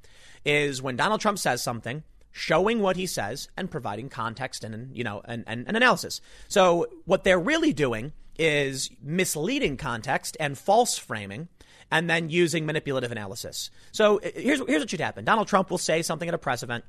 is 0.44 0.82
when 0.82 0.96
Donald 0.96 1.20
Trump 1.20 1.38
says 1.38 1.62
something, 1.62 2.02
showing 2.32 2.80
what 2.80 2.96
he 2.96 3.06
says 3.06 3.48
and 3.56 3.70
providing 3.70 4.08
context 4.08 4.64
and, 4.64 4.96
you 4.96 5.04
know, 5.04 5.22
and, 5.24 5.44
and, 5.46 5.66
and 5.68 5.76
analysis. 5.76 6.20
So 6.48 6.86
what 7.04 7.22
they're 7.22 7.38
really 7.38 7.72
doing 7.72 8.12
is 8.38 8.90
misleading 9.02 9.76
context 9.76 10.36
and 10.40 10.56
false 10.56 10.96
framing 10.96 11.48
and 11.90 12.08
then 12.08 12.30
using 12.30 12.66
manipulative 12.66 13.12
analysis. 13.12 13.70
So 13.92 14.18
uh, 14.18 14.30
here's, 14.34 14.60
here's 14.66 14.80
what 14.80 14.90
should 14.90 15.00
happen 15.00 15.24
Donald 15.24 15.48
Trump 15.48 15.70
will 15.70 15.78
say 15.78 16.02
something 16.02 16.28
at 16.28 16.34
a 16.34 16.38
press 16.38 16.62
event. 16.62 16.84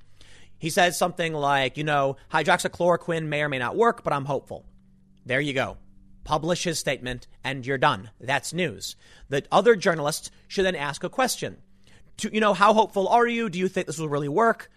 He 0.58 0.70
says 0.70 0.98
something 0.98 1.34
like, 1.34 1.76
you 1.76 1.84
know, 1.84 2.18
hydroxychloroquine 2.32 3.26
may 3.26 3.42
or 3.42 3.50
may 3.50 3.58
not 3.58 3.76
work, 3.76 4.04
but 4.04 4.14
I'm 4.14 4.26
hopeful. 4.26 4.66
There 5.26 5.42
you 5.42 5.54
go. 5.54 5.78
Publish 6.24 6.64
his 6.64 6.78
statement 6.78 7.28
and 7.44 7.66
you're 7.66 7.80
done. 7.80 8.12
That's 8.20 8.54
news. 8.54 8.96
The 9.30 9.44
other 9.52 9.76
journalists 9.76 10.30
should 10.48 10.66
then 10.66 10.76
ask 10.76 11.04
a 11.04 11.10
question. 11.10 11.58
To, 12.18 12.32
you 12.32 12.40
know, 12.40 12.54
how 12.54 12.74
hopeful 12.74 13.08
are 13.08 13.26
you? 13.26 13.50
Do 13.50 13.58
you 13.58 13.68
think 13.68 13.88
this 13.88 13.98
will 13.98 14.10
really 14.10 14.30
work? 14.30 14.70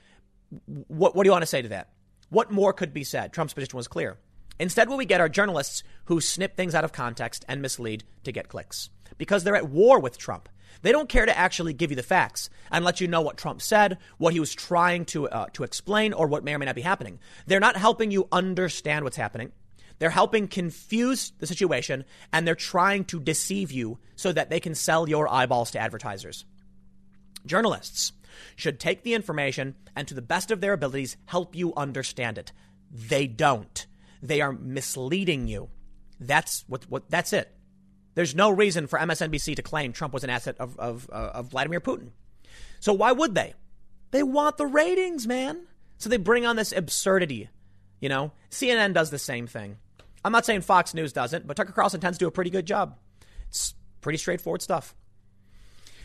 What, 0.66 1.14
what 1.14 1.24
do 1.24 1.28
you 1.28 1.32
want 1.32 1.42
to 1.42 1.46
say 1.46 1.60
to 1.60 1.68
that? 1.68 1.90
What 2.30 2.51
more 2.51 2.72
could 2.72 2.94
be 2.94 3.05
said? 3.05 3.34
Trump's 3.34 3.52
position 3.52 3.76
was 3.76 3.88
clear. 3.88 4.16
Instead, 4.59 4.88
what 4.88 4.96
we 4.96 5.05
get 5.05 5.20
are 5.20 5.28
journalists 5.28 5.82
who 6.06 6.20
snip 6.20 6.56
things 6.56 6.74
out 6.74 6.84
of 6.84 6.92
context 6.92 7.44
and 7.46 7.60
mislead 7.60 8.05
to 8.22 8.32
get 8.32 8.48
clicks 8.48 8.88
because 9.18 9.44
they're 9.44 9.56
at 9.56 9.68
war 9.68 9.98
with 10.00 10.18
Trump. 10.18 10.48
They 10.82 10.92
don't 10.92 11.08
care 11.08 11.24
to 11.24 11.36
actually 11.36 11.72
give 11.72 11.90
you 11.90 11.96
the 11.96 12.02
facts 12.02 12.50
and 12.70 12.84
let 12.84 13.00
you 13.00 13.08
know 13.08 13.22
what 13.22 13.38
Trump 13.38 13.62
said, 13.62 13.98
what 14.18 14.34
he 14.34 14.40
was 14.40 14.54
trying 14.54 15.06
to 15.06 15.28
uh, 15.28 15.46
to 15.54 15.64
explain, 15.64 16.12
or 16.12 16.26
what 16.26 16.44
may 16.44 16.54
or 16.54 16.58
may 16.58 16.66
not 16.66 16.74
be 16.74 16.82
happening. 16.82 17.20
They're 17.46 17.60
not 17.60 17.76
helping 17.76 18.10
you 18.10 18.28
understand 18.30 19.04
what's 19.04 19.16
happening. 19.16 19.52
They're 19.98 20.10
helping 20.10 20.48
confuse 20.48 21.32
the 21.38 21.46
situation 21.46 22.04
and 22.32 22.46
they're 22.46 22.54
trying 22.54 23.04
to 23.06 23.20
deceive 23.20 23.70
you 23.70 23.98
so 24.16 24.32
that 24.32 24.50
they 24.50 24.60
can 24.60 24.74
sell 24.74 25.08
your 25.08 25.32
eyeballs 25.32 25.70
to 25.72 25.78
advertisers. 25.78 26.44
Journalists 27.46 28.12
should 28.56 28.80
take 28.80 29.02
the 29.02 29.14
information 29.14 29.76
and, 29.94 30.08
to 30.08 30.14
the 30.14 30.22
best 30.22 30.50
of 30.50 30.60
their 30.60 30.72
abilities, 30.72 31.16
help 31.26 31.54
you 31.54 31.72
understand 31.76 32.38
it. 32.38 32.52
They 32.90 33.26
don't. 33.26 33.86
They 34.22 34.40
are 34.40 34.52
misleading 34.52 35.46
you. 35.46 35.68
That's 36.18 36.64
what, 36.66 36.84
what 36.90 37.08
that's 37.10 37.32
it. 37.32 37.54
There's 38.14 38.34
no 38.34 38.50
reason 38.50 38.86
for 38.86 38.98
MSNBC 38.98 39.56
to 39.56 39.62
claim 39.62 39.92
Trump 39.92 40.14
was 40.14 40.24
an 40.24 40.30
asset 40.30 40.56
of, 40.58 40.78
of, 40.78 41.10
uh, 41.12 41.30
of 41.34 41.46
Vladimir 41.50 41.80
Putin. 41.80 42.10
So 42.80 42.92
why 42.92 43.12
would 43.12 43.34
they? 43.34 43.54
They 44.10 44.22
want 44.22 44.56
the 44.56 44.66
ratings, 44.66 45.26
man. 45.26 45.66
So 45.98 46.08
they 46.08 46.16
bring 46.16 46.46
on 46.46 46.56
this 46.56 46.72
absurdity. 46.72 47.48
You 48.00 48.08
know, 48.08 48.32
CNN 48.50 48.92
does 48.92 49.10
the 49.10 49.18
same 49.18 49.46
thing. 49.46 49.78
I'm 50.24 50.32
not 50.32 50.46
saying 50.46 50.62
Fox 50.62 50.94
News 50.94 51.12
doesn't, 51.12 51.46
but 51.46 51.56
Tucker 51.56 51.72
Carlson 51.72 52.00
tends 52.00 52.18
to 52.18 52.24
do 52.24 52.28
a 52.28 52.32
pretty 52.32 52.50
good 52.50 52.66
job. 52.66 52.96
It's 53.48 53.74
pretty 54.00 54.18
straightforward 54.18 54.62
stuff. 54.62 54.94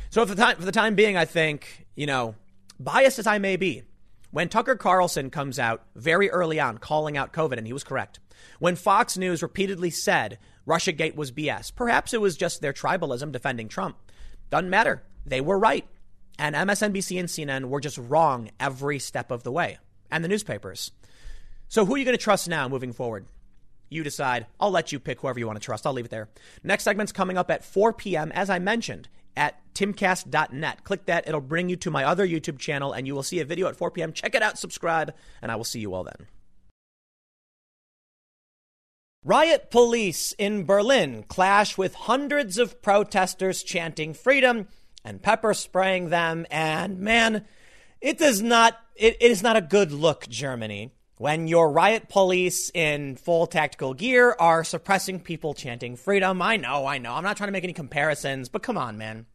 So 0.10 0.26
for 0.26 0.34
the 0.34 0.42
time, 0.42 0.56
for 0.58 0.66
the 0.66 0.72
time 0.72 0.96
being, 0.96 1.16
I 1.16 1.26
think, 1.26 1.86
you 1.96 2.06
know, 2.06 2.36
biased 2.80 3.20
as 3.20 3.28
I 3.28 3.38
may 3.38 3.56
be, 3.56 3.84
when 4.32 4.50
Tucker 4.50 4.76
Carlson 4.76 5.30
comes 5.30 5.60
out 5.60 5.84
very 5.96 6.30
early 6.30 6.60
on 6.60 6.78
calling 6.78 7.18
out 7.18 7.34
COVID, 7.34 7.58
and 7.58 7.68
he 7.68 7.74
was 7.74 7.84
correct, 7.84 8.20
when 8.60 8.76
Fox 8.76 9.18
News 9.18 9.42
repeatedly 9.42 9.90
said 9.90 10.40
Russiagate 10.68 11.16
was 11.16 11.32
BS. 11.32 11.74
Perhaps 11.76 12.14
it 12.14 12.22
was 12.22 12.38
just 12.38 12.62
their 12.62 12.74
tribalism 12.74 13.32
defending 13.32 13.68
Trump. 13.68 13.98
Doesn't 14.50 14.70
matter. 14.70 15.04
They 15.26 15.42
were 15.42 15.60
right. 15.60 15.88
And 16.38 16.56
MSNBC 16.56 17.20
and 17.20 17.28
CNN 17.28 17.70
were 17.70 17.82
just 17.82 17.98
wrong 17.98 18.50
every 18.60 19.00
step 19.00 19.32
of 19.32 19.44
the 19.44 19.52
way. 19.52 19.78
And 20.10 20.24
the 20.24 20.30
newspapers. 20.30 20.92
So 21.68 21.86
who 21.86 21.96
are 21.96 21.98
you 21.98 22.06
going 22.06 22.18
to 22.18 22.24
trust 22.24 22.48
now 22.48 22.68
moving 22.68 22.94
forward? 22.94 23.26
You 23.90 24.04
decide. 24.04 24.48
I'll 24.60 24.72
let 24.72 24.92
you 24.92 25.00
pick 25.00 25.20
whoever 25.20 25.40
you 25.40 25.48
want 25.48 25.60
to 25.60 25.66
trust. 25.66 25.86
I'll 25.86 25.94
leave 25.94 26.06
it 26.06 26.12
there. 26.12 26.30
Next 26.64 26.84
segment's 26.84 27.12
coming 27.12 27.38
up 27.38 27.52
at 27.52 27.66
4 27.66 27.94
p.m. 27.94 28.32
As 28.34 28.50
I 28.50 28.60
mentioned, 28.60 29.10
at 29.36 29.62
timcast.net. 29.74 30.84
Click 30.84 31.06
that. 31.06 31.28
It'll 31.28 31.42
bring 31.42 31.70
you 31.70 31.76
to 31.78 31.92
my 31.92 32.04
other 32.04 32.28
YouTube 32.28 32.60
channel 32.60 32.94
and 32.94 33.08
you 33.08 33.16
will 33.16 33.24
see 33.24 33.40
a 33.40 33.46
video 33.46 33.68
at 33.68 33.76
4 33.76 33.92
p.m. 33.92 34.14
Check 34.14 34.36
it 34.36 34.42
out, 34.42 34.58
subscribe, 34.58 35.14
and 35.42 35.52
I 35.52 35.56
will 35.56 35.64
see 35.64 35.80
you 35.80 35.94
all 35.94 36.04
then. 36.04 36.28
Riot 39.26 39.70
police 39.70 40.32
in 40.38 40.64
Berlin 40.64 41.26
clash 41.28 41.78
with 41.78 41.94
hundreds 41.94 42.58
of 42.58 42.82
protesters 42.82 43.64
chanting 43.64 44.14
freedom 44.14 44.70
and 45.04 45.22
pepper 45.22 45.54
spraying 45.54 46.08
them. 46.08 46.46
And 46.50 47.00
man, 47.00 47.44
it 48.00 48.18
does 48.18 48.42
not, 48.42 48.80
it, 48.96 49.18
it 49.20 49.30
is 49.30 49.44
not 49.44 49.58
a 49.58 49.62
good 49.62 49.92
look, 49.92 50.30
Germany, 50.30 50.94
when 51.18 51.50
your 51.50 51.70
riot 51.70 52.08
police 52.08 52.72
in 52.74 53.18
full 53.18 53.46
tactical 53.46 53.94
gear 53.94 54.38
are 54.40 54.64
suppressing 54.64 55.20
people 55.20 55.54
chanting 55.54 55.98
freedom. 55.98 56.42
I 56.42 56.56
know, 56.56 56.86
I 56.86 56.98
know. 56.98 57.14
I'm 57.14 57.24
not 57.24 57.36
trying 57.36 57.50
to 57.50 57.54
make 57.54 57.66
any 57.66 57.74
comparisons, 57.74 58.48
but 58.48 58.64
come 58.64 58.78
on, 58.78 58.98
man. 58.98 59.26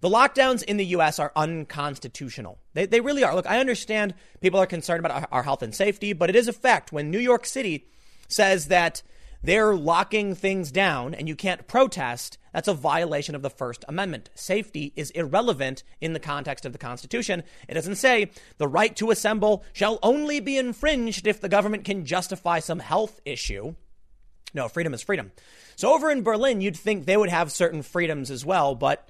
The 0.00 0.08
lockdowns 0.08 0.64
in 0.64 0.76
the 0.76 0.86
US 0.86 1.20
are 1.20 1.30
unconstitutional. 1.36 2.58
They, 2.74 2.86
they 2.86 3.00
really 3.00 3.22
are. 3.22 3.32
Look, 3.32 3.46
I 3.46 3.60
understand 3.60 4.14
people 4.40 4.58
are 4.58 4.66
concerned 4.66 5.06
about 5.06 5.22
our, 5.22 5.28
our 5.30 5.42
health 5.44 5.62
and 5.62 5.72
safety, 5.72 6.14
but 6.14 6.30
it 6.30 6.34
is 6.34 6.48
a 6.48 6.52
fact 6.52 6.90
when 6.90 7.12
New 7.12 7.20
York 7.20 7.46
City 7.46 7.86
says 8.28 8.68
that 8.68 9.02
they're 9.42 9.74
locking 9.74 10.34
things 10.34 10.72
down 10.72 11.14
and 11.14 11.28
you 11.28 11.36
can't 11.36 11.68
protest, 11.68 12.38
that's 12.52 12.68
a 12.68 12.74
violation 12.74 13.34
of 13.34 13.42
the 13.42 13.50
First 13.50 13.84
Amendment. 13.88 14.30
Safety 14.34 14.92
is 14.96 15.10
irrelevant 15.12 15.84
in 16.00 16.12
the 16.12 16.20
context 16.20 16.64
of 16.64 16.72
the 16.72 16.78
Constitution. 16.78 17.44
It 17.68 17.74
doesn't 17.74 17.96
say 17.96 18.30
the 18.58 18.68
right 18.68 18.94
to 18.96 19.10
assemble 19.10 19.64
shall 19.72 19.98
only 20.02 20.40
be 20.40 20.58
infringed 20.58 21.26
if 21.26 21.40
the 21.40 21.48
government 21.48 21.84
can 21.84 22.04
justify 22.04 22.58
some 22.58 22.80
health 22.80 23.20
issue. 23.24 23.74
No, 24.54 24.68
freedom 24.68 24.94
is 24.94 25.02
freedom. 25.02 25.30
So 25.76 25.94
over 25.94 26.10
in 26.10 26.22
Berlin, 26.22 26.60
you'd 26.60 26.76
think 26.76 27.04
they 27.04 27.16
would 27.16 27.28
have 27.28 27.52
certain 27.52 27.82
freedoms 27.82 28.30
as 28.30 28.44
well, 28.44 28.74
but 28.74 29.08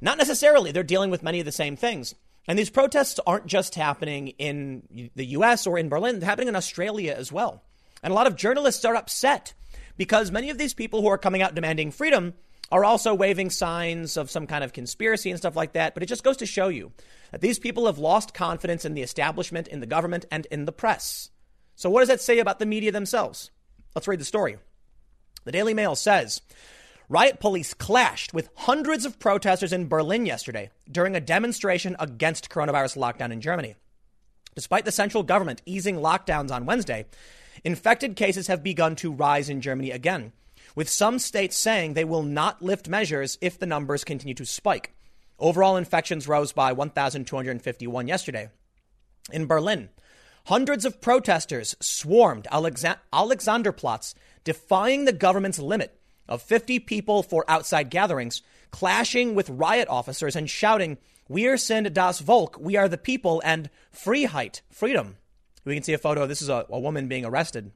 not 0.00 0.18
necessarily. 0.18 0.72
They're 0.72 0.82
dealing 0.82 1.10
with 1.10 1.22
many 1.22 1.40
of 1.40 1.46
the 1.46 1.52
same 1.52 1.76
things. 1.76 2.14
And 2.46 2.58
these 2.58 2.70
protests 2.70 3.20
aren't 3.26 3.46
just 3.46 3.76
happening 3.76 4.28
in 4.28 5.10
the 5.14 5.26
US 5.26 5.66
or 5.66 5.78
in 5.78 5.88
Berlin, 5.88 6.18
they're 6.18 6.28
happening 6.28 6.48
in 6.48 6.56
Australia 6.56 7.14
as 7.16 7.30
well. 7.32 7.62
And 8.02 8.12
a 8.12 8.14
lot 8.14 8.26
of 8.26 8.36
journalists 8.36 8.84
are 8.84 8.94
upset 8.94 9.54
because 9.96 10.30
many 10.30 10.50
of 10.50 10.58
these 10.58 10.74
people 10.74 11.02
who 11.02 11.08
are 11.08 11.18
coming 11.18 11.42
out 11.42 11.54
demanding 11.54 11.90
freedom 11.90 12.34
are 12.72 12.84
also 12.84 13.14
waving 13.14 13.50
signs 13.50 14.16
of 14.16 14.30
some 14.30 14.46
kind 14.46 14.62
of 14.62 14.72
conspiracy 14.72 15.30
and 15.30 15.38
stuff 15.38 15.56
like 15.56 15.72
that. 15.72 15.94
But 15.94 16.02
it 16.02 16.06
just 16.06 16.24
goes 16.24 16.36
to 16.38 16.46
show 16.46 16.68
you 16.68 16.92
that 17.32 17.40
these 17.40 17.58
people 17.58 17.86
have 17.86 17.98
lost 17.98 18.34
confidence 18.34 18.84
in 18.84 18.94
the 18.94 19.02
establishment, 19.02 19.68
in 19.68 19.80
the 19.80 19.86
government, 19.86 20.24
and 20.30 20.46
in 20.46 20.64
the 20.64 20.72
press. 20.72 21.30
So, 21.74 21.90
what 21.90 22.00
does 22.00 22.08
that 22.08 22.20
say 22.20 22.38
about 22.38 22.58
the 22.58 22.66
media 22.66 22.92
themselves? 22.92 23.50
Let's 23.94 24.06
read 24.06 24.20
the 24.20 24.24
story. 24.24 24.58
The 25.44 25.52
Daily 25.52 25.74
Mail 25.74 25.96
says 25.96 26.42
riot 27.08 27.40
police 27.40 27.74
clashed 27.74 28.32
with 28.32 28.50
hundreds 28.54 29.04
of 29.04 29.18
protesters 29.18 29.72
in 29.72 29.88
Berlin 29.88 30.26
yesterday 30.26 30.70
during 30.90 31.16
a 31.16 31.20
demonstration 31.20 31.96
against 31.98 32.50
coronavirus 32.50 32.96
lockdown 32.96 33.32
in 33.32 33.40
Germany. 33.40 33.74
Despite 34.54 34.84
the 34.84 34.92
central 34.92 35.22
government 35.22 35.62
easing 35.66 35.96
lockdowns 35.96 36.50
on 36.50 36.66
Wednesday, 36.66 37.06
infected 37.64 38.16
cases 38.16 38.46
have 38.46 38.62
begun 38.62 38.96
to 38.96 39.12
rise 39.12 39.48
in 39.48 39.60
Germany 39.60 39.90
again, 39.90 40.32
with 40.74 40.88
some 40.88 41.18
states 41.18 41.56
saying 41.56 41.94
they 41.94 42.04
will 42.04 42.22
not 42.22 42.62
lift 42.62 42.88
measures 42.88 43.38
if 43.40 43.58
the 43.58 43.66
numbers 43.66 44.04
continue 44.04 44.34
to 44.34 44.46
spike. 44.46 44.94
Overall 45.38 45.76
infections 45.76 46.28
rose 46.28 46.52
by 46.52 46.72
1,251 46.72 48.06
yesterday. 48.08 48.50
In 49.32 49.46
Berlin, 49.46 49.88
hundreds 50.46 50.84
of 50.84 51.00
protesters 51.00 51.76
swarmed 51.80 52.46
Alexa- 52.50 53.00
Alexanderplatz, 53.12 54.14
defying 54.44 55.04
the 55.04 55.12
government's 55.12 55.58
limit 55.58 55.98
of 56.28 56.42
50 56.42 56.78
people 56.80 57.22
for 57.22 57.44
outside 57.48 57.90
gatherings, 57.90 58.42
clashing 58.70 59.34
with 59.34 59.50
riot 59.50 59.88
officers 59.88 60.36
and 60.36 60.48
shouting, 60.48 60.98
Wir 61.28 61.56
sind 61.56 61.92
das 61.94 62.20
Volk, 62.20 62.58
we 62.58 62.76
are 62.76 62.88
the 62.88 62.98
people, 62.98 63.40
and 63.44 63.70
Freiheit, 63.92 64.62
freedom. 64.70 65.16
We 65.64 65.74
can 65.74 65.82
see 65.82 65.92
a 65.92 65.98
photo. 65.98 66.26
This 66.26 66.42
is 66.42 66.48
a, 66.48 66.66
a 66.68 66.78
woman 66.78 67.08
being 67.08 67.24
arrested. 67.24 67.70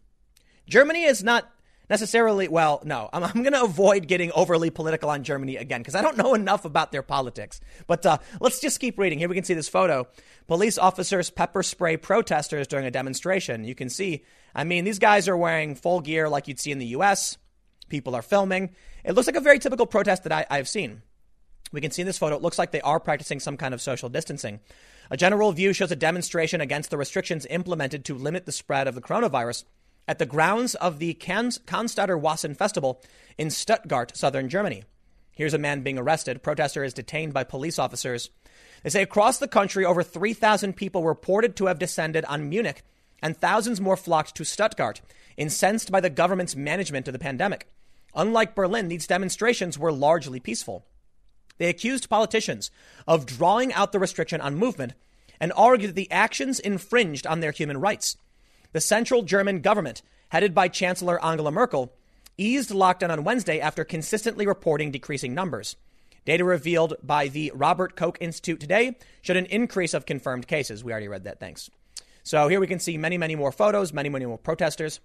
Germany 0.66 1.05
is 1.05 1.23
not 1.23 1.51
necessarily, 1.90 2.48
well, 2.48 2.81
no, 2.85 3.09
I'm, 3.12 3.24
I'm 3.24 3.43
going 3.43 3.52
to 3.52 3.65
avoid 3.65 4.09
getting 4.09 4.32
overly 4.32 4.70
political 4.70 5.11
on 5.11 5.23
Germany 5.23 5.56
again 5.56 5.81
because 5.81 5.94
I 5.94 6.02
don't 6.02 6.16
know 6.16 6.35
enough 6.35 6.65
about 6.65 6.93
their 6.93 7.02
politics. 7.02 7.61
But 7.86 8.06
uh, 8.06 8.19
let's 8.40 8.61
just 8.61 8.81
keep 8.81 8.98
reading. 8.98 9.19
Here 9.19 9.28
we 9.28 9.35
can 9.35 9.44
see 9.44 9.55
this 9.55 9.69
photo. 9.69 10.06
Police 10.47 10.78
officers 10.78 11.31
pepper 11.31 11.62
spray 11.62 11.97
protesters 11.97 12.66
during 12.66 12.86
a 12.86 12.90
demonstration. 12.90 13.65
You 13.65 13.74
can 13.74 13.90
see, 13.90 14.24
I 14.55 14.65
mean, 14.65 14.85
these 14.85 14.98
guys 14.98 15.28
are 15.28 15.36
wearing 15.36 15.74
full 15.74 16.01
gear 16.01 16.28
like 16.28 16.48
you'd 16.48 16.61
see 16.61 16.73
in 16.73 16.78
the 16.78 16.86
US. 16.86 17.36
People 17.89 18.15
are 18.15 18.23
filming. 18.23 18.74
It 19.05 19.12
looks 19.12 19.27
like 19.27 19.36
a 19.36 19.40
very 19.40 19.59
typical 19.59 19.86
protest 19.86 20.23
that 20.23 20.32
I, 20.32 20.47
I've 20.51 20.69
seen. 20.69 21.02
We 21.73 21.81
can 21.81 21.90
see 21.90 22.02
in 22.02 22.06
this 22.06 22.19
photo, 22.19 22.36
it 22.36 22.43
looks 22.43 22.59
like 22.59 22.70
they 22.70 22.81
are 22.81 23.01
practicing 23.01 23.40
some 23.40 23.56
kind 23.56 23.74
of 23.74 23.82
social 23.82 24.09
distancing. 24.09 24.61
A 25.10 25.16
general 25.16 25.52
view 25.52 25.72
shows 25.72 25.93
a 25.93 25.97
demonstration 25.97 26.60
against 26.60 26.90
the 26.90 26.97
restrictions 26.97 27.47
implemented 27.51 28.05
to 28.06 28.14
limit 28.14 28.47
the 28.47 28.52
spread 28.52 28.89
of 28.89 28.94
the 28.94 29.02
coronavirus 29.02 29.64
at 30.09 30.18
the 30.18 30.26
grounds 30.26 30.74
of 30.76 30.98
the 30.98 31.14
Cannstatter 31.14 32.20
Wasen 32.20 32.56
Festival 32.56 33.02
in 33.39 33.51
Stuttgart, 33.51 34.16
southern 34.16 34.48
Germany. 34.48 34.85
Here's 35.32 35.55
a 35.55 35.59
man 35.59 35.82
being 35.82 35.98
arrested. 35.98 36.43
Protester 36.43 36.85
is 36.85 36.94
detained 36.94 37.32
by 37.35 37.44
police 37.44 37.78
officers. 37.78 38.31
They 38.82 38.90
say 38.90 39.02
across 39.02 39.39
the 39.39 39.48
country, 39.48 39.85
over 39.85 40.02
3,000 40.02 40.74
people 40.74 41.02
were 41.02 41.10
reported 41.10 41.56
to 41.56 41.66
have 41.66 41.78
descended 41.78 42.24
on 42.26 42.48
Munich, 42.48 42.82
and 43.22 43.36
thousands 43.36 43.81
more 43.81 43.97
flocked 43.97 44.35
to 44.36 44.44
Stuttgart, 44.44 45.01
incensed 45.36 45.90
by 45.90 46.01
the 46.01 46.10
government's 46.10 46.55
management 46.55 47.09
of 47.09 47.12
the 47.12 47.18
pandemic. 47.18 47.68
Unlike 48.14 48.55
Berlin, 48.55 48.89
these 48.89 49.06
demonstrations 49.06 49.78
were 49.78 49.93
largely 49.93 50.39
peaceful. 50.39 50.86
They 51.59 51.68
accused 51.68 52.10
politicians 52.10 52.70
of 53.06 53.26
drawing 53.26 53.72
out 53.72 53.93
the 53.93 53.98
restriction 53.98 54.40
on 54.40 54.56
movement 54.56 54.94
and 55.40 55.52
argued 55.56 55.90
that 55.90 55.97
the 55.97 56.10
actions 56.10 56.60
infringed 56.60 57.26
on 57.26 57.40
their 57.40 57.52
human 57.52 57.78
rights. 57.78 58.16
The 58.72 58.81
central 58.81 59.22
German 59.22 59.60
government, 59.60 60.02
headed 60.31 60.55
by 60.55 60.68
Chancellor 60.68 61.24
Angela 61.24 61.51
Merkel, 61.51 61.93
eased 62.36 62.70
lockdown 62.70 63.10
on 63.10 63.24
Wednesday 63.24 63.60
after 63.60 63.85
consistently 63.85 64.47
reporting 64.47 64.90
decreasing 64.90 65.35
numbers. 65.35 65.76
Data 66.24 66.44
revealed 66.44 66.94
by 67.02 67.28
the 67.28 67.52
Robert 67.55 67.97
Koch 67.97 68.16
Institute 68.20 68.59
today 68.59 68.97
showed 69.22 69.36
an 69.36 69.47
increase 69.47 69.94
of 69.94 70.06
confirmed 70.06 70.48
cases. 70.48 70.82
We 70.82 70.90
already 70.90 71.09
read 71.09 71.24
that, 71.24 71.39
thanks. 71.39 71.70
So 72.22 72.48
here 72.48 72.60
we 72.60 72.66
can 72.66 72.81
see 72.81 72.97
many, 72.97 73.18
many 73.18 73.36
more 73.36 73.52
photos, 73.52 73.93
many, 73.93 74.09
many 74.09 74.24
more 74.24 74.39
protesters. 74.39 75.01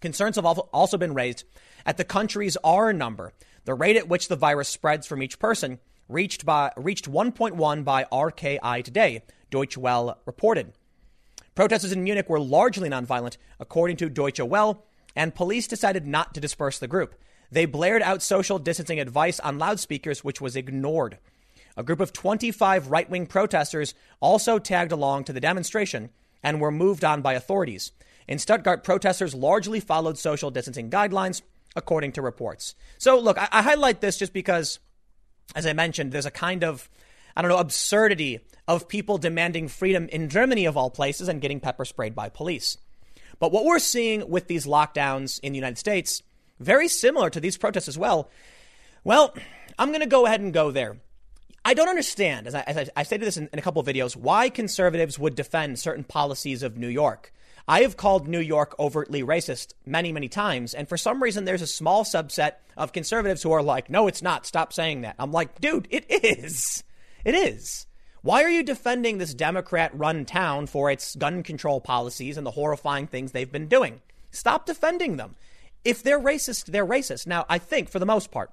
Concerns 0.00 0.36
have 0.36 0.46
also 0.46 0.96
been 0.96 1.12
raised 1.14 1.44
at 1.84 1.96
the 1.96 2.04
country's 2.04 2.56
R 2.62 2.92
number, 2.92 3.32
the 3.64 3.74
rate 3.74 3.96
at 3.96 4.08
which 4.08 4.28
the 4.28 4.36
virus 4.36 4.68
spreads 4.68 5.06
from 5.06 5.22
each 5.22 5.38
person, 5.38 5.78
reached 6.08 6.44
by 6.44 6.72
reached 6.76 7.10
1.1 7.10 7.84
by 7.84 8.04
RKI 8.04 8.84
today, 8.84 9.22
Deutsche 9.50 9.76
Welle 9.76 10.18
reported. 10.24 10.72
Protesters 11.54 11.92
in 11.92 12.04
Munich 12.04 12.28
were 12.28 12.40
largely 12.40 12.88
nonviolent, 12.88 13.36
according 13.58 13.96
to 13.96 14.08
Deutsche 14.08 14.40
Welle, 14.40 14.84
and 15.16 15.34
police 15.34 15.66
decided 15.66 16.06
not 16.06 16.34
to 16.34 16.40
disperse 16.40 16.78
the 16.78 16.86
group. 16.86 17.14
They 17.50 17.66
blared 17.66 18.02
out 18.02 18.22
social 18.22 18.58
distancing 18.58 19.00
advice 19.00 19.40
on 19.40 19.58
loudspeakers, 19.58 20.22
which 20.22 20.40
was 20.40 20.54
ignored. 20.54 21.18
A 21.76 21.82
group 21.82 22.00
of 22.00 22.12
25 22.12 22.88
right 22.88 23.08
wing 23.08 23.26
protesters 23.26 23.94
also 24.20 24.58
tagged 24.58 24.92
along 24.92 25.24
to 25.24 25.32
the 25.32 25.40
demonstration 25.40 26.10
and 26.42 26.60
were 26.60 26.70
moved 26.70 27.04
on 27.04 27.22
by 27.22 27.34
authorities. 27.34 27.92
In 28.26 28.38
Stuttgart, 28.38 28.84
protesters 28.84 29.34
largely 29.34 29.80
followed 29.80 30.18
social 30.18 30.50
distancing 30.50 30.90
guidelines, 30.90 31.42
according 31.76 32.12
to 32.12 32.22
reports. 32.22 32.74
So, 32.98 33.18
look, 33.18 33.38
I, 33.38 33.48
I 33.50 33.62
highlight 33.62 34.00
this 34.00 34.16
just 34.16 34.32
because, 34.32 34.78
as 35.54 35.66
I 35.66 35.72
mentioned, 35.72 36.12
there's 36.12 36.26
a 36.26 36.30
kind 36.30 36.64
of, 36.64 36.88
I 37.36 37.42
don't 37.42 37.50
know, 37.50 37.58
absurdity 37.58 38.40
of 38.66 38.88
people 38.88 39.18
demanding 39.18 39.68
freedom 39.68 40.08
in 40.08 40.28
Germany, 40.28 40.66
of 40.66 40.76
all 40.76 40.90
places, 40.90 41.28
and 41.28 41.40
getting 41.40 41.60
pepper 41.60 41.84
sprayed 41.84 42.14
by 42.14 42.28
police. 42.28 42.76
But 43.38 43.52
what 43.52 43.64
we're 43.64 43.78
seeing 43.78 44.28
with 44.28 44.48
these 44.48 44.66
lockdowns 44.66 45.38
in 45.40 45.52
the 45.52 45.58
United 45.58 45.78
States 45.78 46.22
very 46.60 46.88
similar 46.88 47.30
to 47.30 47.40
these 47.40 47.56
protests 47.56 47.88
as 47.88 47.98
well. 47.98 48.30
Well, 49.04 49.34
I'm 49.78 49.88
going 49.88 50.00
to 50.00 50.06
go 50.06 50.26
ahead 50.26 50.40
and 50.40 50.52
go 50.52 50.70
there. 50.70 50.98
I 51.64 51.74
don't 51.74 51.88
understand, 51.88 52.46
as 52.46 52.54
I, 52.54 52.60
as 52.62 52.90
I 52.96 53.02
stated 53.02 53.26
this 53.26 53.36
in, 53.36 53.48
in 53.52 53.58
a 53.58 53.62
couple 53.62 53.80
of 53.80 53.86
videos, 53.86 54.16
why 54.16 54.48
conservatives 54.48 55.18
would 55.18 55.34
defend 55.34 55.78
certain 55.78 56.04
policies 56.04 56.62
of 56.62 56.76
New 56.76 56.88
York. 56.88 57.32
I 57.70 57.82
have 57.82 57.98
called 57.98 58.26
New 58.26 58.40
York 58.40 58.74
overtly 58.78 59.22
racist 59.22 59.74
many, 59.84 60.10
many 60.10 60.28
times, 60.28 60.72
and 60.72 60.88
for 60.88 60.96
some 60.96 61.22
reason, 61.22 61.44
there's 61.44 61.60
a 61.60 61.66
small 61.66 62.02
subset 62.02 62.52
of 62.78 62.94
conservatives 62.94 63.42
who 63.42 63.52
are 63.52 63.62
like, 63.62 63.90
no, 63.90 64.06
it's 64.06 64.22
not. 64.22 64.46
Stop 64.46 64.72
saying 64.72 65.02
that. 65.02 65.16
I'm 65.18 65.32
like, 65.32 65.60
dude, 65.60 65.86
it 65.90 66.06
is. 66.08 66.82
It 67.26 67.34
is. 67.34 67.86
Why 68.22 68.42
are 68.42 68.48
you 68.48 68.62
defending 68.62 69.18
this 69.18 69.34
Democrat 69.34 69.90
run 69.94 70.24
town 70.24 70.66
for 70.66 70.90
its 70.90 71.14
gun 71.14 71.42
control 71.42 71.78
policies 71.78 72.38
and 72.38 72.46
the 72.46 72.52
horrifying 72.52 73.06
things 73.06 73.32
they've 73.32 73.52
been 73.52 73.68
doing? 73.68 74.00
Stop 74.30 74.64
defending 74.64 75.18
them. 75.18 75.36
If 75.84 76.02
they're 76.02 76.18
racist, 76.18 76.66
they're 76.66 76.86
racist. 76.86 77.26
Now, 77.26 77.44
I 77.50 77.58
think 77.58 77.90
for 77.90 77.98
the 77.98 78.06
most 78.06 78.30
part, 78.30 78.50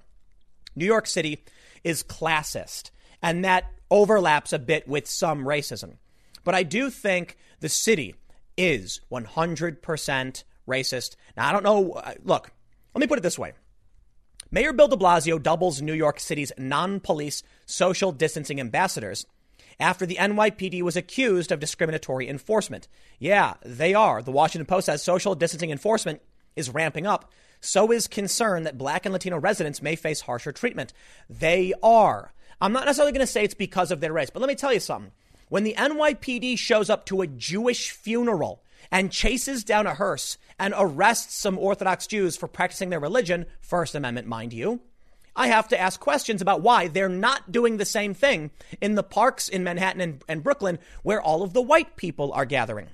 New 0.76 0.86
York 0.86 1.08
City 1.08 1.42
is 1.86 2.04
classist, 2.04 2.92
and 3.22 3.46
that 3.46 3.72
overlaps 3.90 4.52
a 4.52 4.60
bit 4.60 4.90
with 4.90 5.08
some 5.08 5.46
racism. 5.46 5.94
But 6.44 6.54
I 6.54 6.64
do 6.64 6.90
think 6.90 7.38
the 7.62 7.70
city 7.70 8.16
is 8.58 9.02
100% 9.12 10.44
racist. 10.68 11.16
Now, 11.38 11.50
I 11.50 11.52
don't 11.52 11.64
know. 11.64 11.92
Uh, 11.94 12.14
look, 12.24 12.52
let 12.94 13.02
me 13.02 13.08
put 13.08 13.20
it 13.20 13.24
this 13.24 13.40
way 13.40 13.54
Mayor 14.52 14.74
Bill 14.74 14.88
de 14.88 14.96
Blasio 14.96 15.42
doubles 15.42 15.82
New 15.82 15.94
York 15.94 16.20
City's 16.20 16.52
non 16.58 17.00
police 17.00 17.44
social 17.66 18.12
distancing 18.12 18.60
ambassadors 18.60 19.26
after 19.80 20.06
the 20.06 20.16
NYPD 20.16 20.82
was 20.82 20.96
accused 20.96 21.52
of 21.52 21.60
discriminatory 21.60 22.30
enforcement. 22.30 22.88
Yeah, 23.20 23.56
they 23.64 23.94
are. 23.94 24.22
The 24.22 24.32
Washington 24.32 24.66
Post 24.66 24.86
says 24.86 25.04
social 25.04 25.36
distancing 25.36 25.72
enforcement 25.72 26.22
is 26.56 26.70
ramping 26.70 27.06
up, 27.06 27.32
so 27.60 27.92
is 27.92 28.08
concern 28.08 28.64
that 28.64 28.78
black 28.78 29.06
and 29.06 29.14
Latino 29.14 29.38
residents 29.38 29.82
may 29.82 29.96
face 29.96 30.22
harsher 30.22 30.52
treatment. 30.52 30.94
They 31.30 31.74
are. 31.84 32.34
I'm 32.62 32.72
not 32.72 32.86
necessarily 32.86 33.12
going 33.12 33.26
to 33.26 33.32
say 33.32 33.44
it's 33.44 33.54
because 33.54 33.92
of 33.92 34.00
their 34.00 34.14
race, 34.14 34.30
but 34.30 34.40
let 34.40 34.48
me 34.48 34.56
tell 34.56 34.72
you 34.72 34.80
something. 34.80 35.12
When 35.50 35.64
the 35.64 35.76
NYPD 35.78 36.58
shows 36.58 36.90
up 36.90 37.06
to 37.08 37.22
a 37.22 37.28
Jewish 37.28 37.92
funeral 37.92 38.64
and 38.92 39.12
chases 39.12 39.64
down 39.64 39.88
a 39.88 39.94
hearse 39.94 40.38
and 40.58 40.74
arrests 40.78 41.36
some 41.36 41.58
Orthodox 41.58 42.08
Jews 42.08 42.36
for 42.36 42.48
practicing 42.48 42.90
their 42.90 43.00
religion, 43.00 43.46
First 43.62 43.96
Amendment, 43.96 44.28
mind 44.28 44.54
you, 44.54 44.82
I 45.36 45.48
have 45.48 45.68
to 45.70 45.80
ask 45.80 46.00
questions 46.00 46.42
about 46.42 46.62
why 46.62 46.88
they're 46.88 47.10
not 47.10 47.52
doing 47.52 47.78
the 47.78 47.86
same 47.86 48.14
thing 48.14 48.52
in 48.82 48.96
the 48.96 49.04
parks 49.04 49.50
in 49.50 49.64
Manhattan 49.64 50.02
and, 50.02 50.24
and 50.28 50.44
Brooklyn 50.44 50.80
where 51.04 51.22
all 51.22 51.44
of 51.44 51.54
the 51.54 51.62
white 51.62 51.98
people 51.98 52.32
are 52.34 52.46
gathering. 52.46 52.88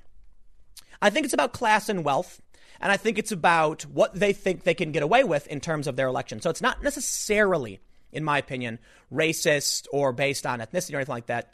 I 1.00 1.10
think 1.10 1.24
it's 1.24 1.34
about 1.34 1.52
class 1.52 1.88
and 1.88 2.04
wealth. 2.04 2.40
And 2.80 2.90
I 2.90 2.96
think 2.96 3.16
it's 3.16 3.30
about 3.30 3.82
what 3.82 4.12
they 4.12 4.32
think 4.32 4.64
they 4.64 4.74
can 4.74 4.90
get 4.90 5.04
away 5.04 5.22
with 5.22 5.46
in 5.46 5.60
terms 5.60 5.86
of 5.86 5.94
their 5.94 6.08
election. 6.08 6.40
So 6.40 6.50
it's 6.50 6.60
not 6.60 6.82
necessarily, 6.82 7.78
in 8.10 8.24
my 8.24 8.38
opinion, 8.38 8.80
racist 9.12 9.86
or 9.92 10.12
based 10.12 10.46
on 10.46 10.58
ethnicity 10.58 10.94
or 10.94 10.96
anything 10.96 11.14
like 11.14 11.26
that. 11.26 11.52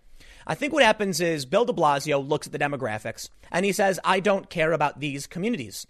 I 0.50 0.54
think 0.54 0.72
what 0.72 0.82
happens 0.82 1.20
is 1.20 1.44
Bill 1.44 1.66
de 1.66 1.74
Blasio 1.74 2.26
looks 2.26 2.46
at 2.46 2.54
the 2.54 2.58
demographics 2.58 3.28
and 3.52 3.66
he 3.66 3.72
says, 3.72 4.00
I 4.02 4.18
don't 4.20 4.48
care 4.48 4.72
about 4.72 4.98
these 4.98 5.26
communities. 5.26 5.86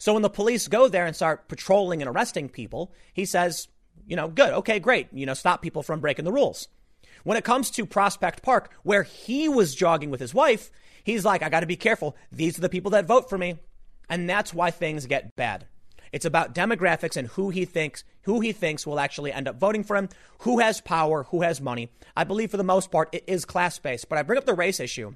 So 0.00 0.14
when 0.14 0.22
the 0.22 0.28
police 0.28 0.66
go 0.66 0.88
there 0.88 1.06
and 1.06 1.14
start 1.14 1.46
patrolling 1.46 2.02
and 2.02 2.10
arresting 2.10 2.48
people, 2.48 2.92
he 3.12 3.24
says, 3.24 3.68
you 4.08 4.16
know, 4.16 4.26
good, 4.26 4.52
okay, 4.52 4.80
great, 4.80 5.06
you 5.12 5.26
know, 5.26 5.34
stop 5.34 5.62
people 5.62 5.84
from 5.84 6.00
breaking 6.00 6.24
the 6.24 6.32
rules. 6.32 6.66
When 7.22 7.36
it 7.36 7.44
comes 7.44 7.70
to 7.70 7.86
Prospect 7.86 8.42
Park, 8.42 8.72
where 8.82 9.04
he 9.04 9.48
was 9.48 9.76
jogging 9.76 10.10
with 10.10 10.20
his 10.20 10.34
wife, 10.34 10.72
he's 11.04 11.24
like, 11.24 11.42
I 11.42 11.48
got 11.48 11.60
to 11.60 11.66
be 11.66 11.76
careful. 11.76 12.16
These 12.32 12.58
are 12.58 12.62
the 12.62 12.68
people 12.68 12.90
that 12.90 13.06
vote 13.06 13.28
for 13.28 13.38
me. 13.38 13.60
And 14.08 14.28
that's 14.28 14.52
why 14.52 14.72
things 14.72 15.06
get 15.06 15.36
bad. 15.36 15.66
It's 16.12 16.24
about 16.24 16.54
demographics 16.54 17.16
and 17.16 17.28
who 17.28 17.50
he 17.50 17.64
thinks 17.64 18.04
who 18.22 18.40
he 18.40 18.52
thinks 18.52 18.86
will 18.86 19.00
actually 19.00 19.32
end 19.32 19.48
up 19.48 19.58
voting 19.58 19.84
for 19.84 19.96
him, 19.96 20.08
who 20.40 20.58
has 20.58 20.80
power, 20.80 21.24
who 21.24 21.42
has 21.42 21.60
money. 21.60 21.90
I 22.16 22.24
believe 22.24 22.50
for 22.50 22.56
the 22.56 22.64
most 22.64 22.90
part 22.90 23.08
it 23.12 23.24
is 23.26 23.44
class 23.44 23.78
based, 23.78 24.08
but 24.08 24.18
I 24.18 24.22
bring 24.22 24.38
up 24.38 24.46
the 24.46 24.54
race 24.54 24.80
issue 24.80 25.14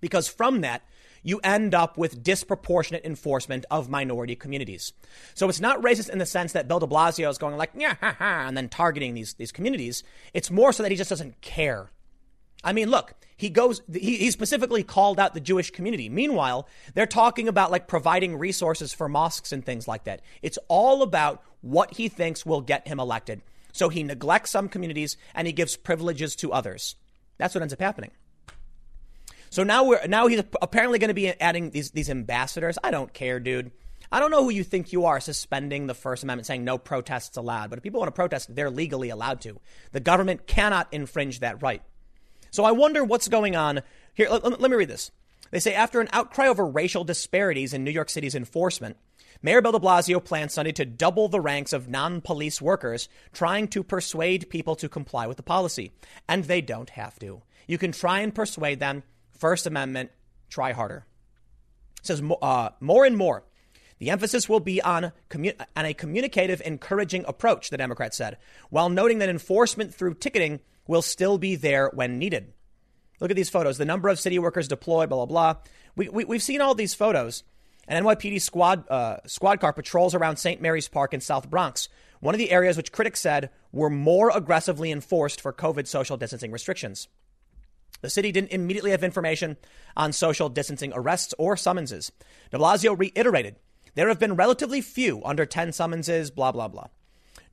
because 0.00 0.28
from 0.28 0.60
that 0.60 0.82
you 1.22 1.40
end 1.42 1.74
up 1.74 1.98
with 1.98 2.22
disproportionate 2.22 3.04
enforcement 3.04 3.64
of 3.70 3.88
minority 3.88 4.36
communities. 4.36 4.92
So 5.34 5.48
it's 5.48 5.60
not 5.60 5.82
racist 5.82 6.10
in 6.10 6.18
the 6.18 6.26
sense 6.26 6.52
that 6.52 6.68
Bill 6.68 6.78
de 6.78 6.86
Blasio 6.86 7.28
is 7.28 7.38
going 7.38 7.56
like, 7.56 7.70
yeah, 7.74 7.96
ha, 8.00 8.14
ha, 8.18 8.44
and 8.46 8.56
then 8.56 8.68
targeting 8.68 9.14
these, 9.14 9.34
these 9.34 9.52
communities. 9.52 10.04
It's 10.32 10.50
more 10.50 10.72
so 10.72 10.82
that 10.82 10.92
he 10.92 10.96
just 10.96 11.10
doesn't 11.10 11.40
care. 11.40 11.90
I 12.64 12.72
mean, 12.72 12.90
look, 12.90 13.14
he 13.36 13.50
goes, 13.50 13.82
he, 13.92 14.16
he 14.16 14.30
specifically 14.30 14.82
called 14.82 15.20
out 15.20 15.32
the 15.32 15.40
Jewish 15.40 15.70
community. 15.70 16.08
Meanwhile, 16.08 16.68
they're 16.94 17.06
talking 17.06 17.48
about 17.48 17.70
like 17.70 17.86
providing 17.86 18.36
resources 18.36 18.92
for 18.92 19.08
mosques 19.08 19.52
and 19.52 19.64
things 19.64 19.86
like 19.86 20.04
that. 20.04 20.22
It's 20.42 20.58
all 20.68 21.02
about 21.02 21.42
what 21.60 21.94
he 21.94 22.08
thinks 22.08 22.44
will 22.44 22.60
get 22.60 22.88
him 22.88 22.98
elected. 22.98 23.42
So 23.72 23.88
he 23.88 24.02
neglects 24.02 24.50
some 24.50 24.68
communities 24.68 25.16
and 25.34 25.46
he 25.46 25.52
gives 25.52 25.76
privileges 25.76 26.34
to 26.36 26.52
others. 26.52 26.96
That's 27.36 27.54
what 27.54 27.62
ends 27.62 27.72
up 27.72 27.80
happening. 27.80 28.10
So 29.50 29.62
now 29.62 29.84
we're 29.84 30.06
now 30.06 30.26
he's 30.26 30.42
apparently 30.60 30.98
going 30.98 31.08
to 31.08 31.14
be 31.14 31.28
adding 31.40 31.70
these 31.70 31.92
these 31.92 32.10
ambassadors. 32.10 32.76
I 32.82 32.90
don't 32.90 33.12
care, 33.12 33.40
dude. 33.40 33.70
I 34.10 34.20
don't 34.20 34.30
know 34.30 34.42
who 34.42 34.50
you 34.50 34.64
think 34.64 34.92
you 34.92 35.04
are 35.04 35.20
suspending 35.20 35.86
the 35.86 35.94
First 35.94 36.22
Amendment, 36.22 36.46
saying 36.46 36.64
no 36.64 36.78
protests 36.78 37.36
allowed. 37.36 37.70
But 37.70 37.78
if 37.78 37.82
people 37.82 38.00
want 38.00 38.08
to 38.08 38.16
protest, 38.16 38.54
they're 38.54 38.70
legally 38.70 39.10
allowed 39.10 39.42
to. 39.42 39.60
The 39.92 40.00
government 40.00 40.46
cannot 40.46 40.88
infringe 40.92 41.40
that 41.40 41.62
right. 41.62 41.82
So 42.50 42.64
I 42.64 42.72
wonder 42.72 43.04
what's 43.04 43.28
going 43.28 43.56
on 43.56 43.82
here. 44.14 44.28
Let, 44.30 44.60
let, 44.60 44.70
me 44.70 44.76
read 44.76 44.88
this. 44.88 45.10
They 45.50 45.60
say 45.60 45.74
after 45.74 46.00
an 46.00 46.08
outcry 46.12 46.48
over 46.48 46.66
racial 46.66 47.04
disparities 47.04 47.72
in 47.72 47.84
New 47.84 47.90
York 47.90 48.10
City's 48.10 48.34
enforcement, 48.34 48.96
Mayor 49.40 49.62
Bill 49.62 49.72
de 49.72 49.78
Blasio 49.78 50.22
plans 50.22 50.52
Sunday 50.52 50.72
to 50.72 50.84
double 50.84 51.28
the 51.28 51.40
ranks 51.40 51.72
of 51.72 51.88
non 51.88 52.20
police 52.20 52.60
workers 52.60 53.08
trying 53.32 53.68
to 53.68 53.82
persuade 53.82 54.50
people 54.50 54.74
to 54.76 54.88
comply 54.88 55.26
with 55.26 55.36
the 55.36 55.42
policy. 55.42 55.92
And 56.28 56.44
they 56.44 56.60
don't 56.60 56.90
have 56.90 57.18
to. 57.20 57.42
You 57.66 57.78
can 57.78 57.92
try 57.92 58.20
and 58.20 58.34
persuade 58.34 58.80
them. 58.80 59.04
First 59.38 59.66
Amendment, 59.66 60.10
try 60.48 60.72
harder. 60.72 61.06
Says 62.02 62.22
uh, 62.42 62.70
more 62.80 63.04
and 63.04 63.16
more. 63.16 63.44
The 63.98 64.10
emphasis 64.10 64.48
will 64.48 64.60
be 64.60 64.80
on, 64.80 65.12
on 65.76 65.84
a 65.84 65.94
communicative, 65.94 66.62
encouraging 66.64 67.24
approach, 67.26 67.70
the 67.70 67.76
Democrat 67.76 68.14
said, 68.14 68.38
while 68.70 68.88
noting 68.88 69.18
that 69.18 69.28
enforcement 69.28 69.92
through 69.92 70.14
ticketing 70.14 70.60
will 70.88 71.02
still 71.02 71.38
be 71.38 71.54
there 71.54 71.90
when 71.94 72.18
needed. 72.18 72.52
Look 73.20 73.30
at 73.30 73.36
these 73.36 73.50
photos. 73.50 73.78
The 73.78 73.84
number 73.84 74.08
of 74.08 74.18
city 74.18 74.40
workers 74.40 74.66
deployed, 74.66 75.08
blah, 75.08 75.24
blah, 75.24 75.52
blah. 75.54 75.62
We, 75.94 76.08
we, 76.08 76.36
have 76.36 76.42
seen 76.42 76.60
all 76.60 76.74
these 76.74 76.94
photos. 76.94 77.44
An 77.86 78.02
NYPD 78.04 78.40
squad, 78.42 78.88
uh, 78.90 79.18
squad 79.26 79.60
car 79.60 79.72
patrols 79.72 80.14
around 80.14 80.36
St. 80.36 80.60
Mary's 80.60 80.88
Park 80.88 81.14
in 81.14 81.20
South 81.20 81.48
Bronx, 81.48 81.88
one 82.20 82.34
of 82.34 82.38
the 82.38 82.50
areas 82.50 82.76
which 82.76 82.92
critics 82.92 83.20
said 83.20 83.50
were 83.72 83.88
more 83.88 84.30
aggressively 84.34 84.90
enforced 84.90 85.40
for 85.40 85.52
COVID 85.52 85.86
social 85.86 86.16
distancing 86.16 86.52
restrictions. 86.52 87.08
The 88.00 88.10
city 88.10 88.30
didn't 88.30 88.52
immediately 88.52 88.90
have 88.90 89.02
information 89.02 89.56
on 89.96 90.12
social 90.12 90.48
distancing 90.48 90.92
arrests 90.94 91.34
or 91.38 91.56
summonses. 91.56 92.12
De 92.50 92.58
Blasio 92.58 92.98
reiterated 92.98 93.56
there 93.94 94.08
have 94.08 94.20
been 94.20 94.36
relatively 94.36 94.80
few 94.80 95.20
under 95.24 95.44
10 95.44 95.72
summonses, 95.72 96.30
blah, 96.30 96.52
blah, 96.52 96.68
blah. 96.68 96.86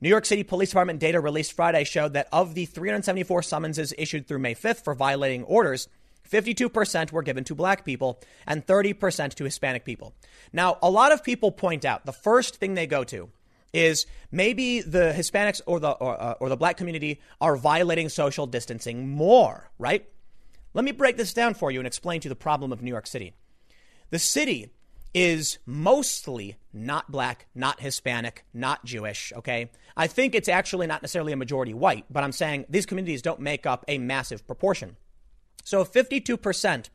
New 0.00 0.08
York 0.08 0.26
City 0.26 0.42
Police 0.42 0.70
Department 0.70 1.00
data 1.00 1.20
released 1.20 1.54
Friday 1.54 1.84
showed 1.84 2.12
that 2.12 2.28
of 2.32 2.54
the 2.54 2.66
374 2.66 3.42
summonses 3.42 3.94
issued 3.96 4.26
through 4.26 4.40
May 4.40 4.54
5th 4.54 4.84
for 4.84 4.94
violating 4.94 5.42
orders, 5.44 5.88
52% 6.30 7.12
were 7.12 7.22
given 7.22 7.44
to 7.44 7.54
black 7.54 7.84
people 7.84 8.20
and 8.46 8.66
30% 8.66 9.34
to 9.34 9.44
Hispanic 9.44 9.84
people. 9.84 10.14
Now, 10.52 10.78
a 10.82 10.90
lot 10.90 11.12
of 11.12 11.24
people 11.24 11.50
point 11.50 11.84
out 11.84 12.04
the 12.04 12.12
first 12.12 12.56
thing 12.56 12.74
they 12.74 12.86
go 12.86 13.04
to 13.04 13.30
is 13.72 14.06
maybe 14.30 14.80
the 14.80 15.14
Hispanics 15.16 15.60
or 15.66 15.80
the 15.80 15.90
or, 15.90 16.20
uh, 16.20 16.34
or 16.40 16.48
the 16.48 16.56
black 16.56 16.76
community 16.76 17.20
are 17.40 17.56
violating 17.56 18.08
social 18.08 18.46
distancing 18.46 19.08
more, 19.08 19.70
right? 19.78 20.08
Let 20.74 20.84
me 20.84 20.92
break 20.92 21.16
this 21.16 21.32
down 21.32 21.54
for 21.54 21.70
you 21.70 21.80
and 21.80 21.86
explain 21.86 22.20
to 22.20 22.26
you 22.26 22.30
the 22.30 22.36
problem 22.36 22.72
of 22.72 22.82
New 22.82 22.90
York 22.90 23.06
City. 23.06 23.34
The 24.10 24.18
city 24.18 24.70
is 25.14 25.58
mostly 25.64 26.56
not 26.72 27.10
black, 27.10 27.46
not 27.54 27.80
Hispanic, 27.80 28.44
not 28.52 28.84
Jewish, 28.84 29.32
okay? 29.36 29.70
I 29.96 30.06
think 30.06 30.34
it's 30.34 30.48
actually 30.48 30.86
not 30.86 31.02
necessarily 31.02 31.32
a 31.32 31.36
majority 31.36 31.72
white, 31.74 32.04
but 32.10 32.22
I'm 32.22 32.32
saying 32.32 32.66
these 32.68 32.86
communities 32.86 33.22
don't 33.22 33.40
make 33.40 33.66
up 33.66 33.84
a 33.88 33.98
massive 33.98 34.46
proportion. 34.46 34.96
So 35.64 35.84
52% 35.84 36.90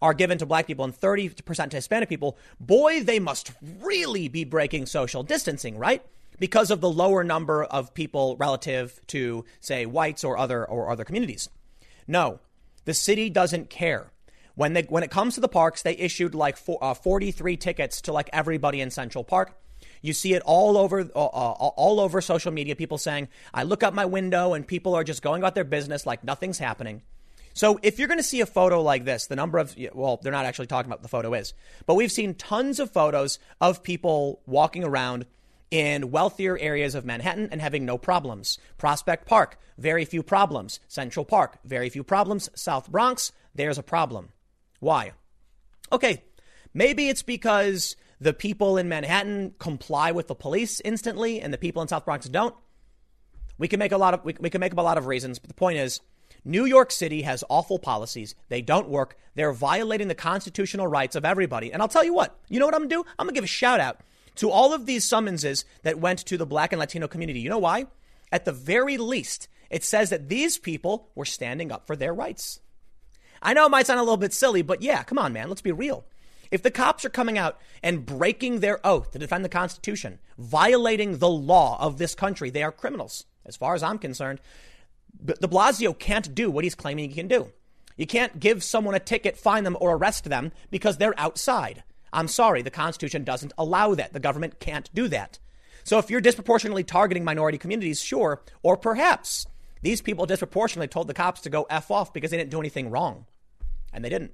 are 0.00 0.14
given 0.14 0.38
to 0.38 0.46
black 0.46 0.66
people 0.66 0.84
and 0.84 0.94
30% 0.94 1.70
to 1.70 1.76
Hispanic 1.76 2.08
people, 2.08 2.36
boy, 2.60 3.02
they 3.02 3.18
must 3.18 3.52
really 3.80 4.28
be 4.28 4.44
breaking 4.44 4.86
social 4.86 5.22
distancing, 5.22 5.78
right? 5.78 6.04
Because 6.38 6.70
of 6.70 6.80
the 6.80 6.90
lower 6.90 7.24
number 7.24 7.64
of 7.64 7.94
people 7.94 8.36
relative 8.36 9.00
to, 9.08 9.44
say, 9.60 9.86
whites 9.86 10.24
or 10.24 10.36
other 10.36 10.64
or 10.64 10.90
other 10.90 11.04
communities. 11.04 11.48
No, 12.06 12.40
the 12.84 12.94
city 12.94 13.30
doesn't 13.30 13.70
care. 13.70 14.11
When 14.54 14.74
they 14.74 14.82
when 14.82 15.02
it 15.02 15.10
comes 15.10 15.34
to 15.34 15.40
the 15.40 15.48
parks, 15.48 15.82
they 15.82 15.96
issued 15.96 16.34
like 16.34 16.56
four, 16.56 16.78
uh, 16.82 16.94
43 16.94 17.56
tickets 17.56 18.00
to 18.02 18.12
like 18.12 18.28
everybody 18.32 18.80
in 18.80 18.90
Central 18.90 19.24
Park. 19.24 19.58
You 20.02 20.12
see 20.12 20.34
it 20.34 20.42
all 20.44 20.76
over 20.76 21.00
uh, 21.00 21.24
uh, 21.24 21.26
all 21.26 22.00
over 22.00 22.20
social 22.20 22.52
media. 22.52 22.76
People 22.76 22.98
saying, 22.98 23.28
"I 23.54 23.62
look 23.62 23.82
out 23.82 23.94
my 23.94 24.04
window 24.04 24.54
and 24.54 24.66
people 24.66 24.94
are 24.94 25.04
just 25.04 25.22
going 25.22 25.40
about 25.40 25.54
their 25.54 25.64
business 25.64 26.06
like 26.06 26.24
nothing's 26.24 26.58
happening." 26.58 27.02
So 27.54 27.78
if 27.82 27.98
you're 27.98 28.08
going 28.08 28.18
to 28.18 28.24
see 28.24 28.40
a 28.40 28.46
photo 28.46 28.82
like 28.82 29.04
this, 29.04 29.26
the 29.26 29.36
number 29.36 29.58
of, 29.58 29.76
well, 29.92 30.18
they're 30.22 30.32
not 30.32 30.46
actually 30.46 30.68
talking 30.68 30.88
about 30.88 31.00
what 31.00 31.02
the 31.02 31.08
photo 31.08 31.34
is, 31.34 31.52
but 31.86 31.94
we've 31.94 32.12
seen 32.12 32.34
tons 32.34 32.80
of 32.80 32.90
photos 32.90 33.38
of 33.60 33.82
people 33.82 34.40
walking 34.46 34.84
around 34.84 35.26
in 35.70 36.10
wealthier 36.10 36.58
areas 36.58 36.94
of 36.94 37.04
Manhattan 37.04 37.48
and 37.50 37.60
having 37.60 37.84
no 37.84 37.98
problems. 37.98 38.58
Prospect 38.78 39.26
Park, 39.26 39.58
very 39.78 40.04
few 40.04 40.22
problems. 40.22 40.80
Central 40.88 41.24
Park, 41.24 41.58
very 41.64 41.88
few 41.88 42.04
problems. 42.04 42.50
South 42.54 42.90
Bronx, 42.90 43.32
there's 43.54 43.78
a 43.78 43.82
problem. 43.82 44.30
Why? 44.82 45.12
Okay, 45.92 46.24
maybe 46.74 47.08
it's 47.08 47.22
because 47.22 47.94
the 48.20 48.32
people 48.32 48.78
in 48.78 48.88
Manhattan 48.88 49.54
comply 49.60 50.10
with 50.10 50.26
the 50.26 50.34
police 50.34 50.80
instantly 50.84 51.40
and 51.40 51.54
the 51.54 51.58
people 51.58 51.82
in 51.82 51.88
South 51.88 52.04
Bronx 52.04 52.28
don't. 52.28 52.52
We 53.58 53.68
can 53.68 53.78
make 53.78 53.92
a 53.92 53.96
lot 53.96 54.12
of 54.12 54.24
we, 54.24 54.34
we 54.40 54.50
can 54.50 54.58
make 54.58 54.72
up 54.72 54.78
a 54.78 54.82
lot 54.82 54.98
of 54.98 55.06
reasons, 55.06 55.38
but 55.38 55.46
the 55.46 55.54
point 55.54 55.78
is 55.78 56.00
New 56.44 56.64
York 56.64 56.90
City 56.90 57.22
has 57.22 57.44
awful 57.48 57.78
policies. 57.78 58.34
They 58.48 58.60
don't 58.60 58.88
work. 58.88 59.16
They're 59.36 59.52
violating 59.52 60.08
the 60.08 60.16
constitutional 60.16 60.88
rights 60.88 61.14
of 61.14 61.24
everybody. 61.24 61.72
And 61.72 61.80
I'll 61.80 61.86
tell 61.86 62.04
you 62.04 62.12
what, 62.12 62.36
you 62.48 62.58
know 62.58 62.66
what 62.66 62.74
I'm 62.74 62.80
going 62.80 62.90
to 62.90 62.96
do? 62.96 63.04
I'm 63.20 63.26
going 63.26 63.34
to 63.34 63.38
give 63.38 63.44
a 63.44 63.46
shout 63.46 63.78
out 63.78 64.00
to 64.34 64.50
all 64.50 64.74
of 64.74 64.86
these 64.86 65.04
summonses 65.04 65.64
that 65.84 66.00
went 66.00 66.18
to 66.26 66.36
the 66.36 66.44
black 66.46 66.72
and 66.72 66.80
Latino 66.80 67.06
community. 67.06 67.38
You 67.38 67.50
know 67.50 67.58
why? 67.58 67.86
At 68.32 68.46
the 68.46 68.52
very 68.52 68.98
least, 68.98 69.46
it 69.70 69.84
says 69.84 70.10
that 70.10 70.28
these 70.28 70.58
people 70.58 71.10
were 71.14 71.24
standing 71.24 71.70
up 71.70 71.86
for 71.86 71.94
their 71.94 72.12
rights. 72.12 72.58
I 73.42 73.54
know 73.54 73.66
it 73.66 73.70
might 73.70 73.86
sound 73.86 73.98
a 73.98 74.04
little 74.04 74.16
bit 74.16 74.32
silly, 74.32 74.62
but 74.62 74.82
yeah, 74.82 75.02
come 75.02 75.18
on, 75.18 75.32
man, 75.32 75.48
let's 75.48 75.60
be 75.60 75.72
real. 75.72 76.04
If 76.52 76.62
the 76.62 76.70
cops 76.70 77.04
are 77.04 77.10
coming 77.10 77.38
out 77.38 77.58
and 77.82 78.06
breaking 78.06 78.60
their 78.60 78.84
oath 78.86 79.10
to 79.12 79.18
defend 79.18 79.44
the 79.44 79.48
Constitution, 79.48 80.18
violating 80.38 81.18
the 81.18 81.28
law 81.28 81.78
of 81.80 81.98
this 81.98 82.14
country, 82.14 82.50
they 82.50 82.62
are 82.62 82.70
criminals. 82.70 83.24
As 83.44 83.56
far 83.56 83.74
as 83.74 83.82
I'm 83.82 83.98
concerned, 83.98 84.38
de 85.24 85.34
Blasio 85.48 85.98
can't 85.98 86.34
do 86.34 86.50
what 86.50 86.64
he's 86.64 86.74
claiming 86.74 87.08
he 87.08 87.14
can 87.14 87.26
do. 87.26 87.50
You 87.96 88.06
can't 88.06 88.38
give 88.38 88.62
someone 88.62 88.94
a 88.94 89.00
ticket, 89.00 89.36
fine 89.36 89.64
them, 89.64 89.76
or 89.80 89.96
arrest 89.96 90.24
them 90.24 90.52
because 90.70 90.98
they're 90.98 91.18
outside. 91.18 91.82
I'm 92.12 92.28
sorry, 92.28 92.62
the 92.62 92.70
Constitution 92.70 93.24
doesn't 93.24 93.54
allow 93.56 93.94
that. 93.94 94.12
The 94.12 94.20
government 94.20 94.60
can't 94.60 94.92
do 94.94 95.08
that. 95.08 95.38
So 95.84 95.98
if 95.98 96.10
you're 96.10 96.20
disproportionately 96.20 96.84
targeting 96.84 97.24
minority 97.24 97.58
communities, 97.58 98.02
sure, 98.02 98.42
or 98.62 98.76
perhaps 98.76 99.46
these 99.80 100.00
people 100.00 100.26
disproportionately 100.26 100.88
told 100.88 101.08
the 101.08 101.14
cops 101.14 101.40
to 101.42 101.50
go 101.50 101.66
F 101.68 101.90
off 101.90 102.12
because 102.12 102.30
they 102.30 102.36
didn't 102.36 102.50
do 102.50 102.60
anything 102.60 102.90
wrong. 102.90 103.26
And 103.92 104.04
they 104.04 104.08
didn't. 104.08 104.32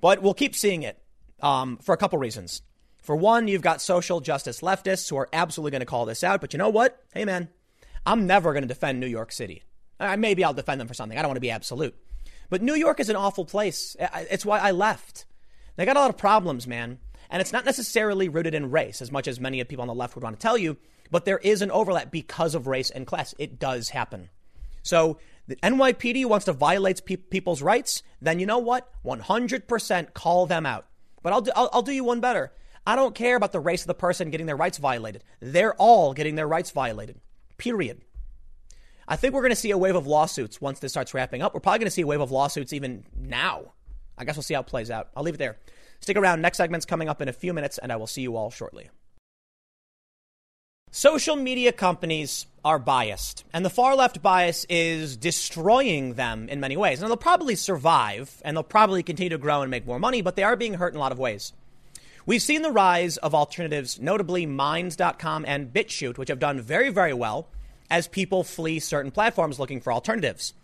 But 0.00 0.22
we'll 0.22 0.34
keep 0.34 0.54
seeing 0.54 0.82
it 0.82 1.02
um, 1.40 1.76
for 1.78 1.92
a 1.92 1.98
couple 1.98 2.18
reasons. 2.18 2.62
For 3.02 3.16
one, 3.16 3.48
you've 3.48 3.62
got 3.62 3.80
social 3.80 4.20
justice 4.20 4.60
leftists 4.60 5.08
who 5.08 5.16
are 5.16 5.28
absolutely 5.32 5.72
going 5.72 5.80
to 5.80 5.86
call 5.86 6.06
this 6.06 6.22
out. 6.22 6.40
But 6.40 6.52
you 6.52 6.58
know 6.58 6.68
what? 6.68 7.02
Hey, 7.12 7.24
man, 7.24 7.48
I'm 8.06 8.26
never 8.26 8.52
going 8.52 8.62
to 8.62 8.68
defend 8.68 9.00
New 9.00 9.06
York 9.06 9.32
City. 9.32 9.62
Uh, 9.98 10.16
maybe 10.16 10.44
I'll 10.44 10.54
defend 10.54 10.80
them 10.80 10.88
for 10.88 10.94
something. 10.94 11.18
I 11.18 11.22
don't 11.22 11.28
want 11.28 11.36
to 11.36 11.40
be 11.40 11.50
absolute. 11.50 11.94
But 12.48 12.62
New 12.62 12.74
York 12.74 13.00
is 13.00 13.08
an 13.08 13.16
awful 13.16 13.44
place. 13.44 13.96
It's 13.98 14.46
why 14.46 14.58
I 14.58 14.70
left. 14.70 15.24
They 15.76 15.84
got 15.84 15.96
a 15.96 16.00
lot 16.00 16.10
of 16.10 16.18
problems, 16.18 16.66
man. 16.66 16.98
And 17.30 17.40
it's 17.40 17.52
not 17.52 17.64
necessarily 17.64 18.28
rooted 18.28 18.54
in 18.54 18.70
race, 18.70 19.00
as 19.00 19.12
much 19.12 19.28
as 19.28 19.38
many 19.38 19.60
of 19.60 19.68
people 19.68 19.82
on 19.82 19.88
the 19.88 19.94
left 19.94 20.14
would 20.16 20.24
want 20.24 20.38
to 20.38 20.42
tell 20.42 20.58
you, 20.58 20.76
but 21.12 21.24
there 21.24 21.38
is 21.38 21.62
an 21.62 21.70
overlap 21.70 22.10
because 22.10 22.56
of 22.56 22.66
race 22.66 22.90
and 22.90 23.06
class. 23.06 23.34
It 23.38 23.60
does 23.60 23.90
happen. 23.90 24.30
So 24.82 25.18
the 25.50 25.56
NYPD 25.56 26.26
wants 26.26 26.44
to 26.44 26.52
violate 26.52 27.04
pe- 27.04 27.16
people's 27.16 27.60
rights, 27.60 28.04
then 28.22 28.38
you 28.38 28.46
know 28.46 28.58
what? 28.58 28.88
100% 29.04 30.14
call 30.14 30.46
them 30.46 30.64
out. 30.64 30.86
But 31.24 31.32
I'll 31.32 31.40
do, 31.40 31.50
I'll, 31.56 31.68
I'll 31.72 31.82
do 31.82 31.90
you 31.90 32.04
one 32.04 32.20
better. 32.20 32.52
I 32.86 32.94
don't 32.94 33.16
care 33.16 33.34
about 33.34 33.50
the 33.50 33.58
race 33.58 33.80
of 33.80 33.88
the 33.88 33.94
person 33.94 34.30
getting 34.30 34.46
their 34.46 34.56
rights 34.56 34.78
violated. 34.78 35.24
They're 35.40 35.74
all 35.74 36.14
getting 36.14 36.36
their 36.36 36.46
rights 36.46 36.70
violated. 36.70 37.20
Period. 37.58 38.02
I 39.08 39.16
think 39.16 39.34
we're 39.34 39.42
going 39.42 39.50
to 39.50 39.56
see 39.56 39.72
a 39.72 39.76
wave 39.78 39.96
of 39.96 40.06
lawsuits 40.06 40.60
once 40.60 40.78
this 40.78 40.92
starts 40.92 41.14
wrapping 41.14 41.42
up. 41.42 41.52
We're 41.52 41.58
probably 41.58 41.80
going 41.80 41.86
to 41.86 41.90
see 41.90 42.02
a 42.02 42.06
wave 42.06 42.20
of 42.20 42.30
lawsuits 42.30 42.72
even 42.72 43.04
now. 43.18 43.72
I 44.16 44.24
guess 44.24 44.36
we'll 44.36 44.44
see 44.44 44.54
how 44.54 44.60
it 44.60 44.68
plays 44.68 44.88
out. 44.88 45.08
I'll 45.16 45.24
leave 45.24 45.34
it 45.34 45.38
there. 45.38 45.58
Stick 45.98 46.16
around. 46.16 46.42
Next 46.42 46.58
segment's 46.58 46.86
coming 46.86 47.08
up 47.08 47.20
in 47.20 47.28
a 47.28 47.32
few 47.32 47.52
minutes, 47.52 47.76
and 47.78 47.90
I 47.90 47.96
will 47.96 48.06
see 48.06 48.22
you 48.22 48.36
all 48.36 48.52
shortly. 48.52 48.88
Social 50.92 51.36
media 51.36 51.70
companies 51.70 52.46
are 52.64 52.80
biased, 52.80 53.44
and 53.52 53.64
the 53.64 53.70
far 53.70 53.94
left 53.94 54.22
bias 54.22 54.66
is 54.68 55.16
destroying 55.16 56.14
them 56.14 56.48
in 56.48 56.58
many 56.58 56.76
ways. 56.76 57.00
And 57.00 57.08
they'll 57.08 57.16
probably 57.16 57.54
survive, 57.54 58.42
and 58.44 58.56
they'll 58.56 58.64
probably 58.64 59.04
continue 59.04 59.30
to 59.30 59.38
grow 59.38 59.62
and 59.62 59.70
make 59.70 59.86
more 59.86 60.00
money, 60.00 60.20
but 60.20 60.34
they 60.34 60.42
are 60.42 60.56
being 60.56 60.74
hurt 60.74 60.92
in 60.92 60.96
a 60.96 61.00
lot 61.00 61.12
of 61.12 61.18
ways. 61.18 61.52
We've 62.26 62.42
seen 62.42 62.62
the 62.62 62.72
rise 62.72 63.18
of 63.18 63.36
alternatives, 63.36 64.00
notably 64.00 64.46
Minds.com 64.46 65.44
and 65.46 65.72
BitChute, 65.72 66.18
which 66.18 66.28
have 66.28 66.40
done 66.40 66.60
very, 66.60 66.90
very 66.90 67.14
well 67.14 67.46
as 67.88 68.08
people 68.08 68.42
flee 68.42 68.80
certain 68.80 69.12
platforms 69.12 69.60
looking 69.60 69.80
for 69.80 69.92
alternatives. 69.92 70.54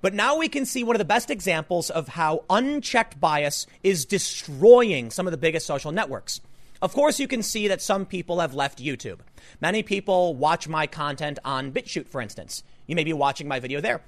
But 0.00 0.14
now 0.14 0.38
we 0.38 0.48
can 0.48 0.64
see 0.64 0.84
one 0.84 0.94
of 0.94 1.00
the 1.00 1.04
best 1.04 1.28
examples 1.28 1.90
of 1.90 2.06
how 2.06 2.44
unchecked 2.48 3.20
bias 3.20 3.66
is 3.82 4.04
destroying 4.04 5.10
some 5.10 5.26
of 5.26 5.32
the 5.32 5.36
biggest 5.36 5.66
social 5.66 5.90
networks. 5.90 6.40
Of 6.82 6.94
course, 6.94 7.20
you 7.20 7.28
can 7.28 7.44
see 7.44 7.68
that 7.68 7.80
some 7.80 8.04
people 8.04 8.40
have 8.40 8.54
left 8.54 8.82
YouTube. 8.82 9.20
Many 9.60 9.84
people 9.84 10.34
watch 10.34 10.66
my 10.66 10.88
content 10.88 11.38
on 11.44 11.70
BitChute, 11.70 12.08
for 12.08 12.20
instance. 12.20 12.64
You 12.88 12.96
may 12.96 13.04
be 13.04 13.12
watching 13.12 13.46
my 13.46 13.60
video 13.60 13.80
there. 13.80 14.02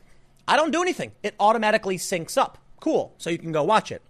I 0.49 0.57
don't 0.57 0.73
do 0.73 0.83
anything, 0.83 1.13
it 1.23 1.37
automatically 1.39 1.99
syncs 1.99 2.37
up. 2.37 2.59
Cool, 2.81 3.15
so 3.17 3.31
you 3.31 3.39
can 3.39 3.53
go 3.53 3.63
watch 3.63 3.93
it. 3.93 4.03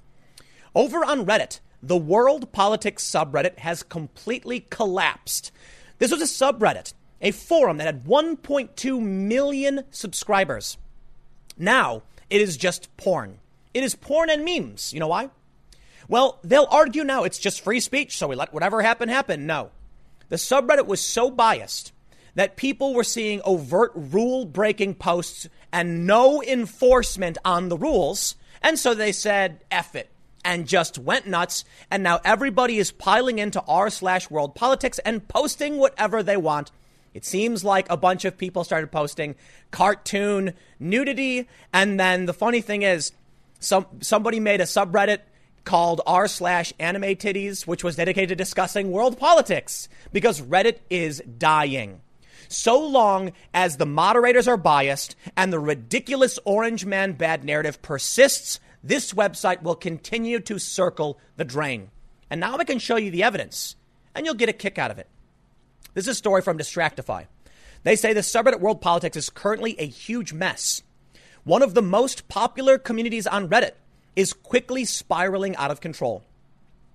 Over 0.74 1.04
on 1.04 1.26
Reddit, 1.26 1.60
the 1.82 1.98
World 1.98 2.52
Politics 2.52 3.04
subreddit 3.04 3.58
has 3.58 3.82
completely 3.82 4.60
collapsed. 4.70 5.52
This 5.98 6.10
was 6.10 6.22
a 6.22 6.24
subreddit, 6.24 6.94
a 7.20 7.32
forum 7.32 7.76
that 7.76 7.84
had 7.84 8.04
1.2 8.04 9.00
million 9.00 9.84
subscribers. 9.90 10.78
Now, 11.58 12.02
it 12.30 12.40
is 12.40 12.56
just 12.56 12.96
porn. 12.96 13.40
It 13.74 13.84
is 13.84 13.94
porn 13.94 14.30
and 14.30 14.42
memes. 14.42 14.94
You 14.94 15.00
know 15.00 15.08
why? 15.08 15.28
Well, 16.08 16.38
they'll 16.44 16.68
argue 16.70 17.04
now 17.04 17.24
it's 17.24 17.38
just 17.38 17.62
free 17.62 17.80
speech, 17.80 18.16
so 18.16 18.28
we 18.28 18.36
let 18.36 18.52
whatever 18.52 18.82
happen 18.82 19.08
happen. 19.08 19.46
No. 19.46 19.70
The 20.28 20.36
subreddit 20.36 20.86
was 20.86 21.00
so 21.00 21.30
biased 21.30 21.92
that 22.34 22.56
people 22.56 22.94
were 22.94 23.04
seeing 23.04 23.40
overt 23.44 23.92
rule 23.94 24.44
breaking 24.44 24.94
posts 24.94 25.48
and 25.72 26.06
no 26.06 26.42
enforcement 26.42 27.38
on 27.44 27.68
the 27.68 27.78
rules. 27.78 28.36
And 28.62 28.78
so 28.78 28.94
they 28.94 29.12
said, 29.12 29.62
F 29.70 29.94
it 29.94 30.10
and 30.44 30.68
just 30.68 30.98
went 30.98 31.26
nuts. 31.26 31.64
And 31.90 32.02
now 32.02 32.20
everybody 32.24 32.78
is 32.78 32.90
piling 32.90 33.38
into 33.38 33.62
r 33.62 33.88
slash 33.90 34.30
world 34.30 34.54
politics 34.54 34.98
and 35.00 35.26
posting 35.26 35.78
whatever 35.78 36.22
they 36.22 36.36
want. 36.36 36.70
It 37.14 37.24
seems 37.24 37.64
like 37.64 37.88
a 37.88 37.96
bunch 37.96 38.24
of 38.24 38.36
people 38.36 38.64
started 38.64 38.90
posting 38.90 39.36
cartoon 39.70 40.54
nudity. 40.78 41.48
And 41.72 41.98
then 41.98 42.26
the 42.26 42.34
funny 42.34 42.60
thing 42.60 42.82
is, 42.82 43.12
some, 43.60 43.86
somebody 44.00 44.40
made 44.40 44.60
a 44.60 44.64
subreddit 44.64 45.20
called 45.64 46.00
r 46.06 46.28
slash 46.28 46.72
anime 46.78 47.02
titties, 47.02 47.66
which 47.66 47.84
was 47.84 47.96
dedicated 47.96 48.30
to 48.30 48.34
discussing 48.34 48.90
world 48.90 49.18
politics 49.18 49.88
because 50.12 50.40
Reddit 50.40 50.78
is 50.90 51.22
dying. 51.38 52.00
So 52.48 52.78
long 52.78 53.32
as 53.52 53.76
the 53.76 53.86
moderators 53.86 54.46
are 54.46 54.56
biased 54.56 55.16
and 55.36 55.52
the 55.52 55.58
ridiculous 55.58 56.38
orange 56.44 56.84
man 56.84 57.12
bad 57.12 57.44
narrative 57.44 57.82
persists, 57.82 58.60
this 58.82 59.12
website 59.12 59.62
will 59.62 59.74
continue 59.74 60.40
to 60.40 60.58
circle 60.58 61.18
the 61.36 61.44
drain. 61.44 61.90
And 62.30 62.40
now 62.40 62.56
I 62.56 62.64
can 62.64 62.78
show 62.78 62.96
you 62.96 63.10
the 63.10 63.22
evidence, 63.22 63.76
and 64.14 64.26
you'll 64.26 64.34
get 64.34 64.48
a 64.48 64.52
kick 64.52 64.78
out 64.78 64.90
of 64.90 64.98
it. 64.98 65.08
This 65.94 66.04
is 66.04 66.08
a 66.08 66.14
story 66.14 66.42
from 66.42 66.58
Distractify. 66.58 67.26
They 67.82 67.96
say 67.96 68.12
the 68.12 68.20
subreddit 68.20 68.60
World 68.60 68.80
Politics 68.80 69.16
is 69.16 69.30
currently 69.30 69.78
a 69.78 69.86
huge 69.86 70.32
mess. 70.32 70.82
One 71.44 71.62
of 71.62 71.74
the 71.74 71.82
most 71.82 72.28
popular 72.28 72.78
communities 72.78 73.26
on 73.26 73.48
Reddit 73.48 73.72
is 74.16 74.32
quickly 74.32 74.84
spiraling 74.84 75.56
out 75.56 75.70
of 75.70 75.80
control. 75.80 76.22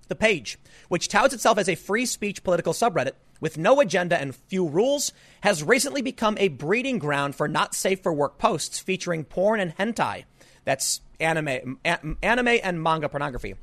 The 0.08 0.14
page, 0.16 0.58
which 0.88 1.08
touts 1.08 1.34
itself 1.34 1.58
as 1.58 1.68
a 1.68 1.74
free 1.74 2.06
speech 2.06 2.42
political 2.42 2.72
subreddit, 2.72 3.12
with 3.40 3.56
no 3.56 3.80
agenda 3.80 4.20
and 4.20 4.34
few 4.34 4.66
rules, 4.66 5.12
has 5.42 5.62
recently 5.62 6.02
become 6.02 6.36
a 6.38 6.48
breeding 6.48 6.98
ground 6.98 7.34
for 7.34 7.48
not 7.48 7.74
safe 7.74 8.02
for 8.02 8.12
work 8.12 8.38
posts 8.38 8.78
featuring 8.80 9.24
porn 9.24 9.60
and 9.60 9.76
hentai. 9.76 10.24
That's 10.64 11.00
anime, 11.18 11.78
anime 11.84 12.58
and 12.62 12.82
manga 12.82 13.08
pornography. 13.08 13.54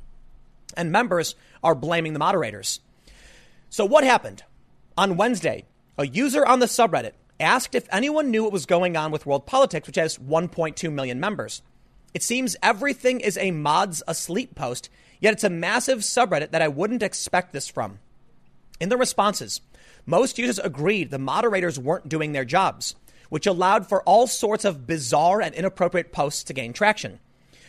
And 0.76 0.90
members 0.90 1.34
are 1.62 1.74
blaming 1.74 2.12
the 2.12 2.18
moderators. 2.18 2.80
So, 3.70 3.84
what 3.84 4.04
happened? 4.04 4.42
On 4.96 5.16
Wednesday, 5.16 5.64
a 5.96 6.06
user 6.06 6.44
on 6.44 6.58
the 6.60 6.66
subreddit 6.66 7.12
asked 7.38 7.74
if 7.74 7.86
anyone 7.92 8.30
knew 8.30 8.42
what 8.42 8.52
was 8.52 8.66
going 8.66 8.96
on 8.96 9.10
with 9.10 9.26
world 9.26 9.46
politics, 9.46 9.86
which 9.86 9.96
has 9.96 10.18
1.2 10.18 10.92
million 10.92 11.20
members. 11.20 11.62
It 12.14 12.22
seems 12.22 12.56
everything 12.62 13.20
is 13.20 13.36
a 13.36 13.50
mods 13.50 14.02
asleep 14.08 14.54
post, 14.54 14.88
yet 15.20 15.32
it's 15.32 15.44
a 15.44 15.50
massive 15.50 16.00
subreddit 16.00 16.50
that 16.50 16.62
I 16.62 16.68
wouldn't 16.68 17.02
expect 17.02 17.52
this 17.52 17.68
from. 17.68 17.98
In 18.80 18.88
the 18.88 18.96
responses, 18.96 19.60
most 20.06 20.38
users 20.38 20.58
agreed 20.58 21.10
the 21.10 21.18
moderators 21.18 21.78
weren't 21.78 22.08
doing 22.08 22.32
their 22.32 22.44
jobs, 22.44 22.94
which 23.28 23.46
allowed 23.46 23.86
for 23.86 24.02
all 24.02 24.26
sorts 24.26 24.64
of 24.64 24.86
bizarre 24.86 25.40
and 25.40 25.54
inappropriate 25.54 26.12
posts 26.12 26.44
to 26.44 26.54
gain 26.54 26.72
traction. 26.72 27.18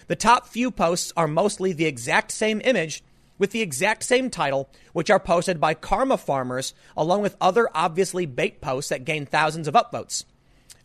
The 0.07 0.15
top 0.15 0.47
few 0.47 0.71
posts 0.71 1.11
are 1.17 1.27
mostly 1.27 1.73
the 1.73 1.85
exact 1.85 2.31
same 2.31 2.61
image 2.63 3.03
with 3.37 3.51
the 3.51 3.61
exact 3.61 4.03
same 4.03 4.29
title, 4.29 4.69
which 4.93 5.09
are 5.09 5.19
posted 5.19 5.59
by 5.59 5.73
karma 5.73 6.17
farmers, 6.17 6.73
along 6.95 7.21
with 7.21 7.37
other 7.39 7.69
obviously 7.73 8.25
bait 8.25 8.61
posts 8.61 8.89
that 8.89 9.05
gain 9.05 9.25
thousands 9.25 9.67
of 9.67 9.73
upvotes. 9.73 10.25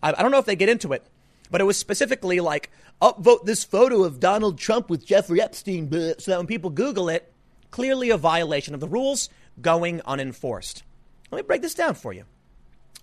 I, 0.02 0.12
don't 0.12 0.30
know 0.30 0.38
if 0.38 0.44
they 0.44 0.56
get 0.56 0.68
into 0.68 0.92
it, 0.92 1.04
but 1.50 1.60
it 1.60 1.64
was 1.64 1.76
specifically 1.76 2.40
like, 2.40 2.70
upvote 3.00 3.44
this 3.44 3.64
photo 3.64 4.04
of 4.04 4.20
Donald 4.20 4.58
Trump 4.58 4.88
with 4.88 5.04
Jeffrey 5.04 5.40
Epstein, 5.40 5.90
so 5.90 6.30
that 6.30 6.38
when 6.38 6.46
people 6.46 6.70
Google 6.70 7.08
it, 7.08 7.32
clearly 7.70 8.10
a 8.10 8.16
violation 8.16 8.74
of 8.74 8.80
the 8.80 8.88
rules 8.88 9.28
going 9.60 10.00
unenforced. 10.02 10.82
Let 11.30 11.38
me 11.38 11.46
break 11.46 11.62
this 11.62 11.74
down 11.74 11.94
for 11.94 12.12
you. 12.12 12.24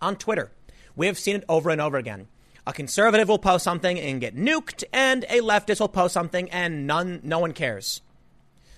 On 0.02 0.16
Twitter, 0.16 0.52
we 0.96 1.08
have 1.08 1.20
seen 1.20 1.36
it 1.36 1.44
over 1.48 1.70
and 1.70 1.82
over 1.82 1.98
again. 1.98 2.28
A 2.66 2.74
conservative 2.74 3.28
will 3.28 3.40
post 3.40 3.64
something 3.64 4.00
and 4.00 4.22
get 4.22 4.36
nuked, 4.36 4.84
and 4.94 5.26
a 5.30 5.42
leftist 5.42 5.80
will 5.80 5.88
post 5.88 6.14
something 6.14 6.50
and 6.52 6.86
none, 6.88 7.20
no 7.24 7.40
one 7.40 7.54
cares. 7.54 8.02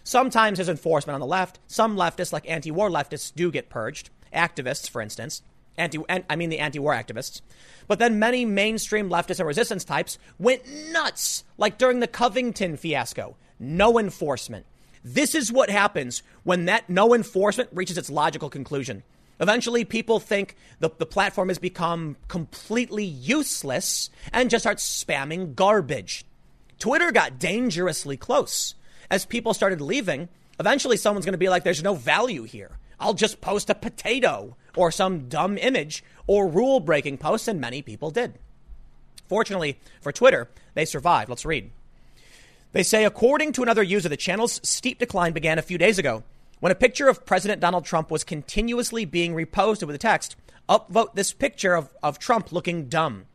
Sometimes 0.04 0.58
there's 0.58 0.70
enforcement 0.70 1.14
on 1.14 1.20
the 1.20 1.28
left. 1.28 1.60
Some 1.68 1.96
leftists, 1.96 2.34
like 2.34 2.50
anti-war 2.50 2.90
leftists, 2.90 3.34
do 3.34 3.52
get 3.52 3.70
purged. 3.70 4.10
Activists, 4.34 4.90
for 4.90 5.02
instance, 5.02 5.42
anti, 5.78 6.00
I 6.10 6.36
mean 6.36 6.50
the 6.50 6.60
anti-war 6.60 6.94
activists. 6.94 7.42
But 7.88 8.00
then 8.00 8.20
many 8.20 8.46
mainstream 8.46 9.10
leftist 9.10 9.40
and 9.40 9.48
resistance 9.48 9.84
types 9.84 10.18
went 10.40 10.64
nuts, 10.92 11.44
like 11.58 11.78
during 11.78 12.00
the 12.00 12.08
Covington 12.08 12.78
fiasco. 12.78 13.36
No 13.60 14.00
enforcement. 14.00 14.66
This 15.04 15.36
is 15.36 15.52
what 15.52 15.70
happens 15.70 16.24
when 16.44 16.66
that 16.66 16.90
no 16.90 17.14
enforcement 17.14 17.70
reaches 17.74 17.98
its 17.98 18.10
logical 18.10 18.50
conclusion. 18.50 19.04
Eventually, 19.40 19.84
people 19.84 20.20
think 20.20 20.56
the, 20.80 20.90
the 20.98 21.06
platform 21.06 21.50
has 21.50 21.60
become 21.60 22.16
completely 22.28 23.04
useless 23.04 24.10
and 24.32 24.50
just 24.50 24.64
start 24.64 24.78
spamming 24.78 25.56
garbage. 25.56 26.24
Twitter 26.80 27.12
got 27.12 27.40
dangerously 27.40 28.16
close 28.16 28.76
as 29.10 29.26
people 29.26 29.54
started 29.54 29.82
leaving, 29.82 30.30
eventually 30.60 30.98
someone's 30.98 31.26
going 31.26 31.34
to 31.34 31.38
be 31.38 31.50
like, 31.50 31.64
there's 31.64 31.84
no 31.84 31.96
value 31.96 32.44
here. 32.44 32.72
I'll 33.00 33.14
just 33.14 33.42
post 33.42 33.70
a 33.70 33.76
potato 33.76 34.56
or 34.76 34.92
some 34.92 35.30
dumb 35.30 35.58
image 35.58 36.04
or 36.28 36.48
rule 36.48 36.80
breaking 36.80 37.18
post, 37.18 37.48
and 37.48 37.60
many 37.60 37.82
people 37.82 38.12
did. 38.12 38.40
Fortunately 39.28 39.80
for 40.02 40.12
Twitter, 40.12 40.50
they 40.74 40.86
survived. 40.86 41.30
Let's 41.30 41.46
read. 41.46 41.72
They 42.72 42.84
say, 42.84 43.06
according 43.06 43.52
to 43.54 43.64
another 43.64 43.84
user, 43.84 44.10
the 44.10 44.18
channel's 44.18 44.60
steep 44.68 45.00
decline 45.00 45.34
began 45.34 45.60
a 45.60 45.64
few 45.64 45.78
days 45.78 46.00
ago 46.00 46.24
when 46.60 46.72
a 46.72 46.76
picture 46.76 47.08
of 47.08 47.26
President 47.26 47.60
Donald 47.60 47.86
Trump 47.86 48.10
was 48.10 48.24
continuously 48.24 49.06
being 49.06 49.34
reposted 49.34 49.86
with 49.86 49.94
the 49.94 49.98
text, 49.98 50.36
upvote 50.70 51.14
this 51.14 51.34
picture 51.34 51.76
of, 51.76 51.94
of 52.02 52.20
Trump 52.20 52.52
looking 52.52 52.88
dumb. 52.88 53.26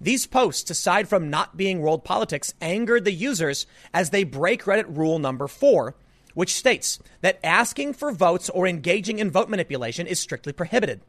These 0.00 0.26
posts, 0.26 0.70
aside 0.70 1.08
from 1.08 1.28
not 1.28 1.56
being 1.56 1.80
world 1.80 2.04
politics, 2.04 2.54
angered 2.60 3.04
the 3.04 3.12
users 3.12 3.66
as 3.92 4.10
they 4.10 4.24
break 4.24 4.62
Reddit 4.62 4.96
rule 4.96 5.18
number 5.18 5.46
four, 5.46 5.94
which 6.40 6.54
states 6.54 6.98
that 7.20 7.38
asking 7.44 7.92
for 7.92 8.10
votes 8.10 8.48
or 8.48 8.66
engaging 8.66 9.18
in 9.18 9.30
vote 9.30 9.50
manipulation 9.50 10.06
is 10.06 10.18
strictly 10.18 10.54
prohibited. 10.54 11.02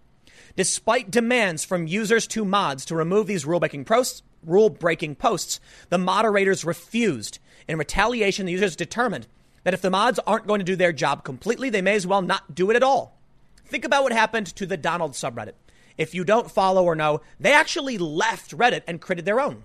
Despite 0.58 1.10
demands 1.10 1.64
from 1.64 1.88
users 1.88 2.28
to 2.28 2.44
mods 2.44 2.84
to 2.84 2.98
remove 2.98 3.28
these 3.28 3.46
rule 3.46 3.62
breaking 3.62 3.86
posts, 3.86 4.24
rule 4.44 4.70
breaking 4.70 5.16
posts, 5.16 5.62
the 5.88 5.98
moderators 5.98 6.66
refused. 6.66 7.40
In 7.66 7.78
retaliation, 7.78 8.46
the 8.46 8.52
users 8.52 8.76
determined 8.76 9.26
that 9.64 9.74
if 9.74 9.82
the 9.82 9.90
mods 9.90 10.20
aren't 10.28 10.48
going 10.48 10.60
to 10.60 10.66
do 10.66 10.76
their 10.76 10.92
job 10.92 11.24
completely, 11.24 11.70
they 11.70 11.82
may 11.82 11.96
as 11.96 12.06
well 12.06 12.22
not 12.22 12.54
do 12.54 12.70
it 12.70 12.76
at 12.76 12.84
all. 12.84 13.18
Think 13.64 13.86
about 13.86 14.04
what 14.04 14.12
happened 14.12 14.48
to 14.48 14.66
the 14.66 14.76
Donald 14.76 15.14
subreddit. 15.14 15.54
If 15.98 16.14
you 16.14 16.26
don't 16.26 16.52
follow 16.52 16.84
or 16.84 16.94
know, 16.94 17.22
they 17.40 17.54
actually 17.54 17.98
left 17.98 18.52
Reddit 18.58 18.82
and 18.86 19.00
created 19.00 19.24
their 19.24 19.40
own. 19.40 19.64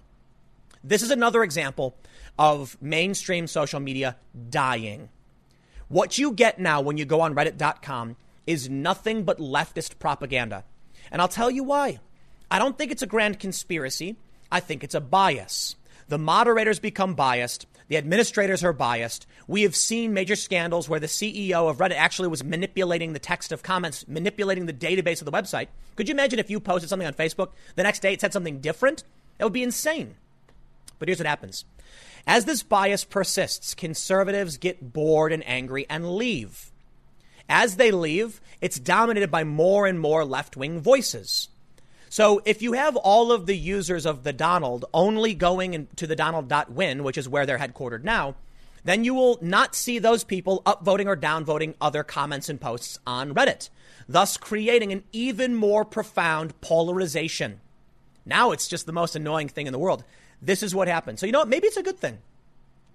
This 0.85 1.03
is 1.03 1.11
another 1.11 1.43
example 1.43 1.97
of 2.39 2.81
mainstream 2.81 3.49
social 3.49 3.81
media 3.81 4.15
dying. 4.49 5.09
What 5.89 6.19
you 6.19 6.33
get 6.33 6.59
now 6.59 6.81
when 6.81 6.97
you 6.97 7.05
go 7.05 7.21
on 7.21 7.35
reddit.com 7.35 8.17
is 8.47 8.69
nothing 8.69 9.25
but 9.25 9.39
leftist 9.39 9.99
propaganda. 9.99 10.65
And 11.11 11.23
I'll 11.23 11.29
tell 11.29 11.51
you 11.51 11.63
why. 11.63 12.01
I 12.51 12.59
don't 12.59 12.77
think 12.77 12.91
it's 12.91 13.03
a 13.03 13.07
grand 13.07 13.39
conspiracy. 13.39 14.17
I 14.51 14.61
think 14.61 14.83
it's 14.83 14.95
a 14.95 15.01
bias. 15.01 15.77
The 16.09 16.19
moderators 16.19 16.79
become 16.79 17.15
biased. 17.15 17.67
The 17.89 17.97
administrators 17.97 18.65
are 18.65 18.73
biased. 18.73 19.27
We 19.47 19.63
have 19.63 19.77
seen 19.77 20.13
major 20.13 20.35
scandals 20.35 20.89
where 20.89 20.99
the 20.99 21.07
CEO 21.07 21.71
of 21.71 21.79
Reddit 21.79 21.97
actually 21.97 22.29
was 22.29 22.43
manipulating 22.43 23.13
the 23.13 23.21
text 23.21 23.53
of 23.53 23.63
comments, 23.63 24.09
manipulating 24.09 24.67
the 24.67 24.73
database 24.73 25.21
of 25.21 25.25
the 25.25 25.33
website. 25.33 25.69
Could 25.95 26.09
you 26.09 26.15
imagine 26.15 26.41
if 26.41 26.51
you 26.51 26.59
posted 26.59 26.91
something 26.91 27.07
on 27.07 27.15
Facebook, 27.15 27.51
the 27.77 27.85
next 27.85 28.03
day 28.03 28.13
it 28.13 28.21
said 28.21 28.33
something 28.33 28.61
different? 28.61 29.05
That 29.39 29.45
would 29.45 29.53
be 29.53 29.63
insane. 29.63 30.17
But 30.99 31.09
here's 31.09 31.19
what 31.19 31.27
happens. 31.27 31.65
As 32.27 32.44
this 32.44 32.62
bias 32.62 33.05
persists, 33.05 33.74
conservatives 33.74 34.59
get 34.59 34.93
bored 34.93 35.32
and 35.32 35.47
angry 35.47 35.86
and 35.89 36.16
leave. 36.16 36.73
As 37.48 37.77
they 37.77 37.93
leave, 37.93 38.40
it's 38.61 38.81
dominated 38.81 39.31
by 39.31 39.44
more 39.44 39.86
and 39.86 40.01
more 40.01 40.24
left 40.24 40.57
wing 40.57 40.81
voices. 40.81 41.48
So 42.09 42.43
if 42.44 42.62
you 42.62 42.73
have 42.73 42.97
all 42.97 43.31
of 43.31 43.47
the 43.47 43.57
users 43.57 44.07
of 44.07 44.24
the 44.24 44.32
Donald 44.32 44.85
only 44.93 45.35
going 45.35 45.86
to 45.97 46.07
the 46.07 46.16
Donald.win, 46.16 47.05
which 47.05 47.19
is 47.19 47.28
where 47.28 47.47
they're 47.47 47.59
headquartered 47.59 48.03
now, 48.03 48.35
then 48.85 49.05
you 49.05 49.15
will 49.15 49.39
not 49.40 49.74
see 49.74 49.98
those 49.98 50.24
people 50.24 50.62
upvoting 50.65 51.07
or 51.07 51.16
downvoting 51.16 51.74
other 51.81 52.03
comments 52.03 52.48
and 52.48 52.61
posts 52.61 52.98
on 53.07 53.35
Reddit, 53.35 53.69
thus 54.09 54.36
creating 54.36 54.93
an 54.93 55.05
even 55.12 55.55
more 55.55 55.85
profound 55.85 56.61
polarization. 56.61 57.61
Now 58.24 58.53
it's 58.53 58.69
just 58.69 58.86
the 58.86 58.93
most 58.93 59.15
annoying 59.15 59.48
thing 59.48 59.66
in 59.66 59.73
the 59.73 59.78
world. 59.78 60.05
This 60.47 60.62
is 60.62 60.74
what 60.74 60.89
happened. 60.89 61.18
So, 61.18 61.27
you 61.27 61.32
know 61.32 61.40
what? 61.40 61.48
Maybe 61.48 61.66
it's 61.66 61.77
a 61.77 61.82
good 61.82 61.98
thing. 61.98 62.18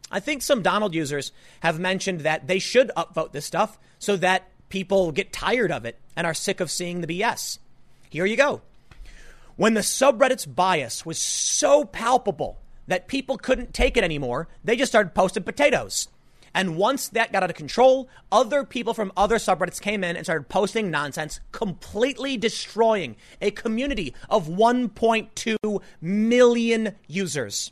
I 0.09 0.19
think 0.19 0.41
some 0.41 0.61
Donald 0.61 0.95
users 0.95 1.31
have 1.59 1.79
mentioned 1.79 2.21
that 2.21 2.47
they 2.47 2.59
should 2.59 2.91
upvote 2.97 3.33
this 3.33 3.45
stuff 3.45 3.77
so 3.99 4.17
that 4.17 4.47
people 4.69 5.11
get 5.11 5.31
tired 5.33 5.71
of 5.71 5.85
it 5.85 5.99
and 6.15 6.25
are 6.25 6.33
sick 6.33 6.59
of 6.59 6.71
seeing 6.71 7.01
the 7.01 7.07
BS. 7.07 7.59
Here 8.09 8.25
you 8.25 8.35
go. 8.35 8.61
When 9.57 9.73
the 9.73 9.81
subreddit's 9.81 10.45
bias 10.45 11.05
was 11.05 11.19
so 11.19 11.85
palpable 11.85 12.57
that 12.87 13.07
people 13.07 13.37
couldn't 13.37 13.73
take 13.73 13.95
it 13.95 14.03
anymore, 14.03 14.47
they 14.63 14.75
just 14.75 14.91
started 14.91 15.13
posting 15.13 15.43
potatoes. 15.43 16.07
And 16.53 16.75
once 16.75 17.07
that 17.09 17.31
got 17.31 17.43
out 17.43 17.49
of 17.49 17.55
control, 17.55 18.09
other 18.31 18.63
people 18.63 18.93
from 18.93 19.11
other 19.15 19.37
subreddits 19.37 19.79
came 19.79 20.03
in 20.03 20.17
and 20.17 20.25
started 20.25 20.49
posting 20.49 20.91
nonsense, 20.91 21.39
completely 21.51 22.35
destroying 22.37 23.15
a 23.41 23.51
community 23.51 24.13
of 24.29 24.47
1.2 24.47 25.81
million 26.01 26.95
users. 27.07 27.71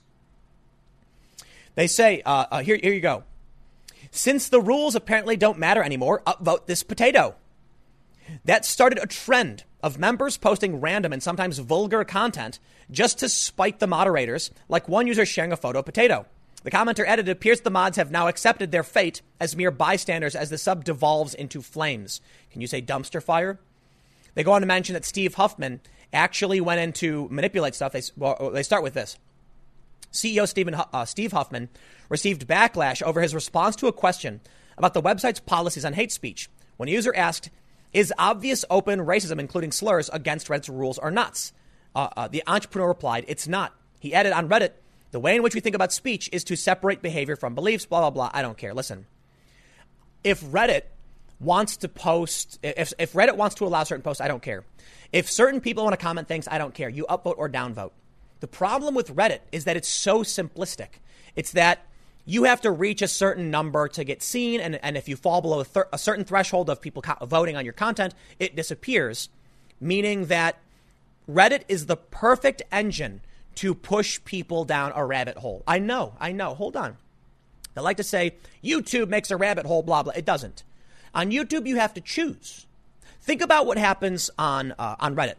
They 1.75 1.87
say, 1.87 2.21
uh, 2.25 2.45
uh, 2.51 2.61
here, 2.61 2.79
here 2.81 2.93
you 2.93 3.01
go. 3.01 3.23
Since 4.11 4.49
the 4.49 4.61
rules 4.61 4.95
apparently 4.95 5.37
don't 5.37 5.59
matter 5.59 5.83
anymore, 5.83 6.21
upvote 6.25 6.65
this 6.65 6.83
potato. 6.83 7.35
That 8.45 8.65
started 8.65 8.99
a 9.01 9.07
trend 9.07 9.63
of 9.81 9.99
members 9.99 10.37
posting 10.37 10.81
random 10.81 11.13
and 11.13 11.21
sometimes 11.21 11.59
vulgar 11.59 12.03
content 12.03 12.59
just 12.91 13.19
to 13.19 13.29
spite 13.29 13.79
the 13.79 13.87
moderators, 13.87 14.51
like 14.67 14.89
one 14.89 15.07
user 15.07 15.25
sharing 15.25 15.51
a 15.51 15.57
photo 15.57 15.79
of 15.79 15.85
potato. 15.85 16.25
The 16.63 16.71
commenter 16.71 17.05
added, 17.05 17.29
it 17.29 17.31
appears 17.31 17.61
the 17.61 17.69
mods 17.69 17.97
have 17.97 18.11
now 18.11 18.27
accepted 18.27 18.71
their 18.71 18.83
fate 18.83 19.21
as 19.39 19.55
mere 19.55 19.71
bystanders 19.71 20.35
as 20.35 20.49
the 20.49 20.57
sub 20.57 20.83
devolves 20.83 21.33
into 21.33 21.61
flames. 21.61 22.19
Can 22.51 22.61
you 22.61 22.67
say 22.67 22.81
dumpster 22.81 23.23
fire? 23.23 23.59
They 24.35 24.43
go 24.43 24.51
on 24.51 24.61
to 24.61 24.67
mention 24.67 24.93
that 24.93 25.05
Steve 25.05 25.35
Huffman 25.35 25.79
actually 26.11 26.59
went 26.59 26.81
in 26.81 26.93
to 26.93 27.27
manipulate 27.29 27.75
stuff. 27.75 27.93
They, 27.93 28.01
well, 28.17 28.51
they 28.53 28.63
start 28.63 28.83
with 28.83 28.93
this. 28.93 29.17
CEO 30.11 30.47
Stephen, 30.47 30.75
uh, 30.75 31.05
Steve 31.05 31.31
Huffman 31.31 31.69
received 32.09 32.47
backlash 32.47 33.01
over 33.01 33.21
his 33.21 33.35
response 33.35 33.75
to 33.77 33.87
a 33.87 33.93
question 33.93 34.41
about 34.77 34.93
the 34.93 35.01
website's 35.01 35.39
policies 35.39 35.85
on 35.85 35.93
hate 35.93 36.11
speech. 36.11 36.49
When 36.77 36.89
a 36.89 36.91
user 36.91 37.15
asked 37.15 37.49
is 37.93 38.13
obvious 38.17 38.65
open 38.69 38.99
racism, 38.99 39.39
including 39.39 39.71
slurs, 39.71 40.09
against 40.09 40.47
Reddit's 40.47 40.69
rules 40.69 40.97
or 40.97 41.11
not? 41.11 41.51
Uh, 41.95 42.09
uh, 42.15 42.27
the 42.27 42.43
entrepreneur 42.47 42.87
replied, 42.87 43.25
It's 43.27 43.47
not. 43.47 43.75
He 43.99 44.13
added 44.13 44.31
on 44.31 44.47
Reddit, 44.47 44.71
The 45.11 45.19
way 45.19 45.35
in 45.35 45.43
which 45.43 45.55
we 45.55 45.61
think 45.61 45.75
about 45.75 45.91
speech 45.91 46.29
is 46.31 46.43
to 46.45 46.55
separate 46.55 47.01
behavior 47.01 47.35
from 47.35 47.55
beliefs, 47.55 47.85
blah, 47.85 48.01
blah, 48.01 48.09
blah. 48.09 48.29
I 48.33 48.41
don't 48.41 48.57
care. 48.57 48.73
Listen, 48.73 49.07
if 50.23 50.41
Reddit 50.41 50.83
wants 51.39 51.77
to 51.77 51.87
post, 51.87 52.59
if, 52.61 52.93
if 52.99 53.13
Reddit 53.13 53.35
wants 53.35 53.55
to 53.55 53.65
allow 53.65 53.83
certain 53.83 54.03
posts, 54.03 54.21
I 54.21 54.27
don't 54.27 54.41
care. 54.41 54.63
If 55.11 55.31
certain 55.31 55.61
people 55.61 55.83
want 55.83 55.97
to 55.97 56.03
comment 56.03 56.27
things, 56.27 56.47
I 56.49 56.57
don't 56.57 56.73
care. 56.73 56.89
You 56.89 57.05
upvote 57.09 57.35
or 57.37 57.49
downvote. 57.49 57.91
The 58.39 58.47
problem 58.47 58.93
with 58.93 59.15
Reddit 59.15 59.39
is 59.51 59.65
that 59.65 59.75
it's 59.75 59.87
so 59.87 60.23
simplistic. 60.23 60.99
It's 61.35 61.51
that 61.53 61.85
you 62.25 62.43
have 62.43 62.61
to 62.61 62.71
reach 62.71 63.01
a 63.01 63.07
certain 63.07 63.49
number 63.49 63.87
to 63.87 64.03
get 64.03 64.21
seen, 64.21 64.61
and, 64.61 64.79
and 64.83 64.95
if 64.95 65.09
you 65.09 65.15
fall 65.15 65.41
below 65.41 65.61
a, 65.61 65.63
thir- 65.63 65.87
a 65.91 65.97
certain 65.97 66.23
threshold 66.23 66.69
of 66.69 66.79
people 66.79 67.01
co- 67.01 67.25
voting 67.25 67.57
on 67.57 67.63
your 67.65 67.73
content, 67.73 68.13
it 68.37 68.55
disappears, 68.55 69.29
meaning 69.81 70.25
that 70.25 70.59
Reddit 71.29 71.63
is 71.67 71.87
the 71.87 71.97
perfect 71.97 72.61
engine 72.71 73.21
to 73.59 73.75
push 73.75 74.23
people 74.23 74.63
down 74.63 74.93
a 74.95 75.05
rabbit 75.05 75.35
hole. 75.35 75.63
I 75.67 75.79
know, 75.79 76.13
I 76.17 76.31
know. 76.31 76.53
Hold 76.55 76.77
on. 76.77 76.95
I 77.75 77.81
like 77.81 77.97
to 77.97 78.03
say 78.03 78.35
YouTube 78.63 79.09
makes 79.09 79.31
a 79.31 79.35
rabbit 79.35 79.65
hole, 79.65 79.83
blah, 79.83 80.01
blah. 80.01 80.13
It 80.15 80.23
doesn't. 80.23 80.63
On 81.13 81.29
YouTube, 81.29 81.67
you 81.67 81.75
have 81.75 81.93
to 81.95 82.01
choose. 82.01 82.67
Think 83.21 83.41
about 83.41 83.65
what 83.65 83.77
happens 83.77 84.29
on, 84.39 84.73
uh, 84.79 84.95
on 85.01 85.13
Reddit. 85.13 85.35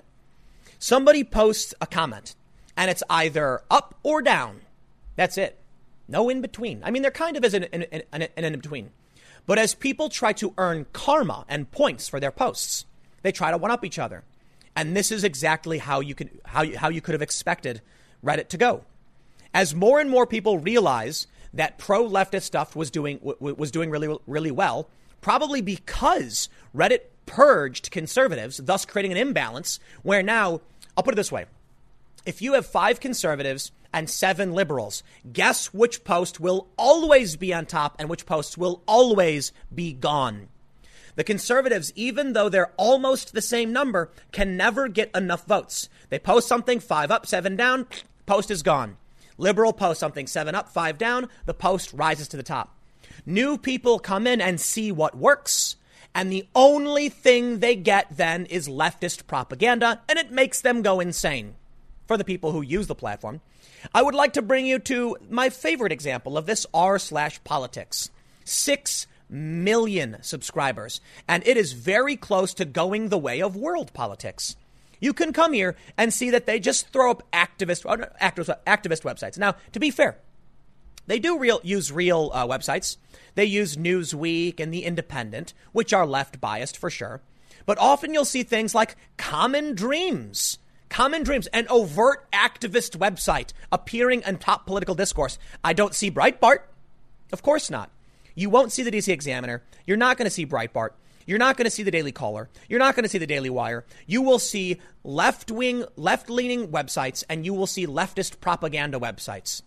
Somebody 0.78 1.24
posts 1.24 1.72
a 1.80 1.86
comment, 1.86 2.34
and 2.76 2.90
it's 2.90 3.02
either 3.08 3.62
up 3.70 3.94
or 4.02 4.20
down. 4.20 4.60
That's 5.16 5.38
it. 5.38 5.58
No 6.06 6.28
in 6.28 6.42
between. 6.42 6.82
I 6.84 6.90
mean, 6.90 7.00
there 7.00 7.10
kind 7.10 7.38
of 7.38 7.44
is 7.44 7.54
an, 7.54 7.64
an, 7.64 7.84
an, 8.12 8.28
an 8.36 8.44
in 8.44 8.52
between. 8.60 8.90
But 9.46 9.58
as 9.58 9.74
people 9.74 10.10
try 10.10 10.34
to 10.34 10.52
earn 10.58 10.84
karma 10.92 11.46
and 11.48 11.70
points 11.70 12.06
for 12.06 12.20
their 12.20 12.30
posts, 12.30 12.84
they 13.22 13.32
try 13.32 13.50
to 13.50 13.56
one 13.56 13.70
up 13.70 13.82
each 13.82 13.98
other. 13.98 14.24
And 14.76 14.94
this 14.94 15.10
is 15.10 15.24
exactly 15.24 15.78
how 15.78 16.00
you 16.00 16.14
could 16.14 16.30
how 16.44 16.64
how 16.76 16.90
you 16.90 17.00
could 17.00 17.14
have 17.14 17.22
expected 17.22 17.80
Reddit 18.24 18.48
to 18.48 18.56
go. 18.56 18.84
As 19.52 19.74
more 19.74 20.00
and 20.00 20.10
more 20.10 20.26
people 20.26 20.58
realize 20.58 21.26
that 21.52 21.78
pro 21.78 22.08
leftist 22.08 22.42
stuff 22.42 22.76
was 22.76 22.90
doing 22.90 23.18
was 23.22 23.70
doing 23.70 23.90
really 23.90 24.16
really 24.26 24.50
well, 24.50 24.88
probably 25.20 25.60
because 25.60 26.48
Reddit 26.74 27.00
purged 27.26 27.90
conservatives, 27.90 28.58
thus 28.58 28.84
creating 28.84 29.12
an 29.12 29.18
imbalance 29.18 29.80
where 30.02 30.22
now 30.22 30.60
I'll 30.96 31.02
put 31.02 31.14
it 31.14 31.16
this 31.16 31.32
way: 31.32 31.46
if 32.24 32.40
you 32.40 32.52
have 32.52 32.66
five 32.66 33.00
conservatives 33.00 33.72
and 33.92 34.08
seven 34.08 34.52
liberals, 34.52 35.02
guess 35.32 35.74
which 35.74 36.04
post 36.04 36.38
will 36.38 36.68
always 36.76 37.36
be 37.36 37.52
on 37.52 37.66
top 37.66 37.96
and 37.98 38.08
which 38.08 38.26
posts 38.26 38.56
will 38.56 38.82
always 38.86 39.52
be 39.74 39.92
gone. 39.92 40.48
The 41.16 41.24
conservatives, 41.24 41.92
even 41.96 42.32
though 42.32 42.48
they're 42.48 42.72
almost 42.76 43.32
the 43.32 43.42
same 43.42 43.72
number, 43.72 44.10
can 44.32 44.56
never 44.56 44.88
get 44.88 45.14
enough 45.14 45.44
votes. 45.46 45.88
They 46.08 46.18
post 46.18 46.48
something, 46.48 46.80
five 46.80 47.10
up, 47.10 47.26
seven 47.26 47.56
down, 47.56 47.86
post 48.26 48.50
is 48.50 48.62
gone. 48.62 48.96
Liberal 49.38 49.72
post 49.72 50.00
something, 50.00 50.26
seven 50.26 50.54
up, 50.54 50.68
five 50.68 50.98
down, 50.98 51.28
the 51.46 51.54
post 51.54 51.92
rises 51.92 52.28
to 52.28 52.36
the 52.36 52.42
top. 52.42 52.76
New 53.26 53.58
people 53.58 53.98
come 53.98 54.26
in 54.26 54.40
and 54.40 54.60
see 54.60 54.92
what 54.92 55.16
works, 55.16 55.76
and 56.14 56.30
the 56.30 56.46
only 56.54 57.08
thing 57.08 57.58
they 57.58 57.76
get 57.76 58.06
then 58.16 58.46
is 58.46 58.68
leftist 58.68 59.26
propaganda, 59.26 60.00
and 60.08 60.18
it 60.18 60.30
makes 60.30 60.60
them 60.60 60.82
go 60.82 61.00
insane. 61.00 61.54
For 62.06 62.16
the 62.16 62.24
people 62.24 62.52
who 62.52 62.62
use 62.62 62.86
the 62.86 62.94
platform, 62.94 63.40
I 63.94 64.02
would 64.02 64.14
like 64.14 64.32
to 64.34 64.42
bring 64.42 64.66
you 64.66 64.78
to 64.80 65.16
my 65.28 65.48
favorite 65.48 65.92
example 65.92 66.36
of 66.36 66.46
this 66.46 66.66
r 66.74 66.98
slash 66.98 67.42
politics. 67.44 68.10
Six 68.44 69.06
million 69.30 70.18
subscribers, 70.22 71.00
and 71.28 71.46
it 71.46 71.56
is 71.56 71.72
very 71.72 72.16
close 72.16 72.52
to 72.54 72.64
going 72.64 73.08
the 73.08 73.18
way 73.18 73.40
of 73.40 73.56
world 73.56 73.92
politics. 73.92 74.56
You 75.00 75.12
can 75.14 75.32
come 75.32 75.52
here 75.52 75.76
and 75.96 76.12
see 76.12 76.30
that 76.30 76.46
they 76.46 76.60
just 76.60 76.88
throw 76.88 77.10
up 77.10 77.22
activist 77.32 77.86
uh, 77.86 78.06
activist, 78.20 78.54
activist 78.66 79.02
websites. 79.02 79.38
Now, 79.38 79.56
to 79.72 79.80
be 79.80 79.90
fair, 79.90 80.18
they 81.06 81.18
do 81.18 81.38
real, 81.38 81.60
use 81.64 81.90
real 81.90 82.30
uh, 82.34 82.46
websites. 82.46 82.96
They 83.34 83.46
use 83.46 83.76
Newsweek 83.76 84.60
and 84.60 84.72
The 84.72 84.84
Independent, 84.84 85.54
which 85.72 85.92
are 85.92 86.06
left 86.06 86.40
biased 86.40 86.76
for 86.76 86.90
sure. 86.90 87.22
But 87.66 87.78
often 87.78 88.12
you'll 88.12 88.24
see 88.24 88.42
things 88.42 88.74
like 88.74 88.96
Common 89.16 89.74
Dreams. 89.74 90.58
Common 90.88 91.22
Dreams, 91.22 91.46
an 91.48 91.66
overt 91.68 92.30
activist 92.32 92.98
website 92.98 93.52
appearing 93.70 94.22
in 94.26 94.38
top 94.38 94.66
political 94.66 94.94
discourse. 94.94 95.38
I 95.64 95.72
don't 95.72 95.94
see 95.94 96.10
Breitbart. 96.10 96.58
Of 97.32 97.42
course 97.42 97.70
not. 97.70 97.90
You 98.34 98.50
won't 98.50 98.72
see 98.72 98.82
the 98.82 98.90
DC 98.90 99.08
Examiner. 99.08 99.62
You're 99.86 99.96
not 99.96 100.16
going 100.16 100.26
to 100.26 100.30
see 100.30 100.46
Breitbart. 100.46 100.90
You're 101.26 101.38
not 101.38 101.56
going 101.56 101.66
to 101.66 101.70
see 101.70 101.82
the 101.82 101.90
Daily 101.90 102.12
Caller. 102.12 102.48
You're 102.68 102.78
not 102.78 102.96
going 102.96 103.04
to 103.04 103.08
see 103.08 103.18
the 103.18 103.26
Daily 103.26 103.50
Wire. 103.50 103.84
You 104.06 104.22
will 104.22 104.38
see 104.38 104.80
left 105.04 105.50
wing, 105.50 105.84
left 105.96 106.28
leaning 106.28 106.68
websites, 106.68 107.22
and 107.28 107.44
you 107.44 107.54
will 107.54 107.66
see 107.66 107.86
leftist 107.86 108.40
propaganda 108.40 108.98
websites. 108.98 109.62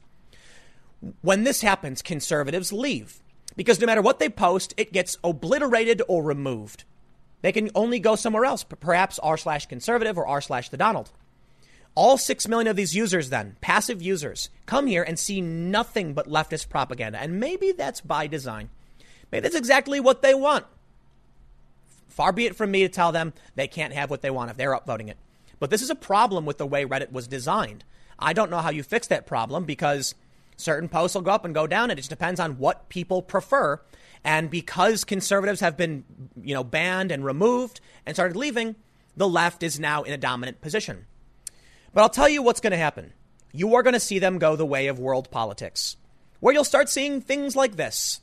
When 1.21 1.43
this 1.43 1.61
happens, 1.61 2.01
conservatives 2.01 2.73
leave 2.73 3.21
because 3.55 3.79
no 3.79 3.85
matter 3.85 4.01
what 4.01 4.19
they 4.19 4.29
post, 4.29 4.73
it 4.77 4.93
gets 4.93 5.17
obliterated 5.23 6.01
or 6.07 6.23
removed. 6.23 6.85
They 7.41 7.51
can 7.51 7.69
only 7.75 7.99
go 7.99 8.15
somewhere 8.15 8.45
else, 8.45 8.63
perhaps 8.63 9.19
r 9.19 9.37
slash 9.37 9.65
conservative 9.65 10.17
or 10.17 10.25
r 10.25 10.41
slash 10.41 10.69
the 10.69 10.77
Donald. 10.77 11.11
All 11.95 12.17
six 12.17 12.47
million 12.47 12.67
of 12.67 12.75
these 12.75 12.95
users, 12.95 13.29
then, 13.29 13.55
passive 13.61 14.01
users, 14.01 14.49
come 14.65 14.87
here 14.87 15.03
and 15.03 15.19
see 15.19 15.41
nothing 15.41 16.13
but 16.13 16.27
leftist 16.27 16.69
propaganda. 16.69 17.19
And 17.19 17.39
maybe 17.39 17.71
that's 17.71 18.01
by 18.01 18.25
design. 18.25 18.69
Maybe 19.31 19.41
that's 19.41 19.55
exactly 19.55 19.99
what 19.99 20.21
they 20.21 20.33
want. 20.33 20.65
Far 22.07 22.31
be 22.31 22.45
it 22.45 22.55
from 22.55 22.71
me 22.71 22.81
to 22.81 22.89
tell 22.89 23.11
them 23.11 23.33
they 23.55 23.67
can't 23.67 23.93
have 23.93 24.09
what 24.09 24.21
they 24.21 24.29
want 24.29 24.51
if 24.51 24.57
they're 24.57 24.75
upvoting 24.75 25.09
it. 25.09 25.17
But 25.59 25.69
this 25.69 25.81
is 25.81 25.89
a 25.89 25.95
problem 25.95 26.45
with 26.45 26.57
the 26.57 26.65
way 26.65 26.85
Reddit 26.85 27.11
was 27.11 27.27
designed. 27.27 27.83
I 28.19 28.33
don't 28.33 28.51
know 28.51 28.59
how 28.59 28.69
you 28.69 28.83
fix 28.83 29.07
that 29.07 29.25
problem 29.25 29.65
because 29.65 30.13
certain 30.57 30.89
posts 30.89 31.15
will 31.15 31.21
go 31.21 31.31
up 31.31 31.45
and 31.45 31.53
go 31.53 31.67
down. 31.67 31.89
And 31.89 31.93
it 31.93 32.01
just 32.01 32.09
depends 32.09 32.39
on 32.39 32.57
what 32.57 32.89
people 32.89 33.21
prefer. 33.21 33.81
And 34.23 34.49
because 34.49 35.03
conservatives 35.03 35.59
have 35.59 35.75
been, 35.75 36.05
you 36.41 36.53
know, 36.53 36.63
banned 36.63 37.11
and 37.11 37.25
removed 37.25 37.81
and 38.05 38.15
started 38.15 38.37
leaving, 38.37 38.75
the 39.17 39.27
left 39.27 39.63
is 39.63 39.79
now 39.79 40.03
in 40.03 40.13
a 40.13 40.17
dominant 40.17 40.61
position. 40.61 41.05
But 41.93 42.01
I'll 42.01 42.09
tell 42.09 42.29
you 42.29 42.41
what's 42.41 42.59
going 42.59 42.71
to 42.71 42.77
happen. 42.77 43.13
You 43.51 43.75
are 43.75 43.83
going 43.83 43.93
to 43.93 43.99
see 43.99 44.19
them 44.19 44.39
go 44.39 44.55
the 44.55 44.65
way 44.65 44.87
of 44.87 44.99
world 44.99 45.29
politics, 45.29 45.95
where 46.39 46.53
you'll 46.53 46.63
start 46.63 46.89
seeing 46.89 47.21
things 47.21 47.55
like 47.55 47.75
this. 47.75 48.21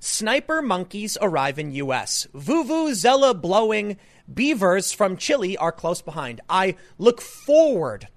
Sniper 0.00 0.62
monkeys 0.62 1.18
arrive 1.20 1.58
in 1.58 1.72
U.S. 1.72 2.26
Vuvuzela 2.34 3.38
blowing 3.38 3.96
beavers 4.32 4.92
from 4.92 5.16
Chile 5.16 5.56
are 5.56 5.72
close 5.72 6.02
behind. 6.02 6.40
I 6.48 6.76
look 6.98 7.20
forward 7.20 8.08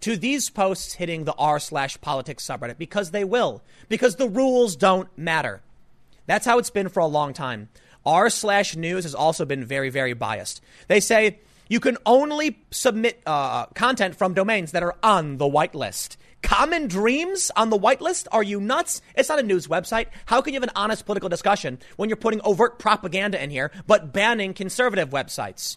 to 0.00 0.16
these 0.16 0.50
posts 0.50 0.94
hitting 0.94 1.24
the 1.24 1.34
r 1.34 1.58
slash 1.58 2.00
politics 2.00 2.46
subreddit 2.46 2.78
because 2.78 3.10
they 3.10 3.24
will, 3.24 3.62
because 3.88 4.16
the 4.16 4.28
rules 4.28 4.76
don't 4.76 5.08
matter. 5.16 5.62
That's 6.26 6.46
how 6.46 6.58
it's 6.58 6.70
been 6.70 6.88
for 6.88 7.00
a 7.00 7.06
long 7.06 7.32
time. 7.34 7.68
R 8.04 8.30
slash 8.30 8.76
news 8.76 9.04
has 9.04 9.14
also 9.14 9.44
been 9.44 9.64
very, 9.64 9.90
very 9.90 10.14
biased. 10.14 10.62
They 10.88 11.00
say 11.00 11.40
you 11.70 11.80
can 11.80 11.96
only 12.04 12.58
submit 12.72 13.22
uh, 13.24 13.64
content 13.66 14.16
from 14.16 14.34
domains 14.34 14.72
that 14.72 14.82
are 14.82 14.96
on 15.02 15.38
the 15.38 15.46
whitelist. 15.46 16.16
Common 16.42 16.88
Dreams 16.88 17.50
on 17.54 17.70
the 17.70 17.78
whitelist? 17.78 18.26
Are 18.32 18.42
you 18.42 18.60
nuts? 18.60 19.00
It's 19.14 19.28
not 19.28 19.38
a 19.38 19.44
news 19.44 19.68
website. 19.68 20.08
How 20.26 20.42
can 20.42 20.52
you 20.52 20.60
have 20.60 20.68
an 20.68 20.74
honest 20.74 21.06
political 21.06 21.28
discussion 21.28 21.78
when 21.96 22.08
you're 22.08 22.16
putting 22.16 22.40
overt 22.42 22.80
propaganda 22.80 23.40
in 23.42 23.50
here, 23.50 23.70
but 23.86 24.12
banning 24.12 24.52
conservative 24.52 25.10
websites? 25.10 25.76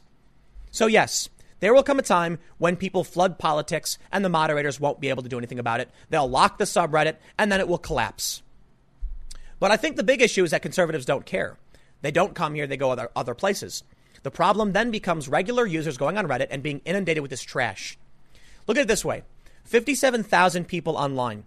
So, 0.71 0.87
yes, 0.87 1.29
there 1.59 1.75
will 1.75 1.83
come 1.83 1.99
a 1.99 2.03
time 2.03 2.39
when 2.57 2.75
people 2.75 3.03
flood 3.03 3.37
politics 3.37 3.99
and 4.11 4.25
the 4.25 4.29
moderators 4.29 4.79
won't 4.79 4.99
be 4.99 5.09
able 5.09 5.21
to 5.21 5.29
do 5.29 5.37
anything 5.37 5.59
about 5.59 5.79
it. 5.79 5.91
They'll 6.09 6.27
lock 6.27 6.57
the 6.57 6.65
subreddit 6.65 7.17
and 7.37 7.51
then 7.51 7.59
it 7.59 7.67
will 7.67 7.77
collapse. 7.77 8.41
But 9.59 9.69
I 9.69 9.77
think 9.77 9.95
the 9.95 10.03
big 10.03 10.23
issue 10.23 10.43
is 10.43 10.51
that 10.51 10.63
conservatives 10.63 11.05
don't 11.05 11.25
care. 11.25 11.57
They 12.01 12.11
don't 12.11 12.33
come 12.33 12.55
here, 12.55 12.65
they 12.65 12.77
go 12.77 12.89
other, 12.89 13.11
other 13.15 13.35
places. 13.35 13.83
The 14.23 14.31
problem 14.31 14.71
then 14.71 14.89
becomes 14.89 15.27
regular 15.27 15.65
users 15.65 15.97
going 15.97 16.17
on 16.17 16.27
Reddit 16.27 16.47
and 16.49 16.63
being 16.63 16.81
inundated 16.85 17.21
with 17.21 17.29
this 17.29 17.41
trash. 17.41 17.97
Look 18.67 18.77
at 18.77 18.81
it 18.81 18.87
this 18.87 19.05
way 19.05 19.23
57,000 19.65 20.67
people 20.67 20.97
online. 20.97 21.43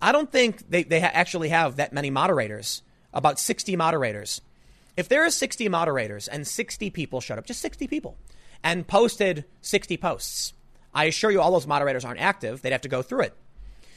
I 0.00 0.12
don't 0.12 0.30
think 0.30 0.68
they, 0.68 0.82
they 0.82 1.00
ha- 1.00 1.10
actually 1.12 1.50
have 1.50 1.76
that 1.76 1.92
many 1.92 2.10
moderators, 2.10 2.82
about 3.12 3.38
60 3.38 3.76
moderators. 3.76 4.40
If 4.96 5.08
there 5.08 5.24
are 5.24 5.30
60 5.30 5.68
moderators 5.68 6.28
and 6.28 6.46
60 6.46 6.90
people 6.90 7.20
showed 7.20 7.38
up, 7.38 7.46
just 7.46 7.60
60 7.60 7.86
people, 7.88 8.16
and 8.62 8.86
posted 8.86 9.44
60 9.60 9.96
posts, 9.96 10.52
I 10.94 11.04
assure 11.04 11.30
you 11.30 11.40
all 11.40 11.52
those 11.52 11.66
moderators 11.66 12.04
aren't 12.04 12.20
active. 12.20 12.62
They'd 12.62 12.72
have 12.72 12.82
to 12.82 12.88
go 12.88 13.02
through 13.02 13.22
it. 13.22 13.34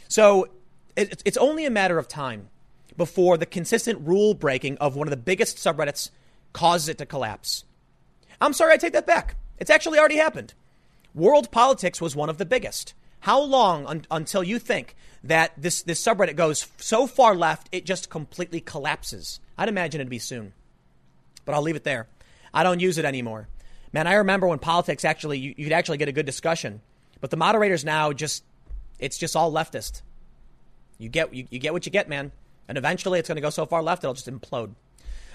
So 0.08 0.50
it, 0.96 1.22
it's 1.26 1.38
only 1.38 1.66
a 1.66 1.70
matter 1.70 1.98
of 1.98 2.08
time 2.08 2.50
before 2.98 3.38
the 3.38 3.46
consistent 3.46 4.06
rule 4.08 4.34
breaking 4.34 4.78
of 4.80 4.96
one 4.96 5.08
of 5.08 5.12
the 5.12 5.18
biggest 5.18 5.58
subreddits 5.58 6.10
causes 6.54 6.90
it 6.90 6.98
to 6.98 7.06
collapse. 7.06 7.64
I'm 8.40 8.54
sorry, 8.54 8.74
I 8.74 8.78
take 8.78 8.94
that 8.94 9.08
back. 9.08 9.36
It's 9.58 9.70
actually 9.70 10.00
already 10.00 10.18
happened. 10.18 10.54
World 11.16 11.52
politics 11.52 12.00
was 12.00 12.16
one 12.16 12.30
of 12.30 12.38
the 12.38 12.46
biggest. 12.46 12.94
How 13.22 13.42
long 13.42 13.86
un- 13.88 14.06
until 14.12 14.44
you 14.44 14.60
think 14.60 14.96
that 15.24 15.54
this, 15.58 15.82
this 15.82 16.04
subreddit 16.04 16.36
goes 16.36 16.68
so 16.78 17.08
far 17.08 17.36
left 17.36 17.68
it 17.72 17.86
just 17.86 18.10
completely 18.10 18.62
collapses? 18.62 19.40
I'd 19.58 19.70
imagine 19.70 20.00
it'd 20.02 20.10
be 20.10 20.20
soon. 20.20 20.54
But 21.44 21.56
I'll 21.56 21.62
leave 21.62 21.76
it 21.76 21.84
there. 21.84 22.08
I 22.54 22.64
don't 22.64 22.80
use 22.80 22.98
it 22.98 23.06
anymore. 23.06 23.48
Man, 23.92 24.06
I 24.06 24.14
remember 24.14 24.48
when 24.48 24.60
politics 24.60 25.06
actually, 25.06 25.40
you, 25.40 25.56
you'd 25.58 25.72
actually 25.72 25.98
get 25.98 26.10
a 26.10 26.14
good 26.14 26.26
discussion. 26.26 26.82
But 27.20 27.32
the 27.32 27.38
moderators 27.38 27.84
now 27.84 28.14
just, 28.14 28.44
it's 29.00 29.18
just 29.18 29.36
all 29.36 29.52
leftist. 29.52 30.02
You 31.00 31.10
get, 31.10 31.34
you, 31.34 31.48
you 31.50 31.60
get 31.60 31.74
what 31.74 31.86
you 31.86 31.92
get, 31.92 32.08
man. 32.08 32.32
And 32.68 32.78
eventually 32.78 33.18
it's 33.18 33.28
going 33.28 33.38
to 33.38 33.42
go 33.42 33.50
so 33.50 33.66
far 33.66 33.82
left 33.82 34.04
it'll 34.04 34.14
just 34.14 34.30
implode. 34.30 34.76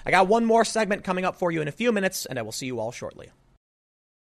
I 0.05 0.11
got 0.11 0.27
one 0.27 0.45
more 0.45 0.65
segment 0.65 1.03
coming 1.03 1.25
up 1.25 1.35
for 1.35 1.51
you 1.51 1.61
in 1.61 1.67
a 1.67 1.71
few 1.71 1.91
minutes, 1.91 2.25
and 2.25 2.37
I 2.37 2.41
will 2.41 2.51
see 2.51 2.65
you 2.65 2.79
all 2.79 2.91
shortly. 2.91 3.31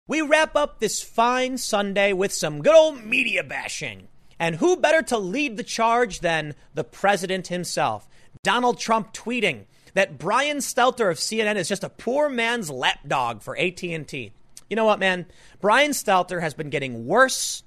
We 0.08 0.20
wrap 0.20 0.54
up 0.54 0.78
this 0.78 1.02
fine 1.02 1.58
Sunday 1.58 2.12
with 2.12 2.32
some 2.32 2.62
good 2.62 2.74
old 2.74 3.04
media 3.04 3.42
bashing. 3.42 4.08
And 4.38 4.56
who 4.56 4.76
better 4.76 5.02
to 5.02 5.18
lead 5.18 5.56
the 5.56 5.62
charge 5.62 6.20
than 6.20 6.54
the 6.74 6.84
president 6.84 7.48
himself? 7.48 8.06
Donald 8.42 8.78
Trump 8.78 9.12
tweeting 9.12 9.64
that 9.94 10.18
Brian 10.18 10.58
Stelter 10.58 11.10
of 11.10 11.18
CNN 11.18 11.56
is 11.56 11.68
just 11.68 11.82
a 11.82 11.88
poor 11.88 12.28
man's 12.28 12.70
lapdog 12.70 13.42
for 13.42 13.58
AT&T. 13.58 14.32
You 14.68 14.76
know 14.76 14.84
what, 14.84 15.00
man? 15.00 15.26
Brian 15.60 15.92
Stelter 15.92 16.40
has 16.40 16.54
been 16.54 16.70
getting 16.70 17.06
worse 17.06 17.62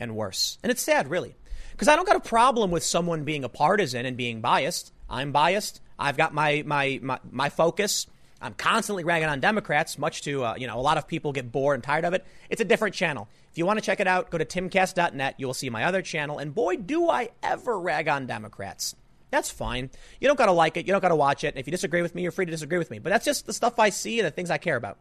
and 0.00 0.16
worse. 0.16 0.58
And 0.62 0.70
it's 0.70 0.82
sad, 0.82 1.08
really. 1.08 1.36
Because 1.72 1.88
I 1.88 1.96
don't 1.96 2.06
got 2.06 2.16
a 2.16 2.20
problem 2.20 2.70
with 2.70 2.82
someone 2.82 3.24
being 3.24 3.44
a 3.44 3.48
partisan 3.48 4.04
and 4.04 4.16
being 4.16 4.40
biased. 4.40 4.92
I'm 5.08 5.30
biased. 5.30 5.80
I've 5.98 6.16
got 6.16 6.32
my, 6.32 6.62
my, 6.66 7.00
my, 7.02 7.18
my 7.30 7.48
focus. 7.48 8.06
I'm 8.40 8.54
constantly 8.54 9.02
ragging 9.02 9.28
on 9.28 9.40
Democrats, 9.40 9.98
much 9.98 10.22
to, 10.22 10.44
uh, 10.44 10.54
you 10.56 10.66
know, 10.66 10.78
a 10.78 10.80
lot 10.80 10.96
of 10.96 11.08
people 11.08 11.32
get 11.32 11.50
bored 11.50 11.74
and 11.74 11.82
tired 11.82 12.04
of 12.04 12.14
it. 12.14 12.24
It's 12.48 12.60
a 12.60 12.64
different 12.64 12.94
channel. 12.94 13.28
If 13.50 13.58
you 13.58 13.66
want 13.66 13.80
to 13.80 13.84
check 13.84 13.98
it 13.98 14.06
out, 14.06 14.30
go 14.30 14.38
to 14.38 14.44
timcast.net. 14.44 15.34
You 15.38 15.46
will 15.46 15.54
see 15.54 15.70
my 15.70 15.84
other 15.84 16.02
channel. 16.02 16.38
And 16.38 16.54
boy, 16.54 16.76
do 16.76 17.08
I 17.08 17.30
ever 17.42 17.78
rag 17.78 18.08
on 18.08 18.26
Democrats. 18.26 18.94
That's 19.30 19.50
fine. 19.50 19.90
You 20.20 20.28
don't 20.28 20.38
got 20.38 20.46
to 20.46 20.52
like 20.52 20.76
it. 20.76 20.86
You 20.86 20.92
don't 20.92 21.02
got 21.02 21.08
to 21.08 21.16
watch 21.16 21.44
it. 21.44 21.54
If 21.56 21.66
you 21.66 21.70
disagree 21.70 22.00
with 22.00 22.14
me, 22.14 22.22
you're 22.22 22.32
free 22.32 22.46
to 22.46 22.50
disagree 22.50 22.78
with 22.78 22.90
me. 22.90 22.98
But 22.98 23.10
that's 23.10 23.24
just 23.24 23.46
the 23.46 23.52
stuff 23.52 23.78
I 23.78 23.90
see 23.90 24.20
and 24.20 24.26
the 24.26 24.30
things 24.30 24.50
I 24.50 24.58
care 24.58 24.76
about. 24.76 24.98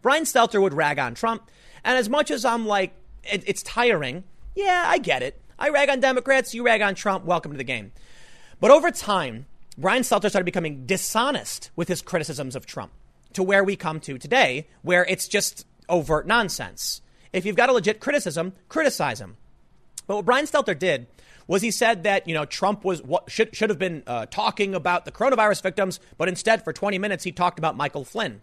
Brian 0.00 0.24
Stelter 0.24 0.60
would 0.62 0.72
rag 0.72 0.98
on 0.98 1.14
Trump. 1.14 1.50
And 1.84 1.98
as 1.98 2.08
much 2.08 2.30
as 2.30 2.44
I'm 2.44 2.66
like, 2.66 2.94
it, 3.24 3.42
it's 3.46 3.62
tiring, 3.62 4.24
yeah, 4.54 4.84
I 4.86 4.98
get 4.98 5.22
it. 5.22 5.40
I 5.58 5.70
rag 5.70 5.90
on 5.90 6.00
Democrats, 6.00 6.54
you 6.54 6.64
rag 6.64 6.80
on 6.82 6.94
Trump. 6.94 7.24
Welcome 7.24 7.52
to 7.52 7.58
the 7.58 7.64
game. 7.64 7.92
But 8.60 8.70
over 8.70 8.90
time, 8.90 9.46
Brian 9.78 10.02
Stelter 10.02 10.30
started 10.30 10.46
becoming 10.46 10.86
dishonest 10.86 11.70
with 11.76 11.88
his 11.88 12.00
criticisms 12.00 12.56
of 12.56 12.64
Trump 12.64 12.92
to 13.34 13.42
where 13.42 13.62
we 13.62 13.76
come 13.76 14.00
to 14.00 14.16
today, 14.16 14.66
where 14.80 15.04
it's 15.04 15.28
just 15.28 15.66
overt 15.88 16.26
nonsense. 16.26 17.02
If 17.32 17.44
you've 17.44 17.56
got 17.56 17.68
a 17.68 17.72
legit 17.72 18.00
criticism, 18.00 18.54
criticize 18.68 19.20
him. 19.20 19.36
But 20.06 20.16
what 20.16 20.24
Brian 20.24 20.46
Stelter 20.46 20.78
did 20.78 21.06
was 21.46 21.60
he 21.62 21.70
said 21.70 22.04
that 22.04 22.26
you 22.26 22.34
know 22.34 22.44
Trump 22.46 22.84
was 22.84 23.02
what 23.02 23.30
should 23.30 23.54
should 23.54 23.70
have 23.70 23.78
been 23.78 24.02
uh, 24.06 24.26
talking 24.26 24.74
about 24.74 25.04
the 25.04 25.12
coronavirus 25.12 25.62
victims, 25.62 26.00
but 26.16 26.28
instead 26.28 26.64
for 26.64 26.72
20 26.72 26.98
minutes 26.98 27.24
he 27.24 27.32
talked 27.32 27.58
about 27.58 27.76
Michael 27.76 28.04
Flynn. 28.04 28.40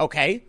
Okay, 0.00 0.44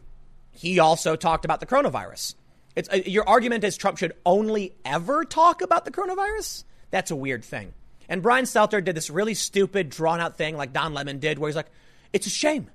he 0.52 0.80
also 0.80 1.16
talked 1.16 1.44
about 1.44 1.60
the 1.60 1.66
coronavirus. 1.66 2.36
It's 2.76 2.90
uh, 2.90 3.00
your 3.06 3.28
argument 3.28 3.64
is 3.64 3.76
Trump 3.76 3.98
should 3.98 4.14
only 4.26 4.76
ever 4.86 5.26
talk 5.26 5.62
about 5.62 5.84
the 5.84 5.92
coronavirus. 5.92 6.64
That's 6.92 7.12
a 7.12 7.16
weird 7.16 7.44
thing. 7.44 7.74
And 8.10 8.22
Brian 8.22 8.46
Stelter 8.46 8.84
did 8.84 8.96
this 8.96 9.10
really 9.10 9.34
stupid, 9.34 9.90
drawn 9.90 10.20
out 10.20 10.38
thing 10.38 10.56
like 10.56 10.74
Don 10.74 10.94
Lemon 10.94 11.20
did, 11.20 11.40
where 11.40 11.50
he's 11.50 11.56
like, 11.56 11.72
it's 12.14 12.28
a 12.28 12.30
shame. 12.32 12.70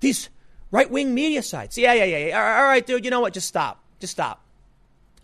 These 0.00 0.28
right 0.70 0.90
wing 0.90 1.14
media 1.14 1.42
sites. 1.42 1.78
Yeah, 1.78 1.92
yeah, 1.94 2.04
yeah, 2.04 2.26
yeah. 2.26 2.58
All 2.58 2.64
right, 2.64 2.86
dude, 2.86 3.04
you 3.04 3.10
know 3.10 3.20
what? 3.20 3.34
Just 3.34 3.48
stop. 3.48 3.82
Just 4.00 4.12
stop. 4.12 4.44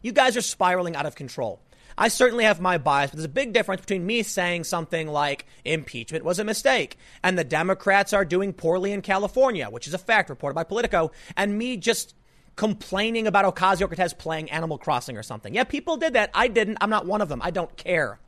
You 0.02 0.12
guys 0.12 0.36
are 0.36 0.43
spiraling 0.43 0.97
out 0.97 1.06
of 1.06 1.15
control. 1.15 1.61
I 1.97 2.09
certainly 2.09 2.44
have 2.44 2.61
my 2.61 2.78
bias, 2.78 3.11
but 3.11 3.19
there's 3.19 3.24
a 3.24 3.28
big 3.28 3.52
difference 3.52 3.81
between 3.81 4.05
me 4.05 4.23
saying 4.24 4.65
something 4.65 5.06
like 5.06 5.47
impeachment 5.65 6.24
was 6.24 6.40
a 6.40 6.44
mistake 6.44 6.98
and 7.23 7.39
the 7.39 7.44
Democrats 7.44 8.12
are 8.12 8.24
doing 8.24 8.52
poorly 8.52 8.93
in 8.93 9.01
California, 9.01 9.70
which 9.70 9.86
is 9.86 9.94
a 9.94 9.98
fact 9.98 10.28
reported 10.28 10.55
by 10.55 10.65
Politico, 10.65 11.12
and 11.36 11.56
me 11.56 11.77
just 11.77 12.15
complaining 12.56 13.27
about 13.27 13.55
Ocasio 13.55 13.86
Cortez 13.86 14.12
playing 14.12 14.51
Animal 14.51 14.77
Crossing 14.77 15.16
or 15.16 15.23
something. 15.23 15.55
Yeah, 15.55 15.65
people 15.65 15.97
did 15.97 16.15
that. 16.15 16.31
I 16.35 16.48
didn't. 16.48 16.78
I'm 16.81 16.90
not 16.90 17.06
one 17.06 17.20
of 17.20 17.28
them. 17.28 17.40
I 17.43 17.51
don't 17.51 17.74
care. 17.77 18.19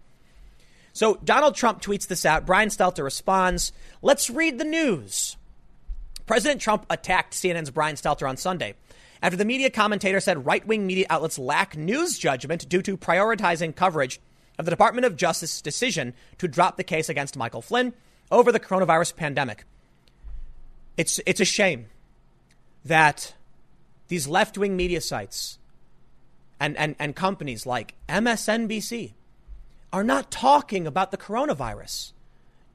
So 0.96 1.16
Donald 1.22 1.54
Trump 1.54 1.82
tweets 1.82 2.06
this 2.06 2.24
out. 2.24 2.46
Brian 2.46 2.70
Stelter 2.70 3.04
responds. 3.04 3.70
Let's 4.00 4.30
read 4.30 4.56
the 4.56 4.64
news. 4.64 5.36
President 6.24 6.58
Trump 6.58 6.86
attacked 6.88 7.34
CNN's 7.34 7.70
Brian 7.70 7.96
Stelter 7.96 8.26
on 8.26 8.38
Sunday 8.38 8.76
after 9.20 9.36
the 9.36 9.44
media 9.44 9.68
commentator 9.68 10.20
said 10.20 10.46
right 10.46 10.66
wing 10.66 10.86
media 10.86 11.04
outlets 11.10 11.38
lack 11.38 11.76
news 11.76 12.18
judgment 12.18 12.66
due 12.66 12.80
to 12.80 12.96
prioritizing 12.96 13.76
coverage 13.76 14.22
of 14.58 14.64
the 14.64 14.70
Department 14.70 15.04
of 15.04 15.16
Justice's 15.16 15.60
decision 15.60 16.14
to 16.38 16.48
drop 16.48 16.78
the 16.78 16.82
case 16.82 17.10
against 17.10 17.36
Michael 17.36 17.60
Flynn 17.60 17.92
over 18.30 18.50
the 18.50 18.58
coronavirus 18.58 19.16
pandemic. 19.16 19.66
It's, 20.96 21.20
it's 21.26 21.40
a 21.40 21.44
shame 21.44 21.88
that 22.86 23.34
these 24.08 24.26
left 24.26 24.56
wing 24.56 24.78
media 24.78 25.02
sites 25.02 25.58
and, 26.58 26.74
and, 26.78 26.96
and 26.98 27.14
companies 27.14 27.66
like 27.66 27.92
MSNBC 28.08 29.12
are 29.96 30.04
not 30.04 30.30
talking 30.30 30.86
about 30.86 31.10
the 31.10 31.16
coronavirus. 31.16 32.12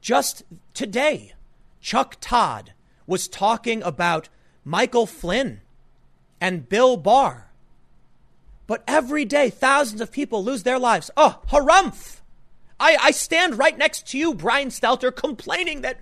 Just 0.00 0.42
today, 0.74 1.34
Chuck 1.80 2.16
Todd 2.20 2.72
was 3.06 3.28
talking 3.28 3.80
about 3.84 4.28
Michael 4.64 5.06
Flynn 5.06 5.60
and 6.40 6.68
Bill 6.68 6.96
Barr. 6.96 7.52
But 8.66 8.82
every 8.88 9.24
day, 9.24 9.50
thousands 9.50 10.00
of 10.00 10.10
people 10.10 10.42
lose 10.42 10.64
their 10.64 10.80
lives. 10.80 11.12
Oh, 11.16 11.40
harumph! 11.46 12.22
I, 12.80 12.96
I 13.00 13.10
stand 13.12 13.56
right 13.56 13.78
next 13.78 14.08
to 14.08 14.18
you, 14.18 14.34
Brian 14.34 14.70
Stelter, 14.70 15.14
complaining 15.14 15.82
that. 15.82 16.00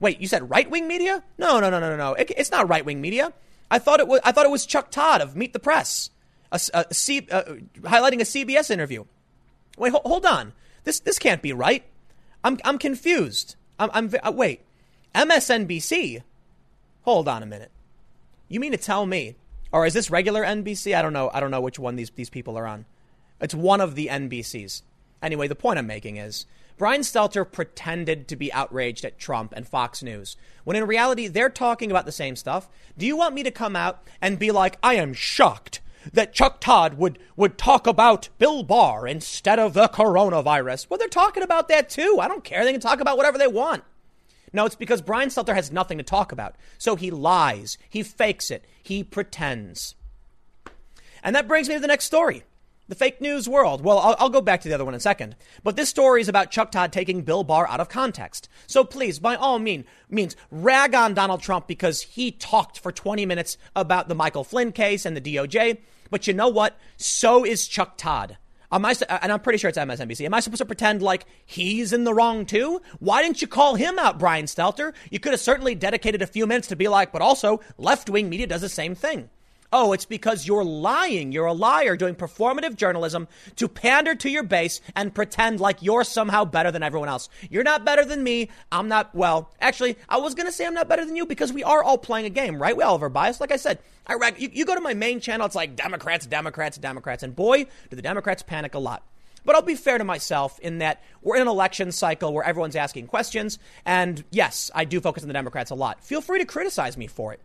Wait, 0.00 0.18
you 0.18 0.26
said 0.26 0.48
right 0.48 0.70
wing 0.70 0.88
media? 0.88 1.22
No, 1.36 1.60
no, 1.60 1.68
no, 1.68 1.78
no, 1.78 1.94
no. 1.94 2.14
It, 2.14 2.32
it's 2.38 2.50
not 2.50 2.70
right 2.70 2.86
wing 2.86 3.02
media. 3.02 3.34
I 3.70 3.78
thought 3.78 4.00
it 4.00 4.08
was. 4.08 4.20
I 4.24 4.32
thought 4.32 4.46
it 4.46 4.50
was 4.50 4.64
Chuck 4.64 4.90
Todd 4.90 5.20
of 5.20 5.36
Meet 5.36 5.52
the 5.52 5.58
Press, 5.58 6.08
a, 6.50 6.58
a, 6.72 6.94
C, 6.94 7.28
uh, 7.30 7.42
highlighting 7.82 8.22
a 8.22 8.24
CBS 8.24 8.70
interview. 8.70 9.04
Wait, 9.76 9.92
ho- 9.92 10.02
hold 10.04 10.26
on. 10.26 10.52
This 10.84 11.00
this 11.00 11.18
can't 11.18 11.42
be 11.42 11.52
right. 11.52 11.84
I'm 12.42 12.58
I'm 12.64 12.78
confused. 12.78 13.56
I'm, 13.78 13.90
I'm 13.92 14.10
uh, 14.22 14.32
wait. 14.32 14.62
MSNBC. 15.14 16.22
Hold 17.02 17.28
on 17.28 17.42
a 17.42 17.46
minute. 17.46 17.70
You 18.48 18.60
mean 18.60 18.72
to 18.72 18.78
tell 18.78 19.06
me, 19.06 19.36
or 19.72 19.86
is 19.86 19.94
this 19.94 20.10
regular 20.10 20.42
NBC? 20.42 20.96
I 20.96 21.02
don't 21.02 21.12
know. 21.12 21.30
I 21.32 21.40
don't 21.40 21.50
know 21.50 21.60
which 21.60 21.78
one 21.78 21.96
these 21.96 22.10
these 22.10 22.30
people 22.30 22.56
are 22.58 22.66
on. 22.66 22.84
It's 23.40 23.54
one 23.54 23.80
of 23.80 23.94
the 23.94 24.08
NBCs. 24.08 24.82
Anyway, 25.22 25.48
the 25.48 25.54
point 25.54 25.78
I'm 25.78 25.86
making 25.86 26.18
is 26.18 26.46
Brian 26.76 27.00
Stelter 27.02 27.50
pretended 27.50 28.28
to 28.28 28.36
be 28.36 28.52
outraged 28.52 29.04
at 29.04 29.18
Trump 29.18 29.52
and 29.56 29.66
Fox 29.66 30.02
News, 30.02 30.36
when 30.64 30.76
in 30.76 30.86
reality 30.86 31.28
they're 31.28 31.48
talking 31.48 31.90
about 31.90 32.04
the 32.04 32.12
same 32.12 32.36
stuff. 32.36 32.68
Do 32.98 33.06
you 33.06 33.16
want 33.16 33.34
me 33.34 33.42
to 33.42 33.50
come 33.50 33.76
out 33.76 34.02
and 34.20 34.38
be 34.38 34.50
like, 34.50 34.78
I 34.82 34.94
am 34.94 35.14
shocked 35.14 35.80
that 36.12 36.32
Chuck 36.32 36.60
Todd 36.60 36.94
would, 36.94 37.18
would 37.36 37.56
talk 37.58 37.86
about 37.86 38.28
Bill 38.38 38.62
Barr 38.62 39.06
instead 39.06 39.58
of 39.58 39.74
the 39.74 39.88
coronavirus. 39.88 40.88
Well, 40.88 40.98
they're 40.98 41.08
talking 41.08 41.42
about 41.42 41.68
that 41.68 41.88
too. 41.88 42.18
I 42.20 42.28
don't 42.28 42.44
care. 42.44 42.64
They 42.64 42.72
can 42.72 42.80
talk 42.80 43.00
about 43.00 43.16
whatever 43.16 43.38
they 43.38 43.46
want. 43.46 43.84
No, 44.52 44.64
it's 44.64 44.76
because 44.76 45.02
Brian 45.02 45.30
Stelter 45.30 45.54
has 45.54 45.72
nothing 45.72 45.98
to 45.98 46.04
talk 46.04 46.30
about. 46.30 46.54
So 46.78 46.94
he 46.94 47.10
lies, 47.10 47.76
he 47.90 48.02
fakes 48.02 48.50
it, 48.50 48.64
he 48.82 49.02
pretends. 49.02 49.96
And 51.24 51.34
that 51.34 51.48
brings 51.48 51.68
me 51.68 51.74
to 51.74 51.80
the 51.80 51.88
next 51.88 52.04
story. 52.04 52.44
The 52.86 52.94
fake 52.94 53.20
news 53.20 53.48
world. 53.48 53.82
Well, 53.82 53.98
I'll, 53.98 54.16
I'll, 54.18 54.28
go 54.28 54.42
back 54.42 54.60
to 54.60 54.68
the 54.68 54.74
other 54.74 54.84
one 54.84 54.92
in 54.92 54.98
a 54.98 55.00
second. 55.00 55.36
But 55.62 55.74
this 55.74 55.88
story 55.88 56.20
is 56.20 56.28
about 56.28 56.50
Chuck 56.50 56.70
Todd 56.70 56.92
taking 56.92 57.22
Bill 57.22 57.42
Barr 57.42 57.66
out 57.66 57.80
of 57.80 57.88
context. 57.88 58.46
So 58.66 58.84
please, 58.84 59.18
by 59.18 59.36
all 59.36 59.58
mean, 59.58 59.86
means, 60.10 60.36
rag 60.50 60.94
on 60.94 61.14
Donald 61.14 61.40
Trump 61.40 61.66
because 61.66 62.02
he 62.02 62.30
talked 62.30 62.78
for 62.78 62.92
20 62.92 63.24
minutes 63.24 63.56
about 63.74 64.08
the 64.08 64.14
Michael 64.14 64.44
Flynn 64.44 64.70
case 64.70 65.06
and 65.06 65.16
the 65.16 65.20
DOJ. 65.22 65.78
But 66.14 66.28
you 66.28 66.32
know 66.32 66.46
what? 66.46 66.78
So 66.96 67.44
is 67.44 67.66
Chuck 67.66 67.96
Todd. 67.96 68.36
Am 68.70 68.84
I, 68.84 68.94
and 69.20 69.32
I'm 69.32 69.40
pretty 69.40 69.58
sure 69.58 69.68
it's 69.68 69.76
MSNBC. 69.76 70.24
Am 70.24 70.32
I 70.32 70.38
supposed 70.38 70.60
to 70.60 70.64
pretend 70.64 71.02
like 71.02 71.26
he's 71.44 71.92
in 71.92 72.04
the 72.04 72.14
wrong 72.14 72.46
too? 72.46 72.80
Why 73.00 73.20
didn't 73.20 73.42
you 73.42 73.48
call 73.48 73.74
him 73.74 73.98
out, 73.98 74.20
Brian 74.20 74.44
Stelter? 74.44 74.94
You 75.10 75.18
could 75.18 75.32
have 75.32 75.40
certainly 75.40 75.74
dedicated 75.74 76.22
a 76.22 76.28
few 76.28 76.46
minutes 76.46 76.68
to 76.68 76.76
be 76.76 76.86
like, 76.86 77.10
but 77.10 77.20
also 77.20 77.58
left 77.78 78.08
wing 78.08 78.28
media 78.28 78.46
does 78.46 78.60
the 78.60 78.68
same 78.68 78.94
thing. 78.94 79.28
Oh, 79.76 79.92
it's 79.92 80.04
because 80.04 80.46
you're 80.46 80.62
lying. 80.62 81.32
You're 81.32 81.46
a 81.46 81.52
liar 81.52 81.96
doing 81.96 82.14
performative 82.14 82.76
journalism 82.76 83.26
to 83.56 83.66
pander 83.66 84.14
to 84.14 84.30
your 84.30 84.44
base 84.44 84.80
and 84.94 85.12
pretend 85.12 85.58
like 85.58 85.82
you're 85.82 86.04
somehow 86.04 86.44
better 86.44 86.70
than 86.70 86.84
everyone 86.84 87.08
else. 87.08 87.28
You're 87.50 87.64
not 87.64 87.84
better 87.84 88.04
than 88.04 88.22
me. 88.22 88.50
I'm 88.70 88.86
not, 88.86 89.12
well, 89.16 89.50
actually, 89.60 89.96
I 90.08 90.18
was 90.18 90.36
going 90.36 90.46
to 90.46 90.52
say 90.52 90.64
I'm 90.64 90.74
not 90.74 90.88
better 90.88 91.04
than 91.04 91.16
you 91.16 91.26
because 91.26 91.52
we 91.52 91.64
are 91.64 91.82
all 91.82 91.98
playing 91.98 92.24
a 92.24 92.30
game, 92.30 92.62
right? 92.62 92.76
We 92.76 92.84
all 92.84 92.92
have 92.92 93.02
our 93.02 93.08
bias. 93.08 93.40
Like 93.40 93.50
I 93.50 93.56
said, 93.56 93.80
I 94.06 94.14
rag, 94.14 94.40
you, 94.40 94.48
you 94.52 94.64
go 94.64 94.76
to 94.76 94.80
my 94.80 94.94
main 94.94 95.18
channel, 95.18 95.44
it's 95.44 95.56
like 95.56 95.74
Democrats, 95.74 96.24
Democrats, 96.24 96.78
Democrats. 96.78 97.24
And 97.24 97.34
boy, 97.34 97.64
do 97.64 97.96
the 97.96 98.00
Democrats 98.00 98.44
panic 98.44 98.76
a 98.76 98.78
lot. 98.78 99.02
But 99.44 99.56
I'll 99.56 99.62
be 99.62 99.74
fair 99.74 99.98
to 99.98 100.04
myself 100.04 100.60
in 100.60 100.78
that 100.78 101.02
we're 101.20 101.34
in 101.34 101.42
an 101.42 101.48
election 101.48 101.90
cycle 101.90 102.32
where 102.32 102.44
everyone's 102.44 102.76
asking 102.76 103.08
questions. 103.08 103.58
And 103.84 104.22
yes, 104.30 104.70
I 104.72 104.84
do 104.84 105.00
focus 105.00 105.24
on 105.24 105.28
the 105.28 105.34
Democrats 105.34 105.72
a 105.72 105.74
lot. 105.74 106.04
Feel 106.04 106.20
free 106.20 106.38
to 106.38 106.44
criticize 106.44 106.96
me 106.96 107.08
for 107.08 107.32
it. 107.32 107.40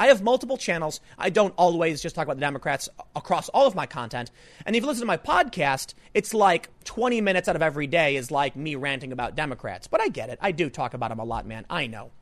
I 0.00 0.06
have 0.06 0.22
multiple 0.22 0.56
channels. 0.56 0.98
I 1.18 1.28
don't 1.28 1.52
always 1.58 2.00
just 2.00 2.14
talk 2.14 2.24
about 2.24 2.38
the 2.38 2.40
Democrats 2.40 2.88
across 3.14 3.50
all 3.50 3.66
of 3.66 3.74
my 3.74 3.84
content. 3.84 4.30
And 4.64 4.74
if 4.74 4.82
you 4.82 4.86
listen 4.86 5.02
to 5.02 5.06
my 5.06 5.18
podcast, 5.18 5.92
it's 6.14 6.32
like 6.32 6.70
20 6.84 7.20
minutes 7.20 7.48
out 7.48 7.54
of 7.54 7.60
every 7.60 7.86
day 7.86 8.16
is 8.16 8.30
like 8.30 8.56
me 8.56 8.76
ranting 8.76 9.12
about 9.12 9.36
Democrats. 9.36 9.88
But 9.88 10.00
I 10.00 10.08
get 10.08 10.30
it. 10.30 10.38
I 10.40 10.52
do 10.52 10.70
talk 10.70 10.94
about 10.94 11.10
them 11.10 11.18
a 11.18 11.24
lot, 11.24 11.44
man. 11.46 11.66
I 11.68 11.86
know. 11.86 12.12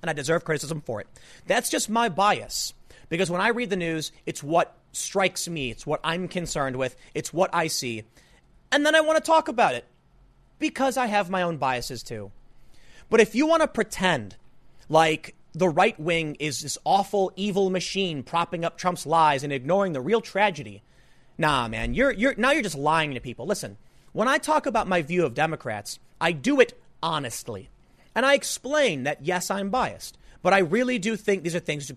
And 0.00 0.08
I 0.08 0.12
deserve 0.12 0.44
criticism 0.44 0.80
for 0.80 1.00
it. 1.00 1.08
That's 1.48 1.68
just 1.68 1.90
my 1.90 2.08
bias. 2.08 2.72
Because 3.08 3.32
when 3.32 3.40
I 3.40 3.48
read 3.48 3.70
the 3.70 3.76
news, 3.76 4.12
it's 4.24 4.44
what 4.44 4.76
strikes 4.92 5.48
me, 5.48 5.72
it's 5.72 5.84
what 5.84 6.00
I'm 6.04 6.28
concerned 6.28 6.76
with, 6.76 6.94
it's 7.14 7.32
what 7.32 7.50
I 7.52 7.66
see. 7.66 8.04
And 8.70 8.86
then 8.86 8.94
I 8.94 9.00
want 9.00 9.16
to 9.16 9.28
talk 9.28 9.48
about 9.48 9.74
it 9.74 9.86
because 10.60 10.96
I 10.96 11.06
have 11.06 11.30
my 11.30 11.42
own 11.42 11.56
biases 11.56 12.04
too. 12.04 12.30
But 13.10 13.18
if 13.18 13.34
you 13.34 13.48
want 13.48 13.62
to 13.62 13.68
pretend 13.68 14.36
like 14.88 15.34
the 15.52 15.68
right 15.68 15.98
wing 15.98 16.36
is 16.38 16.60
this 16.60 16.78
awful, 16.84 17.32
evil 17.36 17.70
machine 17.70 18.22
propping 18.22 18.64
up 18.64 18.78
Trump's 18.78 19.06
lies 19.06 19.42
and 19.42 19.52
ignoring 19.52 19.92
the 19.92 20.00
real 20.00 20.20
tragedy. 20.20 20.82
Nah, 21.36 21.68
man, 21.68 21.94
you're, 21.94 22.12
you're, 22.12 22.34
now 22.36 22.50
you're 22.50 22.62
just 22.62 22.76
lying 22.76 23.14
to 23.14 23.20
people. 23.20 23.46
Listen, 23.46 23.76
when 24.12 24.28
I 24.28 24.38
talk 24.38 24.66
about 24.66 24.88
my 24.88 25.02
view 25.02 25.24
of 25.24 25.34
Democrats, 25.34 25.98
I 26.20 26.32
do 26.32 26.60
it 26.60 26.80
honestly. 27.02 27.70
And 28.14 28.26
I 28.26 28.34
explain 28.34 29.04
that, 29.04 29.24
yes, 29.24 29.50
I'm 29.50 29.70
biased. 29.70 30.18
But 30.42 30.52
I 30.52 30.58
really 30.58 30.98
do 30.98 31.16
think 31.16 31.42
these 31.42 31.54
are 31.54 31.60
things 31.60 31.90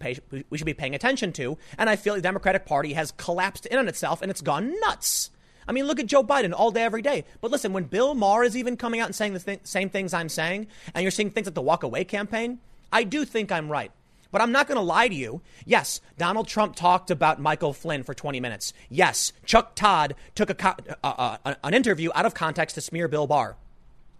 we 0.49 0.57
should 0.57 0.65
be 0.65 0.73
paying 0.73 0.95
attention 0.95 1.31
to. 1.33 1.57
And 1.77 1.89
I 1.89 1.95
feel 1.95 2.15
the 2.15 2.21
Democratic 2.21 2.65
Party 2.65 2.93
has 2.93 3.11
collapsed 3.11 3.65
in 3.67 3.77
on 3.77 3.87
itself 3.87 4.21
and 4.21 4.31
it's 4.31 4.41
gone 4.41 4.73
nuts. 4.81 5.31
I 5.67 5.73
mean, 5.73 5.85
look 5.85 5.99
at 5.99 6.07
Joe 6.07 6.23
Biden 6.23 6.53
all 6.55 6.71
day, 6.71 6.83
every 6.83 7.01
day. 7.01 7.23
But 7.39 7.51
listen, 7.51 7.71
when 7.71 7.83
Bill 7.85 8.13
Maher 8.15 8.43
is 8.43 8.57
even 8.57 8.77
coming 8.77 8.99
out 8.99 9.05
and 9.07 9.15
saying 9.15 9.33
the 9.33 9.39
th- 9.39 9.59
same 9.63 9.89
things 9.89 10.13
I'm 10.13 10.29
saying, 10.29 10.67
and 10.93 11.03
you're 11.03 11.11
seeing 11.11 11.29
things 11.29 11.47
like 11.47 11.53
the 11.53 11.61
walk 11.61 11.83
away 11.83 12.03
campaign, 12.03 12.59
I 12.91 13.03
do 13.03 13.25
think 13.25 13.51
I'm 13.51 13.71
right. 13.71 13.91
But 14.31 14.41
I'm 14.41 14.51
not 14.51 14.67
going 14.67 14.77
to 14.77 14.81
lie 14.81 15.09
to 15.09 15.15
you. 15.15 15.41
Yes, 15.65 15.99
Donald 16.17 16.47
Trump 16.47 16.75
talked 16.75 17.11
about 17.11 17.41
Michael 17.41 17.73
Flynn 17.73 18.03
for 18.03 18.13
20 18.13 18.39
minutes. 18.39 18.73
Yes, 18.89 19.33
Chuck 19.45 19.75
Todd 19.75 20.15
took 20.35 20.49
a 20.49 20.55
co- 20.55 20.75
uh, 21.03 21.37
uh, 21.43 21.55
an 21.63 21.73
interview 21.73 22.09
out 22.15 22.25
of 22.25 22.33
context 22.33 22.75
to 22.75 22.81
smear 22.81 23.09
Bill 23.09 23.27
Barr. 23.27 23.57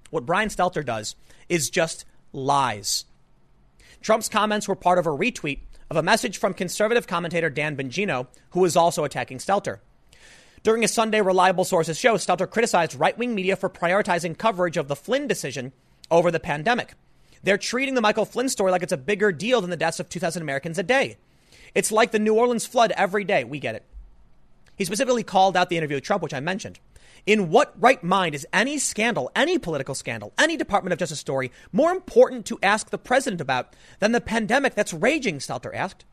What 0.10 0.26
Brian 0.26 0.50
Stelter 0.50 0.86
does 0.86 1.16
is 1.48 1.70
just 1.70 2.06
lies. 2.34 3.06
Trump's 4.02 4.28
comments 4.28 4.68
were 4.68 4.76
part 4.76 5.00
of 5.00 5.06
a 5.06 5.12
retweet 5.12 5.60
of 5.90 5.96
a 5.96 6.04
message 6.04 6.38
from 6.38 6.54
conservative 6.54 7.08
commentator 7.08 7.50
Dan 7.50 7.78
Bongino, 7.78 8.28
who 8.52 8.62
was 8.62 8.76
also 8.76 9.04
attacking 9.04 9.38
Stelter. 9.38 9.80
During 10.64 10.84
a 10.84 10.88
Sunday 10.88 11.22
Reliable 11.22 11.66
Sources 11.66 11.98
show, 11.98 12.16
Stelter 12.16 12.50
criticized 12.50 12.96
right 12.96 13.18
wing 13.18 13.34
media 13.34 13.56
for 13.56 13.70
prioritizing 13.70 14.38
coverage 14.38 14.78
of 14.78 14.88
the 14.88 14.96
Flynn 14.96 15.28
decision 15.28 15.72
over 16.10 16.32
the 16.32 16.40
pandemic. 16.40 16.94
They're 17.44 17.58
treating 17.58 17.96
the 17.96 18.02
Michael 18.02 18.26
Flynn 18.26 18.50
story 18.50 18.72
like 18.72 18.84
it's 18.84 18.94
a 18.94 18.98
bigger 18.98 19.32
deal 19.32 19.62
than 19.62 19.70
the 19.70 19.78
deaths 19.78 20.00
of 20.00 20.10
2,000 20.10 20.42
Americans 20.42 20.78
a 20.78 20.84
day. 20.84 21.18
It's 21.74 21.92
like 21.92 22.12
the 22.12 22.20
New 22.20 22.36
Orleans 22.36 22.66
flood 22.66 22.92
every 22.96 23.24
day. 23.24 23.44
We 23.44 23.60
get 23.60 23.76
it. 23.76 23.86
He 24.76 24.86
specifically 24.86 25.24
called 25.24 25.56
out 25.56 25.70
the 25.70 25.78
interview 25.78 25.98
with 25.98 26.04
Trump, 26.04 26.24
which 26.24 26.34
I 26.34 26.40
mentioned. 26.40 26.80
In 27.26 27.50
what 27.50 27.74
right 27.80 28.04
mind 28.04 28.34
is 28.34 28.48
any 28.52 28.80
scandal, 28.80 29.32
any 29.36 29.60
political 29.60 29.94
scandal, 29.94 30.34
any 30.40 30.58
Department 30.58 30.92
of 30.92 31.00
Justice 31.00 31.20
story 31.20 31.52
more 31.72 31.92
important 31.92 32.46
to 32.48 32.60
ask 32.64 32.90
the 32.90 32.98
president 32.98 33.42
about 33.42 33.76
than 34.00 34.12
the 34.12 34.22
pandemic 34.22 34.74
that's 34.74 34.94
raging? 34.94 35.38
Stelter 35.38 35.74
asked. 35.76 36.06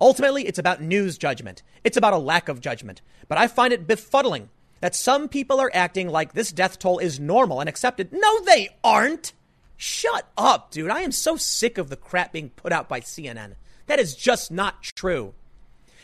Ultimately, 0.00 0.46
it's 0.46 0.58
about 0.58 0.82
news 0.82 1.16
judgment. 1.16 1.62
It's 1.84 1.96
about 1.96 2.12
a 2.12 2.18
lack 2.18 2.48
of 2.48 2.60
judgment. 2.60 3.00
But 3.28 3.38
I 3.38 3.46
find 3.46 3.72
it 3.72 3.86
befuddling 3.86 4.48
that 4.80 4.94
some 4.94 5.28
people 5.28 5.60
are 5.60 5.70
acting 5.72 6.08
like 6.08 6.32
this 6.32 6.52
death 6.52 6.78
toll 6.78 6.98
is 6.98 7.20
normal 7.20 7.60
and 7.60 7.68
accepted. 7.68 8.12
No, 8.12 8.40
they 8.40 8.68
aren't. 8.82 9.32
Shut 9.80 10.28
up, 10.36 10.72
dude. 10.72 10.90
I 10.90 11.02
am 11.02 11.12
so 11.12 11.36
sick 11.36 11.78
of 11.78 11.88
the 11.88 11.96
crap 11.96 12.32
being 12.32 12.50
put 12.50 12.72
out 12.72 12.88
by 12.88 13.00
CNN. 13.00 13.54
That 13.86 14.00
is 14.00 14.16
just 14.16 14.50
not 14.50 14.82
true. 14.82 15.34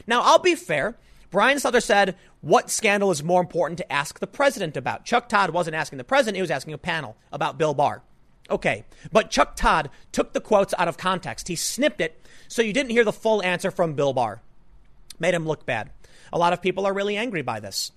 Now, 0.06 0.22
I'll 0.22 0.38
be 0.38 0.54
fair. 0.54 0.96
Brian 1.28 1.58
Stelter 1.58 1.82
said, 1.82 2.16
What 2.40 2.70
scandal 2.70 3.10
is 3.10 3.24
more 3.24 3.40
important 3.40 3.78
to 3.78 3.92
ask 3.92 4.20
the 4.20 4.28
president 4.28 4.76
about? 4.76 5.04
Chuck 5.04 5.28
Todd 5.28 5.50
wasn't 5.50 5.74
asking 5.74 5.98
the 5.98 6.04
president, 6.04 6.36
he 6.36 6.40
was 6.40 6.52
asking 6.52 6.72
a 6.72 6.78
panel 6.78 7.16
about 7.32 7.58
Bill 7.58 7.74
Barr. 7.74 8.02
Okay, 8.48 8.84
but 9.10 9.30
Chuck 9.30 9.56
Todd 9.56 9.90
took 10.12 10.32
the 10.32 10.40
quotes 10.40 10.72
out 10.78 10.86
of 10.86 10.96
context. 10.96 11.48
He 11.48 11.56
snipped 11.56 12.00
it 12.00 12.24
so 12.46 12.62
you 12.62 12.72
didn't 12.72 12.92
hear 12.92 13.04
the 13.04 13.12
full 13.12 13.42
answer 13.42 13.72
from 13.72 13.94
Bill 13.94 14.12
Barr. 14.12 14.40
Made 15.18 15.34
him 15.34 15.46
look 15.46 15.66
bad. 15.66 15.90
A 16.32 16.38
lot 16.38 16.52
of 16.52 16.62
people 16.62 16.86
are 16.86 16.94
really 16.94 17.16
angry 17.16 17.42
by 17.42 17.58
this. 17.58 17.90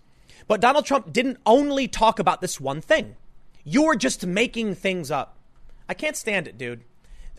But 0.47 0.61
Donald 0.61 0.85
Trump 0.85 1.13
didn't 1.13 1.37
only 1.45 1.87
talk 1.87 2.17
about 2.17 2.41
this 2.41 2.59
one 2.59 2.81
thing. 2.81 3.15
You're 3.63 3.95
just 3.95 4.25
making 4.25 4.73
things 4.73 5.11
up. 5.11 5.36
I 5.89 5.93
can't 5.93 6.15
stand 6.15 6.47
it, 6.47 6.57
dude. 6.57 6.83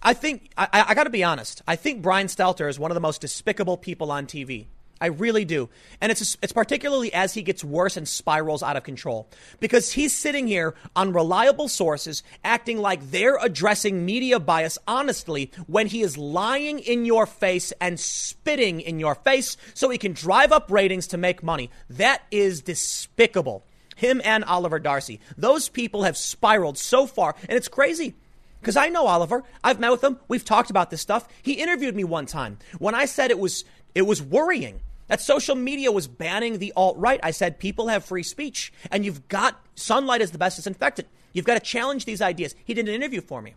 I 0.03 0.15
think, 0.15 0.51
I, 0.57 0.69
I 0.89 0.95
got 0.95 1.05
to 1.05 1.11
be 1.11 1.25
honest, 1.25 1.63
I 1.67 1.77
think 1.77 2.03
Brian 2.03 2.29
Stelter 2.29 2.69
is 2.69 2.79
one 2.79 2.91
of 2.91 2.95
the 2.95 3.01
most 3.01 3.21
despicable 3.21 3.77
people 3.77 4.13
on 4.13 4.27
TV. 4.27 4.67
I 5.01 5.07
really 5.07 5.45
do. 5.45 5.69
And 6.01 6.11
it's, 6.11 6.37
it's 6.43 6.53
particularly 6.53 7.13
as 7.13 7.35
he 7.35 7.43
gets 7.43 7.63
worse 7.63 7.97
and 7.97 8.09
spirals 8.09 8.63
out 8.63 8.77
of 8.77 8.83
control. 8.83 9.29
Because 9.61 9.93
he's 9.93 10.17
sitting 10.17 10.49
here 10.49 10.75
on 10.97 11.13
reliable 11.13 11.69
sources, 11.69 12.23
acting 12.45 12.79
like 12.79 13.11
they're 13.11 13.39
addressing 13.41 14.05
media 14.05 14.41
bias 14.41 14.79
honestly 14.89 15.53
when 15.67 15.87
he 15.87 16.03
is 16.03 16.19
lying 16.19 16.81
in 16.81 17.05
your 17.05 17.27
face 17.27 17.73
and 17.81 18.01
spitting 18.01 18.81
in 18.81 18.99
your 18.99 19.15
face 19.15 19.57
so 19.75 19.89
he 19.89 19.99
can 19.99 20.13
drive 20.13 20.53
up 20.53 20.71
ratings 20.71 21.07
to 21.09 21.17
make 21.17 21.43
money. 21.43 21.71
That 21.91 22.23
is 22.31 22.61
despicable. 22.61 23.65
Him 23.95 24.21
and 24.25 24.45
Oliver 24.45 24.79
Darcy. 24.79 25.21
Those 25.37 25.69
people 25.69 26.05
have 26.05 26.17
spiraled 26.17 26.79
so 26.79 27.07
far, 27.07 27.35
and 27.49 27.57
it's 27.57 27.69
crazy. 27.69 28.15
Because 28.61 28.77
I 28.77 28.89
know 28.89 29.07
Oliver. 29.07 29.45
I've 29.63 29.81
met 29.81 29.91
with 29.91 30.03
him. 30.05 30.19
We've 30.29 30.45
talked 30.45 30.71
about 30.71 30.91
this 30.91 31.01
stuff. 31.01 31.29
He 31.43 31.55
interviewed 31.55 31.95
me 31.95 32.05
one 32.05 32.27
time. 32.27 32.59
When 32.79 32.95
I 32.95 33.05
said 33.05 33.31
it 33.31 33.39
was 33.39 33.65
it 33.95 34.03
was 34.03 34.23
worrying 34.23 34.81
that 35.09 35.21
social 35.21 35.55
media 35.55 35.91
was 35.91 36.07
banning 36.07 36.59
the 36.59 36.73
alt 36.77 36.97
right, 36.99 37.21
I 37.23 37.31
said 37.31 37.59
people 37.59 37.89
have 37.89 38.05
free 38.05 38.23
speech 38.23 38.73
and 38.91 39.05
you've 39.05 39.29
got 39.29 39.61
sunlight 39.75 40.21
is 40.21 40.31
the 40.31 40.39
best 40.39 40.57
disinfectant. 40.57 41.09
You've 41.33 41.47
got 41.47 41.55
to 41.55 41.61
challenge 41.61 42.05
these 42.05 42.21
ideas. 42.21 42.55
He 42.65 42.75
did 42.75 42.89
an 42.89 42.95
interview 42.95 43.21
for 43.21 43.41
me. 43.41 43.55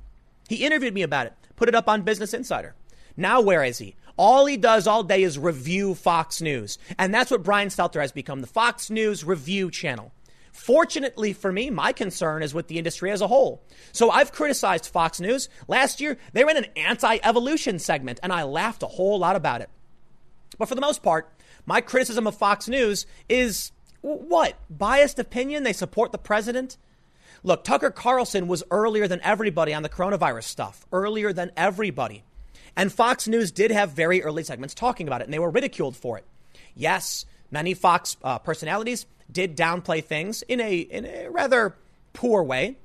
He 0.47 0.65
interviewed 0.65 0.93
me 0.93 1.01
about 1.01 1.27
it, 1.27 1.33
put 1.55 1.69
it 1.69 1.75
up 1.75 1.87
on 1.87 2.01
Business 2.01 2.33
Insider. 2.33 2.75
Now, 3.17 3.41
where 3.41 3.63
is 3.63 3.77
he? 3.77 3.95
All 4.17 4.45
he 4.45 4.57
does 4.57 4.87
all 4.87 5.03
day 5.03 5.23
is 5.23 5.39
review 5.39 5.95
Fox 5.95 6.41
News. 6.41 6.77
And 6.97 7.13
that's 7.13 7.31
what 7.31 7.43
Brian 7.43 7.69
Stelter 7.69 8.01
has 8.01 8.11
become 8.11 8.41
the 8.41 8.47
Fox 8.47 8.89
News 8.89 9.23
review 9.23 9.71
channel. 9.71 10.11
Fortunately 10.51 11.33
for 11.33 11.51
me, 11.51 11.69
my 11.69 11.93
concern 11.93 12.43
is 12.43 12.53
with 12.53 12.67
the 12.67 12.77
industry 12.77 13.11
as 13.11 13.21
a 13.21 13.27
whole. 13.27 13.63
So 13.93 14.09
I've 14.09 14.31
criticized 14.31 14.87
Fox 14.87 15.19
News. 15.19 15.49
Last 15.67 16.01
year, 16.01 16.17
they 16.33 16.43
ran 16.43 16.57
an 16.57 16.67
anti 16.75 17.17
evolution 17.23 17.79
segment, 17.79 18.19
and 18.21 18.33
I 18.33 18.43
laughed 18.43 18.83
a 18.83 18.87
whole 18.87 19.17
lot 19.17 19.35
about 19.35 19.61
it. 19.61 19.69
But 20.57 20.67
for 20.67 20.75
the 20.75 20.81
most 20.81 21.01
part, 21.01 21.31
my 21.65 21.81
criticism 21.81 22.27
of 22.27 22.35
Fox 22.35 22.67
News 22.67 23.05
is 23.29 23.71
what? 24.01 24.57
Biased 24.69 25.19
opinion? 25.19 25.63
They 25.63 25.73
support 25.73 26.11
the 26.11 26.17
president? 26.17 26.77
Look, 27.43 27.63
Tucker 27.63 27.89
Carlson 27.89 28.47
was 28.47 28.63
earlier 28.69 29.07
than 29.07 29.21
everybody 29.23 29.73
on 29.73 29.83
the 29.83 29.89
coronavirus 29.89 30.43
stuff, 30.43 30.85
earlier 30.91 31.33
than 31.33 31.51
everybody. 31.55 32.23
And 32.75 32.91
Fox 32.91 33.27
News 33.27 33.51
did 33.51 33.71
have 33.71 33.91
very 33.91 34.21
early 34.23 34.43
segments 34.43 34.73
talking 34.73 35.07
about 35.07 35.21
it, 35.21 35.25
and 35.25 35.33
they 35.33 35.39
were 35.39 35.49
ridiculed 35.49 35.95
for 35.95 36.17
it. 36.17 36.25
Yes, 36.75 37.25
many 37.49 37.73
Fox 37.73 38.17
uh, 38.23 38.39
personalities 38.39 39.05
did 39.31 39.55
downplay 39.55 40.03
things 40.03 40.41
in 40.43 40.59
a 40.59 40.77
in 40.79 41.05
a 41.05 41.29
rather 41.29 41.75
poor 42.13 42.43
way. 42.43 42.77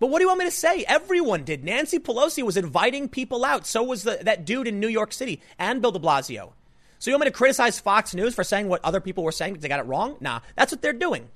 But 0.00 0.08
what 0.08 0.18
do 0.18 0.24
you 0.24 0.28
want 0.28 0.40
me 0.40 0.44
to 0.46 0.50
say? 0.50 0.84
Everyone 0.86 1.44
did. 1.44 1.64
Nancy 1.64 1.98
Pelosi 1.98 2.42
was 2.42 2.56
inviting 2.56 3.08
people 3.08 3.44
out. 3.44 3.66
So 3.66 3.82
was 3.82 4.02
the, 4.02 4.18
that 4.22 4.44
dude 4.44 4.66
in 4.66 4.80
New 4.80 4.88
York 4.88 5.12
City 5.12 5.40
and 5.58 5.80
Bill 5.80 5.92
de 5.92 5.98
Blasio. 5.98 6.52
So 6.98 7.10
you 7.10 7.14
want 7.14 7.26
me 7.26 7.30
to 7.30 7.36
criticize 7.36 7.80
Fox 7.80 8.14
News 8.14 8.34
for 8.34 8.44
saying 8.44 8.68
what 8.68 8.84
other 8.84 9.00
people 9.00 9.24
were 9.24 9.32
saying 9.32 9.54
because 9.54 9.62
they 9.62 9.68
got 9.68 9.80
it 9.80 9.86
wrong? 9.86 10.16
Nah, 10.20 10.40
that's 10.56 10.72
what 10.72 10.82
they're 10.82 10.92
doing. 10.92 11.28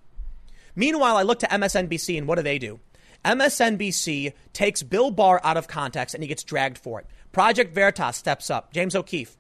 Meanwhile, 0.75 1.17
I 1.17 1.23
look 1.23 1.39
to 1.41 1.47
MSNBC 1.47 2.19
and 2.19 2.27
what 2.27 2.37
do 2.37 2.43
they 2.43 2.59
do? 2.59 2.81
MSNBC 3.25 4.33
takes 4.53 4.83
Bill 4.83 5.11
Barr 5.11 5.41
out 5.45 5.57
of 5.57 5.69
context 5.69 6.15
and 6.15 6.23
he 6.23 6.29
gets 6.29 6.45
dragged 6.45 6.79
for 6.79 7.01
it. 7.01 7.07
Project 7.33 7.75
Veritas 7.75 8.17
steps 8.17 8.51
up. 8.51 8.73
James 8.73 8.95
O'Keefe. 8.95 9.37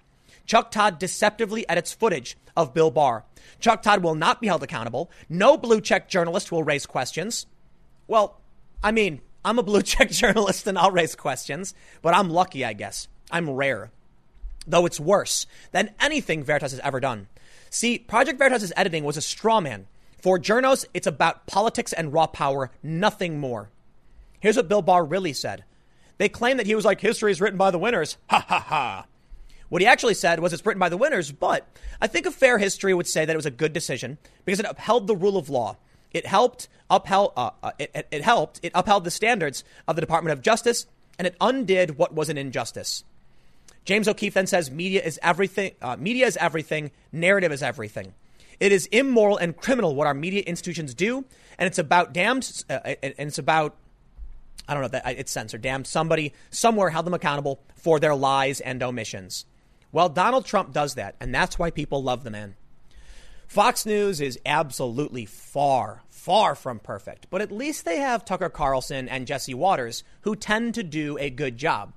Chuck 0.46 0.70
Todd 0.70 0.98
deceptively 0.98 1.68
edits 1.68 1.92
footage 1.92 2.36
of 2.56 2.74
Bill 2.74 2.90
Barr. 2.90 3.24
Chuck 3.60 3.82
Todd 3.82 4.02
will 4.02 4.14
not 4.14 4.40
be 4.40 4.46
held 4.46 4.62
accountable. 4.62 5.10
No 5.28 5.56
blue 5.56 5.80
check 5.80 6.08
journalist 6.08 6.52
will 6.52 6.62
raise 6.62 6.86
questions. 6.86 7.46
Well, 8.06 8.40
I 8.82 8.92
mean, 8.92 9.20
I'm 9.44 9.58
a 9.58 9.62
blue 9.62 9.82
check 9.82 10.10
journalist 10.10 10.66
and 10.66 10.78
I'll 10.78 10.90
raise 10.90 11.14
questions, 11.14 11.74
but 12.02 12.14
I'm 12.14 12.30
lucky, 12.30 12.64
I 12.64 12.72
guess. 12.72 13.08
I'm 13.30 13.50
rare. 13.50 13.90
Though 14.66 14.86
it's 14.86 15.00
worse 15.00 15.46
than 15.72 15.94
anything 16.00 16.44
Veritas 16.44 16.72
has 16.72 16.80
ever 16.80 17.00
done. 17.00 17.28
See, 17.70 17.98
Project 17.98 18.38
Veritas' 18.38 18.72
editing 18.76 19.04
was 19.04 19.16
a 19.16 19.22
straw 19.22 19.60
man. 19.60 19.86
For 20.20 20.38
journos, 20.38 20.84
it's 20.94 21.06
about 21.06 21.46
politics 21.46 21.92
and 21.92 22.12
raw 22.12 22.26
power, 22.26 22.70
nothing 22.82 23.38
more. 23.38 23.70
Here's 24.40 24.56
what 24.56 24.68
Bill 24.68 24.82
Barr 24.82 25.04
really 25.04 25.32
said. 25.32 25.64
They 26.18 26.28
claim 26.28 26.56
that 26.56 26.66
he 26.66 26.74
was 26.74 26.84
like, 26.84 27.00
history 27.00 27.30
is 27.30 27.40
written 27.40 27.58
by 27.58 27.70
the 27.70 27.78
winners. 27.78 28.16
Ha 28.28 28.44
ha 28.46 28.60
ha. 28.60 29.06
What 29.68 29.82
he 29.82 29.86
actually 29.86 30.14
said 30.14 30.40
was 30.40 30.52
it's 30.52 30.64
written 30.64 30.80
by 30.80 30.88
the 30.88 30.96
winners, 30.96 31.30
but 31.30 31.66
I 32.00 32.06
think 32.06 32.26
a 32.26 32.30
fair 32.30 32.58
history 32.58 32.94
would 32.94 33.06
say 33.06 33.24
that 33.24 33.32
it 33.32 33.36
was 33.36 33.46
a 33.46 33.50
good 33.50 33.72
decision 33.72 34.18
because 34.44 34.60
it 34.60 34.66
upheld 34.68 35.06
the 35.06 35.16
rule 35.16 35.36
of 35.36 35.50
law. 35.50 35.76
It 36.10 36.26
helped 36.26 36.68
upheld 36.90 37.32
uh, 37.36 37.50
uh, 37.62 37.72
it, 37.78 38.06
it, 38.10 38.22
helped 38.22 38.60
it 38.62 38.72
upheld 38.74 39.04
the 39.04 39.10
standards 39.10 39.62
of 39.86 39.94
the 39.94 40.00
Department 40.00 40.32
of 40.32 40.42
Justice 40.42 40.86
and 41.18 41.26
it 41.26 41.36
undid 41.40 41.98
what 41.98 42.14
was 42.14 42.30
an 42.30 42.38
injustice. 42.38 43.04
James 43.84 44.08
O'Keefe 44.08 44.34
then 44.34 44.46
says 44.46 44.70
media 44.70 45.02
is 45.02 45.18
everything. 45.22 45.72
Uh, 45.82 45.96
media 45.98 46.26
is 46.26 46.36
everything. 46.38 46.90
Narrative 47.12 47.52
is 47.52 47.62
everything. 47.62 48.14
It 48.60 48.72
is 48.72 48.86
immoral 48.86 49.36
and 49.36 49.56
criminal 49.56 49.94
what 49.94 50.06
our 50.06 50.14
media 50.14 50.42
institutions 50.42 50.94
do, 50.94 51.24
and 51.58 51.66
it's 51.66 51.78
about 51.78 52.12
damned. 52.12 52.64
Uh, 52.68 52.94
and 53.02 53.14
it's 53.18 53.38
about 53.38 53.76
I 54.68 54.74
don't 54.74 54.82
know 54.82 54.88
that 54.88 55.18
it's 55.18 55.32
censored. 55.32 55.62
Damned 55.62 55.86
somebody 55.86 56.32
somewhere 56.50 56.90
held 56.90 57.06
them 57.06 57.14
accountable 57.14 57.60
for 57.76 57.98
their 58.00 58.14
lies 58.14 58.60
and 58.60 58.82
omissions. 58.82 59.46
Well, 59.90 60.08
Donald 60.08 60.44
Trump 60.44 60.72
does 60.72 60.94
that, 60.94 61.16
and 61.20 61.34
that's 61.34 61.58
why 61.58 61.70
people 61.70 62.02
love 62.02 62.24
the 62.24 62.30
man. 62.30 62.56
Fox 63.46 63.86
News 63.86 64.20
is 64.20 64.38
absolutely 64.44 65.24
far, 65.24 66.02
far 66.10 66.54
from 66.54 66.78
perfect, 66.78 67.28
but 67.30 67.40
at 67.40 67.50
least 67.50 67.86
they 67.86 67.96
have 67.96 68.24
Tucker 68.24 68.50
Carlson 68.50 69.08
and 69.08 69.26
Jesse 69.26 69.54
Watters, 69.54 70.04
who 70.22 70.36
tend 70.36 70.74
to 70.74 70.82
do 70.82 71.16
a 71.18 71.30
good 71.30 71.56
job. 71.56 71.94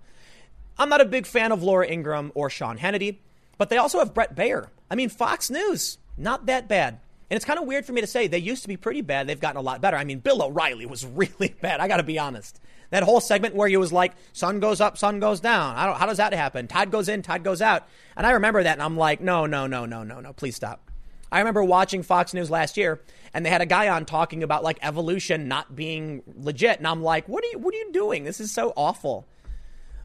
I'm 0.78 0.88
not 0.88 1.02
a 1.02 1.06
big 1.06 1.26
fan 1.26 1.52
of 1.52 1.62
Laura 1.62 1.86
Ingraham 1.86 2.32
or 2.36 2.50
Sean 2.50 2.78
Hannity, 2.78 3.18
but 3.58 3.70
they 3.70 3.78
also 3.78 4.00
have 4.00 4.14
Bret 4.14 4.34
Baier. 4.34 4.70
I 4.90 4.96
mean, 4.96 5.10
Fox 5.10 5.50
News, 5.50 5.98
not 6.18 6.46
that 6.46 6.70
bad. 6.70 7.00
And 7.32 7.38
it's 7.38 7.46
kind 7.46 7.58
of 7.58 7.66
weird 7.66 7.86
for 7.86 7.94
me 7.94 8.02
to 8.02 8.08
say 8.08 8.28
they 8.28 8.40
used 8.40 8.64
to 8.64 8.68
be 8.68 8.76
pretty 8.76 9.00
bad. 9.00 9.26
They've 9.26 9.40
gotten 9.40 9.56
a 9.56 9.62
lot 9.62 9.80
better. 9.80 9.96
I 9.96 10.04
mean, 10.04 10.20
Bill 10.20 10.44
O'Reilly 10.44 10.86
was 10.86 11.06
really 11.06 11.56
bad. 11.62 11.80
I 11.80 11.88
got 11.88 11.98
to 11.98 12.04
be 12.04 12.20
honest. 12.20 12.60
That 12.90 13.04
whole 13.04 13.22
segment 13.22 13.56
where 13.56 13.70
he 13.70 13.78
was 13.78 13.94
like, 13.94 14.12
sun 14.34 14.60
goes 14.60 14.82
up, 14.82 14.98
sun 14.98 15.22
goes 15.22 15.40
down. 15.40 15.78
how 15.78 16.06
does 16.06 16.18
that 16.18 16.34
happen? 16.34 16.68
Todd 16.68 16.92
goes 16.92 17.08
in, 17.08 17.22
Todd 17.22 17.46
goes 17.46 17.62
out. 17.62 17.88
And 18.18 18.28
I 18.28 18.32
remember 18.32 18.62
that 18.62 18.74
and 18.74 18.84
I'm 18.84 18.98
like, 18.98 19.22
no, 19.22 19.46
no, 19.46 19.66
no, 19.66 19.86
no, 19.86 20.04
no, 20.04 20.20
no, 20.20 20.34
please 20.34 20.58
stop. 20.58 20.92
I 21.32 21.40
remember 21.40 21.64
watching 21.64 22.04
Fox 22.04 22.34
News 22.34 22.52
last 22.52 22.76
year 22.76 23.02
and 23.34 23.46
they 23.46 23.50
had 23.50 23.62
a 23.62 23.66
guy 23.66 23.88
on 23.88 24.04
talking 24.04 24.44
about 24.44 24.62
like 24.62 24.80
evolution 24.82 25.48
not 25.48 25.74
being 25.74 26.24
legit. 26.36 26.80
And 26.80 26.88
I'm 26.88 27.02
like, 27.02 27.30
what 27.30 27.46
are 27.46 27.48
you, 27.48 27.60
what 27.60 27.74
are 27.74 27.78
you 27.78 27.94
doing? 27.94 28.26
This 28.26 28.42
is 28.42 28.54
so 28.54 28.74
awful. 28.76 29.26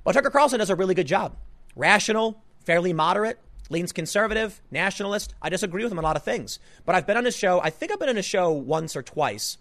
But 0.05 0.13
Tucker 0.13 0.31
Carlson 0.31 0.61
does 0.61 0.71
a 0.71 0.77
really 0.77 0.95
good 0.95 1.09
job. 1.09 1.35
Rational, 1.75 2.41
fairly 2.65 2.93
moderate, 2.93 3.41
leans 3.69 3.93
conservative, 3.93 4.61
nationalist. 4.71 5.35
I 5.43 5.49
disagree 5.49 5.83
with 5.83 5.93
him 5.93 5.99
on 5.99 6.05
a 6.05 6.07
lot 6.07 6.17
of 6.17 6.23
things. 6.23 6.59
But 6.85 6.95
I've 6.95 7.07
been 7.07 7.17
on 7.17 7.25
his 7.25 7.37
show. 7.37 7.61
I 7.61 7.71
think 7.71 7.93
I've 7.93 7.99
been 7.99 8.09
on 8.09 8.17
his 8.17 8.25
show 8.25 8.51
once 8.53 8.97
or 8.97 9.03
twice. 9.03 9.59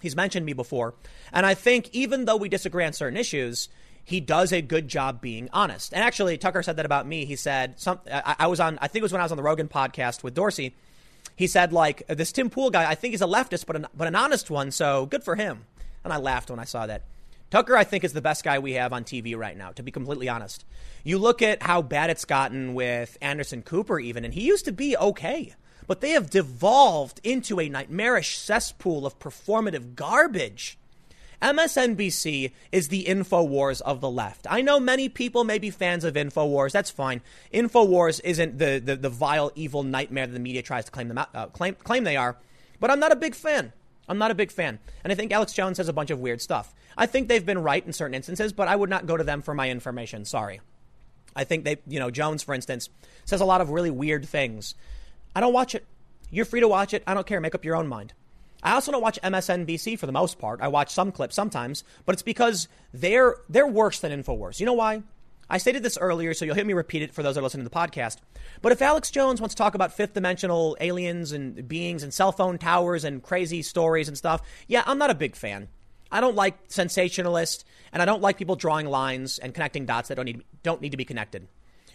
He's 0.00 0.16
mentioned 0.16 0.46
me 0.46 0.52
before. 0.52 0.94
And 1.32 1.46
I 1.46 1.54
think 1.54 1.88
even 1.92 2.24
though 2.24 2.36
we 2.36 2.48
disagree 2.48 2.84
on 2.84 2.92
certain 2.92 3.16
issues, 3.16 3.68
he 4.04 4.20
does 4.20 4.52
a 4.52 4.60
good 4.60 4.88
job 4.88 5.20
being 5.20 5.48
honest. 5.52 5.92
And 5.92 6.02
actually, 6.02 6.36
Tucker 6.38 6.62
said 6.62 6.76
that 6.76 6.86
about 6.86 7.06
me. 7.06 7.24
He 7.24 7.36
said, 7.36 7.78
some, 7.78 8.00
I, 8.10 8.34
I 8.40 8.46
was 8.48 8.58
on, 8.58 8.78
I 8.80 8.88
think 8.88 9.02
it 9.02 9.04
was 9.04 9.12
when 9.12 9.20
I 9.20 9.24
was 9.24 9.32
on 9.32 9.36
the 9.36 9.44
Rogan 9.44 9.68
podcast 9.68 10.24
with 10.24 10.34
Dorsey. 10.34 10.74
He 11.36 11.46
said, 11.46 11.72
like, 11.72 12.06
this 12.08 12.32
Tim 12.32 12.50
Pool 12.50 12.70
guy, 12.70 12.90
I 12.90 12.94
think 12.94 13.12
he's 13.12 13.22
a 13.22 13.26
leftist, 13.26 13.66
but 13.66 13.76
an, 13.76 13.86
but 13.96 14.08
an 14.08 14.16
honest 14.16 14.50
one. 14.50 14.70
So 14.70 15.06
good 15.06 15.24
for 15.24 15.36
him. 15.36 15.64
And 16.04 16.12
I 16.12 16.16
laughed 16.16 16.50
when 16.50 16.58
I 16.58 16.64
saw 16.64 16.86
that. 16.86 17.02
Tucker, 17.52 17.76
I 17.76 17.84
think, 17.84 18.02
is 18.02 18.14
the 18.14 18.22
best 18.22 18.44
guy 18.44 18.58
we 18.58 18.72
have 18.72 18.94
on 18.94 19.04
TV 19.04 19.36
right 19.36 19.54
now, 19.54 19.72
to 19.72 19.82
be 19.82 19.90
completely 19.90 20.26
honest. 20.26 20.64
You 21.04 21.18
look 21.18 21.42
at 21.42 21.62
how 21.62 21.82
bad 21.82 22.08
it's 22.08 22.24
gotten 22.24 22.72
with 22.72 23.18
Anderson 23.20 23.60
Cooper, 23.60 24.00
even, 24.00 24.24
and 24.24 24.32
he 24.32 24.40
used 24.40 24.64
to 24.64 24.72
be 24.72 24.96
okay. 24.96 25.54
But 25.86 26.00
they 26.00 26.12
have 26.12 26.30
devolved 26.30 27.20
into 27.22 27.60
a 27.60 27.68
nightmarish 27.68 28.38
cesspool 28.38 29.04
of 29.04 29.18
performative 29.18 29.96
garbage. 29.96 30.78
MSNBC 31.42 32.52
is 32.72 32.88
the 32.88 33.04
InfoWars 33.04 33.82
of 33.82 34.00
the 34.00 34.10
left. 34.10 34.46
I 34.48 34.62
know 34.62 34.80
many 34.80 35.10
people 35.10 35.44
may 35.44 35.58
be 35.58 35.68
fans 35.68 36.04
of 36.04 36.14
InfoWars. 36.14 36.72
That's 36.72 36.90
fine. 36.90 37.20
InfoWars 37.52 38.22
isn't 38.24 38.56
the, 38.60 38.80
the, 38.82 38.96
the 38.96 39.10
vile, 39.10 39.52
evil 39.54 39.82
nightmare 39.82 40.26
that 40.26 40.32
the 40.32 40.40
media 40.40 40.62
tries 40.62 40.86
to 40.86 40.90
claim, 40.90 41.08
them 41.08 41.18
out, 41.18 41.28
uh, 41.34 41.48
claim, 41.48 41.74
claim 41.74 42.04
they 42.04 42.16
are. 42.16 42.38
But 42.80 42.90
I'm 42.90 42.98
not 42.98 43.12
a 43.12 43.16
big 43.16 43.34
fan. 43.34 43.74
I'm 44.08 44.18
not 44.18 44.30
a 44.30 44.34
big 44.34 44.50
fan. 44.50 44.78
And 45.04 45.12
I 45.12 45.16
think 45.16 45.32
Alex 45.32 45.52
Jones 45.52 45.76
says 45.76 45.88
a 45.88 45.92
bunch 45.92 46.10
of 46.10 46.18
weird 46.18 46.40
stuff. 46.40 46.74
I 46.96 47.06
think 47.06 47.28
they've 47.28 47.44
been 47.44 47.62
right 47.62 47.84
in 47.84 47.92
certain 47.92 48.14
instances, 48.14 48.52
but 48.52 48.68
I 48.68 48.76
would 48.76 48.90
not 48.90 49.06
go 49.06 49.16
to 49.16 49.24
them 49.24 49.42
for 49.42 49.54
my 49.54 49.70
information. 49.70 50.24
Sorry. 50.24 50.60
I 51.34 51.44
think 51.44 51.64
they, 51.64 51.78
you 51.86 51.98
know, 51.98 52.10
Jones, 52.10 52.42
for 52.42 52.54
instance, 52.54 52.88
says 53.24 53.40
a 53.40 53.46
lot 53.46 53.60
of 53.60 53.70
really 53.70 53.90
weird 53.90 54.26
things. 54.26 54.74
I 55.34 55.40
don't 55.40 55.52
watch 55.52 55.74
it. 55.74 55.86
You're 56.30 56.44
free 56.44 56.60
to 56.60 56.68
watch 56.68 56.92
it. 56.94 57.02
I 57.06 57.14
don't 57.14 57.26
care. 57.26 57.40
Make 57.40 57.54
up 57.54 57.64
your 57.64 57.76
own 57.76 57.88
mind. 57.88 58.12
I 58.62 58.72
also 58.72 58.92
don't 58.92 59.02
watch 59.02 59.18
MSNBC 59.22 59.98
for 59.98 60.06
the 60.06 60.12
most 60.12 60.38
part. 60.38 60.60
I 60.60 60.68
watch 60.68 60.92
some 60.92 61.10
clips 61.10 61.34
sometimes, 61.34 61.82
but 62.06 62.12
it's 62.12 62.22
because 62.22 62.68
they're 62.92 63.36
they're 63.48 63.66
worse 63.66 63.98
than 63.98 64.12
Infowars. 64.12 64.60
You 64.60 64.66
know 64.66 64.72
why? 64.72 65.02
I 65.52 65.58
stated 65.58 65.82
this 65.82 65.98
earlier, 65.98 66.32
so 66.32 66.46
you'll 66.46 66.54
hear 66.54 66.64
me 66.64 66.72
repeat 66.72 67.02
it 67.02 67.12
for 67.12 67.22
those 67.22 67.34
that 67.34 67.42
are 67.42 67.44
listening 67.44 67.66
to 67.66 67.68
the 67.68 67.76
podcast. 67.76 68.16
But 68.62 68.72
if 68.72 68.80
Alex 68.80 69.10
Jones 69.10 69.38
wants 69.38 69.54
to 69.54 69.58
talk 69.58 69.74
about 69.74 69.92
fifth 69.92 70.14
dimensional 70.14 70.78
aliens 70.80 71.32
and 71.32 71.68
beings 71.68 72.02
and 72.02 72.12
cell 72.12 72.32
phone 72.32 72.56
towers 72.56 73.04
and 73.04 73.22
crazy 73.22 73.60
stories 73.60 74.08
and 74.08 74.16
stuff, 74.16 74.40
yeah, 74.66 74.82
I'm 74.86 74.96
not 74.96 75.10
a 75.10 75.14
big 75.14 75.36
fan. 75.36 75.68
I 76.10 76.22
don't 76.22 76.36
like 76.36 76.68
sensationalists, 76.68 77.64
and 77.92 78.00
I 78.00 78.06
don't 78.06 78.22
like 78.22 78.38
people 78.38 78.56
drawing 78.56 78.86
lines 78.86 79.38
and 79.38 79.52
connecting 79.52 79.84
dots 79.84 80.08
that 80.08 80.14
don't 80.14 80.24
need, 80.24 80.42
don't 80.62 80.80
need 80.80 80.92
to 80.92 80.96
be 80.96 81.04
connected. 81.04 81.46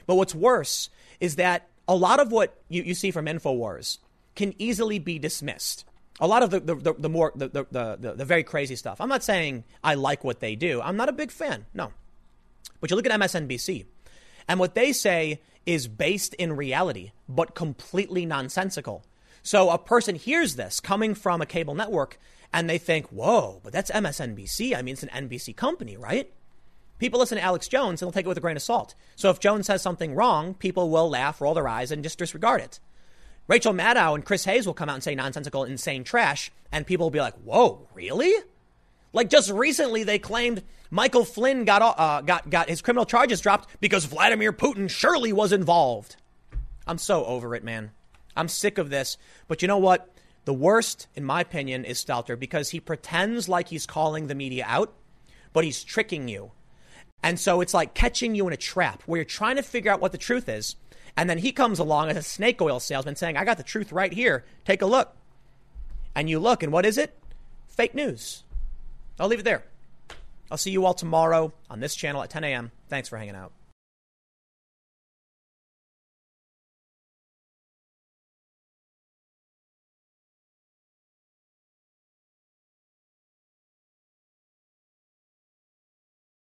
But 0.06 0.18
what's 0.18 0.36
worse 0.36 0.92
is 1.20 1.38
that 1.38 1.68
a 1.88 1.96
lot 1.96 2.20
of 2.20 2.32
what 2.32 2.62
you, 2.70 2.84
you 2.84 2.94
see 2.94 3.10
from 3.10 3.26
InfoWars 3.26 3.98
can 4.36 4.54
easily 4.60 5.00
be 5.00 5.18
dismissed. 5.18 5.84
A 6.20 6.28
lot 6.28 6.44
of 6.44 6.52
the, 6.52 6.60
the, 6.60 6.76
the, 6.76 6.94
the 6.94 7.10
more, 7.10 7.32
the, 7.36 7.48
the, 7.48 7.66
the, 7.72 8.14
the 8.18 8.26
very 8.26 8.44
crazy 8.44 8.76
stuff. 8.76 9.02
I'm 9.02 9.10
not 9.10 9.24
saying 9.24 9.64
I 9.84 9.96
like 9.96 10.24
what 10.24 10.42
they 10.42 10.56
do. 10.56 10.80
I'm 10.80 10.96
not 10.96 11.10
a 11.10 11.14
big 11.14 11.32
fan. 11.32 11.66
No. 11.74 11.92
But 12.80 12.89
you 12.89 12.95
look 12.95 13.06
at 13.06 13.19
MSNBC, 13.19 13.85
and 14.48 14.60
what 14.60 14.76
they 14.76 14.94
say 14.94 15.41
is 15.65 15.88
based 15.88 16.34
in 16.35 16.56
reality, 16.56 17.11
but 17.27 17.56
completely 17.56 18.26
nonsensical. 18.26 19.06
So 19.44 19.69
a 19.69 19.77
person 19.77 20.15
hears 20.15 20.56
this 20.56 20.80
coming 20.80 21.14
from 21.14 21.41
a 21.41 21.45
cable 21.45 21.76
network 21.76 22.18
and 22.53 22.69
they 22.69 22.77
think, 22.77 23.07
whoa, 23.07 23.60
but 23.64 23.73
that's 23.73 23.91
MSNBC. 23.91 24.76
I 24.76 24.81
mean, 24.81 24.94
it's 24.94 25.03
an 25.03 25.30
NBC 25.30 25.56
company, 25.56 25.98
right? 25.98 26.31
People 26.99 27.19
listen 27.19 27.38
to 27.38 27.44
Alex 27.44 27.68
Jones 27.68 28.02
and 28.02 28.07
they'll 28.07 28.14
take 28.14 28.26
it 28.26 28.30
with 28.30 28.38
a 28.38 28.41
grain 28.41 28.56
of 28.56 28.61
salt. 28.61 28.95
So 29.15 29.30
if 29.30 29.39
Jones 29.39 29.68
says 29.68 29.81
something 29.81 30.15
wrong, 30.15 30.53
people 30.53 30.89
will 30.89 31.10
laugh, 31.10 31.41
roll 31.41 31.53
their 31.53 31.68
eyes, 31.68 31.91
and 31.91 32.03
just 32.03 32.18
disregard 32.18 32.61
it. 32.61 32.80
Rachel 33.48 33.73
Maddow 33.73 34.15
and 34.15 34.26
Chris 34.26 34.45
Hayes 34.45 34.65
will 34.65 34.73
come 34.73 34.89
out 34.89 34.95
and 34.95 35.03
say 35.03 35.15
nonsensical, 35.15 35.64
insane 35.64 36.03
trash, 36.03 36.52
and 36.72 36.88
people 36.88 37.06
will 37.06 37.11
be 37.11 37.19
like, 37.19 37.35
whoa, 37.35 37.88
really? 37.94 38.34
Like 39.14 39.30
just 39.30 39.52
recently, 39.52 40.03
they 40.03 40.19
claimed 40.19 40.64
Michael 40.89 41.26
Flynn 41.26 41.65
got, 41.65 41.81
uh, 41.81 42.22
got, 42.22 42.49
got 42.49 42.69
his 42.69 42.81
criminal 42.81 43.05
charges 43.05 43.41
dropped 43.41 43.69
because 43.81 44.05
Vladimir 44.05 44.53
Putin 44.53 44.89
surely 44.89 45.34
was 45.34 45.51
involved. 45.51 46.15
I'm 46.85 46.97
so 46.97 47.26
over 47.26 47.55
it, 47.55 47.64
man. 47.64 47.91
I'm 48.35 48.47
sick 48.47 48.77
of 48.77 48.89
this. 48.89 49.18
But 49.47 49.61
you 49.61 49.68
know 49.68 49.77
what? 49.77 50.09
The 50.45 50.53
worst, 50.53 51.07
in 51.15 51.26
my 51.26 51.41
opinion, 51.41 51.84
is 51.84 52.03
Stelter 52.03 52.39
because 52.39 52.69
he 52.69 52.80
pretends 52.80 53.49
like 53.49 53.68
he's 53.68 53.85
calling 53.85 54.27
the 54.27 54.35
media 54.35 54.64
out, 54.65 54.93
but 55.51 55.65
he's 55.65 55.84
tricking 55.84 56.30
you. 56.30 56.51
And 57.22 57.38
so 57.39 57.59
it's 57.59 57.73
like 57.73 57.93
catching 57.93 58.35
you 58.35 58.47
in 58.47 58.53
a 58.53 58.57
trap 58.57 59.03
where 59.05 59.18
you're 59.18 59.26
trying 59.26 59.57
to 59.57 59.64
figure 59.64 59.91
out 59.91 59.99
what 59.99 60.14
the 60.14 60.18
truth 60.18 60.47
is. 60.47 60.77
And 61.18 61.30
then 61.30 61.39
he 61.39 61.51
comes 61.51 61.80
along 61.80 62.09
as 62.09 62.18
a 62.18 62.22
snake 62.22 62.61
oil 62.61 62.80
salesman 62.80 63.15
saying, 63.15 63.35
I 63.35 63.43
got 63.43 63.57
the 63.57 63.64
truth 63.64 63.91
right 63.91 64.14
here. 64.14 64.45
Take 64.64 64.81
a 64.81 64.85
look. 64.85 65.15
And 66.15 66.30
you 66.30 66.39
look, 66.39 66.64
and 66.64 66.72
what 66.72 66.85
is 66.85 66.97
it? 66.97 67.18
Fake 67.68 67.93
news. 67.93 68.43
I'll 69.19 69.27
leave 69.27 69.39
it 69.39 69.43
there. 69.43 69.65
I'll 70.52 70.57
see 70.57 70.72
you 70.72 70.86
all 70.86 70.94
tomorrow 70.94 71.53
on 71.69 71.80
this 71.80 71.95
channel 71.95 72.22
at 72.24 72.30
10 72.30 72.44
a.m. 72.44 72.72
Thanks 72.90 73.10
for 73.10 73.18
hanging 73.18 73.36
out. 73.36 73.52